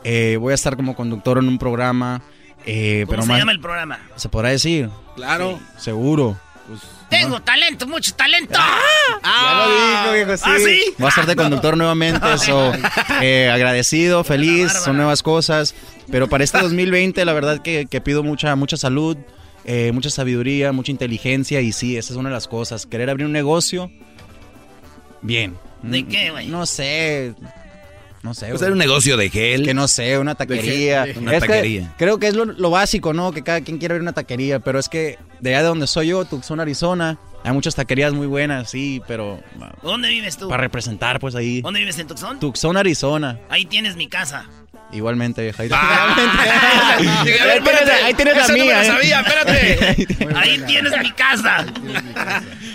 Eh, 0.04 0.36
voy 0.40 0.52
a 0.52 0.54
estar 0.54 0.76
como 0.76 0.96
conductor 0.96 1.38
en 1.38 1.46
un 1.48 1.58
programa. 1.58 2.22
eh, 2.66 3.04
¿Cómo 3.06 3.10
pero 3.10 3.22
se 3.22 3.28
más- 3.28 3.38
llama 3.38 3.52
el 3.52 3.60
programa? 3.60 3.98
¿Se 4.16 4.28
podrá 4.28 4.48
decir? 4.48 4.88
Claro. 5.14 5.60
Seguro. 5.78 6.36
Pues, 6.66 6.80
Tengo 7.08 7.40
talento, 7.42 7.86
mucho 7.86 8.14
talento. 8.14 8.58
Ya 9.22 9.66
lo 9.66 10.12
dijo, 10.12 10.12
viejo, 10.14 10.36
sí. 10.36 10.42
¿Ah, 10.46 10.56
sí? 10.58 10.94
Voy 10.98 11.06
a 11.06 11.08
estar 11.08 11.26
de 11.26 11.36
conductor 11.36 11.76
nuevamente, 11.76 12.38
so, 12.38 12.72
eh, 13.20 13.50
agradecido, 13.52 14.24
feliz, 14.24 14.72
son 14.72 14.96
nuevas 14.96 15.22
cosas. 15.22 15.74
Pero 16.10 16.28
para 16.28 16.42
este 16.44 16.58
2020, 16.60 17.24
la 17.24 17.32
verdad 17.32 17.60
que, 17.60 17.86
que 17.88 18.00
pido 18.00 18.22
mucha, 18.22 18.56
mucha 18.56 18.76
salud, 18.76 19.16
eh, 19.64 19.90
mucha 19.92 20.10
sabiduría, 20.10 20.72
mucha 20.72 20.90
inteligencia. 20.92 21.60
Y 21.60 21.72
sí, 21.72 21.96
esa 21.96 22.12
es 22.12 22.16
una 22.18 22.28
de 22.28 22.34
las 22.34 22.48
cosas. 22.48 22.86
Querer 22.86 23.10
abrir 23.10 23.26
un 23.26 23.32
negocio, 23.32 23.90
bien. 25.22 25.56
¿De 25.82 26.02
Mm, 26.02 26.08
qué, 26.08 26.30
güey? 26.30 26.48
No 26.48 26.64
sé. 26.66 27.34
No 28.22 28.34
sé. 28.34 28.46
Pues 28.46 28.60
güey. 28.60 28.66
era 28.66 28.72
un 28.72 28.78
negocio 28.78 29.16
de 29.16 29.30
gel. 29.30 29.64
Que 29.64 29.74
no 29.74 29.88
sé, 29.88 30.16
una 30.18 30.34
taquería. 30.36 31.06
gel, 31.06 31.18
una 31.18 31.32
Es 31.36 31.42
que 31.42 31.48
taquería. 31.48 31.94
creo 31.98 32.18
que 32.18 32.28
es 32.28 32.34
lo, 32.34 32.44
lo 32.44 32.70
básico, 32.70 33.12
¿no? 33.12 33.32
Que 33.32 33.42
cada 33.42 33.60
quien 33.62 33.78
quiere 33.78 33.94
abrir 33.94 34.02
una 34.02 34.12
taquería. 34.12 34.60
Pero 34.60 34.78
es 34.78 34.88
que 34.88 35.18
de 35.40 35.50
allá 35.50 35.62
de 35.62 35.68
donde 35.68 35.86
soy 35.88 36.08
yo, 36.08 36.24
Tucson, 36.24 36.60
Arizona, 36.60 37.18
hay 37.42 37.52
muchas 37.52 37.74
taquerías 37.74 38.12
muy 38.12 38.28
buenas, 38.28 38.70
sí, 38.70 39.02
pero 39.08 39.40
¿Dónde 39.82 40.08
vives 40.08 40.36
tú? 40.36 40.48
para 40.48 40.62
representar, 40.62 41.18
pues 41.18 41.34
ahí. 41.34 41.60
¿Dónde 41.62 41.80
vives 41.80 41.98
en 41.98 42.06
Tucson? 42.06 42.38
Tucson, 42.38 42.76
Arizona. 42.76 43.40
Ahí 43.48 43.64
tienes 43.64 43.96
mi 43.96 44.06
casa. 44.06 44.48
Igualmente, 44.92 45.42
vieja. 45.42 45.62
Ahí, 45.62 45.68
Dije, 47.24 47.40
a 47.40 47.46
ver, 47.46 47.52
ahí 47.56 47.62
tienes, 47.62 47.80
espérate, 47.80 47.92
ahí 48.04 48.14
tienes 48.14 48.36
la 48.36 48.42
esa 48.42 48.52
no 48.52 48.58
me 48.58 48.64
mía. 48.64 48.74
la 48.76 48.82
¿eh? 48.82 48.86
sabía, 48.86 49.20
espérate. 49.20 50.26
Ahí 50.36 50.58
tienes- 50.66 51.02
mi 51.02 51.12
casa. 51.12 51.64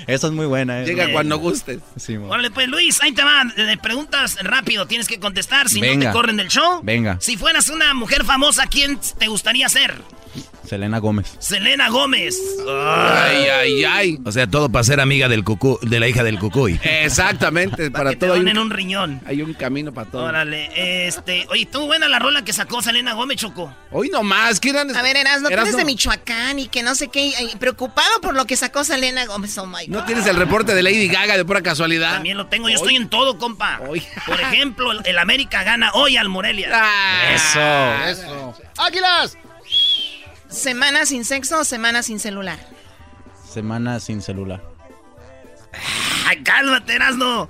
Esa 0.08 0.28
es 0.28 0.34
muy 0.34 0.46
buena. 0.48 0.82
¿eh? 0.82 0.86
Llega 0.86 1.12
cuando 1.12 1.38
gustes. 1.38 1.80
Sí. 1.98 2.16
Órale, 2.18 2.50
pues 2.52 2.68
Luis, 2.68 3.02
ahí 3.02 3.12
te 3.12 3.24
va. 3.24 3.44
Le 3.56 3.78
preguntas 3.78 4.38
rápido, 4.42 4.86
tienes 4.88 5.08
que 5.08 5.20
contestar. 5.20 5.70
Si 5.70 5.80
no 5.80 6.00
te 6.00 6.12
corren 6.12 6.38
del 6.38 6.48
show. 6.48 6.80
Venga. 6.84 7.18
Si 7.20 7.38
fueras 7.38 7.70
una 7.70 7.94
mujer 7.94 8.24
famosa, 8.26 8.66
¿quién 8.68 9.00
te 9.20 9.28
gustaría 9.28 9.70
ser? 9.70 9.96
Selena 10.68 11.00
Gómez. 11.00 11.36
Selena 11.40 11.90
Gómez. 11.90 12.38
Ay, 12.68 13.46
ay, 13.48 13.84
ay. 13.86 14.20
O 14.26 14.32
sea, 14.32 14.48
todo 14.48 14.70
para 14.70 14.84
ser 14.84 15.00
amiga 15.00 15.30
del 15.30 15.44
cucú, 15.44 15.80
de 15.82 16.00
la 16.00 16.08
hija 16.08 16.24
del 16.24 16.40
cucuy. 16.40 16.80
Exactamente, 16.84 17.90
para 17.90 18.10
que 18.12 18.16
te 18.18 18.26
todo 18.26 18.34
hay 18.34 18.40
donen 18.40 18.58
un, 18.58 18.66
un 18.66 18.72
riñón. 18.72 19.22
hay 19.26 19.42
un 19.42 19.54
camino 19.54 19.94
para 19.94 20.10
todo. 20.12 20.24
Órale, 20.26 21.08
este. 21.08 21.46
Oye, 21.50 21.64
estuvo 21.64 21.86
buena 21.88 22.08
la 22.10 22.20
rola 22.20 22.44
que 22.44 22.54
sacó 22.54 22.82
Selena 22.82 23.14
Gómez, 23.14 23.38
Choco. 23.38 23.74
Hoy 23.92 24.10
nomás, 24.10 24.60
¿qué 24.60 24.70
eran? 24.70 24.96
A 24.96 25.02
ver, 25.02 25.16
Erasno, 25.18 25.48
tú 25.48 25.54
eres 25.54 25.78
de 25.78 25.86
Michoacán 25.86 26.60
y 26.60 26.68
que 26.68 26.84
no 26.84 26.96
sé 26.96 27.08
qué, 27.08 27.28
y 27.28 27.56
preocupado 27.58 28.22
por 28.22 28.36
lo 28.36 28.46
que 28.46 28.58
sacó 28.58 28.84
Selena 28.84 29.26
Gómez, 29.26 29.58
oh 29.58 29.66
my 29.66 29.86
God. 29.88 29.96
¿No 29.96 30.06
tienes 30.06 30.26
el 30.28 30.36
reporte 30.36 30.76
de 30.76 30.84
Lady 30.84 31.08
Gaga 31.08 31.38
de 31.38 31.46
pura 31.46 31.62
casualidad? 31.62 32.14
También 32.16 32.38
lo 32.38 32.48
tengo, 32.48 32.68
yo 32.70 32.76
estoy 32.76 32.96
en 32.96 33.10
todo, 33.10 33.38
compa. 33.38 33.80
Por 34.26 34.42
ejemplo, 34.42 34.92
el, 34.92 35.02
el 35.06 35.18
América 35.18 35.64
gana 35.64 35.92
hoy 35.94 36.18
al 36.18 36.28
Morelia. 36.30 36.70
Ah. 36.74 37.34
Eso. 37.34 38.22
Eso. 38.22 38.56
¡Águilas! 38.78 39.38
¿Semana 40.50 41.06
sin 41.06 41.26
sexo 41.26 41.60
o 41.60 41.64
semana 41.64 42.04
sin 42.04 42.20
celular? 42.20 42.60
Semana 43.50 44.00
sin 44.00 44.22
celular. 44.22 44.62
Ay, 46.26 46.44
cálmate, 46.44 46.96
Erasno. 46.96 47.50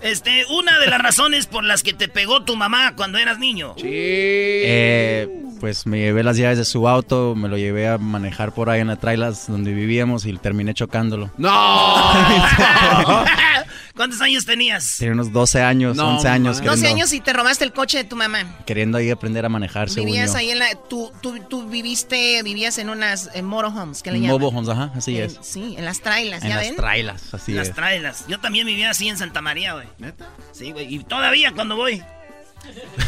Este, 0.00 0.44
una 0.50 0.78
de 0.78 0.86
las 0.86 1.02
razones 1.02 1.46
por 1.46 1.64
las 1.64 1.82
que 1.82 1.92
te 1.92 2.08
pegó 2.08 2.44
tu 2.44 2.54
mamá 2.54 2.94
cuando 2.94 3.18
eras 3.18 3.38
niño. 3.38 3.74
Eh, 3.78 5.28
pues 5.60 5.86
me 5.86 5.98
llevé 5.98 6.22
las 6.22 6.36
llaves 6.36 6.58
de 6.58 6.64
su 6.64 6.86
auto, 6.86 7.34
me 7.34 7.48
lo 7.48 7.58
llevé 7.58 7.88
a 7.88 7.98
manejar 7.98 8.52
por 8.52 8.70
ahí 8.70 8.80
en 8.80 8.86
la 8.88 8.96
trailas 8.96 9.48
donde 9.48 9.72
vivíamos 9.72 10.24
y 10.24 10.32
terminé 10.36 10.72
chocándolo. 10.72 11.30
¡No! 11.36 11.48
¿Cuántos 13.98 14.20
años 14.22 14.46
tenías? 14.46 14.96
Tenía 14.98 15.12
unos 15.12 15.32
12 15.32 15.60
años, 15.60 15.96
No, 15.96 16.14
11 16.16 16.28
años. 16.28 16.56
12 16.58 16.62
queriendo- 16.70 16.88
años 16.88 17.12
y 17.12 17.20
te 17.20 17.32
robaste 17.32 17.64
el 17.64 17.72
coche 17.72 17.98
de 17.98 18.04
tu 18.04 18.14
mamá. 18.16 18.56
Queriendo 18.64 18.96
ahí 18.96 19.10
aprender 19.10 19.44
a 19.44 19.48
manejar, 19.50 19.90
según 19.90 20.06
Vivías 20.12 20.32
yo. 20.32 20.38
ahí 20.38 20.50
en 20.52 20.60
la... 20.60 20.66
Tú, 20.88 21.12
tú, 21.20 21.38
tú 21.50 21.68
viviste, 21.68 22.40
vivías 22.44 22.78
en 22.78 22.88
unas 22.90 23.28
en 23.34 23.44
motorhomes, 23.44 24.02
¿qué 24.02 24.12
le 24.12 24.20
llaman? 24.20 24.40
Mobile 24.40 24.56
homes, 24.56 24.68
ajá, 24.70 24.92
así 24.96 25.18
En- 25.18 25.24
es. 25.24 25.38
Sí, 25.42 25.74
en 25.76 25.84
las 25.84 26.00
trailas, 26.00 26.42
En 26.44 26.48
¿ya 26.50 26.54
las 26.56 26.64
ven? 26.64 26.76
trailas, 26.76 27.34
así 27.34 27.52
Las 27.52 27.68
es. 27.68 27.74
trailas. 27.74 28.24
Yo 28.28 28.38
también 28.40 28.66
vivía 28.66 28.90
así 28.90 29.08
en 29.08 29.18
Santa 29.18 29.42
María, 29.42 29.72
güey. 29.74 29.88
¿Neta? 29.98 30.28
Sí, 30.52 30.70
güey. 30.72 30.94
Y 30.94 31.02
todavía 31.04 31.52
cuando 31.52 31.74
voy. 31.76 32.00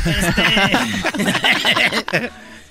Este, 0.06 0.42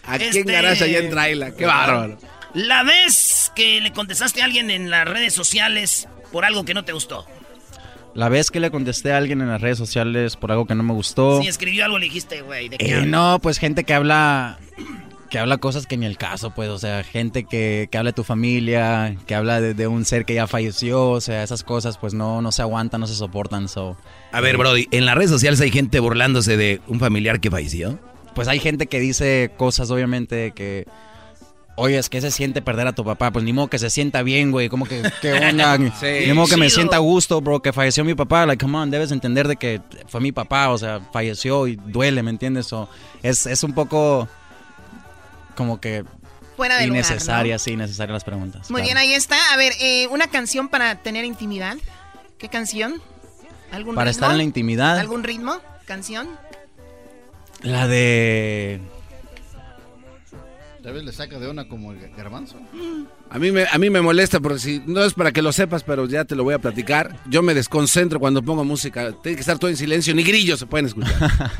Aquí 0.08 0.24
Este- 0.26 0.40
en 0.42 0.46
Garage, 0.48 0.84
allá 0.84 1.00
en 1.00 1.10
Traila. 1.10 1.52
Qué 1.56 1.66
bárbaro. 1.66 2.20
La 2.54 2.84
vez 2.84 3.52
que 3.56 3.80
le 3.80 3.94
contestaste 3.94 4.42
a 4.42 4.46
alguien 4.46 4.72
en 4.72 4.90
las 4.90 5.08
redes 5.08 5.34
sociales 5.34 6.08
por 6.32 6.46
algo 6.46 6.66
que 6.66 6.74
no 6.74 6.84
te 6.84 6.92
gustó. 6.94 7.26
La 8.20 8.28
vez 8.28 8.52
que 8.52 8.60
le 8.60 8.70
contesté 8.70 9.14
a 9.14 9.18
alguien 9.18 9.40
en 9.40 9.48
las 9.48 9.62
redes 9.62 9.78
sociales 9.78 10.36
por 10.36 10.52
algo 10.52 10.66
que 10.66 10.76
no 10.76 10.84
me 10.84 10.92
gustó. 10.92 11.42
Si 11.42 11.48
escribió 11.48 11.86
algo, 11.86 11.98
le 12.00 12.08
dijiste, 12.08 12.42
güey, 12.42 12.68
¿de 12.68 12.78
qué 12.78 12.98
Eh, 12.98 13.06
no, 13.06 13.40
pues 13.42 13.60
gente 13.60 13.86
que 13.86 13.94
habla 13.94 14.60
que 15.30 15.40
habla 15.40 15.58
cosas 15.58 15.88
que 15.88 15.96
ni 15.96 16.06
el 16.06 16.18
caso, 16.18 16.54
pues, 16.54 16.68
o 16.68 16.78
sea, 16.78 17.06
gente 17.06 17.46
que, 17.46 17.88
que 17.90 17.98
habla 17.98 18.10
de 18.10 18.16
tu 18.16 18.26
familia, 18.26 19.16
que 19.26 19.36
habla 19.36 19.62
de, 19.62 19.74
de 19.74 19.88
un 19.88 20.04
ser 20.04 20.26
que 20.26 20.34
ya 20.34 20.48
falleció, 20.48 21.12
o 21.12 21.22
sea, 21.22 21.44
esas 21.44 21.64
cosas 21.64 21.98
pues 21.98 22.14
no, 22.14 22.42
no 22.42 22.52
se 22.52 22.62
aguantan, 22.62 23.00
no 23.00 23.08
se 23.08 23.16
soportan, 23.16 23.70
so. 23.70 23.96
A 24.34 24.42
ver, 24.42 24.58
Brody, 24.58 24.90
en 24.92 25.06
las 25.06 25.16
redes 25.16 25.32
sociales 25.32 25.62
hay 25.62 25.72
gente 25.72 26.02
burlándose 26.02 26.58
de 26.58 26.82
un 26.90 27.00
familiar 27.00 27.40
que 27.40 27.50
falleció. 27.50 28.00
Pues 28.36 28.50
hay 28.50 28.60
gente 28.60 28.88
que 28.88 29.00
dice 29.00 29.52
cosas, 29.56 29.92
obviamente, 29.92 30.52
que... 30.52 30.86
Oye, 31.82 31.98
es 31.98 32.10
que 32.10 32.20
se 32.20 32.30
siente 32.30 32.62
perder 32.62 32.88
a 32.88 32.94
tu 32.94 33.06
papá. 33.06 33.32
Pues 33.32 33.46
ni 33.46 33.54
modo 33.54 33.70
que 33.70 33.80
se 33.80 33.90
sienta 33.90 34.22
bien, 34.22 34.52
güey. 34.52 34.68
Como 34.68 34.86
que, 34.86 35.02
que 35.22 35.34
onda. 35.34 35.78
Sí. 36.00 36.26
Ni 36.28 36.34
modo 36.34 36.48
que 36.48 36.58
me 36.58 36.70
sienta 36.70 36.98
a 36.98 37.00
gusto, 37.00 37.40
bro, 37.40 37.62
que 37.62 37.72
falleció 37.72 38.04
mi 38.04 38.16
papá. 38.16 38.46
Like, 38.46 38.64
come 38.64 38.78
on, 38.78 38.92
debes 38.92 39.12
entender 39.12 39.48
de 39.48 39.56
que 39.56 39.82
fue 40.08 40.20
mi 40.20 40.34
papá. 40.34 40.70
O 40.70 40.78
sea, 40.78 41.00
falleció 41.14 41.68
y 41.68 41.78
duele, 41.78 42.22
¿me 42.22 42.32
entiendes? 42.32 42.74
O 42.74 42.90
es, 43.24 43.46
es 43.46 43.64
un 43.64 43.74
poco 43.74 44.28
como 45.56 45.80
que 45.80 46.04
Fuera 46.58 46.76
de 46.76 46.88
lugar, 46.88 47.06
innecesaria, 47.06 47.56
¿no? 47.56 47.60
sí, 47.60 47.72
innecesaria 47.72 48.14
las 48.14 48.26
preguntas. 48.26 48.70
Muy 48.70 48.82
claro. 48.82 48.86
bien, 48.86 48.98
ahí 48.98 49.14
está. 49.14 49.38
A 49.54 49.58
ver, 49.58 49.72
eh, 49.80 50.08
una 50.08 50.28
canción 50.28 50.68
para 50.68 51.02
tener 51.02 51.24
intimidad. 51.24 51.78
¿Qué 52.38 52.50
canción? 52.50 53.02
¿Algún 53.72 53.96
Para 53.96 54.12
ritmo? 54.12 54.18
estar 54.18 54.32
en 54.32 54.38
la 54.38 54.44
intimidad, 54.44 55.00
¿Algún 55.00 55.24
ritmo? 55.24 55.60
¿Canción? 55.86 56.28
la 57.62 57.88
de... 57.88 58.82
Tal 60.84 60.94
vez 60.94 61.04
le 61.04 61.12
saca 61.12 61.40
de 61.40 61.50
una 61.50 61.68
como 61.68 61.92
el 61.92 62.00
garbanzo. 62.16 62.56
A 63.30 63.38
mí, 63.38 63.52
me, 63.52 63.66
a 63.70 63.78
mí 63.78 63.90
me 63.90 64.02
molesta 64.02 64.40
porque 64.40 64.60
si 64.60 64.82
no 64.86 65.04
es 65.04 65.14
para 65.14 65.34
que 65.34 65.42
lo 65.42 65.52
sepas, 65.52 65.84
pero 65.84 66.08
ya 66.08 66.24
te 66.24 66.36
lo 66.36 66.46
voy 66.46 66.54
a 66.54 66.60
platicar. 66.60 67.20
Yo 67.28 67.42
me 67.42 67.54
desconcentro 67.54 68.20
cuando 68.20 68.42
pongo 68.42 68.64
música. 68.64 69.12
Tiene 69.22 69.36
que 69.36 69.42
estar 69.42 69.60
todo 69.60 69.70
en 69.70 69.76
silencio, 69.76 70.16
ni 70.16 70.24
grillos 70.24 70.60
se 70.60 70.68
pueden 70.68 70.86
escuchar. 70.86 71.14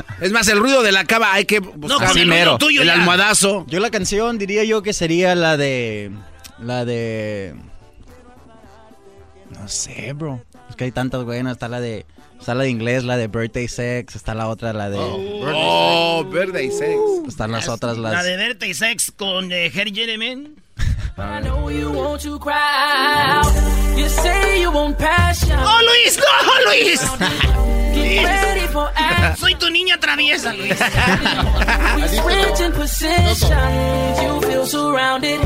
es 0.22 0.32
más, 0.32 0.48
el 0.48 0.60
ruido 0.60 0.82
de 0.84 0.94
la 0.94 1.04
cama 1.04 1.34
hay 1.34 1.44
que 1.44 1.60
buscar. 1.60 2.08
con 2.08 2.18
el 2.18 2.28
mero. 2.28 2.52
ruido 2.52 2.58
tuyo 2.60 2.82
el 2.82 2.88
ya. 2.88 2.94
almohadazo. 2.94 3.66
Yo 3.68 3.80
la 3.82 3.92
canción 3.92 4.38
diría 4.38 4.64
yo 4.64 4.82
que 4.82 4.94
sería 4.94 5.36
la 5.36 5.58
de... 5.58 6.12
La 6.60 6.86
de... 6.86 7.56
No 9.52 9.68
sé, 9.68 10.14
bro. 10.14 10.42
Es 10.70 10.78
que 10.78 10.86
hay 10.86 10.92
tantas 10.92 11.26
buenas. 11.26 11.54
Está 11.54 11.68
la 11.68 11.82
de... 11.82 12.06
Está 12.40 12.56
la 12.56 12.64
de 12.64 12.70
inglés, 12.70 13.04
la 13.04 13.18
de 13.18 13.28
Birthday 13.28 13.68
Sex. 13.68 14.16
Está 14.16 14.34
la 14.34 14.48
otra, 14.48 14.74
la 14.74 14.90
de... 14.90 14.98
Oh, 15.00 16.26
verde 16.32 16.64
y 16.64 16.72
sex. 16.72 16.98
Están 17.28 17.52
las 17.52 17.68
otras, 17.68 17.98
La 17.98 18.12
las... 18.12 18.26
de 18.26 18.38
verte 18.38 18.68
y 18.68 18.74
sex 18.74 19.12
con 19.16 19.52
eh, 19.52 19.72
Harry 19.76 19.92
Jeremen. 19.94 20.56
I 21.18 21.42
know 21.42 21.70
you 21.70 21.92
want 21.92 22.22
to 22.24 22.40
cry 22.40 22.54
out. 22.56 23.46
You 23.98 24.08
say 24.08 24.62
you 24.62 24.72
want 24.72 24.98
passion. 24.98 25.60
¡Oh, 25.60 25.80
Luis! 25.82 26.18
¡No, 26.18 26.72
Luis! 26.72 27.02
Ready 28.24 28.68
for 28.72 28.90
action. 28.96 29.38
Soy 29.38 29.56
tu 29.56 29.70
niña 29.70 30.00
traviesa, 30.00 30.54
Luis. 30.54 30.72
We 31.98 32.08
switch 32.08 32.62
in 32.66 32.72
positions. 32.72 34.22
You 34.24 34.42
feel 34.42 34.66
surrounded. 34.66 35.40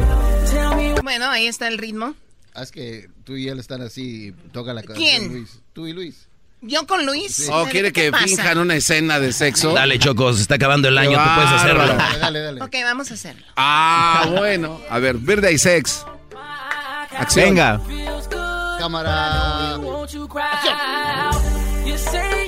Tell 0.52 0.76
me 0.76 0.94
Bueno, 1.02 1.28
ahí 1.30 1.48
está 1.48 1.68
el 1.68 1.80
ritmo. 1.80 2.14
Ah, 2.54 2.62
es 2.62 2.72
que 2.72 3.10
tú 3.24 3.36
y 3.36 3.50
él 3.50 3.60
están 3.60 3.82
así, 3.82 4.34
toca 4.52 4.74
la 4.74 4.84
canción. 4.84 5.08
¿Quién? 5.08 5.34
Luis. 5.34 5.60
Tú 5.74 5.88
y 5.88 5.94
Luis. 5.94 6.28
¿Yo 6.66 6.88
con 6.88 7.06
Luis? 7.06 7.50
¿O 7.52 7.66
¿Qué 7.66 7.72
quiere 7.72 7.92
que 7.92 8.10
pasa? 8.12 8.24
finjan 8.26 8.58
una 8.58 8.76
escena 8.76 9.20
de 9.20 9.34
sexo? 9.34 9.74
Dale, 9.74 10.00
Choco, 10.00 10.32
se 10.34 10.42
está 10.44 10.56
acabando 10.56 10.88
el 10.88 10.98
año, 10.98 11.18
tú 11.22 11.30
puedes 11.36 11.52
hacerlo. 11.52 11.80
bárbaro. 11.88 12.20
Dale, 12.20 12.40
dale. 12.40 12.62
Ok, 12.64 12.76
vamos 12.84 13.12
a 13.12 13.14
hacerlo. 13.16 13.46
Ah, 13.58 14.26
bueno. 14.38 14.80
A 14.90 15.00
ver, 15.00 15.18
Birthday 15.18 15.58
Sex. 15.58 16.06
Acción. 17.18 17.46
Venga. 17.56 17.82
Cámara. 18.80 19.78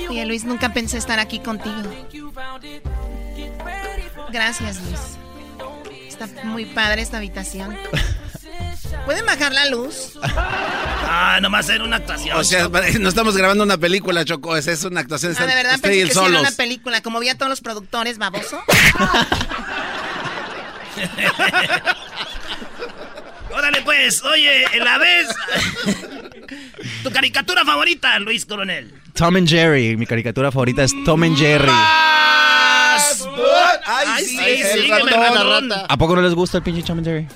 Oye, 0.08 0.24
Luis, 0.26 0.44
nunca 0.44 0.72
pensé 0.72 0.96
estar 0.98 1.18
aquí 1.18 1.38
contigo. 1.40 1.76
Gracias, 4.32 4.80
Luis. 4.82 5.00
Está 6.08 6.26
muy 6.44 6.64
padre 6.64 7.02
esta 7.02 7.18
habitación. 7.18 7.76
¿Pueden 9.04 9.24
bajar 9.26 9.52
la 9.52 9.66
luz? 9.66 10.18
Ah, 10.22 11.38
nomás 11.40 11.68
era 11.68 11.84
una 11.84 11.96
actuación. 11.96 12.36
O 12.36 12.44
sea, 12.44 12.68
no 12.68 13.08
estamos 13.08 13.36
grabando 13.36 13.62
una 13.64 13.78
película, 13.78 14.24
Choco. 14.24 14.56
Es, 14.56 14.66
es 14.66 14.82
una 14.84 15.00
actuación. 15.00 15.34
Ah, 15.38 15.46
de 15.46 15.54
verdad 15.54 15.74
Stay 15.74 16.00
pensé 16.00 16.06
que 16.08 16.12
sí 16.12 16.18
era 16.18 16.26
solos. 16.26 16.40
una 16.40 16.50
película. 16.52 17.00
Como 17.02 17.20
vi 17.20 17.28
a 17.28 17.36
todos 17.36 17.50
los 17.50 17.60
productores, 17.60 18.18
baboso. 18.18 18.60
Órale, 23.52 23.82
pues, 23.82 24.22
oye, 24.24 24.64
la 24.84 24.98
vez. 24.98 25.28
tu 27.02 27.10
caricatura 27.10 27.64
favorita, 27.64 28.18
Luis 28.18 28.44
Coronel. 28.44 28.92
Tom 29.14 29.36
and 29.36 29.48
Jerry. 29.48 29.96
Mi 29.96 30.06
caricatura 30.06 30.50
favorita 30.52 30.82
es 30.84 30.92
Tom 31.04 31.22
and 31.22 31.38
Jerry. 31.38 31.70
Ay, 33.86 34.24
sí, 34.24 34.38
el 34.38 34.82
sígueme, 34.82 35.10
ratón. 35.10 35.70
ratón. 35.70 35.72
¿A 35.88 35.96
poco 35.96 36.16
no 36.16 36.22
les 36.22 36.34
gusta 36.34 36.58
el 36.58 36.64
pinche 36.64 36.82
Tom 36.82 36.98
and 36.98 37.06
Jerry? 37.06 37.28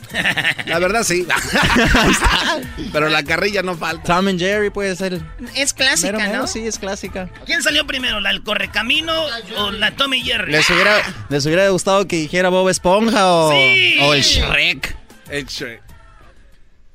La 0.66 0.78
verdad, 0.78 1.02
sí. 1.04 1.26
Pero 2.92 3.08
la 3.08 3.22
carrilla 3.22 3.62
no 3.62 3.76
falta. 3.76 4.02
Tom 4.14 4.28
and 4.28 4.38
Jerry 4.38 4.70
puede 4.70 4.96
ser. 4.96 5.20
Es 5.54 5.72
clásica, 5.72 6.12
Mero, 6.12 6.18
mero, 6.30 6.38
¿no? 6.42 6.46
Sí, 6.46 6.60
es 6.66 6.78
clásica. 6.78 7.28
¿Quién 7.46 7.62
salió 7.62 7.86
primero, 7.86 8.20
la 8.20 8.30
del 8.30 8.42
Correcamino 8.42 9.12
o 9.58 9.70
la 9.70 9.92
Tommy 9.92 10.22
Jerry? 10.22 10.52
¿Les 10.52 10.68
hubiera, 10.70 10.96
¿Les 11.28 11.44
hubiera 11.46 11.68
gustado 11.68 12.06
que 12.06 12.16
dijera 12.16 12.48
Bob 12.48 12.68
Esponja 12.68 13.26
o, 13.32 13.50
Sí. 13.52 13.96
o 14.00 14.14
el 14.14 14.22
Shrek? 14.22 14.96
El 15.30 15.46
Shrek. 15.46 15.82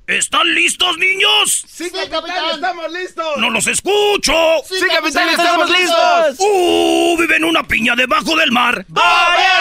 ¿Están 0.07 0.53
listos, 0.53 0.97
niños? 0.99 1.65
Sí, 1.67 1.89
capitán, 1.89 2.51
estamos 2.53 2.91
listos. 2.91 3.37
¡No 3.37 3.49
los 3.49 3.65
escucho! 3.65 4.33
Sí, 4.67 4.85
capitán, 4.87 5.29
estamos 5.29 5.67
listos. 5.69 6.35
¡Uh! 6.37 7.17
Vive 7.17 7.37
en 7.37 7.43
una 7.45 7.63
piña 7.63 7.95
debajo 7.95 8.35
del 8.35 8.51
mar. 8.51 8.85
¡Bob 8.87 9.03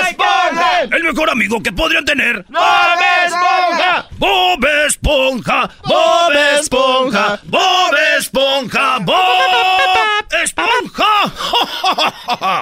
Esponja! 0.02 0.82
El 0.82 1.02
mejor 1.02 1.30
amigo 1.30 1.62
que 1.62 1.72
podrían 1.72 2.04
tener. 2.04 2.44
¡Bob 2.50 2.98
Esponja! 3.24 4.08
Bob 4.18 4.64
Esponja, 4.86 5.70
Bob 5.84 6.32
Esponja, 6.58 7.40
Bob 7.44 7.94
Esponja, 8.18 8.98
Bob 8.98 10.28
Esponja. 10.42 11.32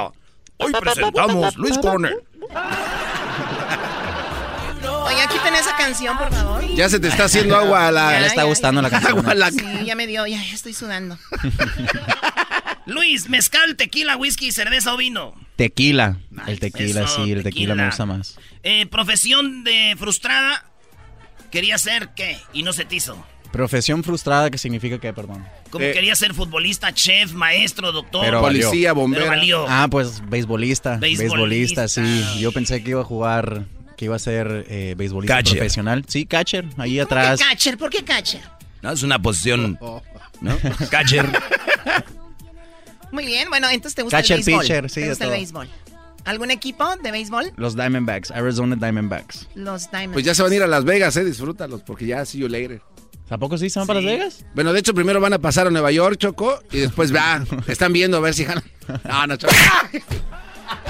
Hoy 0.58 0.72
presentamos 0.72 1.56
Luis 1.56 1.76
Corner. 1.78 2.14
Oye, 5.04 5.26
quiten 5.32 5.54
esa 5.54 5.76
canción, 5.76 6.16
por 6.18 6.30
favor. 6.32 6.64
Ya 6.74 6.88
se 6.88 6.98
te 7.00 7.08
está 7.08 7.24
haciendo 7.24 7.56
agua 7.56 7.88
a 7.88 7.92
la. 7.92 8.12
Ya 8.12 8.20
le 8.20 8.26
está 8.26 8.42
gustando 8.44 8.80
la 8.82 8.90
canción. 8.90 9.12
Agua 9.18 9.32
a 9.32 9.34
la. 9.34 9.50
Sí, 9.50 9.58
ya 9.84 9.94
me 9.94 10.06
dio, 10.06 10.26
ya, 10.26 10.36
ya 10.42 10.54
estoy 10.54 10.72
sudando. 10.74 11.18
Luis, 12.86 13.28
mezcal, 13.28 13.76
tequila, 13.76 14.16
whisky, 14.16 14.50
cerveza 14.52 14.92
o 14.92 14.96
vino. 14.96 15.34
Tequila. 15.56 16.18
El 16.46 16.58
tequila, 16.58 17.02
Eso, 17.04 17.24
sí, 17.24 17.32
el 17.32 17.42
tequila 17.42 17.74
me 17.74 17.86
gusta 17.86 18.06
más. 18.06 18.36
Eh, 18.62 18.86
profesión 18.86 19.62
de 19.64 19.94
frustrada. 19.98 20.64
Quería 21.50 21.76
ser 21.78 22.10
qué 22.16 22.38
y 22.52 22.62
no 22.62 22.72
se 22.72 22.84
te 22.84 22.96
hizo. 22.96 23.24
Profesión 23.52 24.02
frustrada, 24.02 24.50
¿qué 24.50 24.56
significa 24.56 24.98
qué, 24.98 25.12
perdón? 25.12 25.46
Como 25.70 25.84
Eh. 25.84 25.92
quería 25.92 26.16
ser 26.16 26.32
futbolista, 26.32 26.92
chef, 26.94 27.32
maestro, 27.34 27.92
doctor. 27.92 28.24
Pero. 28.24 28.40
Policía, 28.40 28.90
Pero 28.90 28.94
bombero. 28.94 29.26
valió. 29.26 29.66
Ah, 29.68 29.86
pues 29.90 30.22
beisbolista. 30.28 30.96
Beisbolista. 30.96 31.34
Beisbolista, 31.36 31.88
sí. 31.88 32.24
Yo 32.40 32.50
pensé 32.52 32.82
que 32.82 32.90
iba 32.90 33.02
a 33.02 33.04
jugar, 33.04 33.66
que 34.02 34.06
iba 34.06 34.16
a 34.16 34.18
ser 34.18 34.66
eh, 34.68 34.96
beisbolista 34.98 35.36
Catcher. 35.36 35.58
profesional. 35.58 36.04
Sí, 36.08 36.26
catcher, 36.26 36.64
ahí 36.76 36.98
¿Por 36.98 37.06
qué 37.08 37.14
atrás. 37.14 37.40
catcher? 37.40 37.78
¿Por 37.78 37.88
qué 37.88 38.02
catcher? 38.02 38.40
No, 38.82 38.90
es 38.90 39.04
una 39.04 39.22
posición, 39.22 39.78
¿no? 40.40 40.58
Catcher. 40.90 41.24
Muy 43.12 43.24
bien, 43.26 43.48
bueno, 43.48 43.68
entonces 43.68 43.94
te 43.94 44.02
gusta 44.02 44.16
Catcher, 44.18 44.38
el 44.40 44.44
béisbol. 44.44 44.62
pitcher, 44.62 44.90
sí, 44.90 44.94
¿Te 44.96 45.00
de 45.02 45.08
gusta 45.10 45.24
el 45.24 45.30
todo. 45.30 45.38
béisbol? 45.38 45.68
¿Algún 46.24 46.50
equipo 46.50 46.96
de 46.96 47.12
béisbol? 47.12 47.52
Los 47.56 47.76
Diamondbacks, 47.76 48.32
Arizona 48.32 48.74
Diamondbacks. 48.74 49.46
Los 49.54 49.88
Diamonds. 49.92 50.14
Pues 50.14 50.24
ya 50.24 50.34
se 50.34 50.42
van 50.42 50.50
a 50.50 50.54
ir 50.56 50.62
a 50.64 50.66
Las 50.66 50.84
Vegas, 50.84 51.16
eh. 51.16 51.24
Disfrútalos, 51.24 51.82
porque 51.84 52.06
ya 52.06 52.24
see 52.24 52.40
you 52.40 52.48
later. 52.48 52.82
¿Tampoco 53.28 53.56
sí 53.56 53.70
se 53.70 53.78
van 53.78 53.86
para 53.86 54.00
Las 54.00 54.12
Vegas? 54.12 54.44
Bueno, 54.56 54.72
de 54.72 54.80
hecho, 54.80 54.94
primero 54.94 55.20
van 55.20 55.32
a 55.32 55.38
pasar 55.38 55.68
a 55.68 55.70
Nueva 55.70 55.92
York, 55.92 56.16
Choco, 56.18 56.60
y 56.72 56.78
después 56.78 57.14
va. 57.14 57.44
Están 57.68 57.92
viendo 57.92 58.16
a 58.16 58.20
ver 58.20 58.34
si 58.34 58.42
ganan. 58.46 58.64
No, 59.04 59.26
no, 59.28 59.36
Choco. 59.36 59.54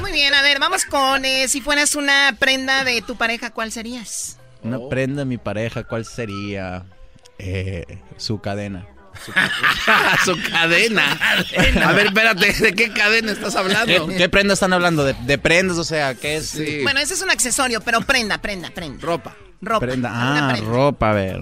Muy 0.01 0.13
bien, 0.13 0.35
a 0.35 0.43
ver, 0.43 0.59
vamos 0.59 0.85
con 0.85 1.25
eh, 1.25 1.49
si 1.49 1.61
fueras 1.61 1.95
una 1.95 2.37
prenda 2.39 2.85
de 2.85 3.03
tu 3.03 3.17
pareja, 3.17 3.51
¿cuál 3.51 3.73
serías? 3.73 4.39
Una 4.63 4.79
Oh. 4.79 4.89
prenda 4.89 5.21
de 5.21 5.25
mi 5.27 5.39
pareja, 5.39 5.85
¿cuál 5.85 6.05
sería? 6.05 6.85
Eh, 7.39 7.85
su 8.17 8.41
cadena. 8.41 8.87
Su 10.25 10.33
cadena. 10.51 11.19
A 11.85 11.93
ver, 11.93 12.07
espérate, 12.07 12.53
¿de 12.53 12.73
qué 12.75 12.93
cadena 12.93 13.33
estás 13.33 13.55
hablando? 13.57 14.09
¿Qué, 14.09 14.17
qué 14.17 14.29
prenda 14.29 14.55
están 14.55 14.73
hablando? 14.73 15.05
¿De, 15.05 15.15
de 15.15 15.39
prendas? 15.39 15.77
O 15.79 15.85
sea, 15.85 16.15
¿qué 16.15 16.37
es? 16.37 16.49
Sí. 16.49 16.81
Bueno, 16.83 16.99
ese 17.01 17.15
es 17.15 17.23
un 17.23 17.31
accesorio, 17.31 17.81
pero 17.83 18.01
prenda, 18.01 18.39
prenda, 18.39 18.71
prenda. 18.71 19.05
Ropa. 19.05 19.37
Ropa. 19.61 19.87
Prenda. 19.87 20.11
Ah, 20.13 20.53
prenda. 20.55 20.71
ropa, 20.71 21.11
a 21.11 21.13
ver. 21.15 21.41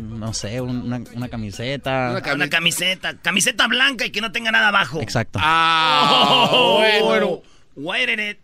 No 0.00 0.32
sé, 0.34 0.60
una, 0.60 1.00
una 1.14 1.28
camiseta. 1.28 2.10
Una 2.20 2.34
Una 2.34 2.48
camiseta. 2.50 3.16
Camiseta 3.18 3.66
blanca 3.68 4.06
y 4.06 4.10
que 4.10 4.20
no 4.20 4.32
tenga 4.32 4.50
nada 4.50 4.68
abajo. 4.68 5.00
Exacto. 5.00 5.38
Ah, 5.42 6.48
Oh, 6.52 6.82
bueno. 7.04 7.42
Wait 7.76 8.08
a 8.08 8.30
it. 8.30 8.38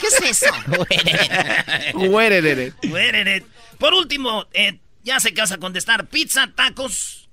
¿Qué 0.00 0.06
es 0.06 0.20
eso? 0.42 0.54
A 3.24 3.36
it. 3.36 3.44
Por 3.78 3.94
último, 3.94 4.46
eh, 4.52 4.78
ya 5.02 5.20
sé 5.20 5.32
que 5.34 5.40
vas 5.40 5.52
a 5.52 5.58
contestar. 5.58 6.06
Pizza, 6.06 6.50
tacos 6.54 7.28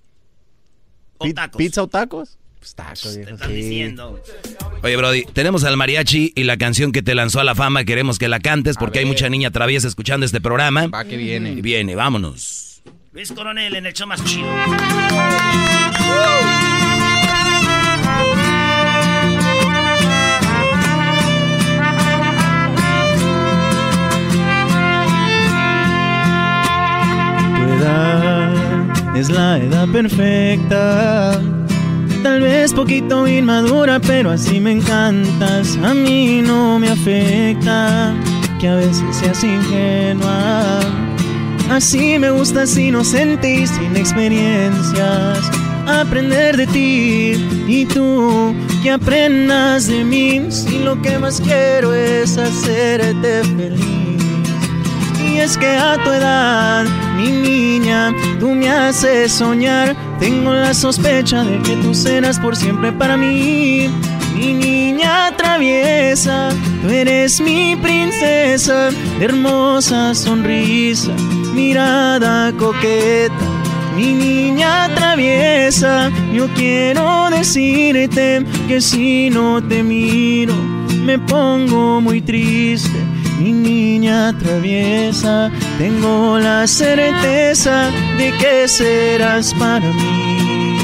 o 1.17 1.31
tacos. 1.33 1.57
¿Pizza 1.57 1.83
o 1.83 1.87
tacos? 1.87 2.37
Pues 2.61 2.75
Te 2.75 3.21
están 3.21 3.49
sí. 3.49 3.53
diciendo. 3.55 4.21
Oye, 4.83 4.95
Brody, 4.95 5.23
tenemos 5.33 5.63
al 5.63 5.77
mariachi 5.77 6.31
y 6.35 6.43
la 6.43 6.57
canción 6.57 6.91
que 6.91 7.01
te 7.01 7.15
lanzó 7.15 7.39
a 7.39 7.43
la 7.43 7.55
fama. 7.55 7.83
Queremos 7.85 8.19
que 8.19 8.27
la 8.29 8.39
cantes 8.39 8.77
porque 8.77 8.99
hay 8.99 9.05
mucha 9.05 9.29
niña 9.29 9.49
traviesa 9.49 9.87
escuchando 9.87 10.27
este 10.27 10.41
programa. 10.41 10.85
Va 10.87 11.03
que 11.03 11.17
viene. 11.17 11.53
Y 11.53 11.61
viene, 11.61 11.95
vámonos. 11.95 12.83
Luis 13.13 13.31
Coronel 13.31 13.75
en 13.75 13.87
el 13.87 13.93
show 13.93 14.07
más 14.07 14.23
chido. 14.23 14.47
Tu 27.55 27.63
edad 27.73 29.17
es 29.17 29.29
la 29.29 29.57
edad 29.57 29.87
perfecta. 29.91 31.39
Tal 32.23 32.41
vez 32.41 32.71
poquito 32.73 33.27
inmadura, 33.27 33.99
pero 33.99 34.29
así 34.29 34.59
me 34.59 34.73
encantas. 34.73 35.77
A 35.83 35.93
mí 35.93 36.41
no 36.43 36.77
me 36.77 36.89
afecta 36.89 38.13
que 38.59 38.67
a 38.67 38.75
veces 38.75 39.15
seas 39.15 39.43
ingenua. 39.43 40.79
Así 41.71 42.19
me 42.19 42.29
gustas 42.29 42.77
inocente 42.77 43.61
y 43.61 43.65
sin 43.65 43.95
experiencias. 43.97 45.49
Aprender 45.87 46.57
de 46.57 46.67
ti 46.67 47.33
y 47.67 47.85
tú 47.85 48.53
que 48.83 48.91
aprendas 48.91 49.87
de 49.87 50.03
mí. 50.03 50.45
Si 50.51 50.77
lo 50.77 51.01
que 51.01 51.17
más 51.17 51.41
quiero 51.41 51.91
es 51.93 52.37
hacerte 52.37 53.41
feliz. 53.43 54.20
Y 55.31 55.37
es 55.37 55.57
que 55.57 55.67
a 55.67 55.97
tu 56.03 56.09
edad, 56.09 56.85
mi 57.15 57.29
niña, 57.31 58.13
tú 58.39 58.49
me 58.49 58.69
haces 58.69 59.31
soñar. 59.31 59.95
Tengo 60.19 60.53
la 60.53 60.73
sospecha 60.73 61.43
de 61.43 61.59
que 61.59 61.75
tú 61.77 61.93
serás 61.93 62.37
por 62.37 62.55
siempre 62.55 62.91
para 62.91 63.15
mí. 63.15 63.89
Mi 64.35 64.53
niña 64.53 65.31
traviesa, 65.37 66.49
tú 66.81 66.89
eres 66.89 67.39
mi 67.39 67.77
princesa, 67.77 68.89
de 69.19 69.25
hermosa 69.25 70.13
sonrisa, 70.13 71.13
mirada 71.53 72.51
coqueta. 72.57 73.45
Mi 73.95 74.13
niña 74.13 74.89
traviesa, 74.95 76.11
yo 76.33 76.47
quiero 76.55 77.29
decirte 77.29 78.43
que 78.67 78.81
si 78.81 79.29
no 79.29 79.61
te 79.61 79.81
miro, 79.81 80.55
me 81.05 81.19
pongo 81.19 82.01
muy 82.01 82.21
triste. 82.21 83.20
Mi 83.41 83.51
niña 83.51 84.37
traviesa, 84.37 85.49
tengo 85.79 86.37
la 86.37 86.67
certeza 86.67 87.89
de 88.15 88.31
que 88.37 88.67
serás 88.67 89.51
para 89.55 89.79
mí. 89.79 90.77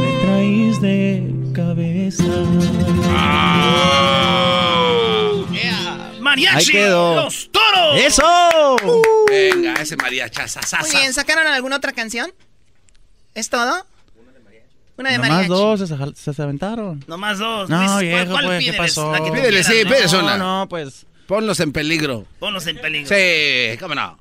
Me 0.00 0.20
traes 0.20 0.80
de 0.82 1.32
cabeza. 1.54 2.24
Mariachi, 6.20 6.56
Ahí 6.56 6.66
quedó. 6.66 7.14
los 7.22 7.50
toros. 7.50 7.96
¡Eso! 8.00 8.76
Venga, 9.28 9.74
ese 9.74 9.96
mariachazazaza. 9.96 10.78
Muy 10.82 10.90
bien, 10.90 11.14
¿sacaron 11.14 11.46
alguna 11.46 11.76
otra 11.76 11.92
canción? 11.92 12.30
¿Es 13.34 13.48
todo? 13.48 13.86
Una 14.96 15.10
de 15.10 15.16
Nomás 15.18 15.30
mariachi. 15.30 15.48
dos 15.48 15.80
se, 15.80 16.14
se, 16.14 16.34
se 16.34 16.42
aventaron. 16.42 17.04
Nomás 17.08 17.38
dos. 17.38 17.68
No, 17.68 17.78
Luis, 17.78 17.90
¿cuál- 17.90 18.04
viejo, 18.04 18.30
cuál 18.32 18.44
pues, 18.44 18.58
¿qué 18.64 18.70
pídeles? 18.72 18.76
pasó? 18.94 19.12
La 19.12 19.18
que 19.18 19.26
tú 19.26 19.32
Pídele, 19.32 19.48
quieras, 19.50 19.66
sí, 19.66 19.84
¿no? 19.84 19.90
pídele 19.90 20.18
una. 20.22 20.36
No, 20.38 20.58
no, 20.60 20.68
pues. 20.68 21.06
Ponlos 21.26 21.60
en 21.60 21.72
peligro. 21.72 22.26
Ponlos 22.38 22.66
en 22.66 22.76
peligro. 22.78 23.08
Sí, 23.08 23.76
cómo 23.78 23.94
no. 23.94 24.18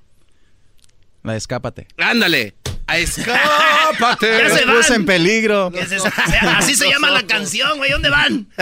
La 1.23 1.31
de 1.33 1.37
escápate. 1.37 1.87
Ándale. 1.97 2.55
A 2.87 2.97
escápate. 2.97 4.27
Ya 4.29 4.49
se 4.49 4.65
Los 4.65 4.89
en 4.89 5.05
peligro. 5.05 5.71
Así 6.57 6.75
se 6.75 6.89
llama 6.89 7.11
la 7.11 7.23
canción, 7.27 7.77
güey. 7.77 7.91
¿Dónde 7.91 8.09
van? 8.09 8.47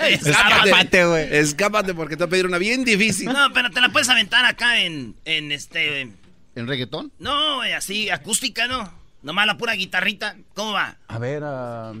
Escápate, 0.00 1.04
güey. 1.06 1.36
Escápate 1.36 1.94
porque 1.94 2.16
te 2.16 2.24
voy 2.24 2.28
a 2.28 2.30
pedir 2.30 2.46
una 2.46 2.58
bien 2.58 2.84
difícil. 2.84 3.26
No, 3.26 3.52
pero 3.52 3.70
te 3.70 3.80
la 3.80 3.88
puedes 3.90 4.08
aventar 4.08 4.44
acá 4.44 4.80
en, 4.80 5.14
en 5.24 5.52
este... 5.52 6.10
¿En 6.54 6.66
reggaetón? 6.66 7.12
No, 7.18 7.56
güey, 7.56 7.72
así, 7.72 8.10
acústica, 8.10 8.66
¿no? 8.66 8.90
Nomás 9.22 9.46
la 9.46 9.56
pura 9.56 9.74
guitarrita. 9.74 10.36
¿Cómo 10.54 10.72
va? 10.72 10.96
A 11.08 11.18
ver, 11.18 11.42
ah, 11.44 11.92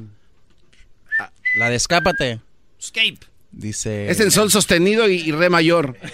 ah, 1.18 1.30
la 1.56 1.70
de 1.70 1.76
escápate. 1.76 2.40
Escape. 2.78 3.18
Dice. 3.50 4.10
Es 4.10 4.20
en 4.20 4.30
sol 4.30 4.50
sostenido 4.50 5.08
y, 5.08 5.16
y 5.16 5.32
re 5.32 5.48
mayor. 5.50 5.96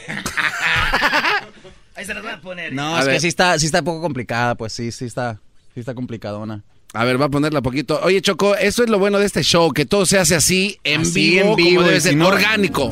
Ahí 1.95 2.05
se 2.07 2.15
las 2.15 2.23
voy 2.23 2.33
a 2.33 2.41
poner. 2.41 2.73
No, 2.73 2.97
A 2.97 3.01
es 3.01 3.07
ver. 3.07 3.15
que 3.17 3.21
sí 3.21 3.29
está, 3.29 3.59
sí 3.59 3.67
está 3.67 3.81
un 3.81 3.85
poco 3.85 4.01
complicada, 4.01 4.55
pues 4.55 4.73
sí, 4.73 4.91
sí 4.93 5.05
está, 5.05 5.39
sí 5.75 5.81
está 5.81 5.95
complicadona. 5.95 6.63
A 6.95 7.05
ver, 7.05 7.21
va 7.21 7.27
a 7.27 7.31
ponerla 7.31 7.63
poquito. 7.63 8.01
Oye, 8.03 8.21
Choco, 8.23 8.55
eso 8.57 8.83
es 8.85 8.91
lo 8.91 8.99
bueno 8.99 9.19
de 9.19 9.27
este 9.27 9.43
show, 9.43 9.73
que 9.73 9.85
todo 9.87 10.07
se 10.07 10.19
hace 10.19 10.35
así, 10.35 10.79
en, 10.85 11.03
Así, 11.03 11.31
vivo, 11.31 11.51
en 11.51 11.57
vivo, 11.57 11.77
como 11.77 11.89
debe 11.89 12.01
ser, 12.01 12.21
orgánico. 12.21 12.89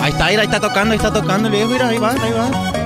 Ahí 0.00 0.12
está, 0.12 0.26
mira, 0.28 0.40
ahí 0.42 0.46
está 0.46 0.60
tocando, 0.60 0.92
ahí 0.92 0.96
está 0.96 1.12
tocando 1.12 1.48
el 1.48 1.54
viejo, 1.54 1.68
mira, 1.70 1.88
ahí 1.88 1.98
va, 1.98 2.12
ahí 2.12 2.32
va. 2.32 2.79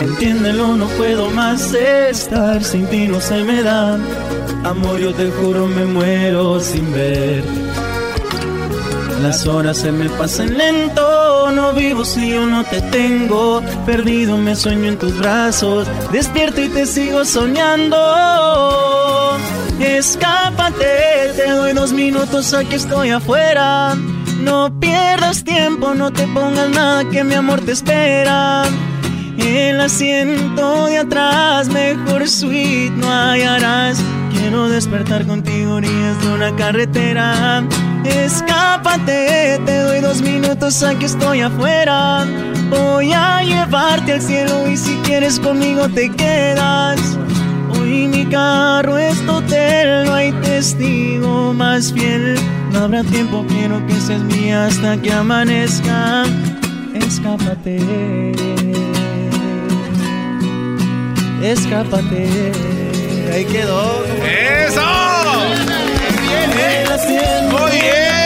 Entiéndelo, 0.00 0.76
no 0.76 0.86
puedo 0.88 1.30
más 1.30 1.74
estar 1.74 2.62
sin 2.62 2.86
ti, 2.86 3.08
no 3.08 3.20
se 3.20 3.42
me 3.42 3.62
da. 3.62 3.98
Amor, 4.64 4.98
yo 5.00 5.12
te 5.12 5.30
juro, 5.30 5.66
me 5.66 5.84
muero 5.86 6.60
sin 6.60 6.92
ver. 6.92 7.42
Las 9.22 9.46
horas 9.46 9.78
se 9.78 9.90
me 9.90 10.08
pasan 10.10 10.56
lento, 10.56 11.50
no 11.50 11.72
vivo 11.72 12.04
si 12.04 12.30
yo 12.30 12.46
no 12.46 12.62
te 12.64 12.80
tengo. 12.80 13.60
Perdido 13.84 14.36
me 14.36 14.54
sueño 14.54 14.84
en 14.84 14.98
tus 14.98 15.18
brazos, 15.18 15.88
despierto 16.12 16.60
y 16.62 16.68
te 16.68 16.86
sigo 16.86 17.24
soñando. 17.24 17.96
Escápate, 19.80 21.32
te 21.36 21.50
doy 21.50 21.72
dos 21.72 21.92
minutos, 21.92 22.54
aquí 22.54 22.76
estoy 22.76 23.10
afuera. 23.10 23.96
No 24.40 24.72
pierdas 24.78 25.42
tiempo, 25.42 25.94
no 25.94 26.12
te 26.12 26.24
pongas 26.28 26.70
nada 26.70 27.04
que 27.10 27.24
mi 27.24 27.34
amor 27.34 27.60
te 27.62 27.72
espera. 27.72 28.62
El 29.38 29.80
asiento 29.80 30.86
de 30.86 30.98
atrás, 30.98 31.68
mejor 31.68 32.28
suite 32.28 32.92
no 32.96 33.08
hallarás. 33.08 34.02
Quiero 34.32 34.68
despertar 34.68 35.26
contigo 35.26 35.74
orillas 35.74 36.20
de 36.20 36.28
una 36.32 36.56
carretera. 36.56 37.62
Escápate, 38.04 39.60
te 39.64 39.78
doy 39.78 40.00
dos 40.00 40.22
minutos, 40.22 40.82
aquí 40.82 41.04
estoy 41.04 41.40
afuera. 41.40 42.26
Voy 42.68 43.12
a 43.12 43.42
llevarte 43.42 44.14
al 44.14 44.20
cielo 44.20 44.68
y 44.68 44.76
si 44.76 44.96
quieres 45.04 45.38
conmigo 45.38 45.88
te 45.88 46.10
quedas. 46.10 46.98
Hoy 47.78 48.08
mi 48.08 48.26
carro 48.26 48.98
es 48.98 49.24
tu 49.24 49.32
hotel, 49.32 50.04
no 50.06 50.14
hay 50.14 50.32
testigo 50.32 51.54
más 51.54 51.92
fiel. 51.92 52.36
No 52.72 52.80
habrá 52.80 53.04
tiempo, 53.04 53.44
quiero 53.48 53.86
que 53.86 53.94
seas 54.00 54.22
mía 54.22 54.66
hasta 54.66 55.00
que 55.00 55.12
amanezca. 55.12 56.24
Escápate. 56.94 57.78
Escápate. 61.42 62.28
Ahí 63.32 63.44
quedó. 63.44 64.04
¡Eso! 64.24 64.80
Muy 67.50 67.62
Oye, 67.62 68.17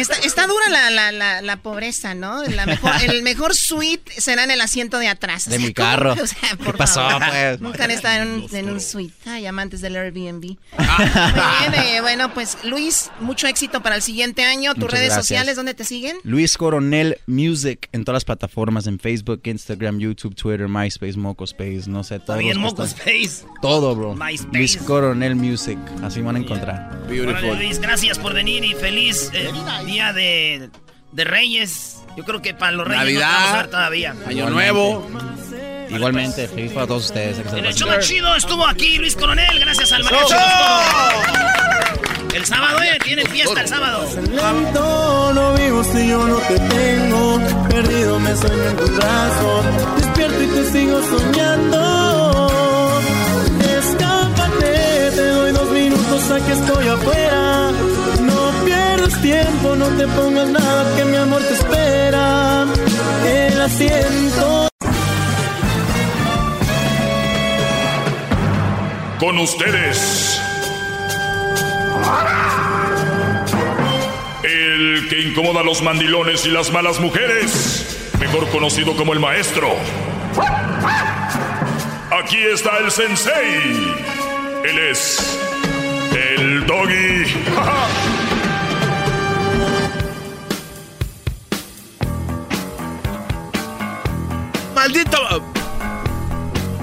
Está, 0.00 0.16
está 0.18 0.46
dura 0.46 0.68
la, 0.68 0.90
la, 0.90 1.12
la, 1.12 1.42
la 1.42 1.56
pobreza, 1.62 2.14
¿no? 2.14 2.42
La 2.44 2.66
mejor, 2.66 2.92
el 3.02 3.22
mejor 3.24 3.54
suite 3.54 4.10
será 4.20 4.44
en 4.44 4.50
el 4.50 4.60
asiento 4.60 4.98
de 4.98 5.08
atrás. 5.08 5.46
O 5.46 5.50
De 5.50 5.56
sea, 5.58 5.66
mi 5.66 5.72
carro. 5.74 6.14
O 6.22 6.26
sea, 6.26 6.56
por 6.56 6.72
¿Qué 6.72 6.78
pasó, 6.78 7.08
favor. 7.08 7.22
pues? 7.28 7.60
Nunca 7.60 7.84
han 7.84 7.90
estado 7.90 8.22
en 8.22 8.28
un, 8.28 8.56
en 8.56 8.70
un 8.70 8.80
suite. 8.80 9.14
Ay, 9.26 9.46
amantes 9.46 9.80
del 9.80 9.96
Airbnb. 9.96 10.42
Muy 10.42 10.56
bien, 10.56 11.74
eh, 11.84 12.00
bueno, 12.00 12.32
pues 12.34 12.58
Luis, 12.64 13.10
mucho 13.20 13.46
éxito 13.46 13.82
para 13.82 13.96
el 13.96 14.02
siguiente 14.02 14.44
año. 14.44 14.74
Tus 14.74 14.84
Muchas 14.84 14.98
redes 14.98 15.08
gracias. 15.12 15.26
sociales, 15.26 15.56
¿dónde 15.56 15.74
te 15.74 15.84
siguen? 15.84 16.16
Luis 16.24 16.56
Coronel 16.56 17.18
Music 17.26 17.88
en 17.92 18.04
todas 18.04 18.16
las 18.16 18.24
plataformas, 18.24 18.86
en 18.86 18.98
Facebook, 18.98 19.40
Instagram, 19.44 19.98
YouTube, 19.98 20.34
Twitter, 20.34 20.68
MySpace, 20.68 21.16
Mocospace, 21.16 21.84
no 21.88 22.04
sé, 22.04 22.18
todo. 22.20 22.38
Bien, 22.38 22.58
Mocospace. 22.58 23.44
Todo, 23.62 23.94
bro. 23.94 24.14
MySpace. 24.14 24.56
Luis 24.58 24.76
Coronel 24.78 25.34
Music, 25.36 25.78
así 26.02 26.20
van 26.20 26.36
a 26.36 26.38
encontrar. 26.38 26.98
Órale, 27.08 27.54
Luis, 27.56 27.78
gracias 27.80 28.18
por 28.18 28.34
venir 28.34 28.64
y 28.64 28.74
feliz 28.74 29.30
eh, 29.32 29.50
día 29.88 30.12
de, 30.12 30.70
de 31.12 31.24
Reyes. 31.24 31.96
Yo 32.16 32.24
creo 32.24 32.42
que 32.42 32.54
para 32.54 32.72
los 32.72 32.86
Reyes 32.86 33.00
no 33.00 33.04
Navidad, 33.04 33.30
vamos 33.32 33.50
a 33.50 33.56
ver 33.56 33.70
todavía. 33.70 34.14
Año 34.26 34.50
Nuevo. 34.50 35.08
Igualmente, 35.90 36.46
feliz 36.48 36.72
para 36.72 36.86
todos 36.86 37.06
ustedes. 37.06 37.38
En 37.52 37.64
el 37.64 37.74
show 37.74 37.88
más 37.88 38.06
chido 38.06 38.34
estuvo 38.36 38.66
aquí 38.66 38.98
Luis 38.98 39.16
Coronel, 39.16 39.58
gracias 39.58 39.92
al 39.92 40.04
mariachi. 40.04 40.34
El 42.34 42.44
sábado, 42.44 42.82
eh, 42.82 42.98
tienen 43.02 43.26
fiesta 43.26 43.62
el 43.62 43.68
sábado. 43.68 44.06
Lento, 44.30 45.32
no 45.34 45.54
vivo 45.54 45.82
si 45.82 46.08
yo 46.08 46.28
no 46.28 46.36
te 46.36 46.58
tengo. 46.58 47.40
Perdido 47.68 48.20
me 48.20 48.36
sueño 48.36 48.64
en 48.64 48.76
tus 48.76 48.96
brazos. 48.96 49.64
Despierto 49.96 50.42
y 50.42 50.46
te 50.46 50.70
sigo 50.70 51.02
soñando. 51.02 53.00
Escápate, 53.78 55.10
te 55.14 55.26
doy 55.28 55.52
dos 55.52 55.70
minutos, 55.70 56.30
aquí 56.30 56.52
estoy 56.52 56.88
afuera. 56.88 57.67
Pierdas 59.08 59.22
tiempo, 59.22 59.74
no 59.74 59.86
te 59.96 60.06
pongas 60.08 60.48
nada 60.48 60.96
que 60.96 61.04
mi 61.04 61.16
amor 61.16 61.42
te 61.42 61.54
espera. 61.54 62.66
El 63.24 63.60
asiento. 63.60 64.68
Con 69.18 69.38
ustedes. 69.38 70.40
El 74.42 75.06
que 75.08 75.20
incomoda 75.20 75.60
a 75.60 75.64
los 75.64 75.82
mandilones 75.82 76.44
y 76.46 76.50
las 76.50 76.70
malas 76.70 77.00
mujeres. 77.00 78.10
Mejor 78.20 78.48
conocido 78.50 78.94
como 78.94 79.12
el 79.14 79.20
maestro. 79.20 79.68
Aquí 82.22 82.38
está 82.38 82.78
el 82.78 82.90
sensei. 82.90 83.94
Él 84.64 84.78
es. 84.90 85.38
El 86.12 86.66
doggy. 86.66 87.24
¡Maldito! 94.78 95.18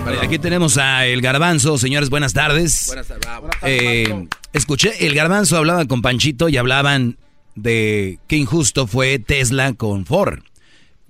Vale, 0.04 0.20
aquí 0.22 0.38
tenemos 0.38 0.78
a 0.78 1.06
El 1.08 1.22
Garbanzo. 1.22 1.78
Señores, 1.78 2.10
buenas 2.10 2.34
tardes. 2.34 2.88
Buenas 2.88 3.08
tardes. 3.08 3.22
Eh, 3.62 4.28
escuché, 4.52 5.08
El 5.08 5.16
Garbanzo 5.16 5.56
hablaba 5.56 5.86
con 5.86 6.02
Panchito 6.02 6.50
y 6.50 6.58
hablaban 6.58 7.18
de 7.56 8.20
qué 8.28 8.36
injusto 8.36 8.86
fue 8.86 9.18
Tesla 9.20 9.72
con 9.76 10.06
Ford. 10.06 10.40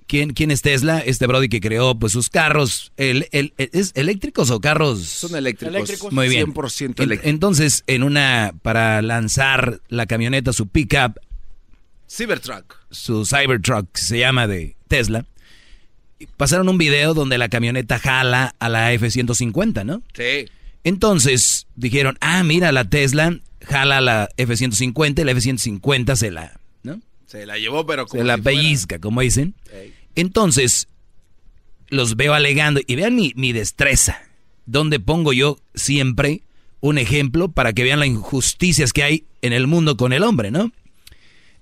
¿Quién, 0.06 0.32
quién 0.32 0.52
es 0.52 0.62
Tesla? 0.62 1.00
Este 1.00 1.26
Brody 1.26 1.48
que 1.48 1.60
creó 1.60 1.98
pues 1.98 2.12
sus 2.12 2.30
carros. 2.30 2.92
El, 2.96 3.26
el- 3.32 3.52
el- 3.58 3.70
¿Es 3.72 3.90
eléctricos 3.96 4.50
o 4.50 4.60
carros? 4.60 5.02
Son 5.02 5.34
eléctricos. 5.34 5.74
Eléctricos. 5.74 6.12
Muy 6.12 6.28
bien. 6.28 6.54
100% 6.54 6.80
En- 7.02 7.02
eléctricos. 7.02 7.24
Entonces, 7.24 7.82
en 7.88 8.04
una, 8.04 8.54
para 8.62 9.02
lanzar 9.02 9.80
la 9.88 10.06
camioneta, 10.06 10.52
su 10.52 10.68
pickup, 10.68 11.18
Cybertruck. 12.08 12.76
su 12.92 13.26
Cybertruck, 13.26 13.90
que 13.90 14.00
se 14.02 14.20
llama 14.20 14.46
de 14.46 14.76
Tesla, 14.86 15.24
pasaron 16.36 16.68
un 16.68 16.78
video 16.78 17.14
donde 17.14 17.38
la 17.38 17.48
camioneta 17.48 17.98
jala 17.98 18.54
a 18.58 18.68
la 18.68 18.92
F-150, 18.92 19.84
¿no? 19.84 20.02
Sí. 20.14 20.48
Entonces 20.84 21.66
dijeron, 21.76 22.16
ah, 22.20 22.42
mira, 22.42 22.72
la 22.72 22.84
Tesla 22.88 23.38
jala 23.60 23.98
a 23.98 24.00
la 24.00 24.28
F-150 24.36 25.20
y 25.20 25.24
la 25.24 25.32
F-150 25.32 26.16
se 26.16 26.30
la, 26.30 26.58
¿no? 26.82 27.00
Se 27.26 27.44
la 27.44 27.58
llevó, 27.58 27.84
pero 27.86 28.06
como 28.06 28.22
Se 28.22 28.26
la 28.26 28.36
si 28.36 28.42
fuera- 28.42 28.56
pellizca, 28.58 28.98
como 29.00 29.20
dicen. 29.20 29.54
Entonces, 30.14 30.88
los 31.88 32.16
veo 32.16 32.34
alegando 32.34 32.80
y 32.86 32.94
vean 32.96 33.14
mi, 33.16 33.32
mi 33.36 33.52
destreza, 33.52 34.20
donde 34.64 35.00
pongo 35.00 35.32
yo 35.32 35.58
siempre 35.74 36.42
un 36.80 36.98
ejemplo 36.98 37.48
para 37.48 37.72
que 37.72 37.82
vean 37.82 37.98
las 38.00 38.08
injusticias 38.08 38.92
que 38.92 39.02
hay 39.02 39.24
en 39.42 39.52
el 39.52 39.66
mundo 39.66 39.96
con 39.96 40.12
el 40.12 40.22
hombre, 40.22 40.50
¿no? 40.50 40.72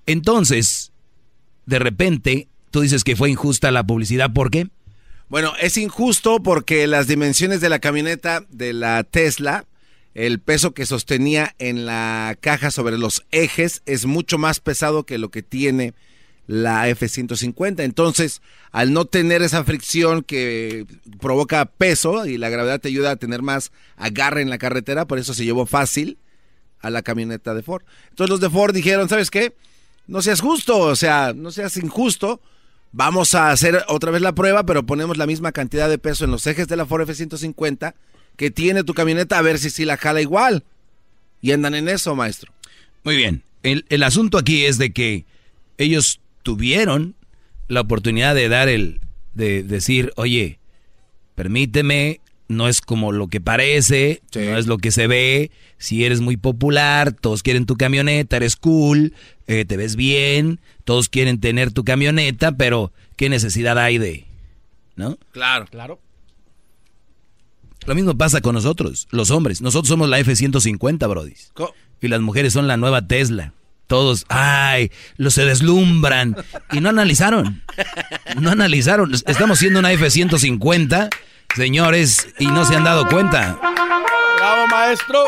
Entonces, 0.06 0.92
de 1.66 1.78
repente, 1.78 2.48
tú 2.74 2.80
dices 2.80 3.04
que 3.04 3.14
fue 3.14 3.30
injusta 3.30 3.70
la 3.70 3.86
publicidad, 3.86 4.32
¿por 4.32 4.50
qué? 4.50 4.66
Bueno, 5.28 5.52
es 5.60 5.76
injusto 5.76 6.42
porque 6.42 6.88
las 6.88 7.06
dimensiones 7.06 7.60
de 7.60 7.68
la 7.68 7.78
camioneta 7.78 8.44
de 8.50 8.72
la 8.72 9.04
Tesla 9.04 9.64
el 10.14 10.40
peso 10.40 10.74
que 10.74 10.84
sostenía 10.84 11.54
en 11.60 11.86
la 11.86 12.36
caja 12.40 12.72
sobre 12.72 12.98
los 12.98 13.24
ejes 13.30 13.82
es 13.86 14.06
mucho 14.06 14.38
más 14.38 14.58
pesado 14.58 15.04
que 15.04 15.18
lo 15.18 15.30
que 15.30 15.44
tiene 15.44 15.94
la 16.48 16.88
F-150. 16.88 17.84
Entonces, 17.84 18.42
al 18.72 18.92
no 18.92 19.04
tener 19.04 19.42
esa 19.42 19.62
fricción 19.62 20.24
que 20.24 20.84
provoca 21.20 21.66
peso 21.66 22.26
y 22.26 22.38
la 22.38 22.48
gravedad 22.48 22.80
te 22.80 22.88
ayuda 22.88 23.12
a 23.12 23.16
tener 23.16 23.42
más 23.42 23.70
agarre 23.96 24.42
en 24.42 24.50
la 24.50 24.58
carretera, 24.58 25.06
por 25.06 25.20
eso 25.20 25.32
se 25.32 25.44
llevó 25.44 25.64
fácil 25.64 26.18
a 26.80 26.90
la 26.90 27.02
camioneta 27.02 27.54
de 27.54 27.62
Ford. 27.62 27.84
Entonces 28.10 28.30
los 28.30 28.40
de 28.40 28.50
Ford 28.50 28.74
dijeron, 28.74 29.08
¿sabes 29.08 29.30
qué? 29.30 29.54
No 30.08 30.22
seas 30.22 30.40
justo, 30.40 30.76
o 30.76 30.96
sea, 30.96 31.34
no 31.36 31.52
seas 31.52 31.76
injusto. 31.76 32.40
Vamos 32.96 33.34
a 33.34 33.50
hacer 33.50 33.82
otra 33.88 34.12
vez 34.12 34.22
la 34.22 34.36
prueba, 34.36 34.64
pero 34.64 34.86
ponemos 34.86 35.16
la 35.16 35.26
misma 35.26 35.50
cantidad 35.50 35.88
de 35.88 35.98
peso 35.98 36.24
en 36.24 36.30
los 36.30 36.46
ejes 36.46 36.68
de 36.68 36.76
la 36.76 36.86
Ford 36.86 37.02
F-150 37.02 37.94
que 38.36 38.52
tiene 38.52 38.84
tu 38.84 38.94
camioneta, 38.94 39.36
a 39.36 39.42
ver 39.42 39.58
si 39.58 39.68
sí 39.68 39.84
la 39.84 39.96
jala 39.96 40.20
igual. 40.20 40.62
Y 41.40 41.50
andan 41.50 41.74
en 41.74 41.88
eso, 41.88 42.14
maestro. 42.14 42.52
Muy 43.02 43.16
bien. 43.16 43.42
El, 43.64 43.84
el 43.88 44.04
asunto 44.04 44.38
aquí 44.38 44.64
es 44.64 44.78
de 44.78 44.92
que 44.92 45.24
ellos 45.76 46.20
tuvieron 46.44 47.16
la 47.66 47.80
oportunidad 47.80 48.32
de 48.32 48.48
dar 48.48 48.68
el, 48.68 49.00
de 49.34 49.64
decir, 49.64 50.12
oye, 50.14 50.60
permíteme, 51.34 52.20
no 52.48 52.68
es 52.68 52.80
como 52.80 53.12
lo 53.12 53.28
que 53.28 53.40
parece, 53.40 54.22
no 54.34 54.58
es 54.58 54.66
lo 54.66 54.78
que 54.78 54.90
se 54.90 55.06
ve, 55.06 55.50
si 55.78 56.04
eres 56.04 56.20
muy 56.20 56.36
popular, 56.36 57.12
todos 57.12 57.42
quieren 57.42 57.66
tu 57.66 57.76
camioneta, 57.76 58.36
eres 58.36 58.56
cool, 58.56 59.14
eh, 59.46 59.64
te 59.64 59.76
ves 59.76 59.96
bien, 59.96 60.60
todos 60.84 61.08
quieren 61.08 61.40
tener 61.40 61.72
tu 61.72 61.84
camioneta, 61.84 62.52
pero 62.52 62.92
¿qué 63.16 63.28
necesidad 63.28 63.78
hay 63.78 63.98
de? 63.98 64.26
¿No? 64.96 65.18
Claro. 65.32 65.66
Claro. 65.70 66.00
Lo 67.86 67.94
mismo 67.94 68.16
pasa 68.16 68.40
con 68.40 68.54
nosotros, 68.54 69.08
los 69.10 69.30
hombres. 69.30 69.60
Nosotros 69.60 69.88
somos 69.88 70.08
la 70.08 70.18
F-150, 70.18 71.08
Brody. 71.08 71.34
Y 72.00 72.08
las 72.08 72.20
mujeres 72.20 72.52
son 72.52 72.66
la 72.66 72.76
nueva 72.76 73.06
Tesla. 73.06 73.52
Todos, 73.86 74.24
ay, 74.28 74.90
los 75.18 75.34
se 75.34 75.44
deslumbran. 75.44 76.36
Y 76.72 76.80
no 76.80 76.88
analizaron. 76.88 77.62
No 78.40 78.50
analizaron. 78.50 79.12
Estamos 79.12 79.58
siendo 79.58 79.80
una 79.80 79.92
F-150, 79.92 81.10
señores, 81.56 82.28
y 82.38 82.46
no 82.46 82.64
se 82.64 82.76
han 82.76 82.84
dado 82.84 83.06
cuenta. 83.06 83.56
¡Bravo, 83.60 84.66
maestro! 84.68 85.24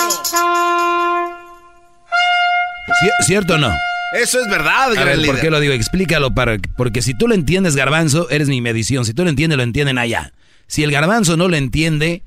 ¿Cier- 3.02 3.26
¿Cierto 3.26 3.54
o 3.54 3.58
no? 3.58 3.72
Eso 4.20 4.40
es 4.40 4.48
verdad, 4.50 4.90
A 4.90 4.94
gran 4.94 5.24
¿por 5.24 5.40
qué 5.40 5.50
lo 5.50 5.60
digo? 5.60 5.72
Explícalo 5.72 6.34
para 6.34 6.58
porque 6.76 7.00
si 7.00 7.14
tú 7.14 7.28
lo 7.28 7.34
entiendes, 7.34 7.76
Garbanzo, 7.76 8.28
eres 8.30 8.48
mi 8.48 8.60
medición. 8.60 9.04
Si 9.04 9.14
tú 9.14 9.22
lo 9.22 9.30
entiendes, 9.30 9.56
lo 9.56 9.62
entienden 9.62 9.98
allá. 9.98 10.32
Si 10.66 10.82
el 10.82 10.90
Garbanzo 10.90 11.36
no 11.36 11.48
lo 11.48 11.56
entiende, 11.56 12.22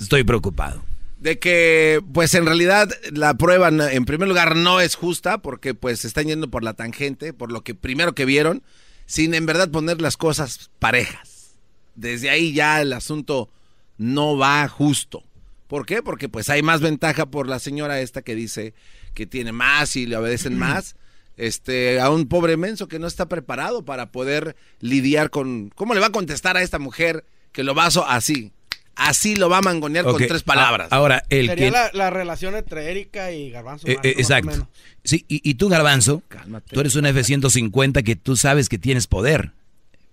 estoy 0.00 0.22
preocupado. 0.24 0.84
De 1.18 1.38
que 1.38 2.00
pues 2.12 2.34
en 2.34 2.46
realidad 2.46 2.88
la 3.12 3.34
prueba 3.34 3.68
en 3.68 4.04
primer 4.04 4.28
lugar 4.28 4.56
no 4.56 4.80
es 4.80 4.94
justa 4.94 5.38
porque 5.38 5.74
pues 5.74 6.00
se 6.00 6.06
están 6.08 6.26
yendo 6.26 6.48
por 6.50 6.62
la 6.62 6.74
tangente, 6.74 7.32
por 7.32 7.50
lo 7.50 7.62
que 7.62 7.74
primero 7.74 8.14
que 8.14 8.24
vieron, 8.24 8.62
sin 9.06 9.34
en 9.34 9.46
verdad 9.46 9.70
poner 9.70 10.00
las 10.00 10.16
cosas 10.16 10.70
parejas. 10.78 11.56
Desde 11.96 12.30
ahí 12.30 12.52
ya 12.52 12.80
el 12.80 12.92
asunto 12.92 13.50
no 13.96 14.36
va 14.36 14.66
justo. 14.68 15.24
¿Por 15.66 15.84
qué? 15.86 16.02
Porque 16.02 16.28
pues 16.28 16.48
hay 16.48 16.62
más 16.62 16.80
ventaja 16.80 17.26
por 17.26 17.48
la 17.48 17.58
señora 17.58 18.00
esta 18.00 18.22
que 18.22 18.34
dice 18.34 18.72
que 19.14 19.26
tiene 19.26 19.52
más 19.52 19.96
y 19.96 20.06
le 20.06 20.16
obedecen 20.16 20.56
más. 20.58 20.94
Este, 21.36 22.00
a 22.00 22.10
un 22.10 22.26
pobre 22.28 22.56
menso 22.56 22.88
que 22.88 22.98
no 22.98 23.06
está 23.06 23.28
preparado 23.28 23.84
para 23.84 24.10
poder 24.10 24.56
lidiar 24.80 25.30
con... 25.30 25.70
¿Cómo 25.74 25.94
le 25.94 26.00
va 26.00 26.06
a 26.06 26.12
contestar 26.12 26.56
a 26.56 26.62
esta 26.62 26.80
mujer 26.80 27.24
que 27.52 27.62
lo 27.62 27.74
va 27.76 27.86
a 27.86 27.90
so- 27.92 28.06
así? 28.06 28.50
Así 28.98 29.36
lo 29.36 29.48
va 29.48 29.58
a 29.58 29.62
mangonear 29.62 30.04
con 30.04 30.18
tres 30.26 30.42
palabras. 30.42 30.88
ahora, 30.90 31.22
el 31.30 31.46
Sería 31.46 31.66
que... 31.66 31.70
la, 31.70 31.90
la 31.92 32.10
relación 32.10 32.56
entre 32.56 32.90
Erika 32.90 33.30
y 33.32 33.50
Garbanzo. 33.50 33.86
Eh, 33.86 33.96
eh, 34.02 34.14
exacto. 34.18 34.68
Sí, 35.04 35.24
y, 35.28 35.40
y 35.48 35.54
tú, 35.54 35.68
Garbanzo, 35.68 36.22
tú 36.70 36.80
eres 36.80 36.96
una 36.96 37.10
F-150 37.10 38.02
que 38.02 38.16
tú 38.16 38.36
sabes 38.36 38.68
que 38.68 38.76
tienes 38.76 39.06
poder. 39.06 39.52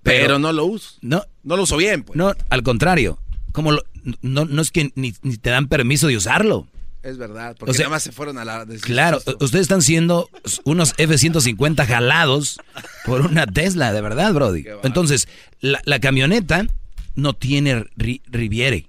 Pero 0.04 0.38
no 0.38 0.54
lo 0.54 0.66
uso. 0.66 0.98
No, 1.02 1.24
no 1.44 1.58
lo 1.58 1.64
uso 1.64 1.78
bien, 1.78 2.04
pues. 2.04 2.16
No, 2.16 2.34
al 2.50 2.62
contrario. 2.62 3.18
Como 3.52 3.72
lo- 3.72 3.84
no, 4.22 4.46
no 4.46 4.62
es 4.62 4.70
que 4.70 4.92
ni, 4.96 5.16
ni 5.24 5.38
te 5.38 5.50
dan 5.50 5.68
permiso 5.68 6.06
de 6.08 6.18
usarlo. 6.18 6.68
Es 7.02 7.18
verdad, 7.18 7.56
porque 7.58 7.72
O 7.72 7.74
sea, 7.74 7.86
nada 7.86 7.96
más 7.96 8.04
se 8.04 8.12
fueron 8.12 8.38
a 8.38 8.46
la... 8.46 8.66
Claro, 8.82 9.18
ustedes 9.40 9.62
están 9.64 9.82
siendo 9.82 10.30
unos 10.64 10.94
F-150 10.98 11.86
jalados 11.88 12.60
por 13.06 13.22
una 13.22 13.46
Tesla, 13.48 13.94
de 13.94 14.02
verdad, 14.02 14.34
Brody. 14.34 14.66
Entonces, 14.84 15.28
la, 15.60 15.82
la 15.86 16.00
camioneta 16.00 16.68
no 17.16 17.34
tiene 17.34 17.86
ri- 17.98 18.22
riviere, 18.28 18.88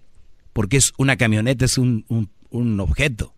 porque 0.53 0.77
es 0.77 0.93
una 0.99 1.17
camioneta, 1.17 1.65
es 1.65 1.79
un, 1.79 2.05
un- 2.09 2.31
un 2.51 2.79
objeto, 2.81 3.35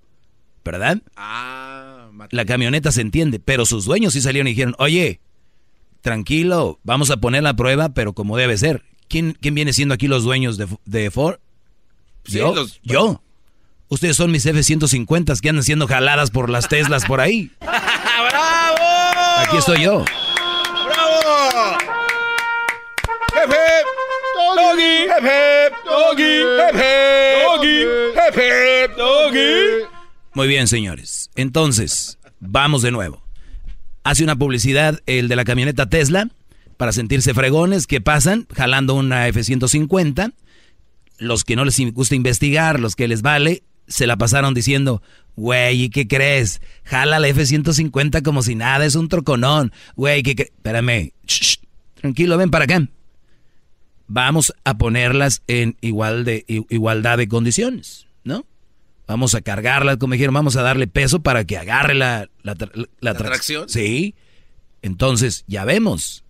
¿verdad? 0.64 1.00
Ah, 1.16 2.08
La 2.30 2.44
camioneta 2.44 2.92
se 2.92 3.00
entiende, 3.00 3.38
pero 3.40 3.64
sus 3.66 3.84
dueños 3.84 4.12
sí 4.12 4.20
salieron 4.20 4.48
y 4.48 4.50
dijeron, 4.50 4.74
oye, 4.78 5.20
tranquilo, 6.02 6.78
vamos 6.84 7.10
a 7.10 7.16
poner 7.18 7.42
la 7.42 7.54
prueba, 7.54 7.90
pero 7.90 8.12
como 8.12 8.36
debe 8.36 8.56
ser. 8.58 8.82
¿Quién, 9.08 9.36
quién 9.40 9.54
viene 9.54 9.72
siendo 9.72 9.94
aquí 9.94 10.06
los 10.08 10.22
dueños 10.24 10.56
de, 10.58 10.68
de 10.84 11.10
Ford? 11.10 11.38
Sí, 12.24 12.38
yo, 12.38 12.54
los- 12.54 12.80
yo. 12.82 13.22
Ustedes 13.88 14.16
son 14.16 14.30
mis 14.30 14.44
F-150 14.44 15.40
que 15.40 15.48
andan 15.48 15.64
siendo 15.64 15.86
jaladas 15.86 16.30
por 16.30 16.50
las 16.50 16.68
Teslas 16.68 17.06
por 17.06 17.20
ahí. 17.22 17.50
¡Bravo! 17.60 18.76
Aquí 19.46 19.56
estoy 19.56 19.82
yo. 19.82 20.04
¡Doggy! 24.68 25.08
¡Jefe! 25.08 25.74
¡Doggy! 25.86 26.42
¡Doggy! 27.46 28.94
¡Doggy! 28.96 29.86
Muy 30.34 30.46
bien, 30.46 30.68
señores. 30.68 31.30
Entonces, 31.36 32.18
vamos 32.38 32.82
de 32.82 32.90
nuevo. 32.90 33.22
Hace 34.04 34.24
una 34.24 34.36
publicidad 34.36 35.00
el 35.06 35.28
de 35.28 35.36
la 35.36 35.44
camioneta 35.44 35.88
Tesla 35.88 36.28
para 36.76 36.92
sentirse 36.92 37.32
fregones 37.32 37.86
que 37.86 38.02
pasan 38.02 38.46
jalando 38.54 38.94
una 38.94 39.26
F-150. 39.28 40.34
Los 41.16 41.44
que 41.44 41.56
no 41.56 41.64
les 41.64 41.78
gusta 41.94 42.14
investigar, 42.14 42.78
los 42.78 42.94
que 42.94 43.08
les 43.08 43.22
vale, 43.22 43.62
se 43.86 44.06
la 44.06 44.18
pasaron 44.18 44.52
diciendo, 44.52 45.02
güey, 45.34 45.84
¿y 45.84 45.88
qué 45.88 46.06
crees? 46.06 46.60
Jala 46.84 47.18
la 47.18 47.28
F-150 47.28 48.22
como 48.22 48.42
si 48.42 48.54
nada, 48.54 48.84
es 48.84 48.96
un 48.96 49.08
troconón. 49.08 49.72
Güey, 49.96 50.22
¿qué 50.22 50.34
crees? 50.34 50.50
Espérame, 50.50 51.12
shh. 51.26 51.56
tranquilo, 51.94 52.36
ven 52.36 52.50
para 52.50 52.64
acá. 52.64 52.86
Vamos 54.08 54.54
a 54.64 54.78
ponerlas 54.78 55.42
en 55.46 55.76
igual 55.82 56.24
de, 56.24 56.44
igualdad 56.48 57.18
de 57.18 57.28
condiciones, 57.28 58.06
¿no? 58.24 58.46
Vamos 59.06 59.34
a 59.34 59.40
cargarlas, 59.42 59.98
como 59.98 60.14
dijeron, 60.14 60.34
vamos 60.34 60.56
a 60.56 60.62
darle 60.62 60.86
peso 60.86 61.20
para 61.20 61.44
que 61.44 61.56
agarre 61.58 61.94
la, 61.94 62.28
la, 62.42 62.54
tra- 62.56 62.88
la 63.00 63.14
tra- 63.14 63.18
tracción? 63.26 63.68
Sí. 63.68 64.14
Entonces, 64.82 65.44
ya 65.46 65.64
vemos. 65.64 66.24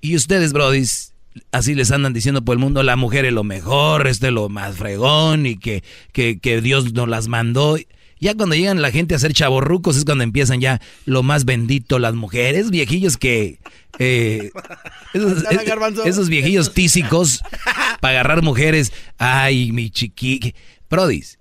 Y 0.00 0.16
ustedes, 0.16 0.52
brodis, 0.52 1.14
así 1.52 1.74
les 1.74 1.90
andan 1.92 2.12
diciendo 2.12 2.42
por 2.44 2.54
el 2.54 2.58
mundo, 2.60 2.82
la 2.82 2.96
mujer 2.96 3.24
es 3.24 3.32
lo 3.32 3.44
mejor, 3.44 4.06
este 4.06 4.28
es 4.28 4.32
lo 4.32 4.48
más 4.48 4.76
fregón 4.76 5.46
y 5.46 5.56
que, 5.56 5.82
que, 6.12 6.38
que 6.38 6.60
Dios 6.60 6.92
nos 6.92 7.08
las 7.08 7.28
mandó. 7.28 7.76
Ya 8.20 8.34
cuando 8.34 8.54
llegan 8.54 8.82
la 8.82 8.90
gente 8.90 9.14
a 9.14 9.18
ser 9.18 9.32
chaborrucos 9.32 9.96
es 9.96 10.04
cuando 10.04 10.22
empiezan 10.24 10.60
ya 10.60 10.80
lo 11.06 11.22
más 11.22 11.44
bendito, 11.46 11.98
las 11.98 12.14
mujeres, 12.14 12.70
viejillos 12.70 13.16
que... 13.16 13.58
eh, 13.98 14.50
esos, 15.14 15.42
Garbanzo. 15.64 16.04
esos 16.04 16.28
viejillos 16.28 16.74
tísicos 16.74 17.40
para 18.00 18.12
agarrar 18.20 18.42
mujeres. 18.42 18.92
Ay, 19.18 19.72
mi 19.72 19.90
chiqui... 19.90 20.54
Brodis, 20.90 21.38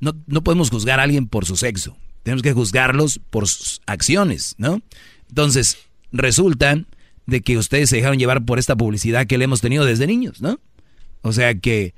no, 0.00 0.12
no 0.26 0.42
podemos 0.42 0.70
juzgar 0.70 1.00
a 1.00 1.02
alguien 1.02 1.26
por 1.28 1.44
su 1.44 1.56
sexo. 1.56 1.96
Tenemos 2.22 2.42
que 2.42 2.52
juzgarlos 2.52 3.20
por 3.30 3.46
sus 3.48 3.80
acciones, 3.86 4.54
¿no? 4.58 4.80
Entonces, 5.28 5.76
resulta 6.12 6.78
de 7.26 7.40
que 7.40 7.58
ustedes 7.58 7.90
se 7.90 7.96
dejaron 7.96 8.18
llevar 8.18 8.44
por 8.44 8.58
esta 8.58 8.76
publicidad 8.76 9.26
que 9.26 9.38
le 9.38 9.44
hemos 9.44 9.60
tenido 9.60 9.84
desde 9.84 10.06
niños, 10.06 10.40
¿no? 10.40 10.60
O 11.22 11.32
sea 11.32 11.54
que, 11.56 11.94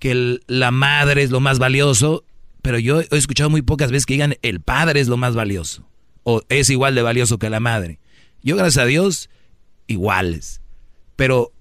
que 0.00 0.10
el- 0.10 0.42
la 0.48 0.70
madre 0.72 1.22
es 1.22 1.30
lo 1.30 1.38
más 1.40 1.58
valioso, 1.60 2.24
pero 2.64 2.78
yo 2.78 3.02
he 3.02 3.06
escuchado 3.10 3.50
muy 3.50 3.60
pocas 3.60 3.90
veces 3.90 4.06
que 4.06 4.14
digan 4.14 4.36
el 4.40 4.62
padre 4.62 4.98
es 5.00 5.08
lo 5.08 5.18
más 5.18 5.34
valioso, 5.34 5.86
o 6.22 6.40
es 6.48 6.70
igual 6.70 6.94
de 6.94 7.02
valioso 7.02 7.38
que 7.38 7.50
la 7.50 7.60
madre. 7.60 7.98
Yo, 8.42 8.56
gracias 8.56 8.82
a 8.82 8.86
Dios, 8.86 9.28
iguales. 9.86 10.62
Pero, 11.14 11.52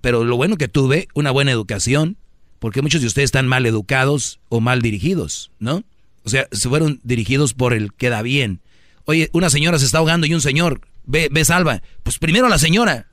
pero 0.00 0.24
lo 0.24 0.36
bueno 0.36 0.56
que 0.56 0.66
tuve, 0.66 1.08
una 1.12 1.30
buena 1.30 1.50
educación, 1.50 2.16
porque 2.58 2.80
muchos 2.80 3.02
de 3.02 3.06
ustedes 3.06 3.26
están 3.26 3.46
mal 3.46 3.66
educados 3.66 4.40
o 4.48 4.60
mal 4.62 4.80
dirigidos, 4.80 5.52
¿no? 5.58 5.84
O 6.24 6.30
sea, 6.30 6.48
se 6.52 6.70
fueron 6.70 7.00
dirigidos 7.04 7.52
por 7.52 7.74
el 7.74 7.92
que 7.92 8.08
da 8.08 8.22
bien. 8.22 8.62
Oye, 9.04 9.28
una 9.34 9.50
señora 9.50 9.78
se 9.78 9.84
está 9.84 9.98
ahogando 9.98 10.26
y 10.26 10.32
un 10.32 10.40
señor, 10.40 10.80
ve, 11.04 11.28
ve, 11.30 11.44
salva. 11.44 11.82
Pues 12.02 12.18
primero 12.18 12.48
la 12.48 12.58
señora, 12.58 13.08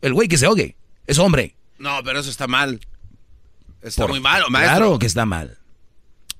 el 0.00 0.14
güey 0.14 0.26
que 0.26 0.38
se 0.38 0.46
ahogue, 0.46 0.78
es 1.06 1.18
hombre. 1.18 1.54
No, 1.78 2.00
pero 2.02 2.20
eso 2.20 2.30
está 2.30 2.46
mal. 2.46 2.80
Está 3.82 4.04
Por- 4.04 4.10
muy 4.12 4.20
malo, 4.20 4.46
maestro. 4.48 4.76
Claro 4.78 4.98
que 4.98 5.04
está 5.06 5.26
mal. 5.26 5.58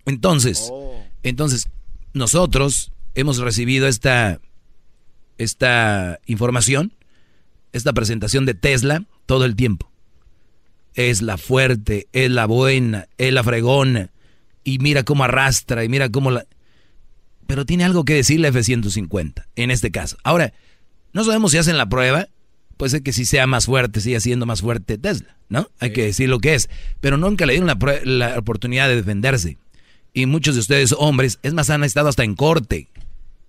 Entonces, 0.06 0.72
entonces, 1.22 1.68
nosotros 2.14 2.92
hemos 3.14 3.38
recibido 3.38 3.88
esta, 3.88 4.40
esta 5.38 6.20
información 6.26 6.92
esta 7.76 7.92
presentación 7.92 8.46
de 8.46 8.54
Tesla 8.54 9.04
todo 9.26 9.44
el 9.44 9.54
tiempo. 9.54 9.90
Es 10.94 11.22
la 11.22 11.36
fuerte, 11.36 12.08
es 12.12 12.30
la 12.30 12.46
buena, 12.46 13.06
es 13.18 13.32
la 13.32 13.44
fregona. 13.44 14.10
Y 14.64 14.78
mira 14.78 15.04
cómo 15.04 15.24
arrastra 15.24 15.84
y 15.84 15.88
mira 15.88 16.08
cómo 16.08 16.30
la... 16.30 16.46
Pero 17.46 17.64
tiene 17.64 17.84
algo 17.84 18.04
que 18.04 18.14
decir 18.14 18.40
la 18.40 18.48
F-150, 18.48 19.44
en 19.54 19.70
este 19.70 19.90
caso. 19.90 20.16
Ahora, 20.24 20.52
no 21.12 21.22
sabemos 21.22 21.52
si 21.52 21.58
hacen 21.58 21.76
la 21.76 21.88
prueba. 21.88 22.28
Puede 22.76 22.90
ser 22.90 23.02
que 23.02 23.12
si 23.12 23.24
sea 23.24 23.46
más 23.46 23.66
fuerte, 23.66 24.00
siga 24.00 24.20
siendo 24.20 24.46
más 24.46 24.62
fuerte 24.62 24.98
Tesla, 24.98 25.36
¿no? 25.48 25.70
Hay 25.78 25.92
que 25.92 26.04
decir 26.04 26.28
lo 26.28 26.40
que 26.40 26.54
es. 26.54 26.68
Pero 27.00 27.16
nunca 27.16 27.46
le 27.46 27.52
dieron 27.52 27.68
la, 27.68 27.78
la 28.04 28.38
oportunidad 28.38 28.88
de 28.88 28.96
defenderse. 28.96 29.58
Y 30.16 30.24
muchos 30.24 30.54
de 30.54 30.62
ustedes, 30.62 30.94
hombres, 30.96 31.38
es 31.42 31.52
más, 31.52 31.68
han 31.68 31.84
estado 31.84 32.08
hasta 32.08 32.24
en 32.24 32.36
corte. 32.36 32.88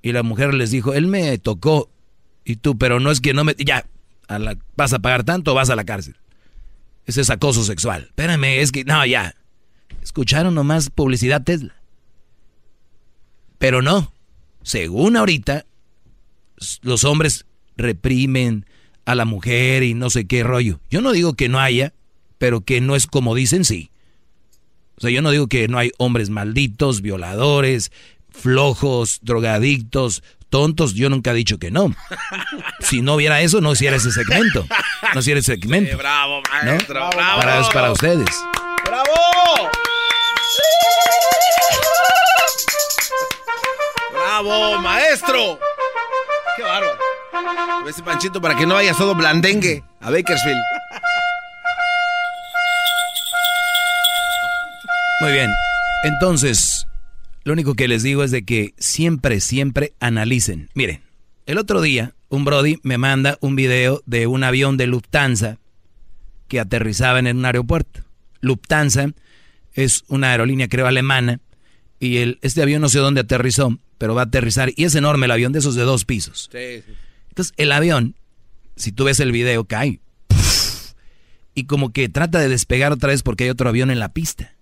Y 0.01 0.11
la 0.11 0.21
mujer 0.21 0.53
les 0.53 0.69
dijo, 0.69 0.93
él 0.93 1.07
me 1.07 1.37
tocó. 1.37 1.89
Y 2.43 2.57
tú, 2.57 2.77
pero 2.77 2.99
no 2.99 3.09
es 3.09 3.21
que 3.21 3.33
no 3.33 3.45
me... 3.45 3.55
Ya, 3.57 3.85
vas 4.75 4.91
a 4.91 4.99
pagar 4.99 5.23
tanto 5.23 5.53
vas 5.53 5.69
a 5.69 5.77
la 5.77 5.85
cárcel. 5.85 6.17
Ese 7.05 7.21
es 7.21 7.29
acoso 7.29 7.63
sexual. 7.63 8.07
Espérame, 8.09 8.59
es 8.59 8.73
que... 8.73 8.83
No, 8.83 9.05
ya. 9.05 9.33
Escucharon 10.01 10.55
nomás 10.55 10.89
publicidad 10.89 11.41
Tesla. 11.41 11.73
Pero 13.59 13.81
no. 13.81 14.11
Según 14.61 15.15
ahorita, 15.15 15.65
los 16.81 17.05
hombres 17.05 17.45
reprimen 17.77 18.65
a 19.05 19.15
la 19.15 19.23
mujer 19.23 19.83
y 19.83 19.93
no 19.93 20.09
sé 20.09 20.27
qué 20.27 20.43
rollo. 20.43 20.81
Yo 20.89 20.99
no 20.99 21.13
digo 21.13 21.33
que 21.33 21.47
no 21.47 21.61
haya, 21.61 21.93
pero 22.37 22.59
que 22.59 22.81
no 22.81 22.97
es 22.97 23.07
como 23.07 23.35
dicen, 23.35 23.63
sí. 23.63 23.89
O 24.97 25.01
sea, 25.01 25.11
yo 25.11 25.21
no 25.21 25.29
digo 25.31 25.47
que 25.47 25.67
no 25.67 25.77
hay 25.77 25.91
hombres 25.97 26.29
malditos, 26.29 27.01
violadores, 27.01 27.91
flojos, 28.31 29.19
drogadictos, 29.21 30.23
tontos, 30.49 30.93
yo 30.95 31.09
nunca 31.09 31.31
he 31.31 31.35
dicho 31.35 31.59
que 31.59 31.71
no. 31.71 31.93
Si 32.79 33.01
no 33.01 33.15
hubiera 33.15 33.41
eso, 33.41 33.59
no 33.59 33.73
hiciera 33.73 33.97
ese 33.97 34.11
segmento. 34.11 34.65
No 35.13 35.19
hiciera 35.19 35.39
ese 35.39 35.53
segmento. 35.53 35.97
bravo, 35.97 36.41
maestro, 36.51 37.09
bravo. 37.09 37.41
Para, 37.41 37.59
es 37.59 37.67
para 37.69 37.91
ustedes. 37.91 38.43
¡Bravo! 38.85 39.11
¡Bravo, 44.13 44.81
maestro! 44.81 45.59
¡Qué 46.55 46.63
bárbaro! 46.63 46.97
Ese 47.87 48.03
panchito 48.03 48.41
para 48.41 48.55
que 48.55 48.65
no 48.65 48.75
vaya 48.75 48.93
todo 48.93 49.15
blandengue 49.15 49.83
a 50.01 50.09
Bakersfield. 50.09 50.59
Muy 55.19 55.31
bien. 55.31 55.49
Entonces, 56.03 56.85
lo 57.43 57.53
único 57.53 57.73
que 57.73 57.87
les 57.87 58.03
digo 58.03 58.23
es 58.23 58.29
de 58.29 58.45
que 58.45 58.75
siempre, 58.77 59.39
siempre 59.39 59.93
analicen. 59.99 60.69
Miren, 60.75 61.01
el 61.47 61.57
otro 61.57 61.81
día 61.81 62.13
un 62.29 62.45
Brody 62.45 62.77
me 62.83 62.97
manda 62.99 63.37
un 63.41 63.55
video 63.55 64.03
de 64.05 64.27
un 64.27 64.43
avión 64.43 64.77
de 64.77 64.85
Lufthansa 64.85 65.57
que 66.47 66.59
aterrizaba 66.59 67.17
en 67.17 67.35
un 67.35 67.45
aeropuerto. 67.45 68.01
Lufthansa 68.41 69.11
es 69.73 70.03
una 70.07 70.31
aerolínea 70.31 70.67
creo 70.67 70.85
alemana 70.85 71.39
y 71.99 72.17
el, 72.17 72.37
este 72.41 72.61
avión 72.61 72.81
no 72.81 72.89
sé 72.89 72.99
dónde 72.99 73.21
aterrizó, 73.21 73.75
pero 73.97 74.13
va 74.13 74.21
a 74.21 74.25
aterrizar 74.25 74.71
y 74.75 74.83
es 74.83 74.93
enorme 74.93 75.25
el 75.25 75.31
avión 75.31 75.51
de 75.51 75.59
esos 75.59 75.73
de 75.73 75.83
dos 75.83 76.05
pisos. 76.05 76.49
Entonces 77.29 77.55
el 77.57 77.71
avión, 77.71 78.15
si 78.75 78.91
tú 78.91 79.05
ves 79.05 79.19
el 79.19 79.31
video, 79.31 79.65
cae. 79.65 79.99
Y 81.55 81.63
como 81.63 81.91
que 81.91 82.07
trata 82.07 82.39
de 82.39 82.49
despegar 82.49 82.91
otra 82.91 83.09
vez 83.09 83.23
porque 83.23 83.45
hay 83.45 83.49
otro 83.49 83.67
avión 83.67 83.89
en 83.89 83.99
la 83.99 84.13
pista. 84.13 84.56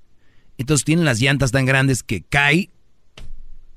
Entonces 0.57 0.85
tienen 0.85 1.05
las 1.05 1.19
llantas 1.19 1.51
tan 1.51 1.65
grandes 1.65 2.03
que 2.03 2.23
cae 2.23 2.69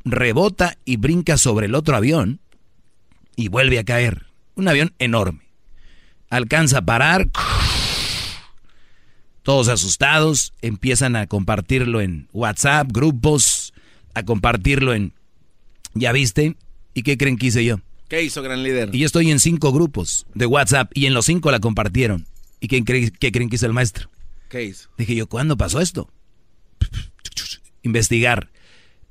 rebota 0.05 0.77
y 0.85 0.97
brinca 0.97 1.37
sobre 1.37 1.67
el 1.67 1.75
otro 1.75 1.97
avión 1.97 2.41
y 3.37 3.49
vuelve 3.49 3.79
a 3.79 3.85
caer. 3.85 4.27
Un 4.55 4.69
avión 4.69 4.93
enorme. 4.99 5.41
Alcanza 6.31 6.79
a 6.79 6.83
parar. 6.83 7.29
Todos 9.43 9.69
asustados 9.69 10.53
empiezan 10.61 11.17
a 11.17 11.27
compartirlo 11.27 12.01
en 12.01 12.29
WhatsApp, 12.33 12.89
grupos, 12.93 13.73
a 14.15 14.25
compartirlo 14.25 14.93
en... 14.93 15.15
¿Ya 15.95 16.13
viste? 16.13 16.57
¿Y 16.93 17.03
qué 17.03 17.17
creen 17.17 17.39
que 17.39 17.47
hice 17.47 17.65
yo? 17.65 17.81
¿Qué 18.09 18.23
hizo, 18.23 18.43
gran 18.43 18.63
líder? 18.63 18.95
Y 18.95 18.99
yo 18.99 19.07
estoy 19.07 19.31
en 19.31 19.41
cinco 19.41 19.73
grupos 19.73 20.27
de 20.35 20.47
WhatsApp 20.47 20.91
y 20.95 21.07
en 21.07 21.15
los 21.15 21.27
cinco 21.27 21.51
la 21.51 21.61
compartieron. 21.61 22.27
¿Y 22.61 22.69
qué, 22.69 22.85
qué 22.85 23.33
creen 23.33 23.49
que 23.49 23.57
hizo 23.57 23.67
el 23.67 23.73
maestro? 23.73 24.11
¿Qué 24.49 24.65
hizo? 24.65 24.91
Dije 24.99 25.15
yo, 25.15 25.29
¿cuándo 25.29 25.57
pasó 25.57 25.81
esto? 25.81 26.11
Investigar. 27.83 28.51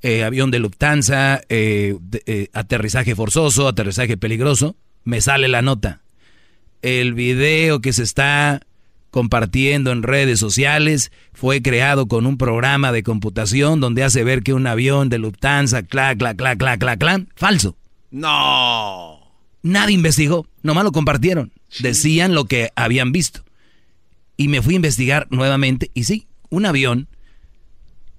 Eh, 0.00 0.22
avión 0.22 0.50
de 0.50 0.60
Lufthansa, 0.60 1.40
eh, 1.48 1.96
eh, 2.26 2.48
aterrizaje 2.52 3.16
forzoso, 3.16 3.66
aterrizaje 3.66 4.16
peligroso, 4.16 4.76
me 5.04 5.20
sale 5.20 5.48
la 5.48 5.60
nota. 5.60 6.02
El 6.82 7.14
video 7.14 7.80
que 7.80 7.92
se 7.92 8.04
está 8.04 8.60
compartiendo 9.10 9.90
en 9.90 10.04
redes 10.04 10.38
sociales 10.38 11.10
fue 11.32 11.62
creado 11.62 12.06
con 12.06 12.26
un 12.26 12.38
programa 12.38 12.92
de 12.92 13.02
computación 13.02 13.80
donde 13.80 14.04
hace 14.04 14.22
ver 14.22 14.42
que 14.42 14.52
un 14.52 14.66
avión 14.66 15.08
de 15.08 15.18
Lufthansa, 15.18 15.82
clac, 15.82 16.18
clac, 16.18 16.36
clac, 16.36 16.58
clac, 16.58 16.78
clac, 16.78 16.98
clac, 17.00 17.26
falso. 17.34 17.76
No. 18.10 19.18
Nadie 19.62 19.94
investigó, 19.94 20.46
nomás 20.62 20.84
lo 20.84 20.92
compartieron. 20.92 21.52
Decían 21.80 22.34
lo 22.34 22.44
que 22.44 22.70
habían 22.76 23.10
visto. 23.10 23.44
Y 24.36 24.46
me 24.46 24.62
fui 24.62 24.74
a 24.74 24.76
investigar 24.76 25.26
nuevamente 25.30 25.90
y 25.94 26.04
sí, 26.04 26.28
un 26.50 26.66
avión 26.66 27.08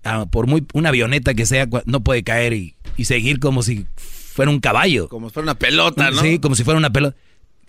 Ah, 0.04 0.26
por 0.30 0.48
muy 0.48 0.66
una 0.74 0.90
avioneta 0.90 1.34
que 1.34 1.46
sea, 1.46 1.68
no 1.86 2.02
puede 2.02 2.24
caer 2.24 2.54
y, 2.54 2.76
seguir 3.04 3.40
como 3.40 3.64
si 3.64 3.86
fuera 3.98 4.52
un 4.52 4.60
caballo. 4.60 5.10
Como 5.10 5.30
si 5.30 5.34
fuera 5.34 5.46
una 5.46 5.60
pelota, 5.60 6.12
¿no? 6.12 6.22
Sí, 6.22 6.40
como 6.40 6.56
si 6.56 6.64
fuera 6.64 6.78
una 6.78 6.92
pelota. 6.92 7.16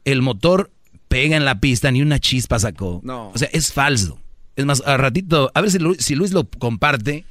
El 0.05 0.23
motor 0.23 0.71
pega 1.09 1.37
en 1.37 1.45
la 1.45 1.61
pista, 1.61 1.91
ni 1.91 2.03
una 2.03 2.19
chispa 2.19 2.59
sacó. 2.59 3.01
No. 3.03 3.31
O 3.31 3.39
sea, 3.39 3.49
es 3.53 3.73
falso. 3.73 4.21
Es 4.57 4.65
más, 4.65 4.83
a 4.87 4.97
ratito, 4.97 5.51
a 5.55 5.61
ver 5.61 5.71
si, 5.71 5.79
si 5.99 6.15
Luis 6.15 6.33
lo 6.33 6.49
comparte 6.49 7.25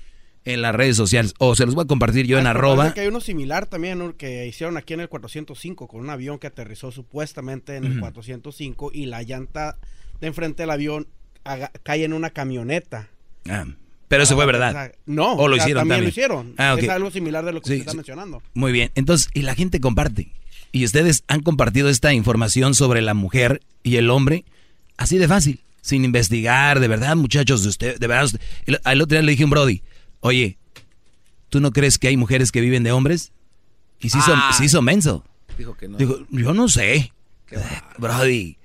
en 0.45 0.61
las 0.61 0.75
redes 0.75 0.95
sociales. 0.95 1.33
O 1.39 1.55
se 1.55 1.65
los 1.65 1.75
voy 1.75 1.83
a 1.83 1.87
compartir 1.87 2.25
yo 2.25 2.39
en 2.39 2.47
ah, 2.47 2.51
arroba. 2.51 2.93
Que 2.93 3.01
hay 3.01 3.07
uno 3.07 3.21
similar 3.21 3.67
también 3.67 4.13
que 4.13 4.47
hicieron 4.47 4.77
aquí 4.77 4.93
en 4.93 5.01
el 5.01 5.09
405 5.09 5.87
con 5.87 6.01
un 6.01 6.09
avión 6.09 6.39
que 6.39 6.47
aterrizó 6.47 6.91
supuestamente 6.91 7.75
en 7.75 7.85
el 7.85 7.99
405 7.99 8.91
y 8.93 9.05
la 9.05 9.23
llanta 9.23 9.77
de 10.19 10.27
enfrente 10.27 10.63
del 10.63 10.71
avión 10.71 11.07
cae 11.83 12.03
en 12.03 12.13
una 12.13 12.31
camioneta. 12.31 13.09
Ah. 13.47 13.65
Pero 14.09 14.23
eso 14.23 14.35
fue 14.35 14.45
verdad. 14.45 14.91
no, 15.05 15.33
o 15.33 15.47
lo 15.47 15.55
hicieron 15.55 15.81
también, 15.81 16.03
lo 16.03 16.09
hicieron. 16.09 16.55
Ah, 16.57 16.75
es 16.77 16.89
algo 16.89 17.11
similar 17.11 17.45
de 17.45 17.53
lo 17.53 17.61
que 17.61 17.69
usted 17.69 17.75
está 17.75 17.93
mencionando. 17.93 18.41
Muy 18.55 18.71
bien. 18.71 18.91
Entonces, 18.95 19.29
y 19.33 19.43
la 19.43 19.55
gente 19.55 19.79
comparte. 19.79 20.33
Y 20.71 20.83
ustedes 20.83 21.23
han 21.27 21.41
compartido 21.41 21.89
esta 21.89 22.11
información 22.13 22.73
sobre 22.73 23.01
la 23.01 23.13
mujer 23.13 23.61
y 23.83 23.95
el 23.95 24.09
hombre 24.09 24.45
así 24.97 25.17
de 25.17 25.27
fácil, 25.27 25.61
sin 25.81 26.03
investigar, 26.03 26.79
de 26.79 26.87
verdad, 26.87 27.15
muchachos, 27.15 27.63
de 27.63 27.69
usted, 27.69 27.99
de 27.99 28.07
verdad. 28.07 28.29
Al 28.83 29.01
otro 29.01 29.15
día 29.15 29.21
le 29.21 29.31
dije 29.31 29.43
a 29.43 29.45
un 29.45 29.51
Brody, 29.51 29.83
oye, 30.21 30.57
¿tú 31.49 31.61
no 31.61 31.71
crees 31.71 31.99
que 31.99 32.07
hay 32.07 32.17
mujeres 32.17 32.51
que 32.51 32.61
viven 32.61 32.83
de 32.83 32.91
hombres? 32.91 33.31
Y 34.01 34.09
se 34.09 34.17
hizo, 34.17 34.33
ah. 34.35 34.51
se 34.53 34.65
hizo 34.65 34.81
menso. 34.81 35.23
Dijo 35.55 35.77
que 35.77 35.87
no. 35.87 35.97
Dijo, 35.97 36.17
yo 36.31 36.53
no 36.53 36.67
sé. 36.67 37.13
Brody. 37.99 38.57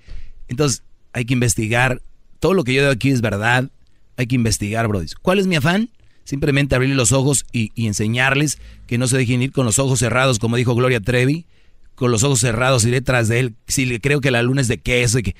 Entonces, 0.48 0.82
hay 1.12 1.26
que 1.26 1.34
investigar. 1.34 2.00
Todo 2.40 2.54
lo 2.54 2.64
que 2.64 2.72
yo 2.72 2.80
digo 2.80 2.92
aquí 2.92 3.10
es 3.10 3.20
verdad 3.20 3.70
hay 4.16 4.26
que 4.26 4.34
investigar, 4.34 4.88
Brody. 4.88 5.06
¿Cuál 5.22 5.38
es 5.38 5.46
mi 5.46 5.56
afán? 5.56 5.90
Simplemente 6.24 6.74
abrirle 6.74 6.94
los 6.94 7.12
ojos 7.12 7.44
y, 7.52 7.70
enseñarles 7.76 8.58
que 8.86 8.98
no 8.98 9.06
se 9.06 9.18
dejen 9.18 9.42
ir 9.42 9.52
con 9.52 9.66
los 9.66 9.78
ojos 9.78 9.98
cerrados, 9.98 10.38
como 10.38 10.56
dijo 10.56 10.74
Gloria 10.74 11.00
Trevi, 11.00 11.46
con 11.94 12.10
los 12.10 12.22
ojos 12.22 12.40
cerrados 12.40 12.84
y 12.84 12.90
detrás 12.90 13.28
de 13.28 13.40
él. 13.40 13.54
Si 13.66 13.84
le 13.84 14.00
creo 14.00 14.20
que 14.20 14.30
la 14.30 14.42
luna 14.42 14.60
es 14.60 14.68
de 14.68 14.78
queso 14.78 15.18
y 15.18 15.22
que... 15.22 15.36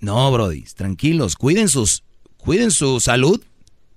No, 0.00 0.30
Brody, 0.32 0.64
tranquilos, 0.74 1.36
cuiden 1.36 1.68
sus, 1.68 2.02
cuiden 2.36 2.72
su 2.72 3.00
salud, 3.00 3.40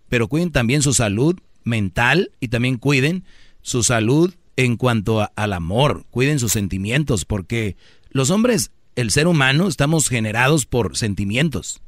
pero 0.08 0.28
cuiden 0.28 0.52
también 0.52 0.84
su 0.84 0.94
salud 0.94 1.36
mental 1.64 2.32
y 2.40 2.50
también 2.50 2.78
cuiden 2.78 3.24
su 3.62 3.84
salud 3.84 4.34
en 4.56 4.78
cuanto 4.78 5.30
al 5.36 5.54
amor, 5.54 6.06
cuiden 6.12 6.40
sus 6.40 6.52
sentimientos, 6.52 7.26
porque 7.26 7.76
los 8.12 8.30
hombres, 8.30 8.72
el 8.96 9.10
ser 9.10 9.28
humano, 9.28 9.68
estamos 9.68 10.08
generados 10.08 10.68
por 10.68 10.96
sentimientos 10.96 11.82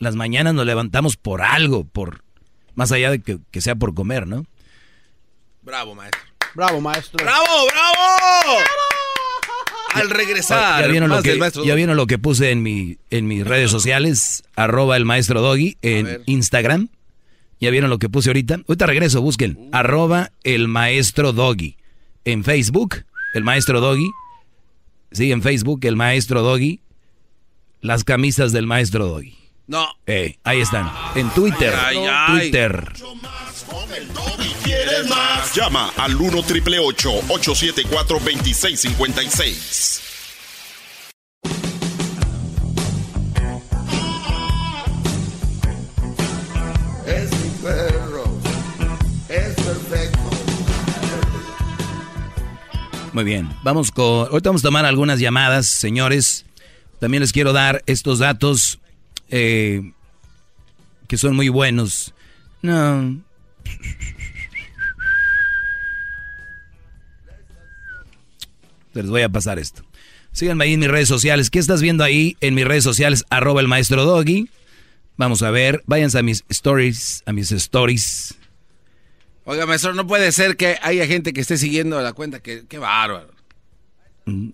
las 0.00 0.16
mañanas 0.16 0.54
nos 0.54 0.66
levantamos 0.66 1.16
por 1.16 1.42
algo, 1.42 1.84
por 1.84 2.24
más 2.74 2.90
allá 2.90 3.10
de 3.10 3.20
que, 3.20 3.60
sea 3.60 3.76
por 3.76 3.94
comer, 3.94 4.26
¿no? 4.26 4.46
Bravo, 5.62 5.94
maestro. 5.94 6.22
Bravo, 6.54 6.80
maestro. 6.80 7.22
¡Bravo, 7.22 7.46
bravo! 7.66 8.58
Al 9.92 10.08
regresar. 10.08 10.82
Ya 10.82 10.88
vieron, 10.88 11.10
lo 11.10 11.22
que, 11.22 11.38
ya 11.64 11.74
vieron 11.74 11.96
lo 11.96 12.06
que 12.06 12.18
puse 12.18 12.50
en, 12.50 12.62
mi, 12.62 12.96
en 13.10 13.28
mis 13.28 13.46
redes 13.46 13.70
sociales, 13.70 14.42
arroba 14.56 14.96
el 14.96 15.04
maestro 15.04 15.42
Doggy 15.42 15.76
en 15.82 16.22
Instagram. 16.26 16.88
¿Ya 17.60 17.70
vieron 17.70 17.90
lo 17.90 17.98
que 17.98 18.08
puse 18.08 18.30
ahorita? 18.30 18.62
Ahorita 18.66 18.86
regreso, 18.86 19.20
busquen. 19.20 19.56
Uh. 19.58 19.68
Arroba 19.72 20.32
el 20.44 20.66
maestro 20.66 21.34
Doggy. 21.34 21.76
En 22.24 22.42
Facebook, 22.42 23.04
el 23.34 23.44
maestro 23.44 23.80
Doggy. 23.80 24.10
Sí, 25.12 25.30
en 25.30 25.42
Facebook, 25.42 25.80
el 25.82 25.96
maestro 25.96 26.40
Doggy. 26.42 26.80
Las 27.82 28.04
camisas 28.04 28.52
del 28.52 28.66
maestro 28.66 29.06
Doggy. 29.06 29.39
No. 29.70 29.86
Eh, 30.04 30.36
ahí 30.42 30.60
están. 30.60 30.90
En 31.14 31.30
Twitter. 31.30 31.72
Ay, 31.72 31.98
ay, 31.98 32.40
Twitter. 32.40 32.92
Ay. 32.92 33.02
Más? 35.08 35.54
Llama 35.54 35.92
al 35.96 36.16
1 36.16 36.42
triple 36.42 36.80
874 36.80 38.18
2656. 38.18 40.02
Es 47.06 47.30
mi 47.30 47.50
perro. 47.62 48.24
Es 49.28 49.54
perfecto. 49.54 50.18
Muy 53.12 53.22
bien. 53.22 53.48
Vamos 53.62 53.92
con. 53.92 54.26
Ahorita 54.26 54.48
vamos 54.48 54.62
a 54.64 54.66
tomar 54.66 54.84
algunas 54.84 55.20
llamadas, 55.20 55.68
señores. 55.68 56.44
También 56.98 57.20
les 57.20 57.32
quiero 57.32 57.52
dar 57.52 57.84
estos 57.86 58.18
datos 58.18 58.80
eh, 59.30 59.92
que 61.06 61.16
son 61.16 61.34
muy 61.36 61.48
buenos. 61.48 62.14
No. 62.62 63.20
Les 68.92 69.06
voy 69.06 69.22
a 69.22 69.28
pasar 69.28 69.58
esto. 69.58 69.82
Síganme 70.32 70.64
ahí 70.64 70.74
en 70.74 70.80
mis 70.80 70.90
redes 70.90 71.08
sociales. 71.08 71.50
¿Qué 71.50 71.58
estás 71.58 71.82
viendo 71.82 72.04
ahí 72.04 72.36
en 72.40 72.54
mis 72.54 72.64
redes 72.64 72.84
sociales? 72.84 73.24
Arroba 73.30 73.60
el 73.60 73.68
maestro 73.68 74.04
Doggy. 74.04 74.48
Vamos 75.16 75.42
a 75.42 75.50
ver. 75.50 75.82
Váyanse 75.86 76.18
a 76.18 76.22
mis 76.22 76.44
stories. 76.48 77.22
A 77.26 77.32
mis 77.32 77.50
stories. 77.52 78.34
Oiga, 79.44 79.66
maestro, 79.66 79.94
no 79.94 80.06
puede 80.06 80.30
ser 80.32 80.56
que 80.56 80.78
haya 80.82 81.06
gente 81.06 81.32
que 81.32 81.40
esté 81.40 81.56
siguiendo 81.56 82.00
la 82.00 82.12
cuenta. 82.12 82.40
Que, 82.40 82.66
qué 82.66 82.78
bárbaro. 82.78 83.32
Mm. 84.26 84.50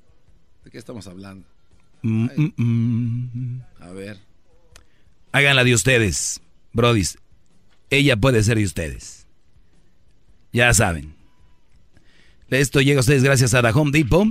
¿De 0.65 0.71
qué 0.71 0.79
estamos 0.79 1.07
hablando? 1.07 1.47
Mm, 2.03 2.29
mm. 2.57 3.61
A 3.81 3.91
ver. 3.91 4.19
Háganla 5.33 5.65
de 5.65 5.75
ustedes, 5.75 6.41
brodis. 6.73 7.19
Ella 7.91 8.17
puede 8.17 8.43
ser 8.43 8.59
de 8.59 8.65
ustedes. 8.65 9.27
Ya 10.53 10.73
saben. 10.75 11.15
Esto 12.51 12.81
llega 12.81 12.99
a 12.99 13.01
ustedes 13.01 13.23
gracias 13.23 13.55
a 13.55 13.63
The 13.63 13.71
Home 13.71 13.91
Depot. 13.91 14.29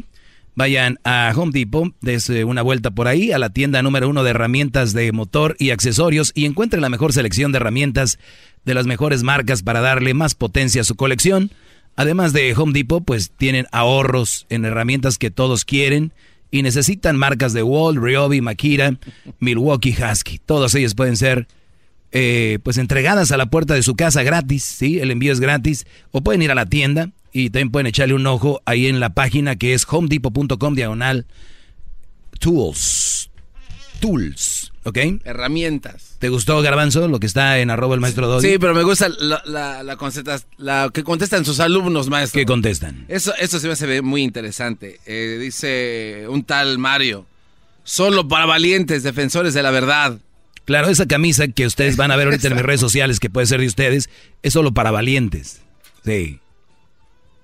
Vayan 0.55 0.99
a 1.03 1.33
Home 1.35 1.51
Depot, 1.53 1.93
desde 1.99 2.45
una 2.45 2.61
vuelta 2.61 2.91
por 2.91 3.09
ahí, 3.09 3.33
a 3.33 3.37
la 3.37 3.49
tienda 3.49 3.81
número 3.81 4.07
uno 4.07 4.23
de 4.23 4.29
herramientas 4.29 4.93
de 4.93 5.11
motor 5.11 5.57
y 5.59 5.71
accesorios 5.71 6.31
y 6.33 6.45
encuentren 6.45 6.81
la 6.81 6.89
mejor 6.89 7.11
selección 7.11 7.51
de 7.51 7.57
herramientas 7.57 8.19
de 8.63 8.73
las 8.73 8.85
mejores 8.85 9.23
marcas 9.23 9.63
para 9.63 9.81
darle 9.81 10.13
más 10.13 10.33
potencia 10.33 10.81
a 10.81 10.85
su 10.85 10.95
colección. 10.95 11.51
Además 11.97 12.31
de 12.31 12.53
Home 12.55 12.71
Depot, 12.71 13.03
pues 13.03 13.31
tienen 13.31 13.67
ahorros 13.71 14.45
en 14.49 14.63
herramientas 14.63 15.17
que 15.17 15.29
todos 15.29 15.65
quieren 15.65 16.13
y 16.55 16.61
necesitan 16.61 17.17
marcas 17.17 17.51
de 17.51 17.63
Wall, 17.63 17.97
Ryobi, 17.97 18.39
Makita, 18.39 18.97
Milwaukee 19.39 19.93
Husky. 19.93 20.39
Todas 20.39 20.73
ellas 20.73 20.95
pueden 20.95 21.17
ser 21.17 21.49
eh, 22.13 22.59
pues 22.63 22.77
entregadas 22.77 23.33
a 23.33 23.37
la 23.37 23.47
puerta 23.47 23.73
de 23.73 23.83
su 23.83 23.97
casa 23.97 24.23
gratis, 24.23 24.63
¿sí? 24.63 24.99
El 24.99 25.11
envío 25.11 25.33
es 25.33 25.41
gratis. 25.41 25.85
O 26.11 26.21
pueden 26.21 26.41
ir 26.41 26.51
a 26.51 26.55
la 26.55 26.65
tienda 26.65 27.11
y 27.33 27.49
también 27.49 27.71
pueden 27.71 27.87
echarle 27.87 28.13
un 28.13 28.25
ojo 28.25 28.61
ahí 28.63 28.87
en 28.87 29.01
la 29.01 29.09
página 29.09 29.57
que 29.57 29.73
es 29.73 29.85
homedepot.com 29.85 30.75
diagonal 30.75 31.25
tools. 32.39 33.29
Tools, 34.05 34.71
¿ok? 34.83 34.97
Herramientas. 35.23 36.15
¿Te 36.19 36.29
gustó, 36.29 36.61
Garbanzo, 36.61 37.07
lo 37.07 37.19
que 37.19 37.25
está 37.27 37.59
en 37.59 37.69
arroba 37.71 37.95
el 37.95 38.01
maestro 38.01 38.27
Doggy? 38.27 38.47
Sí, 38.51 38.57
pero 38.59 38.73
me 38.75 38.83
gusta 38.83 39.09
la, 39.09 39.41
la, 39.45 39.81
la, 39.83 39.97
contestas- 39.97 40.45
la 40.57 40.89
que 40.93 41.03
contestan 41.03 41.43
sus 41.45 41.59
alumnos, 41.59 42.09
maestro. 42.09 42.39
¿Qué 42.39 42.45
contestan? 42.45 43.05
Eso, 43.07 43.33
eso 43.39 43.59
se 43.59 43.67
me 43.67 43.73
hace 43.73 44.01
muy 44.01 44.21
interesante. 44.21 44.99
Eh, 45.05 45.37
dice 45.41 46.25
un 46.29 46.43
tal 46.43 46.77
Mario. 46.77 47.25
Solo 47.83 48.27
para 48.27 48.45
valientes, 48.45 49.03
defensores 49.03 49.53
de 49.53 49.63
la 49.63 49.71
verdad. 49.71 50.19
Claro, 50.65 50.87
esa 50.89 51.05
camisa 51.07 51.47
que 51.47 51.65
ustedes 51.65 51.97
van 51.97 52.11
a 52.11 52.15
ver 52.15 52.27
ahorita 52.27 52.47
en 52.47 52.55
mis 52.55 52.63
redes 52.65 52.79
sociales, 52.81 53.19
que 53.19 53.29
puede 53.29 53.45
ser 53.47 53.59
de 53.61 53.67
ustedes, 53.67 54.09
es 54.43 54.53
solo 54.53 54.71
para 54.73 54.91
valientes. 54.91 55.61
Sí. 56.03 56.39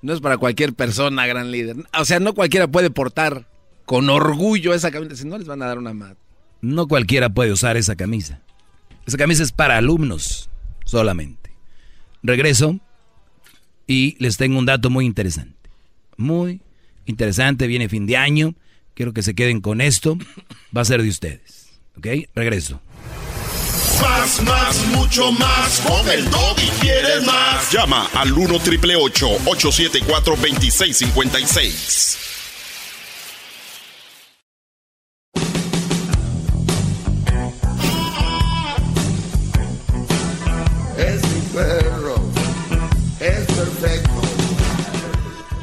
No 0.02 0.14
es 0.14 0.20
para 0.22 0.38
cualquier 0.38 0.74
persona, 0.74 1.26
gran 1.28 1.52
líder. 1.52 1.76
O 2.00 2.06
sea, 2.06 2.20
no 2.20 2.34
cualquiera 2.34 2.68
puede 2.68 2.90
portar 2.90 3.46
con 3.86 4.10
orgullo 4.10 4.74
esa 4.74 4.90
camisa. 4.90 5.16
Si 5.16 5.28
no, 5.28 5.38
les 5.38 5.48
van 5.48 5.62
a 5.62 5.68
dar 5.68 5.78
una 5.78 5.94
mat. 5.94 6.18
No 6.62 6.88
cualquiera 6.88 7.30
puede 7.30 7.52
usar 7.52 7.78
esa 7.78 7.96
camisa. 7.96 8.42
Esa 9.06 9.18
camisa 9.18 9.44
es 9.44 9.52
para 9.52 9.78
alumnos 9.78 10.50
solamente. 10.86 11.52
Regreso 12.24 12.80
y 13.88 14.16
les 14.20 14.38
tengo 14.38 14.60
un 14.60 14.66
dato 14.66 14.90
muy 14.90 15.06
interesante. 15.06 15.70
Muy 16.18 16.62
interesante, 17.06 17.68
viene 17.68 17.90
fin 17.90 18.06
de 18.06 18.18
año. 18.18 18.56
Quiero 18.94 19.14
que 19.14 19.24
se 19.24 19.34
queden 19.34 19.62
con 19.62 19.82
esto. 19.82 20.18
Va 20.76 20.82
a 20.82 20.86
ser 20.86 21.02
de 21.02 21.10
ustedes. 21.10 21.80
¿Ok? 21.98 22.08
Regreso. 22.36 22.80
Más, 24.02 24.42
más, 24.44 24.86
mucho 24.88 25.32
más. 25.32 25.82
Con 25.82 26.08
el 26.10 26.26
y 26.26 26.70
quieres 26.80 27.26
más. 27.26 27.72
Llama 27.72 28.08
al 28.14 28.32
1 28.32 28.60
triple 28.60 28.96
874 28.96 30.36
2656. 30.36 32.18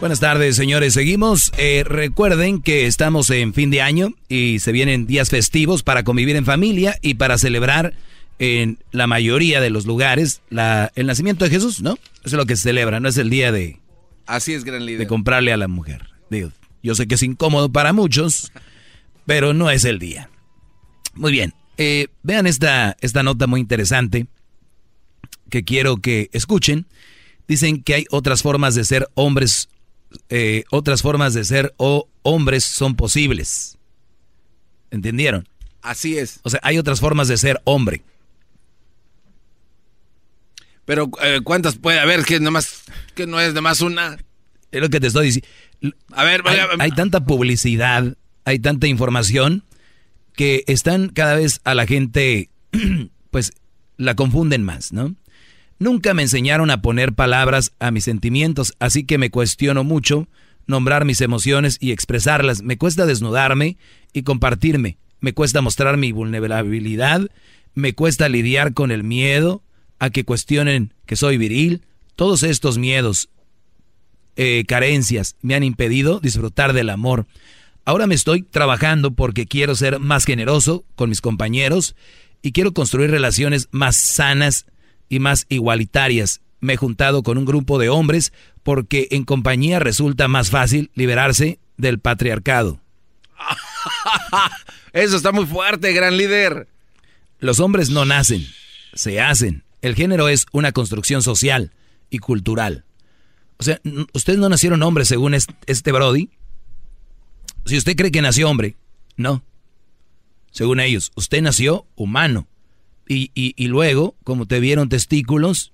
Buenas 0.01 0.20
tardes, 0.20 0.55
señores. 0.57 0.95
Seguimos. 0.95 1.53
Eh, 1.59 1.83
recuerden 1.85 2.62
que 2.62 2.87
estamos 2.87 3.31
en 3.31 3.53
fin 3.53 3.70
de 3.70 3.83
año 3.83 4.11
y 4.29 4.61
se 4.61 4.70
vienen 4.73 5.07
días 5.07 5.29
festivos 5.29 5.83
para 5.83 6.05
convivir 6.05 6.37
en 6.37 6.45
familia 6.45 6.97
y 7.03 7.15
para 7.15 7.37
celebrar 7.37 7.95
en 8.39 8.79
la 8.93 9.09
mayoría 9.09 9.61
de 9.61 9.70
los 9.70 9.87
lugares 9.87 10.41
la, 10.51 10.93
el 10.95 11.09
nacimiento 11.09 11.45
de 11.45 11.51
Jesús, 11.51 11.83
¿no? 11.83 11.95
Eso 11.95 12.27
es 12.27 12.33
lo 12.35 12.47
que 12.47 12.55
se 12.55 12.62
celebra, 12.62 13.01
no 13.01 13.09
es 13.09 13.16
el 13.16 13.29
día 13.31 13.51
de, 13.51 13.81
Así 14.27 14.53
es, 14.55 14.62
gran 14.62 14.87
líder. 14.87 15.01
de 15.01 15.07
comprarle 15.09 15.53
a 15.53 15.57
la 15.57 15.66
mujer. 15.66 16.11
Digo, 16.31 16.53
yo 16.81 16.95
sé 16.95 17.09
que 17.09 17.16
es 17.16 17.23
incómodo 17.25 17.73
para 17.73 17.93
muchos, 17.93 18.53
pero 19.27 19.53
no 19.55 19.69
es 19.70 19.85
el 19.85 19.99
día. 19.99 20.31
Muy 21.15 21.33
bien. 21.33 21.55
eh, 21.77 22.07
vean 22.23 22.47
esta, 22.47 22.97
esta 23.01 23.25
nota 23.25 23.49
muy 23.49 23.59
interesante 23.61 24.29
que 25.51 25.65
quiero 25.65 25.97
que 25.97 26.31
escuchen. 26.33 26.87
Dicen 27.49 27.83
que 27.83 27.95
hay 27.95 28.05
otras 28.11 28.43
formas 28.43 28.77
de 28.77 28.85
ser 28.85 29.09
hombres, 29.15 29.69
eh, 30.29 30.65
otras 30.71 31.03
formas 31.03 31.35
de 31.35 31.45
ser 31.45 31.75
o 31.77 32.09
hombres 32.23 32.65
son 32.65 32.95
posibles. 32.97 33.77
¿Entendieron? 34.91 35.49
Así 35.83 36.19
es. 36.19 36.41
O 36.43 36.51
sea, 36.51 36.61
hay 36.63 36.79
otras 36.79 37.01
formas 37.01 37.29
de 37.29 37.37
ser 37.37 37.61
hombre. 37.65 38.03
Pero 40.85 41.11
eh, 41.23 41.41
¿cuántas 41.45 41.77
puede 41.77 41.99
haber? 42.01 42.25
Que 42.25 42.41
nomás, 42.41 42.83
que 43.15 43.27
no 43.27 43.39
es 43.41 43.53
nomás 43.55 43.81
una. 43.81 44.17
Es 44.71 44.81
lo 44.81 44.89
que 44.89 45.01
te 45.01 45.09
estoy 45.09 45.27
diciendo. 45.27 45.49
A 46.13 46.25
ver, 46.25 46.43
hay, 46.47 46.57
vaya- 46.59 46.69
hay 46.79 46.91
tanta 46.93 47.25
publicidad, 47.25 48.17
hay 48.45 48.59
tanta 48.59 48.87
información 48.87 49.65
que 50.35 50.65
están 50.67 51.09
cada 51.11 51.35
vez 51.37 51.61
a 51.65 51.75
la 51.75 51.87
gente, 51.87 52.49
pues 53.31 53.53
la 53.97 54.15
confunden 54.15 54.65
más, 54.65 54.93
¿no? 54.93 55.15
Nunca 55.79 56.13
me 56.13 56.23
enseñaron 56.23 56.71
a 56.71 56.83
poner 56.83 57.13
palabras 57.13 57.73
a 57.79 57.91
mis 57.91 58.05
sentimientos, 58.05 58.75
así 58.81 59.05
que 59.05 59.19
me 59.19 59.31
cuestiono 59.31 59.85
mucho 59.85 60.29
nombrar 60.67 61.05
mis 61.05 61.21
emociones 61.21 61.79
y 61.81 61.93
expresarlas. 61.93 62.63
Me 62.63 62.79
cuesta 62.79 63.07
desnudarme 63.07 63.77
y 64.13 64.23
compartirme. 64.23 64.99
Me 65.21 65.33
cuesta 65.33 65.63
mostrar 65.63 65.97
mi 65.97 66.13
vulnerabilidad. 66.13 67.29
Me 67.75 67.95
cuesta 67.95 68.29
lidiar 68.29 68.75
con 68.75 68.91
el 68.91 69.05
miedo 69.05 69.63
a 70.01 70.11
que 70.11 70.25
cuestionen 70.25 70.95
que 71.07 71.17
soy 71.17 71.39
viril. 71.39 71.83
Todos 72.17 72.43
estos 72.43 72.77
miedos, 72.77 73.29
eh, 74.35 74.65
carencias, 74.67 75.37
me 75.43 75.55
han 75.55 75.63
impedido 75.63 76.19
disfrutar 76.19 76.73
del 76.73 76.91
amor. 76.91 77.27
Ahora 77.85 78.07
me 78.09 78.17
estoy 78.17 78.43
trabajando 78.43 79.13
porque 79.13 79.47
quiero 79.47 79.77
ser 79.77 80.01
más 80.01 80.25
generoso 80.25 80.85
con 80.97 81.09
mis 81.09 81.21
compañeros 81.21 81.95
y 82.43 82.51
quiero 82.53 82.75
construir 82.75 83.11
relaciones 83.11 83.69
más 83.71 83.97
sanas 83.97 84.67
y 85.09 85.19
más 85.21 85.47
igualitarias. 85.49 86.41
Me 86.61 86.75
he 86.75 86.77
juntado 86.77 87.23
con 87.23 87.39
un 87.39 87.45
grupo 87.45 87.79
de 87.79 87.89
hombres 87.89 88.33
porque 88.63 89.09
en 89.11 89.25
compañía 89.25 89.79
resulta 89.79 90.29
más 90.29 90.51
fácil 90.51 90.91
liberarse 90.95 91.59
del 91.77 91.99
patriarcado. 92.01 92.81
Eso 94.93 95.17
está 95.17 95.33
muy 95.33 95.47
fuerte, 95.47 95.93
gran 95.93 96.17
líder. 96.17 96.69
Los 97.39 97.61
hombres 97.61 97.91
no 97.91 98.05
nacen, 98.05 98.47
se 98.95 99.21
hacen. 99.21 99.63
El 99.83 99.95
género 99.95 100.29
es 100.29 100.47
una 100.53 100.73
construcción 100.73 101.23
social 101.23 101.73
y 102.11 102.19
cultural. 102.19 102.85
O 103.59 103.63
sea, 103.63 103.81
ustedes 104.13 104.39
no 104.39 104.49
nacieron 104.49 104.83
hombres 104.83 105.09
según 105.09 105.35
est- 105.35 105.51
este 105.67 105.93
Brody. 105.93 106.31
Si 107.65 107.77
usted 107.77 107.97
cree 107.97 108.11
que 108.11 108.23
nació 108.23 108.49
hombre, 108.51 108.77
no. 109.17 109.43
Según 110.51 110.81
ellos, 110.81 111.13
usted 111.15 111.43
nació 111.43 111.87
humano. 111.95 112.47
Y, 113.09 113.31
y- 113.35 113.55
y 113.57 113.69
luego, 113.69 114.15
como 114.23 114.47
te 114.47 114.61
vieron 114.61 114.89
testículos 114.91 115.73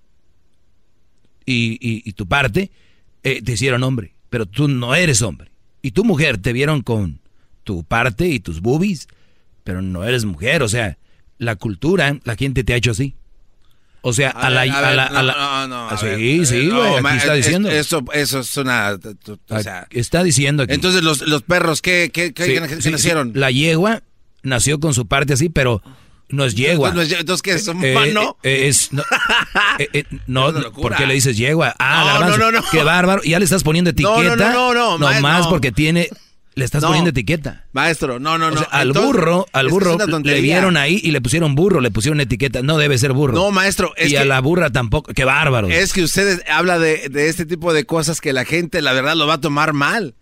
y, 1.46 1.78
y- 1.80 2.12
tu 2.12 2.26
parte, 2.26 2.70
eh, 3.22 3.42
te 3.42 3.52
hicieron 3.52 3.82
hombre. 3.82 4.14
Pero 4.30 4.46
tú 4.46 4.68
no 4.68 4.94
eres 4.94 5.20
hombre. 5.22 5.50
Y 5.82 5.90
tu 5.90 6.04
mujer 6.04 6.38
te 6.38 6.52
vieron 6.52 6.82
con 6.82 7.20
tu 7.64 7.84
parte 7.84 8.28
y 8.28 8.40
tus 8.40 8.60
boobies, 8.60 9.08
pero 9.64 9.82
no 9.82 10.04
eres 10.04 10.24
mujer. 10.24 10.62
O 10.62 10.68
sea, 10.68 10.96
la 11.38 11.56
cultura, 11.56 12.18
la 12.24 12.36
gente 12.36 12.64
te 12.64 12.72
ha 12.72 12.76
hecho 12.76 12.92
así. 12.92 13.14
O 14.06 14.12
sea, 14.12 14.30
a, 14.30 14.50
la... 14.50 14.62
ver, 14.62 14.70
a 14.72 14.80
ver, 14.82 14.96
la- 14.96 15.06
a 15.06 15.10
no, 15.12 15.22
la- 15.22 15.34
no, 15.34 15.68
no, 15.68 15.88
a 15.88 15.96
sí, 15.96 16.06
ver, 16.06 16.46
sí, 16.46 16.56
eh, 16.56 16.64
no, 16.68 16.82
aquí 17.08 17.16
está 17.16 17.36
es- 17.36 17.44
diciendo. 17.44 17.70
Eso, 17.70 18.04
eso 18.12 18.40
es 18.40 18.56
una. 18.56 18.98
o 19.48 19.60
sea, 19.60 19.86
Está 19.90 20.22
diciendo 20.22 20.62
aquí. 20.62 20.74
entonces 20.74 21.02
los, 21.02 21.22
los 21.22 21.42
perros, 21.42 21.80
¿qué, 21.82 22.10
qué, 22.12 22.32
qué- 22.32 22.60
Sí, 22.80 22.90
nacieron? 22.90 23.32
sí. 23.32 23.38
La 23.38 23.50
yegua 23.50 24.02
nació 24.42 24.78
con 24.78 24.92
su 24.94 25.06
parte 25.06 25.32
así, 25.32 25.48
pero 25.48 25.82
No 26.30 26.44
es 26.44 26.54
yegua. 26.54 26.88
Entonces, 26.88 27.18
entonces, 27.20 27.42
¿qué 27.42 27.52
es? 27.52 27.68
¿Un 27.68 27.84
Eh, 27.84 27.92
humano? 27.92 28.36
eh, 28.42 28.66
es, 28.68 28.92
no, 28.92 29.02
eh, 29.78 29.88
eh, 29.92 30.04
no. 30.26 30.52
¿por 30.72 30.96
qué 30.96 31.06
le 31.06 31.14
dices 31.14 31.36
yegua? 31.36 31.74
Ah, 31.78 32.18
No, 32.20 32.30
no, 32.30 32.36
no, 32.38 32.52
no. 32.52 32.64
Qué 32.72 32.82
bárbaro. 32.82 33.22
Ya 33.22 33.38
le 33.38 33.44
estás 33.44 33.62
poniendo 33.62 33.90
etiqueta. 33.90 34.14
no, 34.22 34.36
no, 34.36 34.74
no, 34.74 34.98
no, 34.98 35.20
no. 35.20 35.48
porque 35.50 35.70
tiene, 35.70 36.08
le 36.54 36.64
estás 36.64 36.82
poniendo 36.82 37.10
etiqueta. 37.10 37.66
Maestro, 37.72 38.18
no, 38.18 38.38
no, 38.38 38.46
O 38.46 38.50
no. 38.52 38.56
sea, 38.58 38.68
al 38.70 38.88
Entonces, 38.88 39.12
burro, 39.12 39.46
al 39.52 39.68
burro 39.68 39.98
le 40.22 40.40
vieron 40.40 40.76
ahí 40.76 40.98
y 41.02 41.10
le 41.10 41.20
pusieron 41.20 41.54
burro, 41.54 41.80
le 41.80 41.90
pusieron 41.90 42.20
etiqueta. 42.20 42.62
No 42.62 42.78
debe 42.78 42.96
ser 42.98 43.12
burro. 43.12 43.34
No, 43.34 43.50
maestro, 43.50 43.92
es 43.96 44.10
y 44.10 44.16
a 44.16 44.24
la 44.24 44.40
burra 44.40 44.70
tampoco. 44.70 45.12
Qué 45.12 45.24
bárbaro. 45.24 45.68
Es 45.68 45.92
que 45.92 46.02
usted 46.02 46.42
habla 46.48 46.78
de, 46.78 47.08
de 47.10 47.28
este 47.28 47.44
tipo 47.46 47.72
de 47.72 47.84
cosas 47.84 48.20
que 48.20 48.32
la 48.32 48.44
gente, 48.44 48.80
la 48.82 48.92
verdad, 48.92 49.14
lo 49.14 49.26
va 49.26 49.34
a 49.34 49.40
tomar 49.40 49.72
mal. 49.72 50.14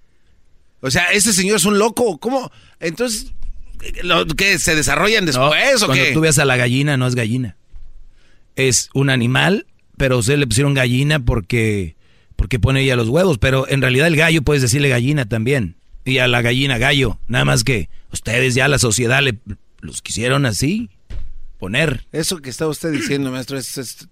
O 0.80 0.90
sea, 0.90 1.12
ese 1.12 1.32
señor 1.32 1.56
es 1.58 1.64
un 1.64 1.78
loco. 1.78 2.18
¿Cómo? 2.18 2.50
Entonces, 2.80 3.32
¿lo, 4.02 4.26
¿qué? 4.26 4.58
¿Se 4.58 4.74
desarrollan 4.74 5.24
No, 5.24 5.26
después 5.26 5.82
o 5.82 5.86
cuando 5.86 6.04
qué? 6.04 6.12
tú 6.12 6.20
veas 6.20 6.38
a 6.38 6.44
la 6.44 6.56
gallina, 6.56 6.96
no 6.96 7.06
es 7.06 7.14
gallina. 7.14 7.56
Es 8.56 8.90
un 8.94 9.10
animal, 9.10 9.66
pero 9.96 10.18
ustedes 10.18 10.38
le 10.38 10.46
pusieron 10.46 10.74
gallina 10.74 11.18
porque, 11.20 11.96
porque 12.36 12.58
pone 12.58 12.82
ella 12.82 12.96
los 12.96 13.08
huevos. 13.08 13.38
Pero 13.38 13.66
en 13.68 13.80
realidad 13.80 14.06
el 14.06 14.16
gallo 14.16 14.42
puedes 14.42 14.62
decirle 14.62 14.88
gallina 14.88 15.26
también. 15.26 15.76
Y 16.04 16.18
a 16.18 16.26
la 16.28 16.42
gallina 16.42 16.78
gallo. 16.78 17.18
Nada 17.28 17.44
más 17.44 17.64
que 17.64 17.88
ustedes 18.12 18.54
ya 18.54 18.68
la 18.68 18.78
sociedad 18.78 19.22
le 19.22 19.38
los 19.80 20.02
quisieron 20.02 20.46
así 20.46 20.90
poner. 21.58 22.06
Eso 22.12 22.38
que 22.38 22.50
está 22.50 22.68
usted 22.68 22.92
diciendo, 22.92 23.30
maestro, 23.30 23.56
es, 23.58 23.78
es- 23.78 24.08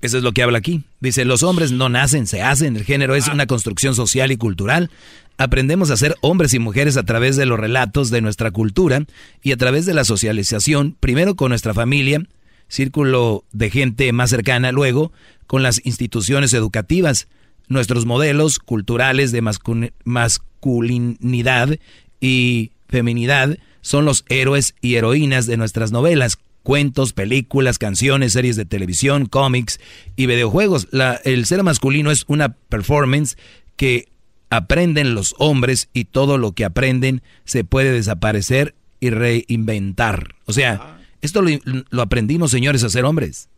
Eso 0.00 0.16
es 0.18 0.22
lo 0.24 0.32
que 0.32 0.42
habla 0.42 0.58
aquí. 0.58 0.84
Dice, 1.00 1.24
los 1.24 1.42
hombres 1.42 1.70
no 1.72 1.88
nacen, 1.88 2.26
se 2.26 2.40
hacen. 2.42 2.76
El 2.76 2.84
género 2.84 3.14
es 3.16 3.28
una 3.28 3.46
construcción 3.46 3.94
social 3.94 4.30
y 4.32 4.36
cultural. 4.36 4.90
Aprendemos 5.38 5.90
a 5.90 5.96
ser 5.96 6.16
hombres 6.20 6.52
y 6.52 6.58
mujeres 6.58 6.96
a 6.96 7.04
través 7.04 7.36
de 7.36 7.46
los 7.46 7.58
relatos 7.58 8.10
de 8.10 8.20
nuestra 8.20 8.50
cultura 8.50 9.04
y 9.42 9.52
a 9.52 9.56
través 9.56 9.86
de 9.86 9.94
la 9.94 10.04
socialización, 10.04 10.96
primero 10.98 11.36
con 11.36 11.50
nuestra 11.50 11.74
familia, 11.74 12.22
círculo 12.66 13.44
de 13.52 13.70
gente 13.70 14.12
más 14.12 14.30
cercana, 14.30 14.72
luego 14.72 15.12
con 15.46 15.62
las 15.62 15.80
instituciones 15.86 16.52
educativas, 16.52 17.28
nuestros 17.68 18.04
modelos 18.04 18.58
culturales 18.58 19.30
de 19.30 19.42
mascu- 19.42 19.92
masculinidad 20.04 21.78
y 22.20 22.72
feminidad 22.88 23.58
son 23.80 24.04
los 24.04 24.24
héroes 24.28 24.74
y 24.80 24.96
heroínas 24.96 25.46
de 25.46 25.56
nuestras 25.56 25.92
novelas, 25.92 26.38
cuentos, 26.62 27.12
películas, 27.12 27.78
canciones, 27.78 28.32
series 28.32 28.56
de 28.56 28.64
televisión, 28.64 29.26
cómics 29.26 29.78
y 30.16 30.26
videojuegos. 30.26 30.88
La- 30.90 31.20
el 31.24 31.46
ser 31.46 31.62
masculino 31.62 32.10
es 32.10 32.24
una 32.26 32.54
performance 32.68 33.36
que 33.76 34.08
aprenden 34.50 35.14
los 35.14 35.34
hombres 35.38 35.88
y 35.92 36.04
todo 36.04 36.38
lo 36.38 36.52
que 36.52 36.64
aprenden 36.64 37.22
se 37.44 37.64
puede 37.64 37.92
desaparecer 37.92 38.74
y 39.00 39.10
reinventar. 39.10 40.34
O 40.46 40.52
sea, 40.52 40.98
esto 41.20 41.42
lo, 41.42 41.50
lo 41.90 42.02
aprendimos, 42.02 42.50
señores, 42.50 42.82
a 42.84 42.88
ser 42.90 43.04
hombres. 43.04 43.48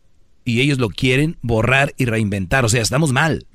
Y 0.43 0.61
ellos 0.61 0.79
lo 0.79 0.89
quieren 0.89 1.37
borrar 1.41 1.93
y 1.97 2.05
reinventar. 2.05 2.65
O 2.65 2.69
sea, 2.69 2.81
estamos 2.81 3.11
mal. 3.11 3.45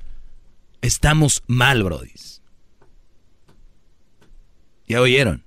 Estamos 0.83 1.43
mal, 1.47 1.83
brodis. 1.83 2.41
¿Ya 4.89 5.01
oyeron? 5.01 5.43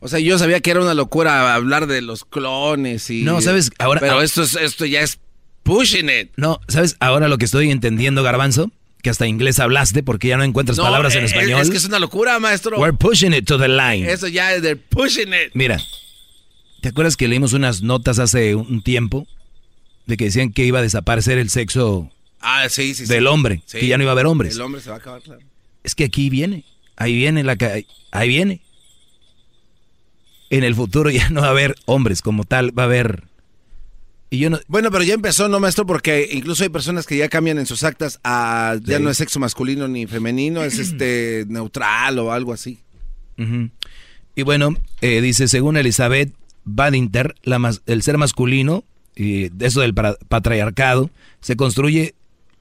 O 0.00 0.08
sea, 0.08 0.18
yo 0.18 0.38
sabía 0.38 0.60
que 0.60 0.70
era 0.70 0.80
una 0.80 0.94
locura 0.94 1.54
hablar 1.54 1.86
de 1.86 2.00
los 2.00 2.24
clones 2.24 3.10
y... 3.10 3.22
No, 3.22 3.42
¿sabes? 3.42 3.70
Ahora- 3.78 4.00
Pero 4.00 4.12
ahora- 4.14 4.24
esto, 4.24 4.42
es, 4.42 4.54
esto 4.56 4.86
ya 4.86 5.02
es 5.02 5.20
pushing 5.62 6.08
it. 6.08 6.30
No, 6.36 6.60
¿sabes? 6.68 6.96
Ahora 7.00 7.28
lo 7.28 7.36
que 7.36 7.44
estoy 7.44 7.70
entendiendo, 7.70 8.22
Garbanzo, 8.22 8.70
que 9.02 9.10
hasta 9.10 9.26
inglés 9.26 9.58
hablaste 9.58 10.02
porque 10.02 10.28
ya 10.28 10.36
no 10.36 10.44
encuentras 10.44 10.76
No, 10.78 10.84
palabras 10.84 11.14
en 11.14 11.24
es- 11.24 11.32
español. 11.32 11.60
Es, 11.60 11.70
que 11.70 11.76
es 11.76 11.84
una 11.84 11.98
locura, 11.98 12.38
maestro. 12.38 12.78
We're 12.78 12.96
pushing 12.96 13.32
it 13.34 13.46
to 13.46 13.58
the 13.58 13.68
line. 13.68 14.10
Eso 14.10 14.28
ya 14.28 14.54
es 14.54 14.62
de 14.62 14.76
pushing 14.76 15.28
it. 15.28 15.52
Mira, 15.54 15.80
¿te 16.80 16.88
acuerdas 16.90 17.16
que 17.16 17.28
leímos 17.28 17.52
unas 17.52 17.82
notas 17.82 18.18
hace 18.18 18.54
un 18.54 18.82
tiempo 18.82 19.26
de 20.06 20.16
que 20.16 20.24
decían 20.24 20.52
que 20.52 20.64
iba 20.64 20.78
a 20.78 20.82
desaparecer 20.82 21.38
el 21.38 21.50
sexo 21.50 22.10
Ah, 22.40 22.68
sí, 22.68 22.94
sí, 22.94 23.06
sí. 23.06 23.12
del 23.12 23.26
hombre, 23.26 23.62
Sí. 23.66 23.78
que 23.80 23.86
ya 23.86 23.96
no 23.98 24.04
iba 24.04 24.10
a 24.10 24.14
haber 24.14 24.26
hombres? 24.26 24.54
El 24.54 24.60
hombre 24.62 24.80
se 24.80 24.90
va 24.90 24.96
a 24.96 24.98
acabar, 24.98 25.20
claro. 25.22 25.40
Es 25.84 25.94
que 25.94 26.04
aquí 26.04 26.30
viene, 26.30 26.64
ahí 26.96 27.14
viene 27.14 27.42
la 27.44 27.56
ahí 28.12 28.28
viene. 28.28 28.60
En 30.50 30.64
el 30.64 30.74
futuro 30.74 31.10
ya 31.10 31.28
no 31.30 31.42
va 31.42 31.48
a 31.48 31.50
haber 31.50 31.74
hombres 31.86 32.22
como 32.22 32.44
tal, 32.44 32.76
va 32.76 32.82
a 32.82 32.86
haber 32.86 33.24
y 34.30 34.38
yo 34.38 34.48
no 34.50 34.58
Bueno, 34.68 34.90
pero 34.90 35.02
ya 35.04 35.14
empezó, 35.14 35.48
¿no, 35.48 35.58
maestro? 35.60 35.84
Porque 35.86 36.28
incluso 36.32 36.62
hay 36.62 36.68
personas 36.68 37.06
que 37.06 37.16
ya 37.16 37.28
cambian 37.28 37.58
en 37.58 37.66
sus 37.66 37.82
actas 37.82 38.20
a... 38.24 38.76
Ya 38.84 38.96
Sí. 38.98 39.02
no 39.02 39.10
es 39.10 39.16
sexo 39.16 39.40
masculino 39.40 39.88
ni 39.88 40.06
femenino, 40.06 40.62
es 40.62 40.78
este 40.78 41.44
neutral 41.48 42.18
o 42.18 42.32
algo 42.32 42.52
así. 42.52 42.78
Y 44.34 44.42
bueno, 44.42 44.74
eh, 45.00 45.20
dice, 45.20 45.48
según 45.48 45.76
Elizabeth 45.76 46.32
Badinter, 46.64 47.34
la 47.42 47.58
mas- 47.58 47.82
el 47.86 48.02
ser 48.02 48.18
masculino, 48.18 48.84
y 49.16 49.50
eso 49.64 49.80
del 49.80 49.94
patriarcado, 49.94 51.10
se 51.40 51.56
construye 51.56 52.14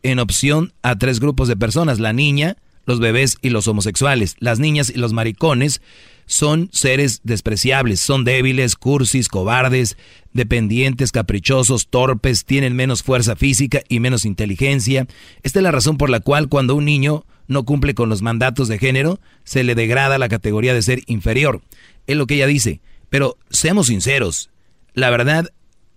en 0.03 0.19
opción 0.19 0.71
a 0.81 0.97
tres 0.97 1.19
grupos 1.19 1.47
de 1.49 1.57
personas, 1.57 1.99
la 1.99 2.13
niña, 2.13 2.55
los 2.85 2.99
bebés 2.99 3.37
y 3.41 3.49
los 3.49 3.67
homosexuales. 3.67 4.35
Las 4.39 4.59
niñas 4.59 4.89
y 4.89 4.97
los 4.97 5.11
maricones 5.13 5.81
son 6.29 6.69
seres 6.71 7.21
despreciables, 7.23 7.99
son 7.99 8.23
débiles, 8.23 8.75
cursis, 8.75 9.29
cobardes, 9.29 9.97
dependientes, 10.31 11.11
caprichosos, 11.11 11.87
torpes, 11.87 12.45
tienen 12.45 12.75
menos 12.75 13.01
fuerza 13.01 13.35
física 13.35 13.81
y 13.89 13.99
menos 13.99 14.25
inteligencia. 14.25 15.07
Esta 15.41 15.57
es 15.57 15.63
la 15.63 15.71
razón 15.71 15.97
por 15.97 16.11
la 16.11 16.19
cual 16.19 16.47
cuando 16.47 16.75
un 16.75 16.85
niño 16.85 17.25
no 17.47 17.65
cumple 17.65 17.95
con 17.95 18.09
los 18.09 18.21
mandatos 18.21 18.67
de 18.67 18.77
género, 18.77 19.19
se 19.43 19.63
le 19.63 19.73
degrada 19.73 20.19
la 20.19 20.29
categoría 20.29 20.75
de 20.75 20.83
ser 20.83 21.01
inferior. 21.07 21.63
Es 22.05 22.15
lo 22.15 22.27
que 22.27 22.35
ella 22.35 22.45
dice. 22.45 22.79
Pero 23.09 23.35
seamos 23.49 23.87
sinceros, 23.87 24.51
la 24.93 25.09
verdad 25.09 25.51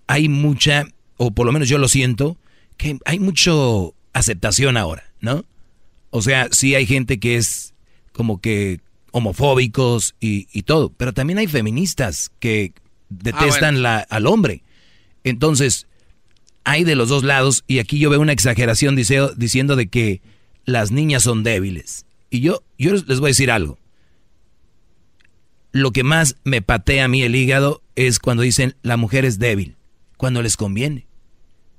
hay 0.07 0.31
mucha, 0.31 0.87
o 1.19 1.33
por 1.33 1.45
lo 1.45 1.53
menos 1.53 1.69
yo 1.69 1.77
lo 1.77 1.91
siento, 1.91 2.39
que 2.79 2.99
hay 3.05 3.19
mucho 3.19 3.95
aceptación 4.15 4.79
ahora, 4.79 5.13
¿no? 5.21 5.45
O 6.09 6.23
sea, 6.23 6.49
sí 6.53 6.75
hay 6.75 6.87
gente 6.87 7.21
que 7.21 7.37
es 7.37 7.75
como 8.13 8.41
que 8.41 8.81
homofóbicos 9.13 10.15
y, 10.21 10.49
y 10.53 10.63
todo, 10.63 10.91
pero 10.97 11.13
también 11.13 11.39
hay 11.39 11.47
feministas 11.47 12.33
que 12.41 12.73
detestan 13.09 13.75
bueno. 13.75 13.81
la, 13.81 13.99
al 13.99 14.27
hombre. 14.27 14.63
Entonces, 15.25 15.87
hay 16.65 16.85
de 16.85 16.97
los 16.97 17.09
dos 17.09 17.23
lados 17.23 17.65
y 17.67 17.79
aquí 17.79 17.99
yo 17.99 18.11
veo 18.11 18.21
una 18.21 18.33
exageración 18.33 18.97
dice- 18.97 19.31
diciendo 19.37 19.77
de 19.77 19.87
que 19.89 20.21
las 20.65 20.91
niñas 20.91 21.23
son 21.23 21.43
débiles. 21.43 22.07
Y 22.31 22.41
yo, 22.41 22.63
yo 22.79 22.93
les 22.93 23.21
voy 23.21 23.29
a 23.29 23.35
decir 23.37 23.51
algo. 23.51 23.79
Lo 25.73 25.91
que 25.93 26.03
más 26.03 26.37
me 26.45 26.61
patea 26.63 27.05
a 27.05 27.09
mí 27.09 27.23
el 27.23 27.35
hígado 27.35 27.83
es 27.97 28.19
cuando 28.19 28.43
dicen 28.43 28.75
la 28.83 28.97
mujer 28.97 29.25
es 29.25 29.39
débil, 29.39 29.77
cuando 30.17 30.43
les 30.43 30.57
conviene. 30.57 31.07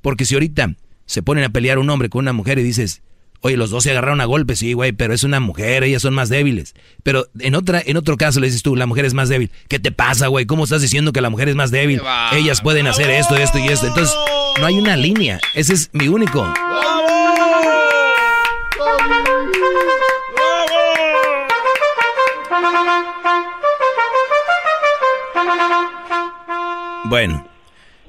Porque 0.02 0.26
si 0.26 0.34
ahorita 0.34 0.76
se 1.06 1.24
ponen 1.24 1.44
a 1.44 1.50
pelear 1.50 1.80
un 1.80 1.90
hombre 1.90 2.10
con 2.10 2.20
una 2.24 2.34
mujer 2.34 2.60
y 2.60 2.64
dices, 2.64 3.02
oye, 3.44 3.58
los 3.58 3.70
dos 3.70 3.84
se 3.84 3.92
agarraron 3.92 4.22
a 4.22 4.26
golpes, 4.26 4.60
sí, 4.60 4.72
güey, 4.72 4.94
pero 4.94 5.14
es 5.14 5.24
una 5.24 5.42
mujer, 5.42 5.84
ellas 5.84 6.02
son 6.02 6.14
más 6.14 6.30
débiles. 6.30 6.74
Pero 7.04 7.28
en 7.40 7.56
otra, 7.56 7.84
en 7.86 7.98
otro 7.98 8.16
caso 8.16 8.40
le 8.40 8.48
dices 8.48 8.64
tú, 8.64 8.76
la 8.78 8.86
mujer 8.86 9.04
es 9.04 9.14
más 9.14 9.28
débil. 9.28 9.52
¿Qué 9.68 9.80
te 9.80 9.92
pasa, 9.92 10.28
güey? 10.28 10.46
¿Cómo 10.46 10.64
estás 10.64 10.82
diciendo 10.82 11.12
que 11.12 11.20
la 11.20 11.30
mujer 11.30 11.50
es 11.50 11.56
más 11.56 11.70
débil? 11.70 12.02
Ellas 12.32 12.62
pueden 12.62 12.88
hacer 12.88 13.10
esto, 13.10 13.36
esto 13.36 13.60
y 13.60 13.68
esto. 13.68 13.88
Entonces, 13.88 14.16
no 14.60 14.66
hay 14.66 14.76
una 14.76 14.96
línea. 14.96 15.42
Ese 15.54 15.74
es 15.74 15.90
mi 15.92 16.08
único. 16.08 16.52
Bueno, 27.10 27.46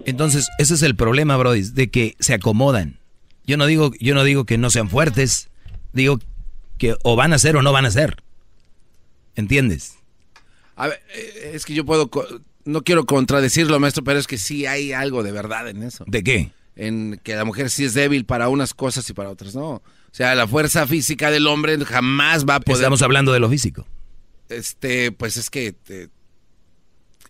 entonces 0.07 0.49
ese 0.59 0.75
es 0.75 0.83
el 0.83 0.95
problema, 0.95 1.37
Brody, 1.37 1.63
de 1.73 1.91
que 1.91 2.15
se 2.21 2.35
acomodan. 2.35 3.04
Yo 3.47 3.57
no 3.57 3.67
digo, 3.67 3.93
yo 4.01 4.15
no 4.15 4.25
digo 4.25 4.45
que 4.45 4.59
no 4.59 4.71
sean 4.71 4.89
fuertes, 4.89 5.49
digo 5.93 6.19
que 6.79 6.97
o 7.03 7.17
van 7.17 7.33
a 7.33 7.39
ser 7.39 7.57
o 7.57 7.63
no 7.63 7.73
van 7.73 7.87
a 7.87 7.91
ser. 7.91 8.17
¿Entiendes? 9.37 9.97
A 10.77 10.89
ver, 10.89 11.03
eh, 11.15 11.53
es 11.55 11.65
que 11.65 11.75
yo 11.75 11.85
puedo... 11.85 12.11
No 12.65 12.83
quiero 12.83 13.05
contradecirlo, 13.05 13.79
maestro, 13.79 14.03
pero 14.05 14.19
es 14.19 14.27
que 14.27 14.39
sí 14.39 14.65
hay 14.65 14.93
algo 14.93 15.23
de 15.23 15.33
verdad 15.33 15.69
en 15.69 15.83
eso. 15.83 16.05
¿De 16.07 16.25
qué? 16.25 16.51
En 16.77 17.21
que 17.23 17.37
la 17.37 17.45
mujer 17.45 17.69
sí 17.69 17.85
es 17.85 17.93
débil 17.93 18.25
para 18.25 18.49
unas 18.49 18.73
cosas 18.73 19.09
y 19.11 19.13
para 19.13 19.29
otras 19.29 19.55
no. 19.55 19.69
O 19.71 19.83
sea, 20.13 20.35
la 20.35 20.49
fuerza 20.49 20.87
física 20.87 21.31
del 21.31 21.47
hombre 21.47 21.77
jamás 21.85 22.47
va 22.47 22.57
a 22.57 22.61
poder... 22.61 22.79
Estamos 22.81 23.03
hablando 23.03 23.33
de 23.33 23.41
lo 23.41 23.51
físico. 23.51 23.87
Este, 24.49 25.13
pues 25.13 25.37
es 25.37 25.51
que... 25.51 25.75
eh, 25.89 26.09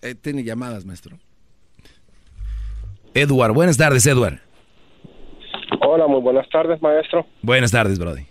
eh, 0.03 0.15
tiene 0.15 0.45
llamadas, 0.45 0.85
maestro. 0.85 1.19
Edward, 3.15 3.55
buenas 3.55 3.77
tardes, 3.77 4.07
Edward. 4.07 4.41
Hola, 5.97 6.09
muy 6.09 6.21
buenas 6.23 6.49
tardes, 6.49 6.83
maestro. 6.83 7.25
Buenas 7.41 7.71
tardes, 7.71 8.01
Brody. 8.01 8.23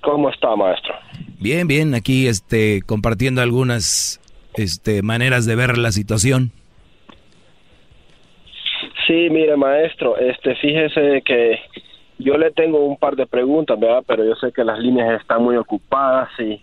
¿Cómo 0.00 0.30
está, 0.30 0.56
maestro? 0.56 0.94
Bien, 1.38 1.68
bien, 1.68 1.94
aquí 1.94 2.28
este 2.28 2.80
compartiendo 2.80 3.42
algunas 3.42 4.22
este 4.54 5.02
maneras 5.02 5.44
de 5.44 5.54
ver 5.54 5.76
la 5.76 5.92
situación. 5.92 6.50
Sí, 9.06 9.28
mire, 9.30 9.54
maestro, 9.58 10.16
este, 10.16 10.54
fíjese 10.56 11.20
que 11.26 11.58
yo 12.18 12.38
le 12.38 12.50
tengo 12.52 12.86
un 12.86 12.96
par 12.96 13.16
de 13.16 13.26
preguntas, 13.26 13.78
¿verdad? 13.78 14.02
Pero 14.06 14.24
yo 14.24 14.34
sé 14.36 14.50
que 14.50 14.64
las 14.64 14.78
líneas 14.78 15.20
están 15.20 15.42
muy 15.42 15.56
ocupadas 15.56 16.30
y 16.38 16.58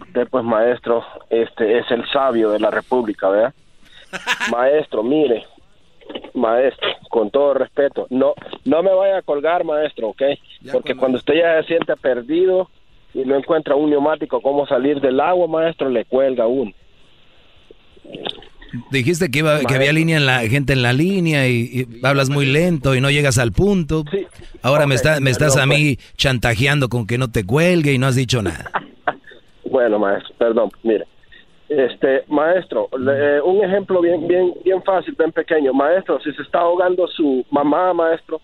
usted, 0.00 0.28
pues, 0.30 0.44
maestro, 0.44 1.04
este, 1.28 1.80
es 1.80 1.90
el 1.90 2.08
sabio 2.12 2.50
de 2.50 2.60
la 2.60 2.70
República, 2.70 3.28
¿verdad? 3.28 3.54
Maestro, 4.52 5.02
mire, 5.02 5.44
maestro, 6.34 6.88
con 7.10 7.30
todo 7.30 7.54
respeto, 7.54 8.06
no, 8.10 8.34
no 8.64 8.82
me 8.82 8.94
vaya 8.94 9.18
a 9.18 9.22
colgar, 9.22 9.64
maestro, 9.64 10.08
¿ok? 10.08 10.22
Porque 10.72 10.94
cuando 10.94 11.18
usted 11.18 11.34
ya 11.34 11.60
se 11.62 11.68
siente 11.68 11.96
perdido 11.96 12.68
y 13.14 13.24
no 13.24 13.36
encuentra 13.36 13.74
un 13.74 13.90
neumático 13.90 14.40
cómo 14.40 14.66
salir 14.66 15.00
del 15.00 15.20
agua, 15.20 15.46
maestro, 15.46 15.88
le 15.88 16.04
cuelga 16.04 16.46
uno. 16.46 16.72
Dijiste 18.90 19.30
que, 19.30 19.38
iba, 19.38 19.60
que 19.60 19.74
había 19.74 19.92
línea 19.92 20.18
en 20.18 20.26
la 20.26 20.40
gente 20.40 20.74
en 20.74 20.82
la 20.82 20.92
línea 20.92 21.48
y, 21.48 21.86
y 22.00 22.06
hablas 22.06 22.28
muy 22.28 22.44
lento 22.44 22.94
y 22.94 23.00
no 23.00 23.10
llegas 23.10 23.38
al 23.38 23.52
punto. 23.52 24.04
Ahora 24.62 24.86
me, 24.86 24.94
está, 24.94 25.20
me 25.20 25.30
estás 25.30 25.56
a 25.56 25.64
mí 25.64 25.96
chantajeando 26.16 26.88
con 26.88 27.06
que 27.06 27.16
no 27.16 27.30
te 27.30 27.44
cuelgue 27.44 27.92
y 27.92 27.98
no 27.98 28.06
has 28.06 28.16
dicho 28.16 28.42
nada. 28.42 28.70
Bueno, 29.70 29.98
maestro, 29.98 30.34
perdón, 30.38 30.70
mire. 30.82 31.04
Este, 31.68 32.24
maestro, 32.28 32.88
le- 32.98 33.42
un 33.42 33.62
ejemplo 33.64 34.00
bien, 34.00 34.26
bien, 34.26 34.54
bien 34.64 34.82
fácil, 34.82 35.14
bien 35.18 35.32
pequeño. 35.32 35.72
Maestro, 35.74 36.18
si 36.20 36.32
se 36.32 36.42
está 36.42 36.60
ahogando 36.60 37.06
su 37.08 37.44
mamá, 37.50 37.92
maestro, 37.92 38.40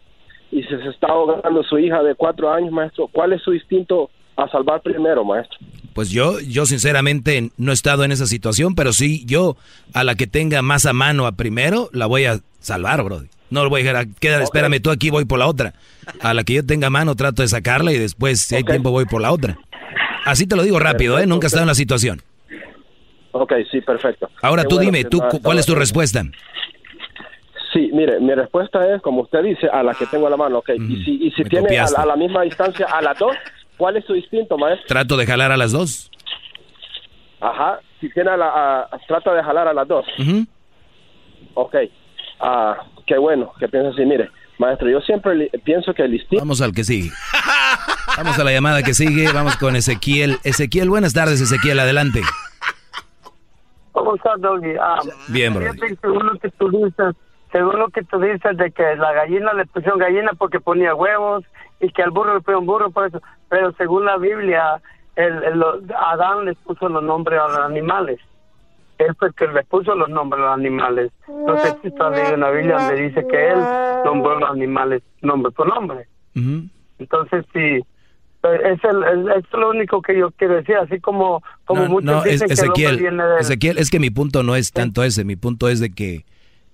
y 0.52 0.62
si 0.62 0.68
se 0.68 0.88
está 0.90 1.06
ahogando 1.09 1.62
su 1.64 1.78
hija 1.78 2.02
de 2.02 2.14
cuatro 2.14 2.52
años, 2.52 2.70
maestro, 2.70 3.09
¿cuál 3.10 3.32
es 3.32 3.42
su 3.42 3.55
instinto 3.55 4.10
a 4.36 4.46
salvar 4.48 4.82
primero, 4.82 5.24
maestro? 5.24 5.59
Pues 5.94 6.10
yo, 6.10 6.38
yo 6.40 6.66
sinceramente 6.66 7.51
no 7.56 7.70
he 7.70 7.74
estado 7.74 8.05
en 8.05 8.12
esa 8.12 8.26
situación, 8.26 8.74
pero 8.74 8.92
sí, 8.92 9.24
yo 9.26 9.56
a 9.94 10.05
la 10.05 10.16
que 10.16 10.26
tenga 10.26 10.60
más 10.60 10.84
a 10.86 10.92
mano 10.92 11.26
a 11.26 11.32
primero, 11.32 11.88
la 11.92 12.06
voy 12.06 12.26
a 12.26 12.40
salvar, 12.59 13.02
bro. 13.05 13.22
No 13.51 13.62
lo 13.62 13.70
voy 13.70 13.82
a 13.82 13.84
dejar, 13.84 14.06
quedar, 14.20 14.42
espérame 14.42 14.80
tú 14.82 14.90
aquí, 14.90 15.10
voy 15.10 15.24
por 15.24 15.38
la 15.38 15.46
otra. 15.46 15.74
A 16.20 16.34
la 16.34 16.42
que 16.44 16.55
yo 16.55 16.66
tenga 16.66 16.88
a 16.88 16.90
mano 16.90 17.14
trato 17.14 17.42
de 17.42 17.48
sacarla 17.48 17.92
y 17.92 17.98
después, 17.98 18.40
si 18.40 18.56
hay 18.56 18.64
tiempo, 18.64 18.90
voy 18.90 19.05
por 19.06 19.20
la 19.22 19.30
otra. 19.32 19.56
Así 20.24 20.46
te 20.46 20.56
lo 20.56 20.62
digo 20.62 20.78
rápido, 20.78 21.18
¿eh? 21.18 21.26
Nunca 21.26 21.46
he 21.46 21.48
estado 21.48 21.62
en 21.62 21.68
la 21.68 21.74
situación. 21.74 22.20
Ok, 23.36 23.52
sí, 23.70 23.81
perfecto. 23.81 24.31
Ahora 24.43 24.62
Qué 24.62 24.69
tú 24.69 24.77
bueno 24.77 24.93
dime, 24.93 25.05
tú, 25.05 25.20
¿cuál 25.43 25.59
es 25.59 25.66
tu 25.66 25.74
respuesta? 25.74 26.23
Sí, 27.73 27.90
mire, 27.93 28.20
mi 28.20 28.32
respuesta 28.32 28.94
es, 28.94 29.02
como 29.02 29.23
usted 29.23 29.43
dice, 29.43 29.66
a 29.69 29.82
la 29.82 29.93
que 29.94 30.06
tengo 30.06 30.28
a 30.28 30.31
la 30.31 30.36
mano, 30.36 30.59
ok. 30.59 30.70
Y 30.89 31.05
si, 31.05 31.19
y 31.27 31.31
si 31.32 31.43
tiene 31.43 31.77
a, 31.81 32.06
la 32.06 32.15
misma 32.15 32.43
distancia 32.43 32.86
a 32.86 33.02
las 33.02 33.19
dos, 33.19 33.35
¿cuál 33.77 33.97
es 33.97 34.05
su 34.05 34.15
instinto, 34.15 34.56
maestro? 34.56 34.86
Trato 34.86 35.16
de 35.16 35.27
jalar 35.27 35.51
a 35.51 35.56
las 35.56 35.73
dos. 35.73 36.09
Ajá, 37.40 37.81
si 38.01 38.09
tiene 38.11 38.31
a 38.31 38.36
la, 38.36 38.47
a- 38.93 38.98
trata 39.09 39.35
de 39.35 39.43
jalar 39.43 39.66
a 39.66 39.74
las 39.74 39.89
dos. 39.89 40.06
Ujú. 40.16 40.47
Ok, 41.55 41.74
ah, 42.39 42.77
qué 43.05 43.19
bueno 43.19 43.52
que 43.59 43.66
piensa 43.66 43.90
así. 43.90 44.05
Mire, 44.05 44.31
maestro, 44.59 44.89
yo 44.89 45.01
siempre 45.01 45.51
pienso 45.65 45.93
que 45.93 46.02
el 46.05 46.15
instinto... 46.15 46.39
Vamos 46.44 46.61
al 46.61 46.73
que 46.73 46.85
sigue. 46.85 47.11
Vamos 48.16 48.39
a 48.39 48.44
la 48.44 48.52
llamada 48.52 48.85
que 48.85 48.94
sigue, 48.94 49.32
vamos 49.32 49.56
con 49.56 49.74
Ezequiel. 49.74 50.36
Ezequiel, 50.44 50.89
buenas 50.89 51.12
tardes, 51.12 51.40
Ezequiel, 51.40 51.81
adelante. 51.81 52.20
¿Cómo 53.94 54.16
estás, 54.16 54.40
Doggy? 54.40 54.74
Ah, 54.80 55.00
Bien, 55.28 55.54
bro. 55.54 55.66
según 56.02 56.26
lo 56.26 56.38
que 56.40 56.50
tú 56.50 56.68
dices, 56.68 57.14
según 57.52 57.78
lo 57.78 57.88
que 57.90 58.02
tú 58.02 58.18
dices 58.18 58.56
de 58.56 58.72
que 58.72 58.96
la 58.96 59.12
gallina 59.12 59.52
le 59.54 59.66
pusieron 59.66 60.00
gallina 60.00 60.32
porque 60.36 60.58
ponía 60.58 60.96
huevos 60.96 61.44
y 61.78 61.88
que 61.90 62.02
al 62.02 62.10
burro 62.10 62.34
le 62.34 62.40
pusieron 62.40 62.66
burro 62.66 62.90
por 62.90 63.06
eso, 63.06 63.20
pero 63.48 63.70
según 63.74 64.04
la 64.04 64.16
Biblia, 64.16 64.80
el, 65.14 65.44
el- 65.44 65.64
Adán 65.96 66.44
les 66.46 66.56
puso 66.58 66.88
los 66.88 67.04
nombres 67.04 67.38
a 67.40 67.46
los 67.46 67.58
animales. 67.60 68.18
Él 68.98 69.14
fue 69.16 69.28
el 69.28 69.34
que 69.34 69.46
le 69.46 69.62
puso 69.62 69.94
los 69.94 70.08
nombres 70.08 70.40
a 70.42 70.46
los 70.46 70.54
animales. 70.54 71.12
No 71.28 71.56
sé 71.60 71.74
si 71.82 71.90
leído 71.90 72.34
en 72.34 72.40
la 72.40 72.50
Biblia 72.50 72.78
donde 72.78 72.96
dice 72.96 73.26
que 73.28 73.48
él 73.50 73.58
nombró 74.04 74.36
a 74.36 74.40
los 74.40 74.50
animales 74.50 75.02
nombre 75.22 75.52
por 75.52 75.68
nombre. 75.68 76.08
Entonces, 76.98 77.44
sí, 77.52 77.60
eh, 77.60 77.84
es, 78.52 78.82
el, 78.84 79.28
es, 79.30 79.36
es 79.44 79.52
lo 79.52 79.70
único 79.70 80.02
que 80.02 80.18
yo 80.18 80.30
quiero 80.32 80.56
decir, 80.56 80.76
así 80.76 81.00
como, 81.00 81.42
como 81.64 81.82
No, 81.82 81.88
muchos 81.88 82.04
no, 82.04 82.24
es- 82.24 82.40
dicen 82.40 82.48
que 82.48 82.52
el 82.54 82.58
Ezequiel, 82.60 82.88
hombre 82.90 83.02
viene 83.10 83.24
de... 83.24 83.40
Ezequiel, 83.40 83.78
es 83.78 83.90
que 83.90 83.98
mi 84.00 84.10
punto 84.10 84.42
no 84.42 84.56
es 84.56 84.72
tanto 84.72 85.02
ese, 85.02 85.24
mi 85.24 85.36
punto 85.36 85.68
es 85.68 85.80
de 85.80 85.90
que 85.90 86.24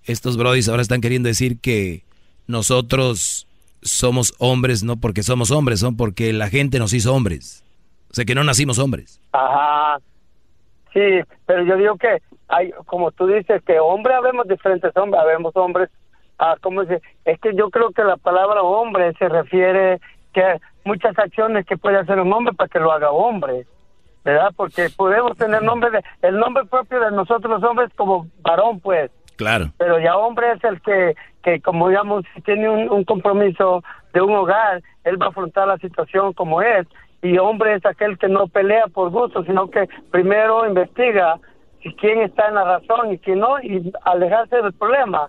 estos 0.04 0.36
brodis 0.36 0.68
ahora 0.68 0.82
están 0.82 1.00
queriendo 1.00 1.28
decir 1.28 1.60
que 1.60 2.02
nosotros 2.46 3.46
somos 3.82 4.34
hombres 4.38 4.82
no 4.82 4.96
porque 4.96 5.22
somos 5.22 5.50
hombres, 5.50 5.80
son 5.80 5.96
porque 5.96 6.32
la 6.32 6.48
gente 6.48 6.78
nos 6.78 6.92
hizo 6.92 7.14
hombres. 7.14 7.64
O 8.10 8.14
sea 8.14 8.24
que 8.24 8.34
no 8.34 8.42
nacimos 8.44 8.78
hombres. 8.78 9.20
Ajá. 9.32 9.98
Sí, 10.92 11.00
pero 11.46 11.64
yo 11.64 11.76
digo 11.76 11.96
que 11.96 12.18
hay, 12.48 12.72
como 12.86 13.12
tú 13.12 13.26
dices, 13.28 13.62
que 13.64 13.78
hombre 13.78 14.12
habemos 14.14 14.46
diferentes 14.48 14.94
hombres, 14.96 15.22
habemos 15.22 15.54
hombres, 15.54 15.88
ah, 16.38 16.56
¿cómo 16.60 16.84
se? 16.84 17.00
Es 17.24 17.38
que 17.40 17.54
yo 17.54 17.70
creo 17.70 17.90
que 17.92 18.02
la 18.02 18.16
palabra 18.16 18.62
hombre 18.62 19.12
se 19.18 19.28
refiere 19.28 20.00
que 20.34 20.42
muchas 20.84 21.18
acciones 21.18 21.66
que 21.66 21.76
puede 21.76 21.98
hacer 21.98 22.18
un 22.18 22.32
hombre 22.32 22.54
para 22.54 22.68
que 22.68 22.78
lo 22.80 22.92
haga 22.92 23.10
hombre, 23.10 23.66
¿verdad? 24.24 24.50
Porque 24.56 24.88
podemos 24.96 25.36
tener 25.36 25.62
nombre 25.62 25.90
de, 25.90 26.02
el 26.22 26.38
nombre 26.38 26.64
propio 26.66 27.00
de 27.00 27.10
nosotros 27.10 27.60
los 27.60 27.68
hombres 27.68 27.90
como 27.96 28.26
varón, 28.42 28.80
pues, 28.80 29.10
Claro. 29.36 29.70
pero 29.78 29.98
ya 29.98 30.16
hombre 30.16 30.52
es 30.52 30.64
el 30.64 30.80
que, 30.82 31.14
que 31.42 31.60
como 31.60 31.88
digamos, 31.88 32.24
si 32.34 32.42
tiene 32.42 32.68
un, 32.68 32.90
un 32.90 33.04
compromiso 33.04 33.82
de 34.12 34.20
un 34.20 34.34
hogar, 34.34 34.82
él 35.04 35.20
va 35.20 35.26
a 35.26 35.28
afrontar 35.30 35.66
la 35.68 35.78
situación 35.78 36.32
como 36.34 36.60
es. 36.60 36.86
Y 37.22 37.36
hombre 37.38 37.74
es 37.74 37.84
aquel 37.84 38.18
que 38.18 38.28
no 38.28 38.46
pelea 38.48 38.86
por 38.86 39.10
gusto, 39.10 39.44
sino 39.44 39.68
que 39.70 39.88
primero 40.10 40.66
investiga 40.66 41.38
si 41.82 41.94
quién 41.94 42.20
está 42.20 42.48
en 42.48 42.54
la 42.54 42.64
razón 42.64 43.12
y 43.12 43.18
quién 43.18 43.40
no, 43.40 43.58
y 43.60 43.92
alejarse 44.04 44.56
del 44.56 44.72
problema. 44.72 45.28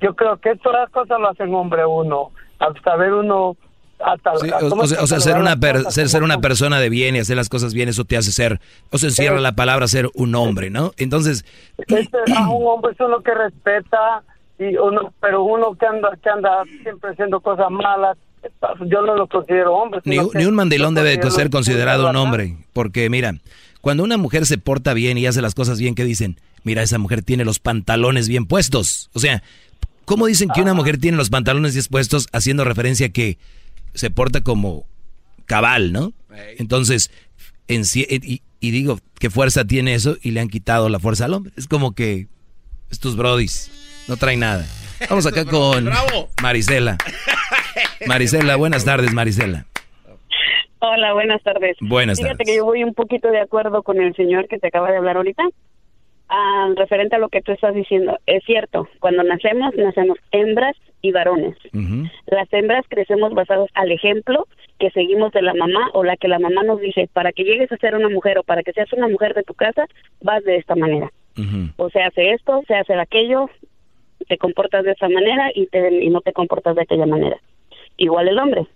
Yo 0.00 0.14
creo 0.14 0.38
que 0.38 0.56
todas 0.56 0.82
las 0.82 0.90
cosas 0.90 1.20
lo 1.20 1.28
hacen 1.30 1.54
hombre 1.54 1.84
uno, 1.84 2.30
al 2.58 2.80
saber 2.82 3.12
uno 3.12 3.56
hasta 4.04 4.36
Sí, 4.38 4.50
o, 4.50 4.74
o 4.74 4.86
sea, 4.86 5.02
o 5.02 5.06
sea, 5.06 5.20
ser 5.20 5.36
una 5.38 5.56
per- 5.56 5.90
ser, 5.90 6.08
ser 6.08 6.22
una 6.22 6.40
persona 6.40 6.80
de 6.80 6.88
bien 6.88 7.16
y 7.16 7.18
hacer 7.20 7.36
las 7.36 7.48
cosas 7.48 7.74
bien, 7.74 7.88
eso 7.88 8.04
te 8.04 8.16
hace 8.16 8.32
ser, 8.32 8.60
o 8.90 8.98
se 8.98 9.06
encierra 9.08 9.40
la 9.40 9.52
palabra 9.52 9.86
ser 9.88 10.08
un 10.14 10.34
hombre, 10.34 10.70
¿no? 10.70 10.92
Entonces, 10.96 11.44
Este, 11.78 12.18
a 12.36 12.48
un 12.48 12.66
hombre 12.66 12.92
es 12.92 13.00
uno 13.00 13.20
que 13.22 13.34
respeta 13.34 14.22
y 14.58 14.76
uno 14.76 15.12
pero 15.20 15.42
uno 15.44 15.74
que 15.74 15.86
anda 15.86 16.10
que 16.22 16.28
anda 16.30 16.50
siempre 16.82 17.10
haciendo 17.10 17.40
cosas 17.40 17.70
malas 17.70 18.16
yo 18.86 19.02
no 19.02 19.16
lo 19.16 19.26
considero 19.26 19.74
hombre 19.74 20.00
Ni, 20.04 20.18
ni 20.34 20.44
un 20.46 20.54
mandilón 20.54 20.94
debe 20.94 21.18
ser 21.30 21.50
considerado 21.50 22.08
un 22.08 22.16
hombre, 22.16 22.56
porque 22.72 23.08
mira, 23.10 23.34
cuando 23.82 24.02
una 24.02 24.16
mujer 24.16 24.46
se 24.46 24.58
porta 24.58 24.94
bien 24.94 25.18
y 25.18 25.26
hace 25.26 25.42
las 25.42 25.54
cosas 25.54 25.78
bien, 25.78 25.94
¿qué 25.94 26.04
dicen? 26.04 26.38
Mira, 26.62 26.82
esa 26.82 26.98
mujer 26.98 27.22
tiene 27.22 27.44
los 27.46 27.58
pantalones 27.58 28.28
bien 28.28 28.44
puestos. 28.46 29.08
O 29.14 29.18
sea, 29.18 29.42
¿cómo 30.04 30.26
dicen 30.26 30.50
que 30.54 30.60
una 30.60 30.74
mujer 30.74 30.98
tiene 30.98 31.16
los 31.16 31.30
pantalones 31.30 31.72
bien 31.74 31.86
puestos 31.90 32.28
haciendo 32.32 32.64
referencia 32.64 33.06
a 33.06 33.10
que 33.10 33.38
se 33.94 34.10
porta 34.10 34.40
como 34.42 34.86
cabal, 35.46 35.92
¿no? 35.92 36.12
Entonces, 36.58 37.10
en 37.68 37.84
sí- 37.84 38.06
y, 38.08 38.42
y 38.60 38.70
digo, 38.70 38.98
¿qué 39.18 39.30
fuerza 39.30 39.64
tiene 39.64 39.94
eso? 39.94 40.16
Y 40.22 40.30
le 40.32 40.40
han 40.40 40.48
quitado 40.48 40.88
la 40.88 40.98
fuerza 41.00 41.24
al 41.26 41.34
hombre. 41.34 41.52
Es 41.56 41.66
como 41.66 41.92
que 41.94 42.28
estos 42.90 43.16
brodis 43.16 43.70
no 44.08 44.16
traen 44.16 44.40
nada. 44.40 44.66
Vamos 45.08 45.26
acá 45.26 45.44
con 45.44 45.88
Marisela. 46.42 46.98
Marisela, 48.06 48.56
buenas 48.56 48.84
tardes, 48.84 49.12
Marisela. 49.12 49.66
Hola, 50.78 51.12
buenas 51.12 51.42
tardes. 51.42 51.76
Buenas 51.80 52.18
Fíjate 52.18 52.36
tardes. 52.38 52.46
que 52.52 52.56
yo 52.56 52.64
voy 52.64 52.84
un 52.84 52.94
poquito 52.94 53.28
de 53.30 53.40
acuerdo 53.40 53.82
con 53.82 54.00
el 54.00 54.14
señor 54.16 54.48
que 54.48 54.58
te 54.58 54.68
acaba 54.68 54.90
de 54.90 54.96
hablar 54.96 55.16
ahorita. 55.16 55.42
Ah, 56.32 56.68
referente 56.76 57.16
a 57.16 57.18
lo 57.18 57.28
que 57.28 57.42
tú 57.42 57.50
estás 57.50 57.74
diciendo, 57.74 58.16
es 58.26 58.44
cierto, 58.44 58.88
cuando 59.00 59.24
nacemos, 59.24 59.74
nacemos 59.74 60.16
hembras 60.30 60.76
y 61.02 61.10
varones. 61.10 61.56
Las 62.26 62.52
hembras 62.52 62.84
crecemos 62.88 63.34
basados 63.34 63.68
al 63.74 63.90
ejemplo 63.90 64.46
que 64.78 64.90
seguimos 64.90 65.32
de 65.32 65.42
la 65.42 65.54
mamá 65.54 65.90
o 65.92 66.04
la 66.04 66.16
que 66.16 66.28
la 66.28 66.38
mamá 66.38 66.62
nos 66.62 66.80
dice, 66.80 67.08
para 67.12 67.32
que 67.32 67.42
llegues 67.42 67.72
a 67.72 67.76
ser 67.78 67.96
una 67.96 68.08
mujer 68.08 68.38
o 68.38 68.44
para 68.44 68.62
que 68.62 68.72
seas 68.72 68.92
una 68.92 69.08
mujer 69.08 69.34
de 69.34 69.42
tu 69.42 69.54
casa, 69.54 69.86
vas 70.20 70.44
de 70.44 70.56
esta 70.56 70.76
manera. 70.76 71.10
O 71.78 71.90
se 71.90 72.00
hace 72.00 72.30
esto, 72.30 72.62
se 72.68 72.74
hace 72.74 72.94
aquello, 72.94 73.50
te 74.28 74.38
comportas 74.38 74.84
de 74.84 74.92
esta 74.92 75.08
manera 75.08 75.50
y, 75.52 75.66
te, 75.66 76.04
y 76.04 76.10
no 76.10 76.20
te 76.20 76.32
comportas 76.32 76.76
de 76.76 76.82
aquella 76.82 77.06
manera. 77.06 77.38
Igual 77.96 78.28
el 78.28 78.38
hombre. 78.38 78.66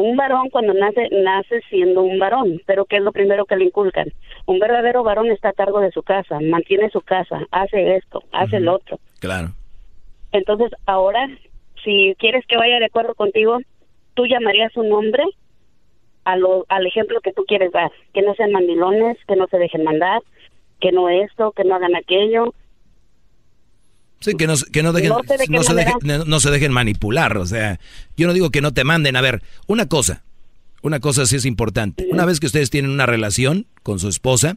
Un 0.00 0.16
varón 0.16 0.48
cuando 0.50 0.74
nace, 0.74 1.08
nace 1.10 1.60
siendo 1.70 2.02
un 2.02 2.20
varón, 2.20 2.62
pero 2.66 2.84
¿qué 2.84 2.98
es 2.98 3.02
lo 3.02 3.10
primero 3.10 3.46
que 3.46 3.56
le 3.56 3.64
inculcan? 3.64 4.12
Un 4.46 4.60
verdadero 4.60 5.02
varón 5.02 5.28
está 5.32 5.48
a 5.48 5.52
cargo 5.52 5.80
de 5.80 5.90
su 5.90 6.04
casa, 6.04 6.38
mantiene 6.40 6.88
su 6.90 7.00
casa, 7.00 7.40
hace 7.50 7.96
esto, 7.96 8.22
hace 8.30 8.60
lo 8.60 8.76
otro. 8.76 9.00
Claro. 9.18 9.48
Entonces, 10.30 10.70
ahora, 10.86 11.26
si 11.82 12.14
quieres 12.20 12.46
que 12.46 12.56
vaya 12.56 12.78
de 12.78 12.84
acuerdo 12.84 13.16
contigo, 13.16 13.58
tú 14.14 14.26
llamarías 14.26 14.76
un 14.76 14.92
hombre 14.92 15.24
a 16.22 16.36
lo, 16.36 16.64
al 16.68 16.86
ejemplo 16.86 17.20
que 17.20 17.32
tú 17.32 17.42
quieres 17.44 17.72
dar, 17.72 17.90
que 18.14 18.22
no 18.22 18.36
sean 18.36 18.52
mandilones, 18.52 19.18
que 19.26 19.34
no 19.34 19.48
se 19.48 19.58
dejen 19.58 19.82
mandar, 19.82 20.22
que 20.78 20.92
no 20.92 21.08
esto, 21.08 21.50
que 21.50 21.64
no 21.64 21.74
hagan 21.74 21.96
aquello. 21.96 22.54
Sí, 24.20 24.32
que 24.34 24.46
no, 24.46 24.54
que 24.72 24.82
no 24.82 24.92
dejen, 24.92 25.10
No 25.48 25.62
se 25.62 25.74
dejen, 25.74 25.94
no- 26.02 26.24
no 26.24 26.40
se 26.40 26.50
dejen 26.50 26.72
manipular. 26.72 27.36
O 27.38 27.46
sea, 27.46 27.78
yo 28.16 28.26
no 28.26 28.32
digo 28.32 28.50
que 28.50 28.60
no 28.60 28.72
te 28.72 28.82
manden. 28.84 29.14
A 29.16 29.20
ver, 29.20 29.42
una 29.66 29.86
cosa, 29.86 30.22
una 30.82 30.98
cosa 31.00 31.24
sí 31.26 31.36
es 31.36 31.44
importante. 31.44 32.06
Una 32.10 32.24
vez 32.24 32.40
que 32.40 32.46
ustedes 32.46 32.70
tienen 32.70 32.90
una 32.90 33.06
relación 33.06 33.66
con 33.82 33.98
su 34.00 34.08
esposa, 34.08 34.56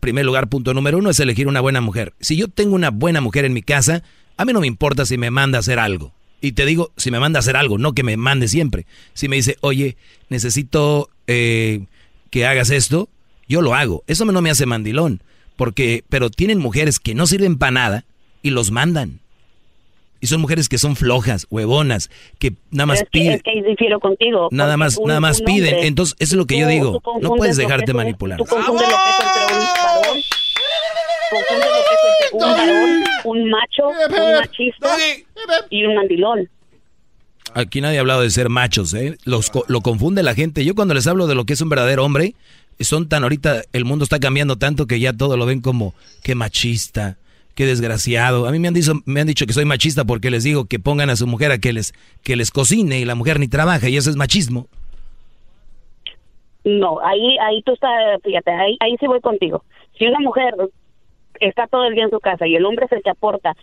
primer 0.00 0.24
lugar, 0.24 0.48
punto 0.48 0.74
número 0.74 0.98
uno 0.98 1.10
es 1.10 1.20
elegir 1.20 1.48
una 1.48 1.60
buena 1.60 1.80
mujer. 1.80 2.12
Si 2.20 2.36
yo 2.36 2.48
tengo 2.48 2.74
una 2.74 2.90
buena 2.90 3.20
mujer 3.20 3.44
en 3.44 3.52
mi 3.52 3.62
casa, 3.62 4.02
a 4.36 4.44
mí 4.44 4.52
no 4.52 4.60
me 4.60 4.66
importa 4.66 5.06
si 5.06 5.16
me 5.18 5.30
manda 5.30 5.58
a 5.58 5.60
hacer 5.60 5.78
algo. 5.78 6.12
Y 6.40 6.52
te 6.52 6.66
digo, 6.66 6.92
si 6.96 7.12
me 7.12 7.20
manda 7.20 7.38
a 7.38 7.40
hacer 7.40 7.56
algo, 7.56 7.78
no 7.78 7.92
que 7.92 8.02
me 8.02 8.16
mande 8.16 8.48
siempre. 8.48 8.86
Si 9.14 9.28
me 9.28 9.36
dice, 9.36 9.58
oye, 9.60 9.96
necesito 10.28 11.08
eh, 11.28 11.84
que 12.30 12.46
hagas 12.46 12.70
esto, 12.70 13.08
yo 13.48 13.62
lo 13.62 13.74
hago. 13.74 14.02
Eso 14.08 14.24
no 14.24 14.40
me 14.42 14.50
hace 14.50 14.66
mandilón. 14.66 15.22
Porque, 15.56 16.02
pero 16.08 16.30
tienen 16.30 16.58
mujeres 16.58 16.98
que 16.98 17.14
no 17.14 17.26
sirven 17.28 17.58
para 17.58 17.70
nada 17.70 18.04
y 18.42 18.50
los 18.50 18.70
mandan. 18.70 19.20
Y 20.20 20.28
son 20.28 20.40
mujeres 20.40 20.68
que 20.68 20.78
son 20.78 20.94
flojas, 20.94 21.46
huevonas, 21.50 22.08
que 22.38 22.52
nada 22.70 22.86
más 22.86 22.98
Es 22.98 23.04
que, 23.04 23.10
piden. 23.10 23.32
es 23.32 23.42
que 23.42 23.50
ahí 23.50 23.62
difiero 23.62 23.98
contigo. 23.98 24.48
Nada 24.52 24.76
más, 24.76 24.96
un- 24.96 25.08
nada 25.08 25.18
más 25.20 25.40
un 25.40 25.46
piden. 25.46 25.74
hombre- 25.74 25.86
Entonces, 25.88 26.14
eso 26.20 26.34
es 26.34 26.38
lo 26.38 26.46
que 26.46 26.58
yo 26.60 26.68
digo. 26.68 27.02
No 27.20 27.30
puedes 27.34 27.56
dejarte 27.56 27.90
es 27.90 27.94
manipular. 27.96 28.38
Tú 28.38 28.44
confundes 28.44 28.88
lo 28.88 28.94
que 28.96 29.10
es 29.10 29.16
entre 29.26 29.56
un 29.56 29.64
varón, 29.74 30.22
confundes 31.30 31.66
lo 31.66 31.82
que 31.82 31.94
es 31.94 32.00
entre 32.22 32.36
un 32.36 32.40
varón, 32.52 33.04
un 33.24 33.50
macho, 33.50 33.88
un 33.88 34.32
machista 34.38 34.96
y 35.70 35.84
un 35.84 35.94
mandilón. 35.96 36.48
Aquí 37.54 37.80
nadie 37.80 37.98
ha 37.98 38.00
hablado 38.00 38.22
de 38.22 38.30
ser 38.30 38.48
machos, 38.48 38.94
¿eh? 38.94 39.16
Los, 39.24 39.50
co- 39.50 39.64
lo 39.68 39.80
confunde 39.80 40.22
la 40.22 40.34
gente. 40.34 40.64
Yo 40.64 40.74
cuando 40.74 40.94
les 40.94 41.06
hablo 41.08 41.26
de 41.26 41.34
lo 41.34 41.44
que 41.44 41.52
es 41.54 41.60
un 41.60 41.68
verdadero 41.68 42.04
hombre, 42.04 42.34
son 42.80 43.08
tan 43.08 43.24
ahorita, 43.24 43.62
el 43.72 43.84
mundo 43.84 44.04
está 44.04 44.20
cambiando 44.20 44.56
tanto 44.56 44.86
que 44.86 45.00
ya 45.00 45.12
todo 45.12 45.36
lo 45.36 45.46
ven 45.46 45.60
como 45.60 45.94
que 46.22 46.34
machista, 46.34 47.16
que 47.54 47.66
desgraciado. 47.66 48.46
A 48.46 48.50
mí 48.50 48.58
me 48.58 48.68
han 48.68 48.74
dicho, 48.74 48.92
me 49.06 49.20
han 49.20 49.26
dicho 49.26 49.46
que 49.46 49.52
soy 49.52 49.64
machista 49.64 50.04
porque 50.04 50.30
les 50.30 50.44
digo 50.44 50.66
que 50.66 50.78
pongan 50.78 51.10
a 51.10 51.16
su 51.16 51.26
mujer 51.26 51.52
a 51.52 51.58
que 51.58 51.72
les, 51.72 51.92
que 52.22 52.36
les 52.36 52.50
cocine 52.50 53.00
y 53.00 53.04
la 53.04 53.14
mujer 53.14 53.38
ni 53.38 53.48
trabaja 53.48 53.88
y 53.88 53.96
eso 53.96 54.10
es 54.10 54.16
machismo. 54.16 54.66
No, 56.64 57.00
ahí, 57.00 57.38
ahí 57.38 57.62
tú 57.62 57.72
estás, 57.72 58.20
fíjate, 58.22 58.50
ahí, 58.52 58.76
ahí 58.80 58.96
sí 58.98 59.06
voy 59.06 59.20
contigo. 59.20 59.64
Si 59.98 60.06
una 60.06 60.20
mujer 60.20 60.54
está 61.40 61.66
todo 61.66 61.84
el 61.86 61.94
día 61.94 62.04
en 62.04 62.10
su 62.10 62.20
casa 62.20 62.46
y 62.46 62.54
el 62.54 62.64
hombre 62.64 62.86
el 62.90 63.02
que 63.02 63.10
aporta 63.10 63.56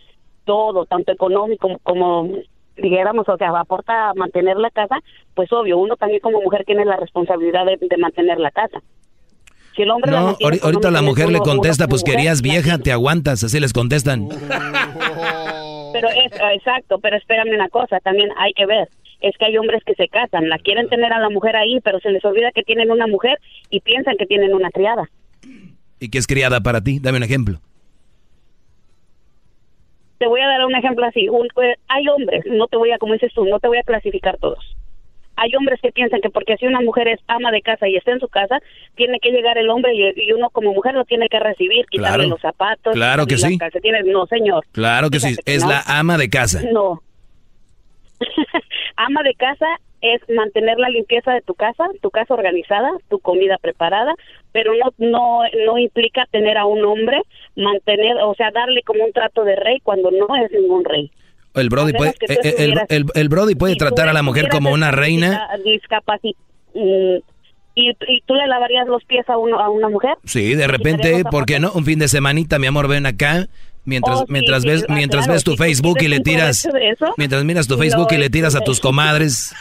todo, 0.44 0.86
tanto 0.86 1.12
económico 1.12 1.80
como, 1.84 2.28
dijéramos, 2.76 3.28
o 3.30 3.38
sea, 3.38 3.58
aporta 3.58 4.10
a 4.10 4.14
mantener 4.16 4.58
la 4.58 4.70
casa, 4.70 4.98
pues 5.34 5.52
obvio, 5.54 5.78
uno 5.78 5.96
también 5.96 6.20
como 6.20 6.42
mujer 6.42 6.66
tiene 6.66 6.86
la 6.86 6.98
responsabilidad 6.98 7.66
de 7.66 7.98
mantener 7.98 8.40
la 8.40 8.52
casa. 8.52 8.82
El 9.84 9.92
hombre 9.92 10.12
No, 10.12 10.38
ahorita 10.42 10.92
la 10.92 11.02
mujer 11.02 11.30
le 11.30 11.40
contesta, 11.40 11.88
pues 11.88 12.04
querías 12.04 12.42
vieja, 12.42 12.78
te 12.80 12.92
aguantas, 12.92 13.44
así 13.44 13.60
les 13.60 13.72
contestan. 13.74 14.28
Pero 15.94 16.08
es, 16.10 16.40
ah, 16.40 16.54
exacto, 16.54 17.00
pero 17.00 17.18
espérame 17.18 17.54
una 17.56 17.68
cosa, 17.68 18.00
también 18.02 18.30
hay 18.38 18.54
que 18.54 18.66
ver. 18.68 18.88
Es 19.22 19.36
que 19.38 19.46
hay 19.46 19.58
hombres 19.58 19.82
que 19.86 19.96
se 19.96 20.08
casan, 20.08 20.48
la 20.48 20.60
quieren 20.60 20.88
tener 20.88 21.12
a 21.12 21.20
la 21.20 21.30
mujer 21.30 21.56
ahí, 21.56 21.80
pero 21.84 22.00
se 22.00 22.12
les 22.12 22.24
olvida 22.24 22.52
que 22.54 22.62
tienen 22.62 22.92
una 22.92 23.08
mujer 23.08 23.40
y 23.72 23.80
piensan 23.82 24.16
que 24.18 24.28
tienen 24.28 24.54
una 24.54 24.70
criada. 24.70 25.10
¿Y 26.00 26.10
qué 26.10 26.20
es 26.20 26.28
criada 26.28 26.62
para 26.62 26.80
ti? 26.82 27.00
Dame 27.00 27.18
un 27.18 27.24
ejemplo. 27.24 27.60
Te 30.20 30.28
voy 30.28 30.42
a 30.42 30.48
dar 30.48 30.64
un 30.66 30.76
ejemplo 30.76 31.06
así. 31.06 31.28
Un- 31.28 31.48
eh, 31.64 31.76
hay 31.88 32.08
hombres, 32.08 32.44
no 32.46 32.68
te 32.68 32.78
voy 32.78 32.92
a, 32.92 32.98
como 32.98 33.14
dices 33.14 33.32
tú, 33.34 33.46
no 33.46 33.60
te 33.60 33.68
voy 33.68 33.78
a 33.80 33.84
clasificar 33.84 34.38
todos. 34.38 34.64
Hay 35.42 35.56
hombres 35.56 35.80
que 35.82 35.92
piensan 35.92 36.22
que 36.22 36.30
porque 36.30 36.58
si 36.58 36.66
una 36.68 36.82
mujer 36.82 37.08
es 37.08 37.20
ama 37.28 37.52
de 37.52 37.62
casa 37.62 37.88
y 37.88 37.96
está 37.96 38.12
en 38.12 38.20
su 38.20 38.28
casa, 38.28 38.60
tiene 38.96 39.20
que 39.20 39.32
llegar 39.32 39.58
el 39.58 39.70
hombre 39.70 39.94
y, 39.96 40.28
y 40.28 40.32
uno 40.34 40.50
como 40.50 40.74
mujer 40.74 40.94
lo 40.96 41.06
tiene 41.06 41.28
que 41.30 41.40
recibir, 41.40 41.86
quitarle 41.88 42.18
Claro. 42.26 42.30
los 42.30 42.42
zapatos, 42.42 42.94
Claro 42.94 43.26
que 43.26 43.38
sí. 43.38 43.58
No, 44.06 44.26
señor. 44.28 44.66
Claro 44.72 45.10
que 45.10 45.20
sí, 45.20 45.36
es 45.46 45.64
no. 45.64 45.70
la 45.70 45.82
ama 45.88 46.18
de 46.18 46.30
casa. 46.30 46.62
No. 46.72 47.02
ama 48.96 49.24
de 49.24 49.34
casa 49.36 49.66
es 50.02 50.22
mantener 50.30 50.78
la 50.80 50.90
limpieza 50.90 51.34
de 51.34 51.42
tu 51.42 51.54
casa, 51.56 51.86
tu 52.02 52.10
casa 52.10 52.34
organizada, 52.34 52.90
tu 53.10 53.20
comida 53.20 53.58
preparada, 53.58 54.14
pero 54.54 54.72
no 54.76 54.92
no 54.98 55.42
no 55.66 55.78
implica 55.78 56.26
tener 56.32 56.58
a 56.58 56.66
un 56.66 56.84
hombre, 56.86 57.22
mantener, 57.56 58.18
o 58.24 58.34
sea, 58.36 58.50
darle 58.52 58.82
como 58.84 59.04
un 59.04 59.12
trato 59.12 59.44
de 59.44 59.56
rey 59.58 59.80
cuando 59.84 60.10
no 60.12 60.28
es 60.38 60.52
ningún 60.52 60.86
rey. 60.86 61.12
El 61.56 61.70
Brody 61.70 61.94
puede, 61.94 62.12
eh, 62.12 62.40
eh, 62.44 62.56
el, 62.60 62.80
el- 62.90 63.06
el 63.16 63.30
Brody 63.30 63.56
puede 63.56 63.74
Si 63.74 63.80
tratar 63.80 64.08
a 64.10 64.14
la 64.14 64.22
mujer 64.24 64.50
como 64.50 64.72
una 64.72 64.92
reina. 64.92 65.48
mm, 66.74 67.16
y, 67.76 67.90
y 67.92 68.22
tú 68.26 68.34
le 68.36 68.48
lavarías 68.48 68.88
los 68.88 69.04
pies 69.06 69.28
a, 69.30 69.38
uno, 69.38 69.60
a 69.60 69.70
una 69.70 69.90
mujer. 69.90 70.16
Sí, 70.26 70.56
de 70.56 70.68
repente, 70.68 71.24
¿por 71.30 71.46
qué 71.46 71.60
no? 71.60 71.72
Un 71.72 71.86
fin 71.86 72.00
de 72.00 72.08
semanita, 72.08 72.60
mi 72.60 72.68
amor, 72.68 72.88
ven 72.88 73.06
acá. 73.06 73.48
Mientras, 73.86 74.20
Oh, 74.22 74.26
mientras 74.28 74.64
sí, 74.64 74.68
ves, 74.70 74.86
ah, 74.88 74.94
mientras 74.94 75.24
claro, 75.26 75.34
ves 75.36 75.44
tu 75.46 75.56
Facebook 75.56 75.98
y 76.02 76.10
le 76.10 76.20
tiras, 76.20 76.68
mientras 77.18 77.44
miras 77.46 77.66
tu 77.68 77.78
Facebook 77.78 78.10
y 78.12 78.18
le 78.18 78.30
tiras 78.30 78.54
a 78.54 78.60
tus 78.60 78.80
comadres, 78.82 79.56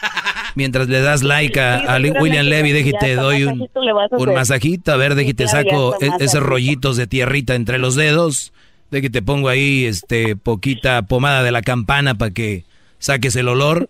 mientras 0.56 0.88
le 0.88 1.00
das 1.00 1.22
like 1.22 1.58
a, 1.58 1.76
a 1.94 1.98
William 2.20 2.44
Levy, 2.44 2.68
sí, 2.70 2.74
deje 2.74 2.92
ya 2.92 2.98
te 2.98 3.10
hasta 3.12 3.22
doy 3.22 3.44
un, 3.44 3.68
un 4.10 4.34
masajito, 4.34 4.92
a 4.92 4.96
ver, 4.96 5.14
deje 5.14 5.32
te 5.34 5.44
claro, 5.44 5.64
ya 5.64 5.70
saco 5.70 5.96
e- 6.00 6.24
esos 6.24 6.42
rollitos 6.42 6.96
de 6.96 7.06
tierrita 7.06 7.54
entre 7.54 7.78
los 7.78 7.94
dedos, 7.94 8.52
de 8.90 9.02
que 9.02 9.10
te 9.10 9.22
pongo 9.22 9.48
ahí 9.48 9.84
este 9.84 10.36
poquita 10.36 11.02
pomada 11.02 11.42
de 11.42 11.52
la 11.52 11.62
campana 11.62 12.14
para 12.14 12.32
que 12.32 12.64
saques 12.98 13.36
el 13.36 13.48
olor 13.48 13.88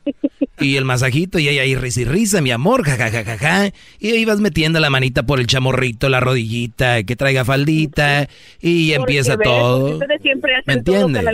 y 0.60 0.76
el 0.76 0.84
masajito 0.84 1.38
y 1.38 1.48
ahí 1.48 1.58
ahí 1.58 1.74
risa 1.76 2.00
y 2.00 2.04
risa, 2.04 2.40
mi 2.40 2.50
amor, 2.50 2.84
jajajaja, 2.84 3.72
y 3.98 4.10
ahí 4.10 4.24
vas 4.24 4.40
metiendo 4.40 4.80
la 4.80 4.90
manita 4.90 5.22
por 5.22 5.40
el 5.40 5.46
chamorrito, 5.46 6.08
la 6.08 6.20
rodillita, 6.20 7.02
que 7.04 7.16
traiga 7.16 7.44
faldita 7.44 8.28
y 8.60 8.92
empieza 8.92 9.36
todo. 9.36 9.98
Siempre 10.20 10.56
hacen 10.56 10.64
¿Me 10.66 10.72
entiendes? 10.74 11.24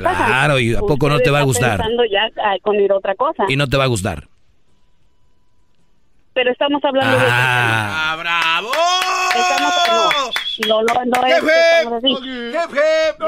Claro, 0.00 0.58
y 0.58 0.74
¿a 0.74 0.80
poco 0.80 1.08
no 1.08 1.20
te 1.20 1.30
va 1.30 1.40
a 1.40 1.42
gustar? 1.42 1.80
ya 2.10 2.30
ah, 2.42 2.56
con 2.62 2.76
ir 2.76 2.90
a 2.90 2.96
otra 2.96 3.14
cosa. 3.14 3.44
Y 3.48 3.56
no 3.56 3.68
te 3.68 3.76
va 3.76 3.84
a 3.84 3.88
gustar. 3.88 4.28
Pero 6.32 6.50
estamos 6.50 6.82
hablando 6.84 7.16
de... 7.16 7.26
Ah, 7.28 8.16
bravo! 8.18 8.72
Estamos, 9.36 9.72
no, 9.88 10.30
no, 10.68 10.82
no, 10.82 10.94
no 11.04 11.26
es. 11.26 11.42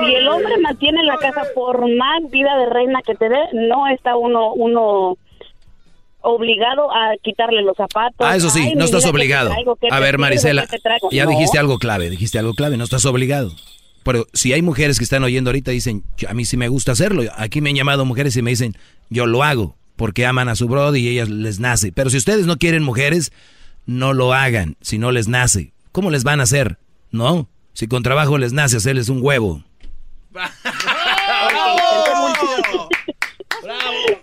Si 0.06 0.14
el 0.14 0.28
hombre 0.28 0.58
mantiene 0.58 1.02
la 1.04 1.16
casa 1.18 1.42
por 1.54 1.80
más 1.96 2.30
vida 2.30 2.56
de 2.58 2.66
reina 2.66 3.00
que 3.02 3.14
te 3.14 3.28
dé, 3.28 3.38
no 3.52 3.86
está 3.88 4.16
uno 4.16 4.52
uno 4.52 5.16
obligado 6.20 6.90
a 6.90 7.14
quitarle 7.22 7.62
los 7.62 7.76
zapatos. 7.76 8.26
Ah, 8.26 8.34
eso 8.36 8.50
sí, 8.50 8.60
Ay, 8.60 8.74
no 8.74 8.84
estás 8.84 9.02
vida, 9.04 9.12
¿qué 9.12 9.12
te 9.12 9.16
obligado. 9.16 9.50
A 9.90 10.00
ver? 10.00 10.18
Marisela, 10.18 10.66
ya 11.12 11.24
No. 11.24 11.30
dijiste 11.30 11.58
algo 11.58 11.78
clave, 11.78 12.10
dijiste 12.10 12.38
algo 12.38 12.52
clave, 12.54 12.76
no 12.76 12.84
estás 12.84 13.04
obligado. 13.04 13.52
Pero 14.02 14.26
si 14.32 14.52
hay 14.52 14.62
mujeres 14.62 14.98
que 14.98 15.04
están 15.04 15.22
oyendo 15.24 15.50
ahorita 15.50 15.70
y 15.72 15.76
dicen, 15.76 16.02
"Yo- 16.16 16.28
a 16.28 16.34
mí 16.34 16.44
sí 16.44 16.56
me 16.56 16.68
gusta 16.68 16.92
hacerlo. 16.92 17.22
Aquí 17.36 17.60
me 17.60 17.70
han 17.70 17.76
llamado 17.76 18.04
mujeres 18.04 18.36
y 18.36 18.42
me 18.42 18.50
dicen, 18.50 18.76
yo 19.10 19.26
lo 19.26 19.42
hago 19.44 19.76
porque 19.96 20.26
aman 20.26 20.48
a 20.48 20.56
su 20.56 20.68
brody 20.68 21.00
y 21.00 21.08
ellas 21.08 21.28
les 21.28 21.58
nace. 21.60 21.92
Pero 21.92 22.10
si 22.10 22.16
ustedes 22.16 22.46
no 22.46 22.56
quieren 22.56 22.82
mujeres, 22.82 23.32
no 23.84 24.12
lo 24.12 24.32
hagan 24.32 24.76
si 24.80 24.98
no 24.98 25.10
les 25.12 25.26
nace. 25.28 25.72
¿Cómo 25.92 26.10
les 26.10 26.22
van 26.24 26.40
a 26.40 26.44
hacer? 26.44 26.76
No, 27.16 27.48
si 27.72 27.86
con 27.88 28.02
trabajo 28.02 28.38
les 28.38 28.52
nace 28.52 28.76
hacerles 28.76 29.08
un 29.08 29.18
huevo. 29.22 29.62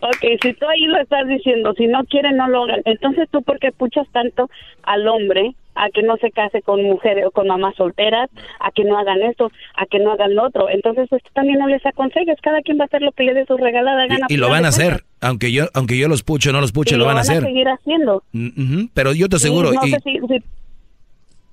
Ok, 0.02 0.42
si 0.42 0.54
tú 0.54 0.66
ahí 0.68 0.86
lo 0.86 1.00
estás 1.02 1.28
diciendo, 1.28 1.74
si 1.78 1.88
no 1.88 2.04
quieren, 2.06 2.38
no 2.38 2.48
lo 2.48 2.64
hagan. 2.64 2.82
Entonces, 2.86 3.28
¿tú 3.32 3.42
por 3.42 3.60
qué 3.60 3.72
puchas 3.72 4.08
tanto 4.12 4.50
al 4.84 5.08
hombre 5.08 5.56
a 5.76 5.90
que 5.90 6.04
no 6.04 6.18
se 6.18 6.30
case 6.32 6.62
con 6.62 6.84
mujeres 6.84 7.26
o 7.26 7.32
con 7.32 7.48
mamás 7.48 7.76
solteras, 7.76 8.30
a 8.60 8.72
que 8.72 8.84
no 8.84 8.98
hagan 8.98 9.22
esto, 9.24 9.52
a 9.76 9.86
que 9.86 10.00
no 10.00 10.12
hagan 10.12 10.36
lo 10.36 10.44
otro? 10.46 10.70
Entonces, 10.70 11.08
pues 11.10 11.24
tú 11.24 11.30
también 11.34 11.60
no 11.60 11.68
les 11.68 11.86
aconsejes. 11.86 12.38
Cada 12.42 12.62
quien 12.62 12.78
va 12.80 12.84
a 12.84 12.86
hacer 12.88 13.02
lo 13.02 13.12
que 13.14 13.24
le 13.24 13.34
dé 13.34 13.46
su 13.46 13.58
regalada 13.58 14.06
gana. 14.08 14.28
Y, 14.30 14.34
y 14.34 14.38
lo 14.38 14.50
van 14.50 14.66
a 14.66 14.70
hacer, 14.70 15.04
aunque 15.22 15.52
yo, 15.52 15.66
aunque 15.74 15.98
yo 15.98 16.08
los 16.08 16.24
puche 16.24 16.50
o 16.50 16.54
no 16.54 16.62
los 16.62 16.72
puche, 16.72 16.96
Y 16.96 16.98
lo 16.98 17.06
van 17.06 17.18
a 17.18 17.22
hacer. 17.22 17.44
seguir 17.44 17.68
haciendo. 17.68 18.24
Mm, 18.34 18.48
ujú, 18.48 18.90
Pero 18.94 19.14
yo 19.14 19.28
te 19.30 19.38
aseguro, 19.38 19.74
Y 19.74 19.76
no, 19.76 19.86
y, 19.88 19.92
sé 19.92 20.00
si, 20.04 20.20
si- 20.28 20.44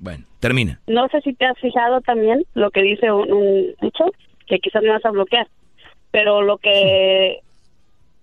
bueno, 0.01 0.25
termina. 0.41 0.81
no 0.87 1.09
sé 1.09 1.21
si 1.21 1.33
te 1.35 1.45
has 1.45 1.59
fijado 1.59 2.01
también 2.01 2.43
lo 2.55 2.71
que 2.71 2.83
dice 2.83 3.13
un, 3.13 3.33
un 3.33 3.75
dicho, 3.81 4.05
que 4.47 4.59
quizás 4.59 4.83
me 4.83 4.91
vas 4.91 5.05
a 5.05 5.11
bloquear, 5.11 5.47
pero 6.11 6.43
lo 6.43 6.59
que 6.59 7.39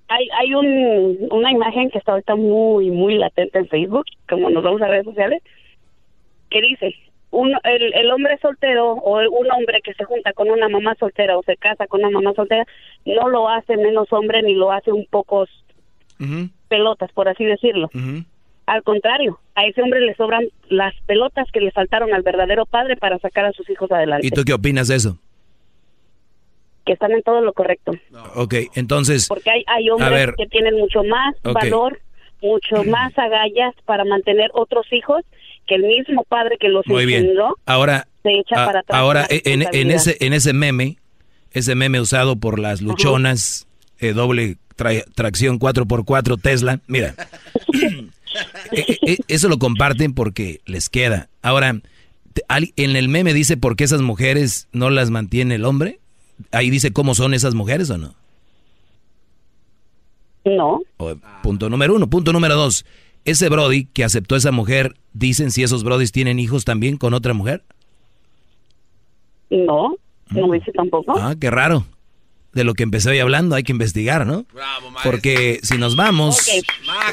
hay 0.09 0.27
hay 0.37 0.53
un, 0.53 1.27
una 1.31 1.51
imagen 1.51 1.89
que 1.89 1.99
está 1.99 2.13
ahorita 2.13 2.35
muy 2.35 2.89
muy 2.91 3.15
latente 3.15 3.59
en 3.59 3.67
Facebook, 3.67 4.05
como 4.27 4.49
nos 4.49 4.63
vamos 4.63 4.81
a 4.81 4.87
redes 4.87 5.05
sociales, 5.05 5.41
que 6.49 6.61
dice 6.61 6.93
un, 7.31 7.53
el, 7.63 7.93
el 7.93 8.11
hombre 8.11 8.37
soltero 8.39 8.93
o 8.93 9.19
un 9.19 9.51
hombre 9.51 9.81
que 9.83 9.93
se 9.93 10.05
junta 10.05 10.33
con 10.33 10.49
una 10.49 10.69
mamá 10.69 10.95
soltera 10.95 11.37
o 11.37 11.43
se 11.43 11.57
casa 11.57 11.87
con 11.87 11.99
una 11.99 12.09
mamá 12.09 12.33
soltera 12.33 12.65
no 13.05 13.29
lo 13.29 13.49
hace 13.49 13.77
menos 13.77 14.11
hombre 14.11 14.41
ni 14.43 14.55
lo 14.55 14.71
hace 14.71 14.91
un 14.91 15.05
pocos 15.05 15.49
pelotas, 16.67 17.11
por 17.11 17.29
así 17.29 17.45
decirlo. 17.45 17.89
Al 18.67 18.83
contrario, 18.83 19.39
a 19.55 19.65
ese 19.65 19.81
hombre 19.81 20.01
le 20.01 20.13
sobran 20.15 20.43
las 20.69 20.93
pelotas 21.07 21.47
que 21.51 21.59
le 21.61 21.71
faltaron 21.71 22.13
al 22.13 22.21
verdadero 22.21 22.65
padre 22.67 22.95
para 22.97 23.17
sacar 23.17 23.45
a 23.45 23.51
sus 23.53 23.67
hijos 23.69 23.91
adelante. 23.91 24.27
¿Y 24.27 24.29
tú 24.29 24.43
qué 24.45 24.53
opinas 24.53 24.87
de 24.89 24.95
eso? 24.97 25.17
Que 26.85 26.93
están 26.93 27.11
en 27.11 27.21
todo 27.23 27.41
lo 27.41 27.53
correcto. 27.53 27.93
Ok, 28.35 28.53
entonces, 28.75 29.27
Porque 29.27 29.49
hay, 29.49 29.63
hay 29.67 29.89
hombres 29.89 30.11
ver. 30.11 30.35
que 30.37 30.47
tienen 30.47 30.75
mucho 30.75 31.03
más 31.03 31.35
valor, 31.43 31.99
mucho 32.41 32.83
más 32.85 33.17
agallas 33.17 33.73
para 33.85 34.05
mantener 34.05 34.51
otros 34.53 34.85
hijos 34.91 35.23
que 35.65 35.75
el 35.75 35.83
mismo 35.83 36.23
padre 36.23 36.57
que 36.59 36.69
los 36.69 36.85
muy 36.87 37.05
bien. 37.05 37.33
Ahora, 37.65 38.07
se 38.23 38.31
echa 38.39 38.63
a- 38.63 38.65
para 38.65 38.79
atrás. 38.79 38.97
ahora 38.99 39.21
la 39.29 39.37
en, 39.73 39.91
ese 39.91 40.15
en 40.21 40.31
ese 40.33 40.53
meme, 40.53 40.97
ese 41.51 41.75
meme 41.75 41.99
usado 41.99 42.37
por 42.37 42.57
las 42.59 42.81
luchonas, 42.81 43.67
eh, 43.99 44.13
doble 44.13 44.55
tra- 44.77 45.03
tracción 45.13 45.59
4x4 45.59 46.41
Tesla, 46.41 46.79
mira, 46.87 47.15
eso 49.27 49.49
lo 49.49 49.57
comparten 49.59 50.13
porque 50.13 50.61
les 50.65 50.89
queda. 50.89 51.29
Ahora, 51.41 51.81
en 52.49 52.95
el 52.95 53.09
meme 53.09 53.33
dice 53.33 53.57
por 53.57 53.75
qué 53.75 53.83
esas 53.83 54.01
mujeres 54.01 54.67
no 54.71 54.89
las 54.89 55.09
mantiene 55.09 55.55
el 55.55 55.65
hombre. 55.65 55.99
Ahí 56.51 56.69
dice 56.69 56.91
cómo 56.93 57.15
son 57.15 57.33
esas 57.33 57.55
mujeres 57.55 57.89
o 57.89 57.97
no. 57.97 58.13
No. 60.45 60.81
O- 60.97 61.15
punto 61.43 61.69
número 61.69 61.95
uno. 61.95 62.07
Punto 62.09 62.31
número 62.33 62.55
dos. 62.55 62.85
Ese 63.25 63.49
Brody 63.49 63.85
que 63.85 64.03
aceptó 64.05 64.35
a 64.35 64.37
esa 64.37 64.51
mujer, 64.51 64.95
dicen 65.13 65.51
si 65.51 65.63
esos 65.63 65.83
Brodis 65.83 66.11
tienen 66.13 66.39
hijos 66.39 66.63
también 66.63 66.97
con 66.97 67.13
otra 67.13 67.33
mujer. 67.33 67.63
No, 69.49 69.95
no 70.29 70.47
me 70.47 70.59
dice 70.59 70.71
tampoco. 70.71 71.17
Ah, 71.17 71.35
qué 71.39 71.49
raro. 71.51 71.85
De 72.57 72.63
lo 72.63 72.73
que 72.73 72.81
empecé 72.81 73.11
hoy 73.11 73.19
hablando 73.19 73.55
hay 73.55 73.61
que 73.61 73.71
investigar, 73.71 74.25
¿no? 74.25 74.43
Porque 75.03 75.59
si 75.61 75.77
nos 75.77 75.95
vamos... 75.95 76.47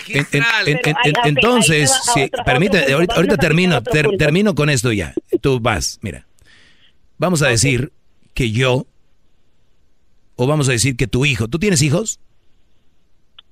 En- 0.08 0.26
en- 0.32 0.42
en- 0.66 1.14
entonces, 1.24 1.92
otro- 2.16 2.44
permite, 2.44 2.78
otro 2.84 2.96
punto. 2.98 3.14
ahorita, 3.14 3.36
termino, 3.36 3.82
ter- 3.82 4.08
termino 4.16 4.54
con 4.54 4.70
esto 4.70 4.90
ya. 4.90 5.12
Tú 5.42 5.60
vas, 5.60 5.98
mira. 6.00 6.26
Vamos 7.18 7.42
a 7.42 7.48
decir 7.48 7.92
que 8.32 8.52
yo, 8.52 8.86
o 10.36 10.46
vamos 10.46 10.66
a 10.70 10.72
decir 10.72 10.96
que 10.96 11.06
tu 11.06 11.26
hijo, 11.26 11.46
¿tú 11.46 11.58
tienes 11.58 11.82
hijos? 11.82 12.20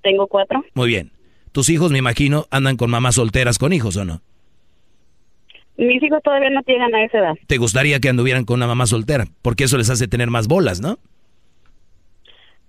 Tengo 0.03 0.27
cuatro. 0.27 0.65
Muy 0.73 0.89
bien. 0.89 1.13
Tus 1.53 1.69
hijos, 1.69 1.93
me 1.93 1.99
imagino, 1.99 2.47
andan 2.51 2.79
con 2.79 2.91
mamás 2.91 3.17
solteras 3.17 3.59
con 3.59 3.75
hijos, 3.75 3.99
¿o 3.99 4.07
no? 4.07 4.23
Mis 5.77 6.03
hijos 6.03 6.21
todavía 6.25 6.49
no 6.49 6.63
llegan 6.67 6.95
a 6.95 7.05
esa 7.05 7.19
edad. 7.19 7.35
¿Te 7.47 7.59
gustaría 7.59 8.01
que 8.01 8.09
anduvieran 8.09 8.45
con 8.47 8.57
una 8.61 8.67
mamá 8.67 8.87
soltera? 8.87 9.27
Porque 9.43 9.65
eso 9.65 9.77
les 9.77 9.91
hace 9.91 10.09
tener 10.09 10.31
más 10.31 10.49
bolas, 10.49 10.81
¿no? 10.81 10.99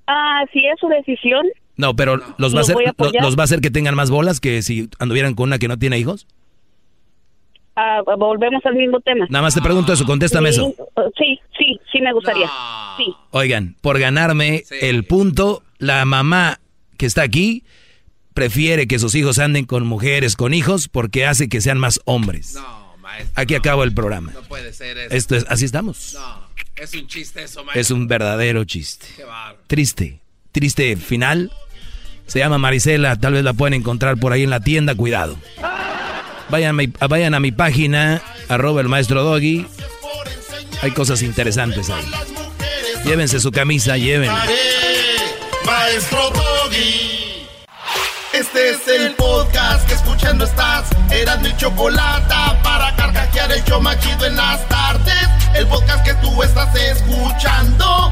Ah, 0.07 0.43
si 0.51 0.59
es 0.65 0.79
su 0.79 0.87
decisión, 0.87 1.45
No, 1.77 1.95
pero 1.95 2.17
los 2.37 2.53
va, 2.53 2.59
a 2.59 2.61
hacer, 2.61 2.75
los 3.21 3.37
va 3.37 3.41
a 3.41 3.45
hacer 3.45 3.61
que 3.61 3.71
tengan 3.71 3.95
más 3.95 4.09
bolas 4.09 4.39
que 4.39 4.61
si 4.61 4.89
anduvieran 4.99 5.33
con 5.33 5.49
una 5.49 5.59
que 5.59 5.67
no 5.67 5.77
tiene 5.79 5.97
hijos. 5.97 6.27
ah, 7.75 8.01
volvemos 8.17 8.63
al 8.65 8.75
mismo 8.75 8.99
tema. 8.99 9.25
Nada 9.29 9.41
más 9.43 9.55
te 9.55 9.61
pregunto 9.61 9.93
eso, 9.93 10.05
contéstame 10.05 10.51
Sí, 10.51 10.59
eso. 10.59 10.75
Sí, 11.17 11.39
sí, 11.57 11.79
sí 11.91 12.01
me 12.01 12.13
gustaría. 12.13 12.47
Sí. 12.97 13.05
Oigan, 13.31 13.75
por 13.81 13.97
ganarme 13.99 14.63
el 14.81 15.05
punto, 15.05 15.63
la 15.79 16.05
mamá 16.05 16.59
que 16.97 17.05
está 17.07 17.23
aquí 17.23 17.63
prefiere 18.33 18.87
que 18.87 18.99
sus 18.99 19.15
hijos 19.15 19.39
anden 19.39 19.65
con 19.65 19.85
mujeres, 19.87 20.35
con 20.35 20.53
hijos, 20.53 20.89
porque 20.89 21.25
hace 21.25 21.49
que 21.49 21.61
sean 21.61 21.77
más 21.79 21.99
hombres. 22.05 22.57
Aquí 23.35 23.53
acabo 23.55 23.83
el 23.83 23.93
programa. 23.93 24.31
No 24.33 24.41
puede 24.43 24.73
ser 24.73 24.97
eso. 24.97 25.15
Esto 25.15 25.35
es, 25.35 25.45
así 25.49 25.65
estamos. 25.65 26.13
No, 26.15 26.42
es 26.75 26.93
un 26.93 27.07
chiste 27.07 27.43
eso, 27.43 27.63
maestro. 27.63 27.81
Es 27.81 27.91
un 27.91 28.07
verdadero 28.07 28.63
chiste. 28.65 29.07
Qué. 29.15 29.25
Triste, 29.67 30.19
triste 30.51 30.95
final. 30.97 31.51
Se 32.27 32.39
llama 32.39 32.57
Marisela, 32.57 33.15
tal 33.17 33.33
vez 33.33 33.43
la 33.43 33.53
pueden 33.53 33.73
encontrar 33.73 34.17
por 34.17 34.31
ahí 34.31 34.43
en 34.43 34.49
la 34.49 34.59
tienda, 34.59 34.95
cuidado. 34.95 35.37
Vayan 36.49 36.69
a 36.69 36.73
mi, 36.73 36.87
vayan 36.87 37.33
a 37.33 37.39
mi 37.39 37.51
página, 37.51 38.21
arroba 38.47 38.81
el 38.81 38.89
maestro 38.89 39.23
Doggy. 39.23 39.65
Hay 40.81 40.91
cosas 40.91 41.21
interesantes 41.21 41.89
ahí. 41.89 42.05
Llévense 43.05 43.39
su 43.39 43.51
camisa, 43.51 43.97
llévenla. 43.97 44.45
Maestro 45.65 46.29
Doggy. 46.29 47.47
Este 48.33 48.71
es 48.71 48.87
el 48.87 49.13
podcast 49.15 49.87
que 49.87 49.93
escuchando 49.93 50.45
estás. 50.45 50.89
Eran 51.11 51.41
mi 51.41 51.55
chocolate 51.55 52.33
para 52.63 52.95
carcajear 52.95 53.51
el 53.51 53.63
yo 53.65 53.79
machido 53.79 54.25
en 54.25 54.35
las 54.35 54.67
tardes 54.67 55.42
el 55.55 55.67
podcast 55.67 56.03
que 56.03 56.13
tú 56.15 56.41
estás 56.43 56.75
escuchando. 56.75 58.11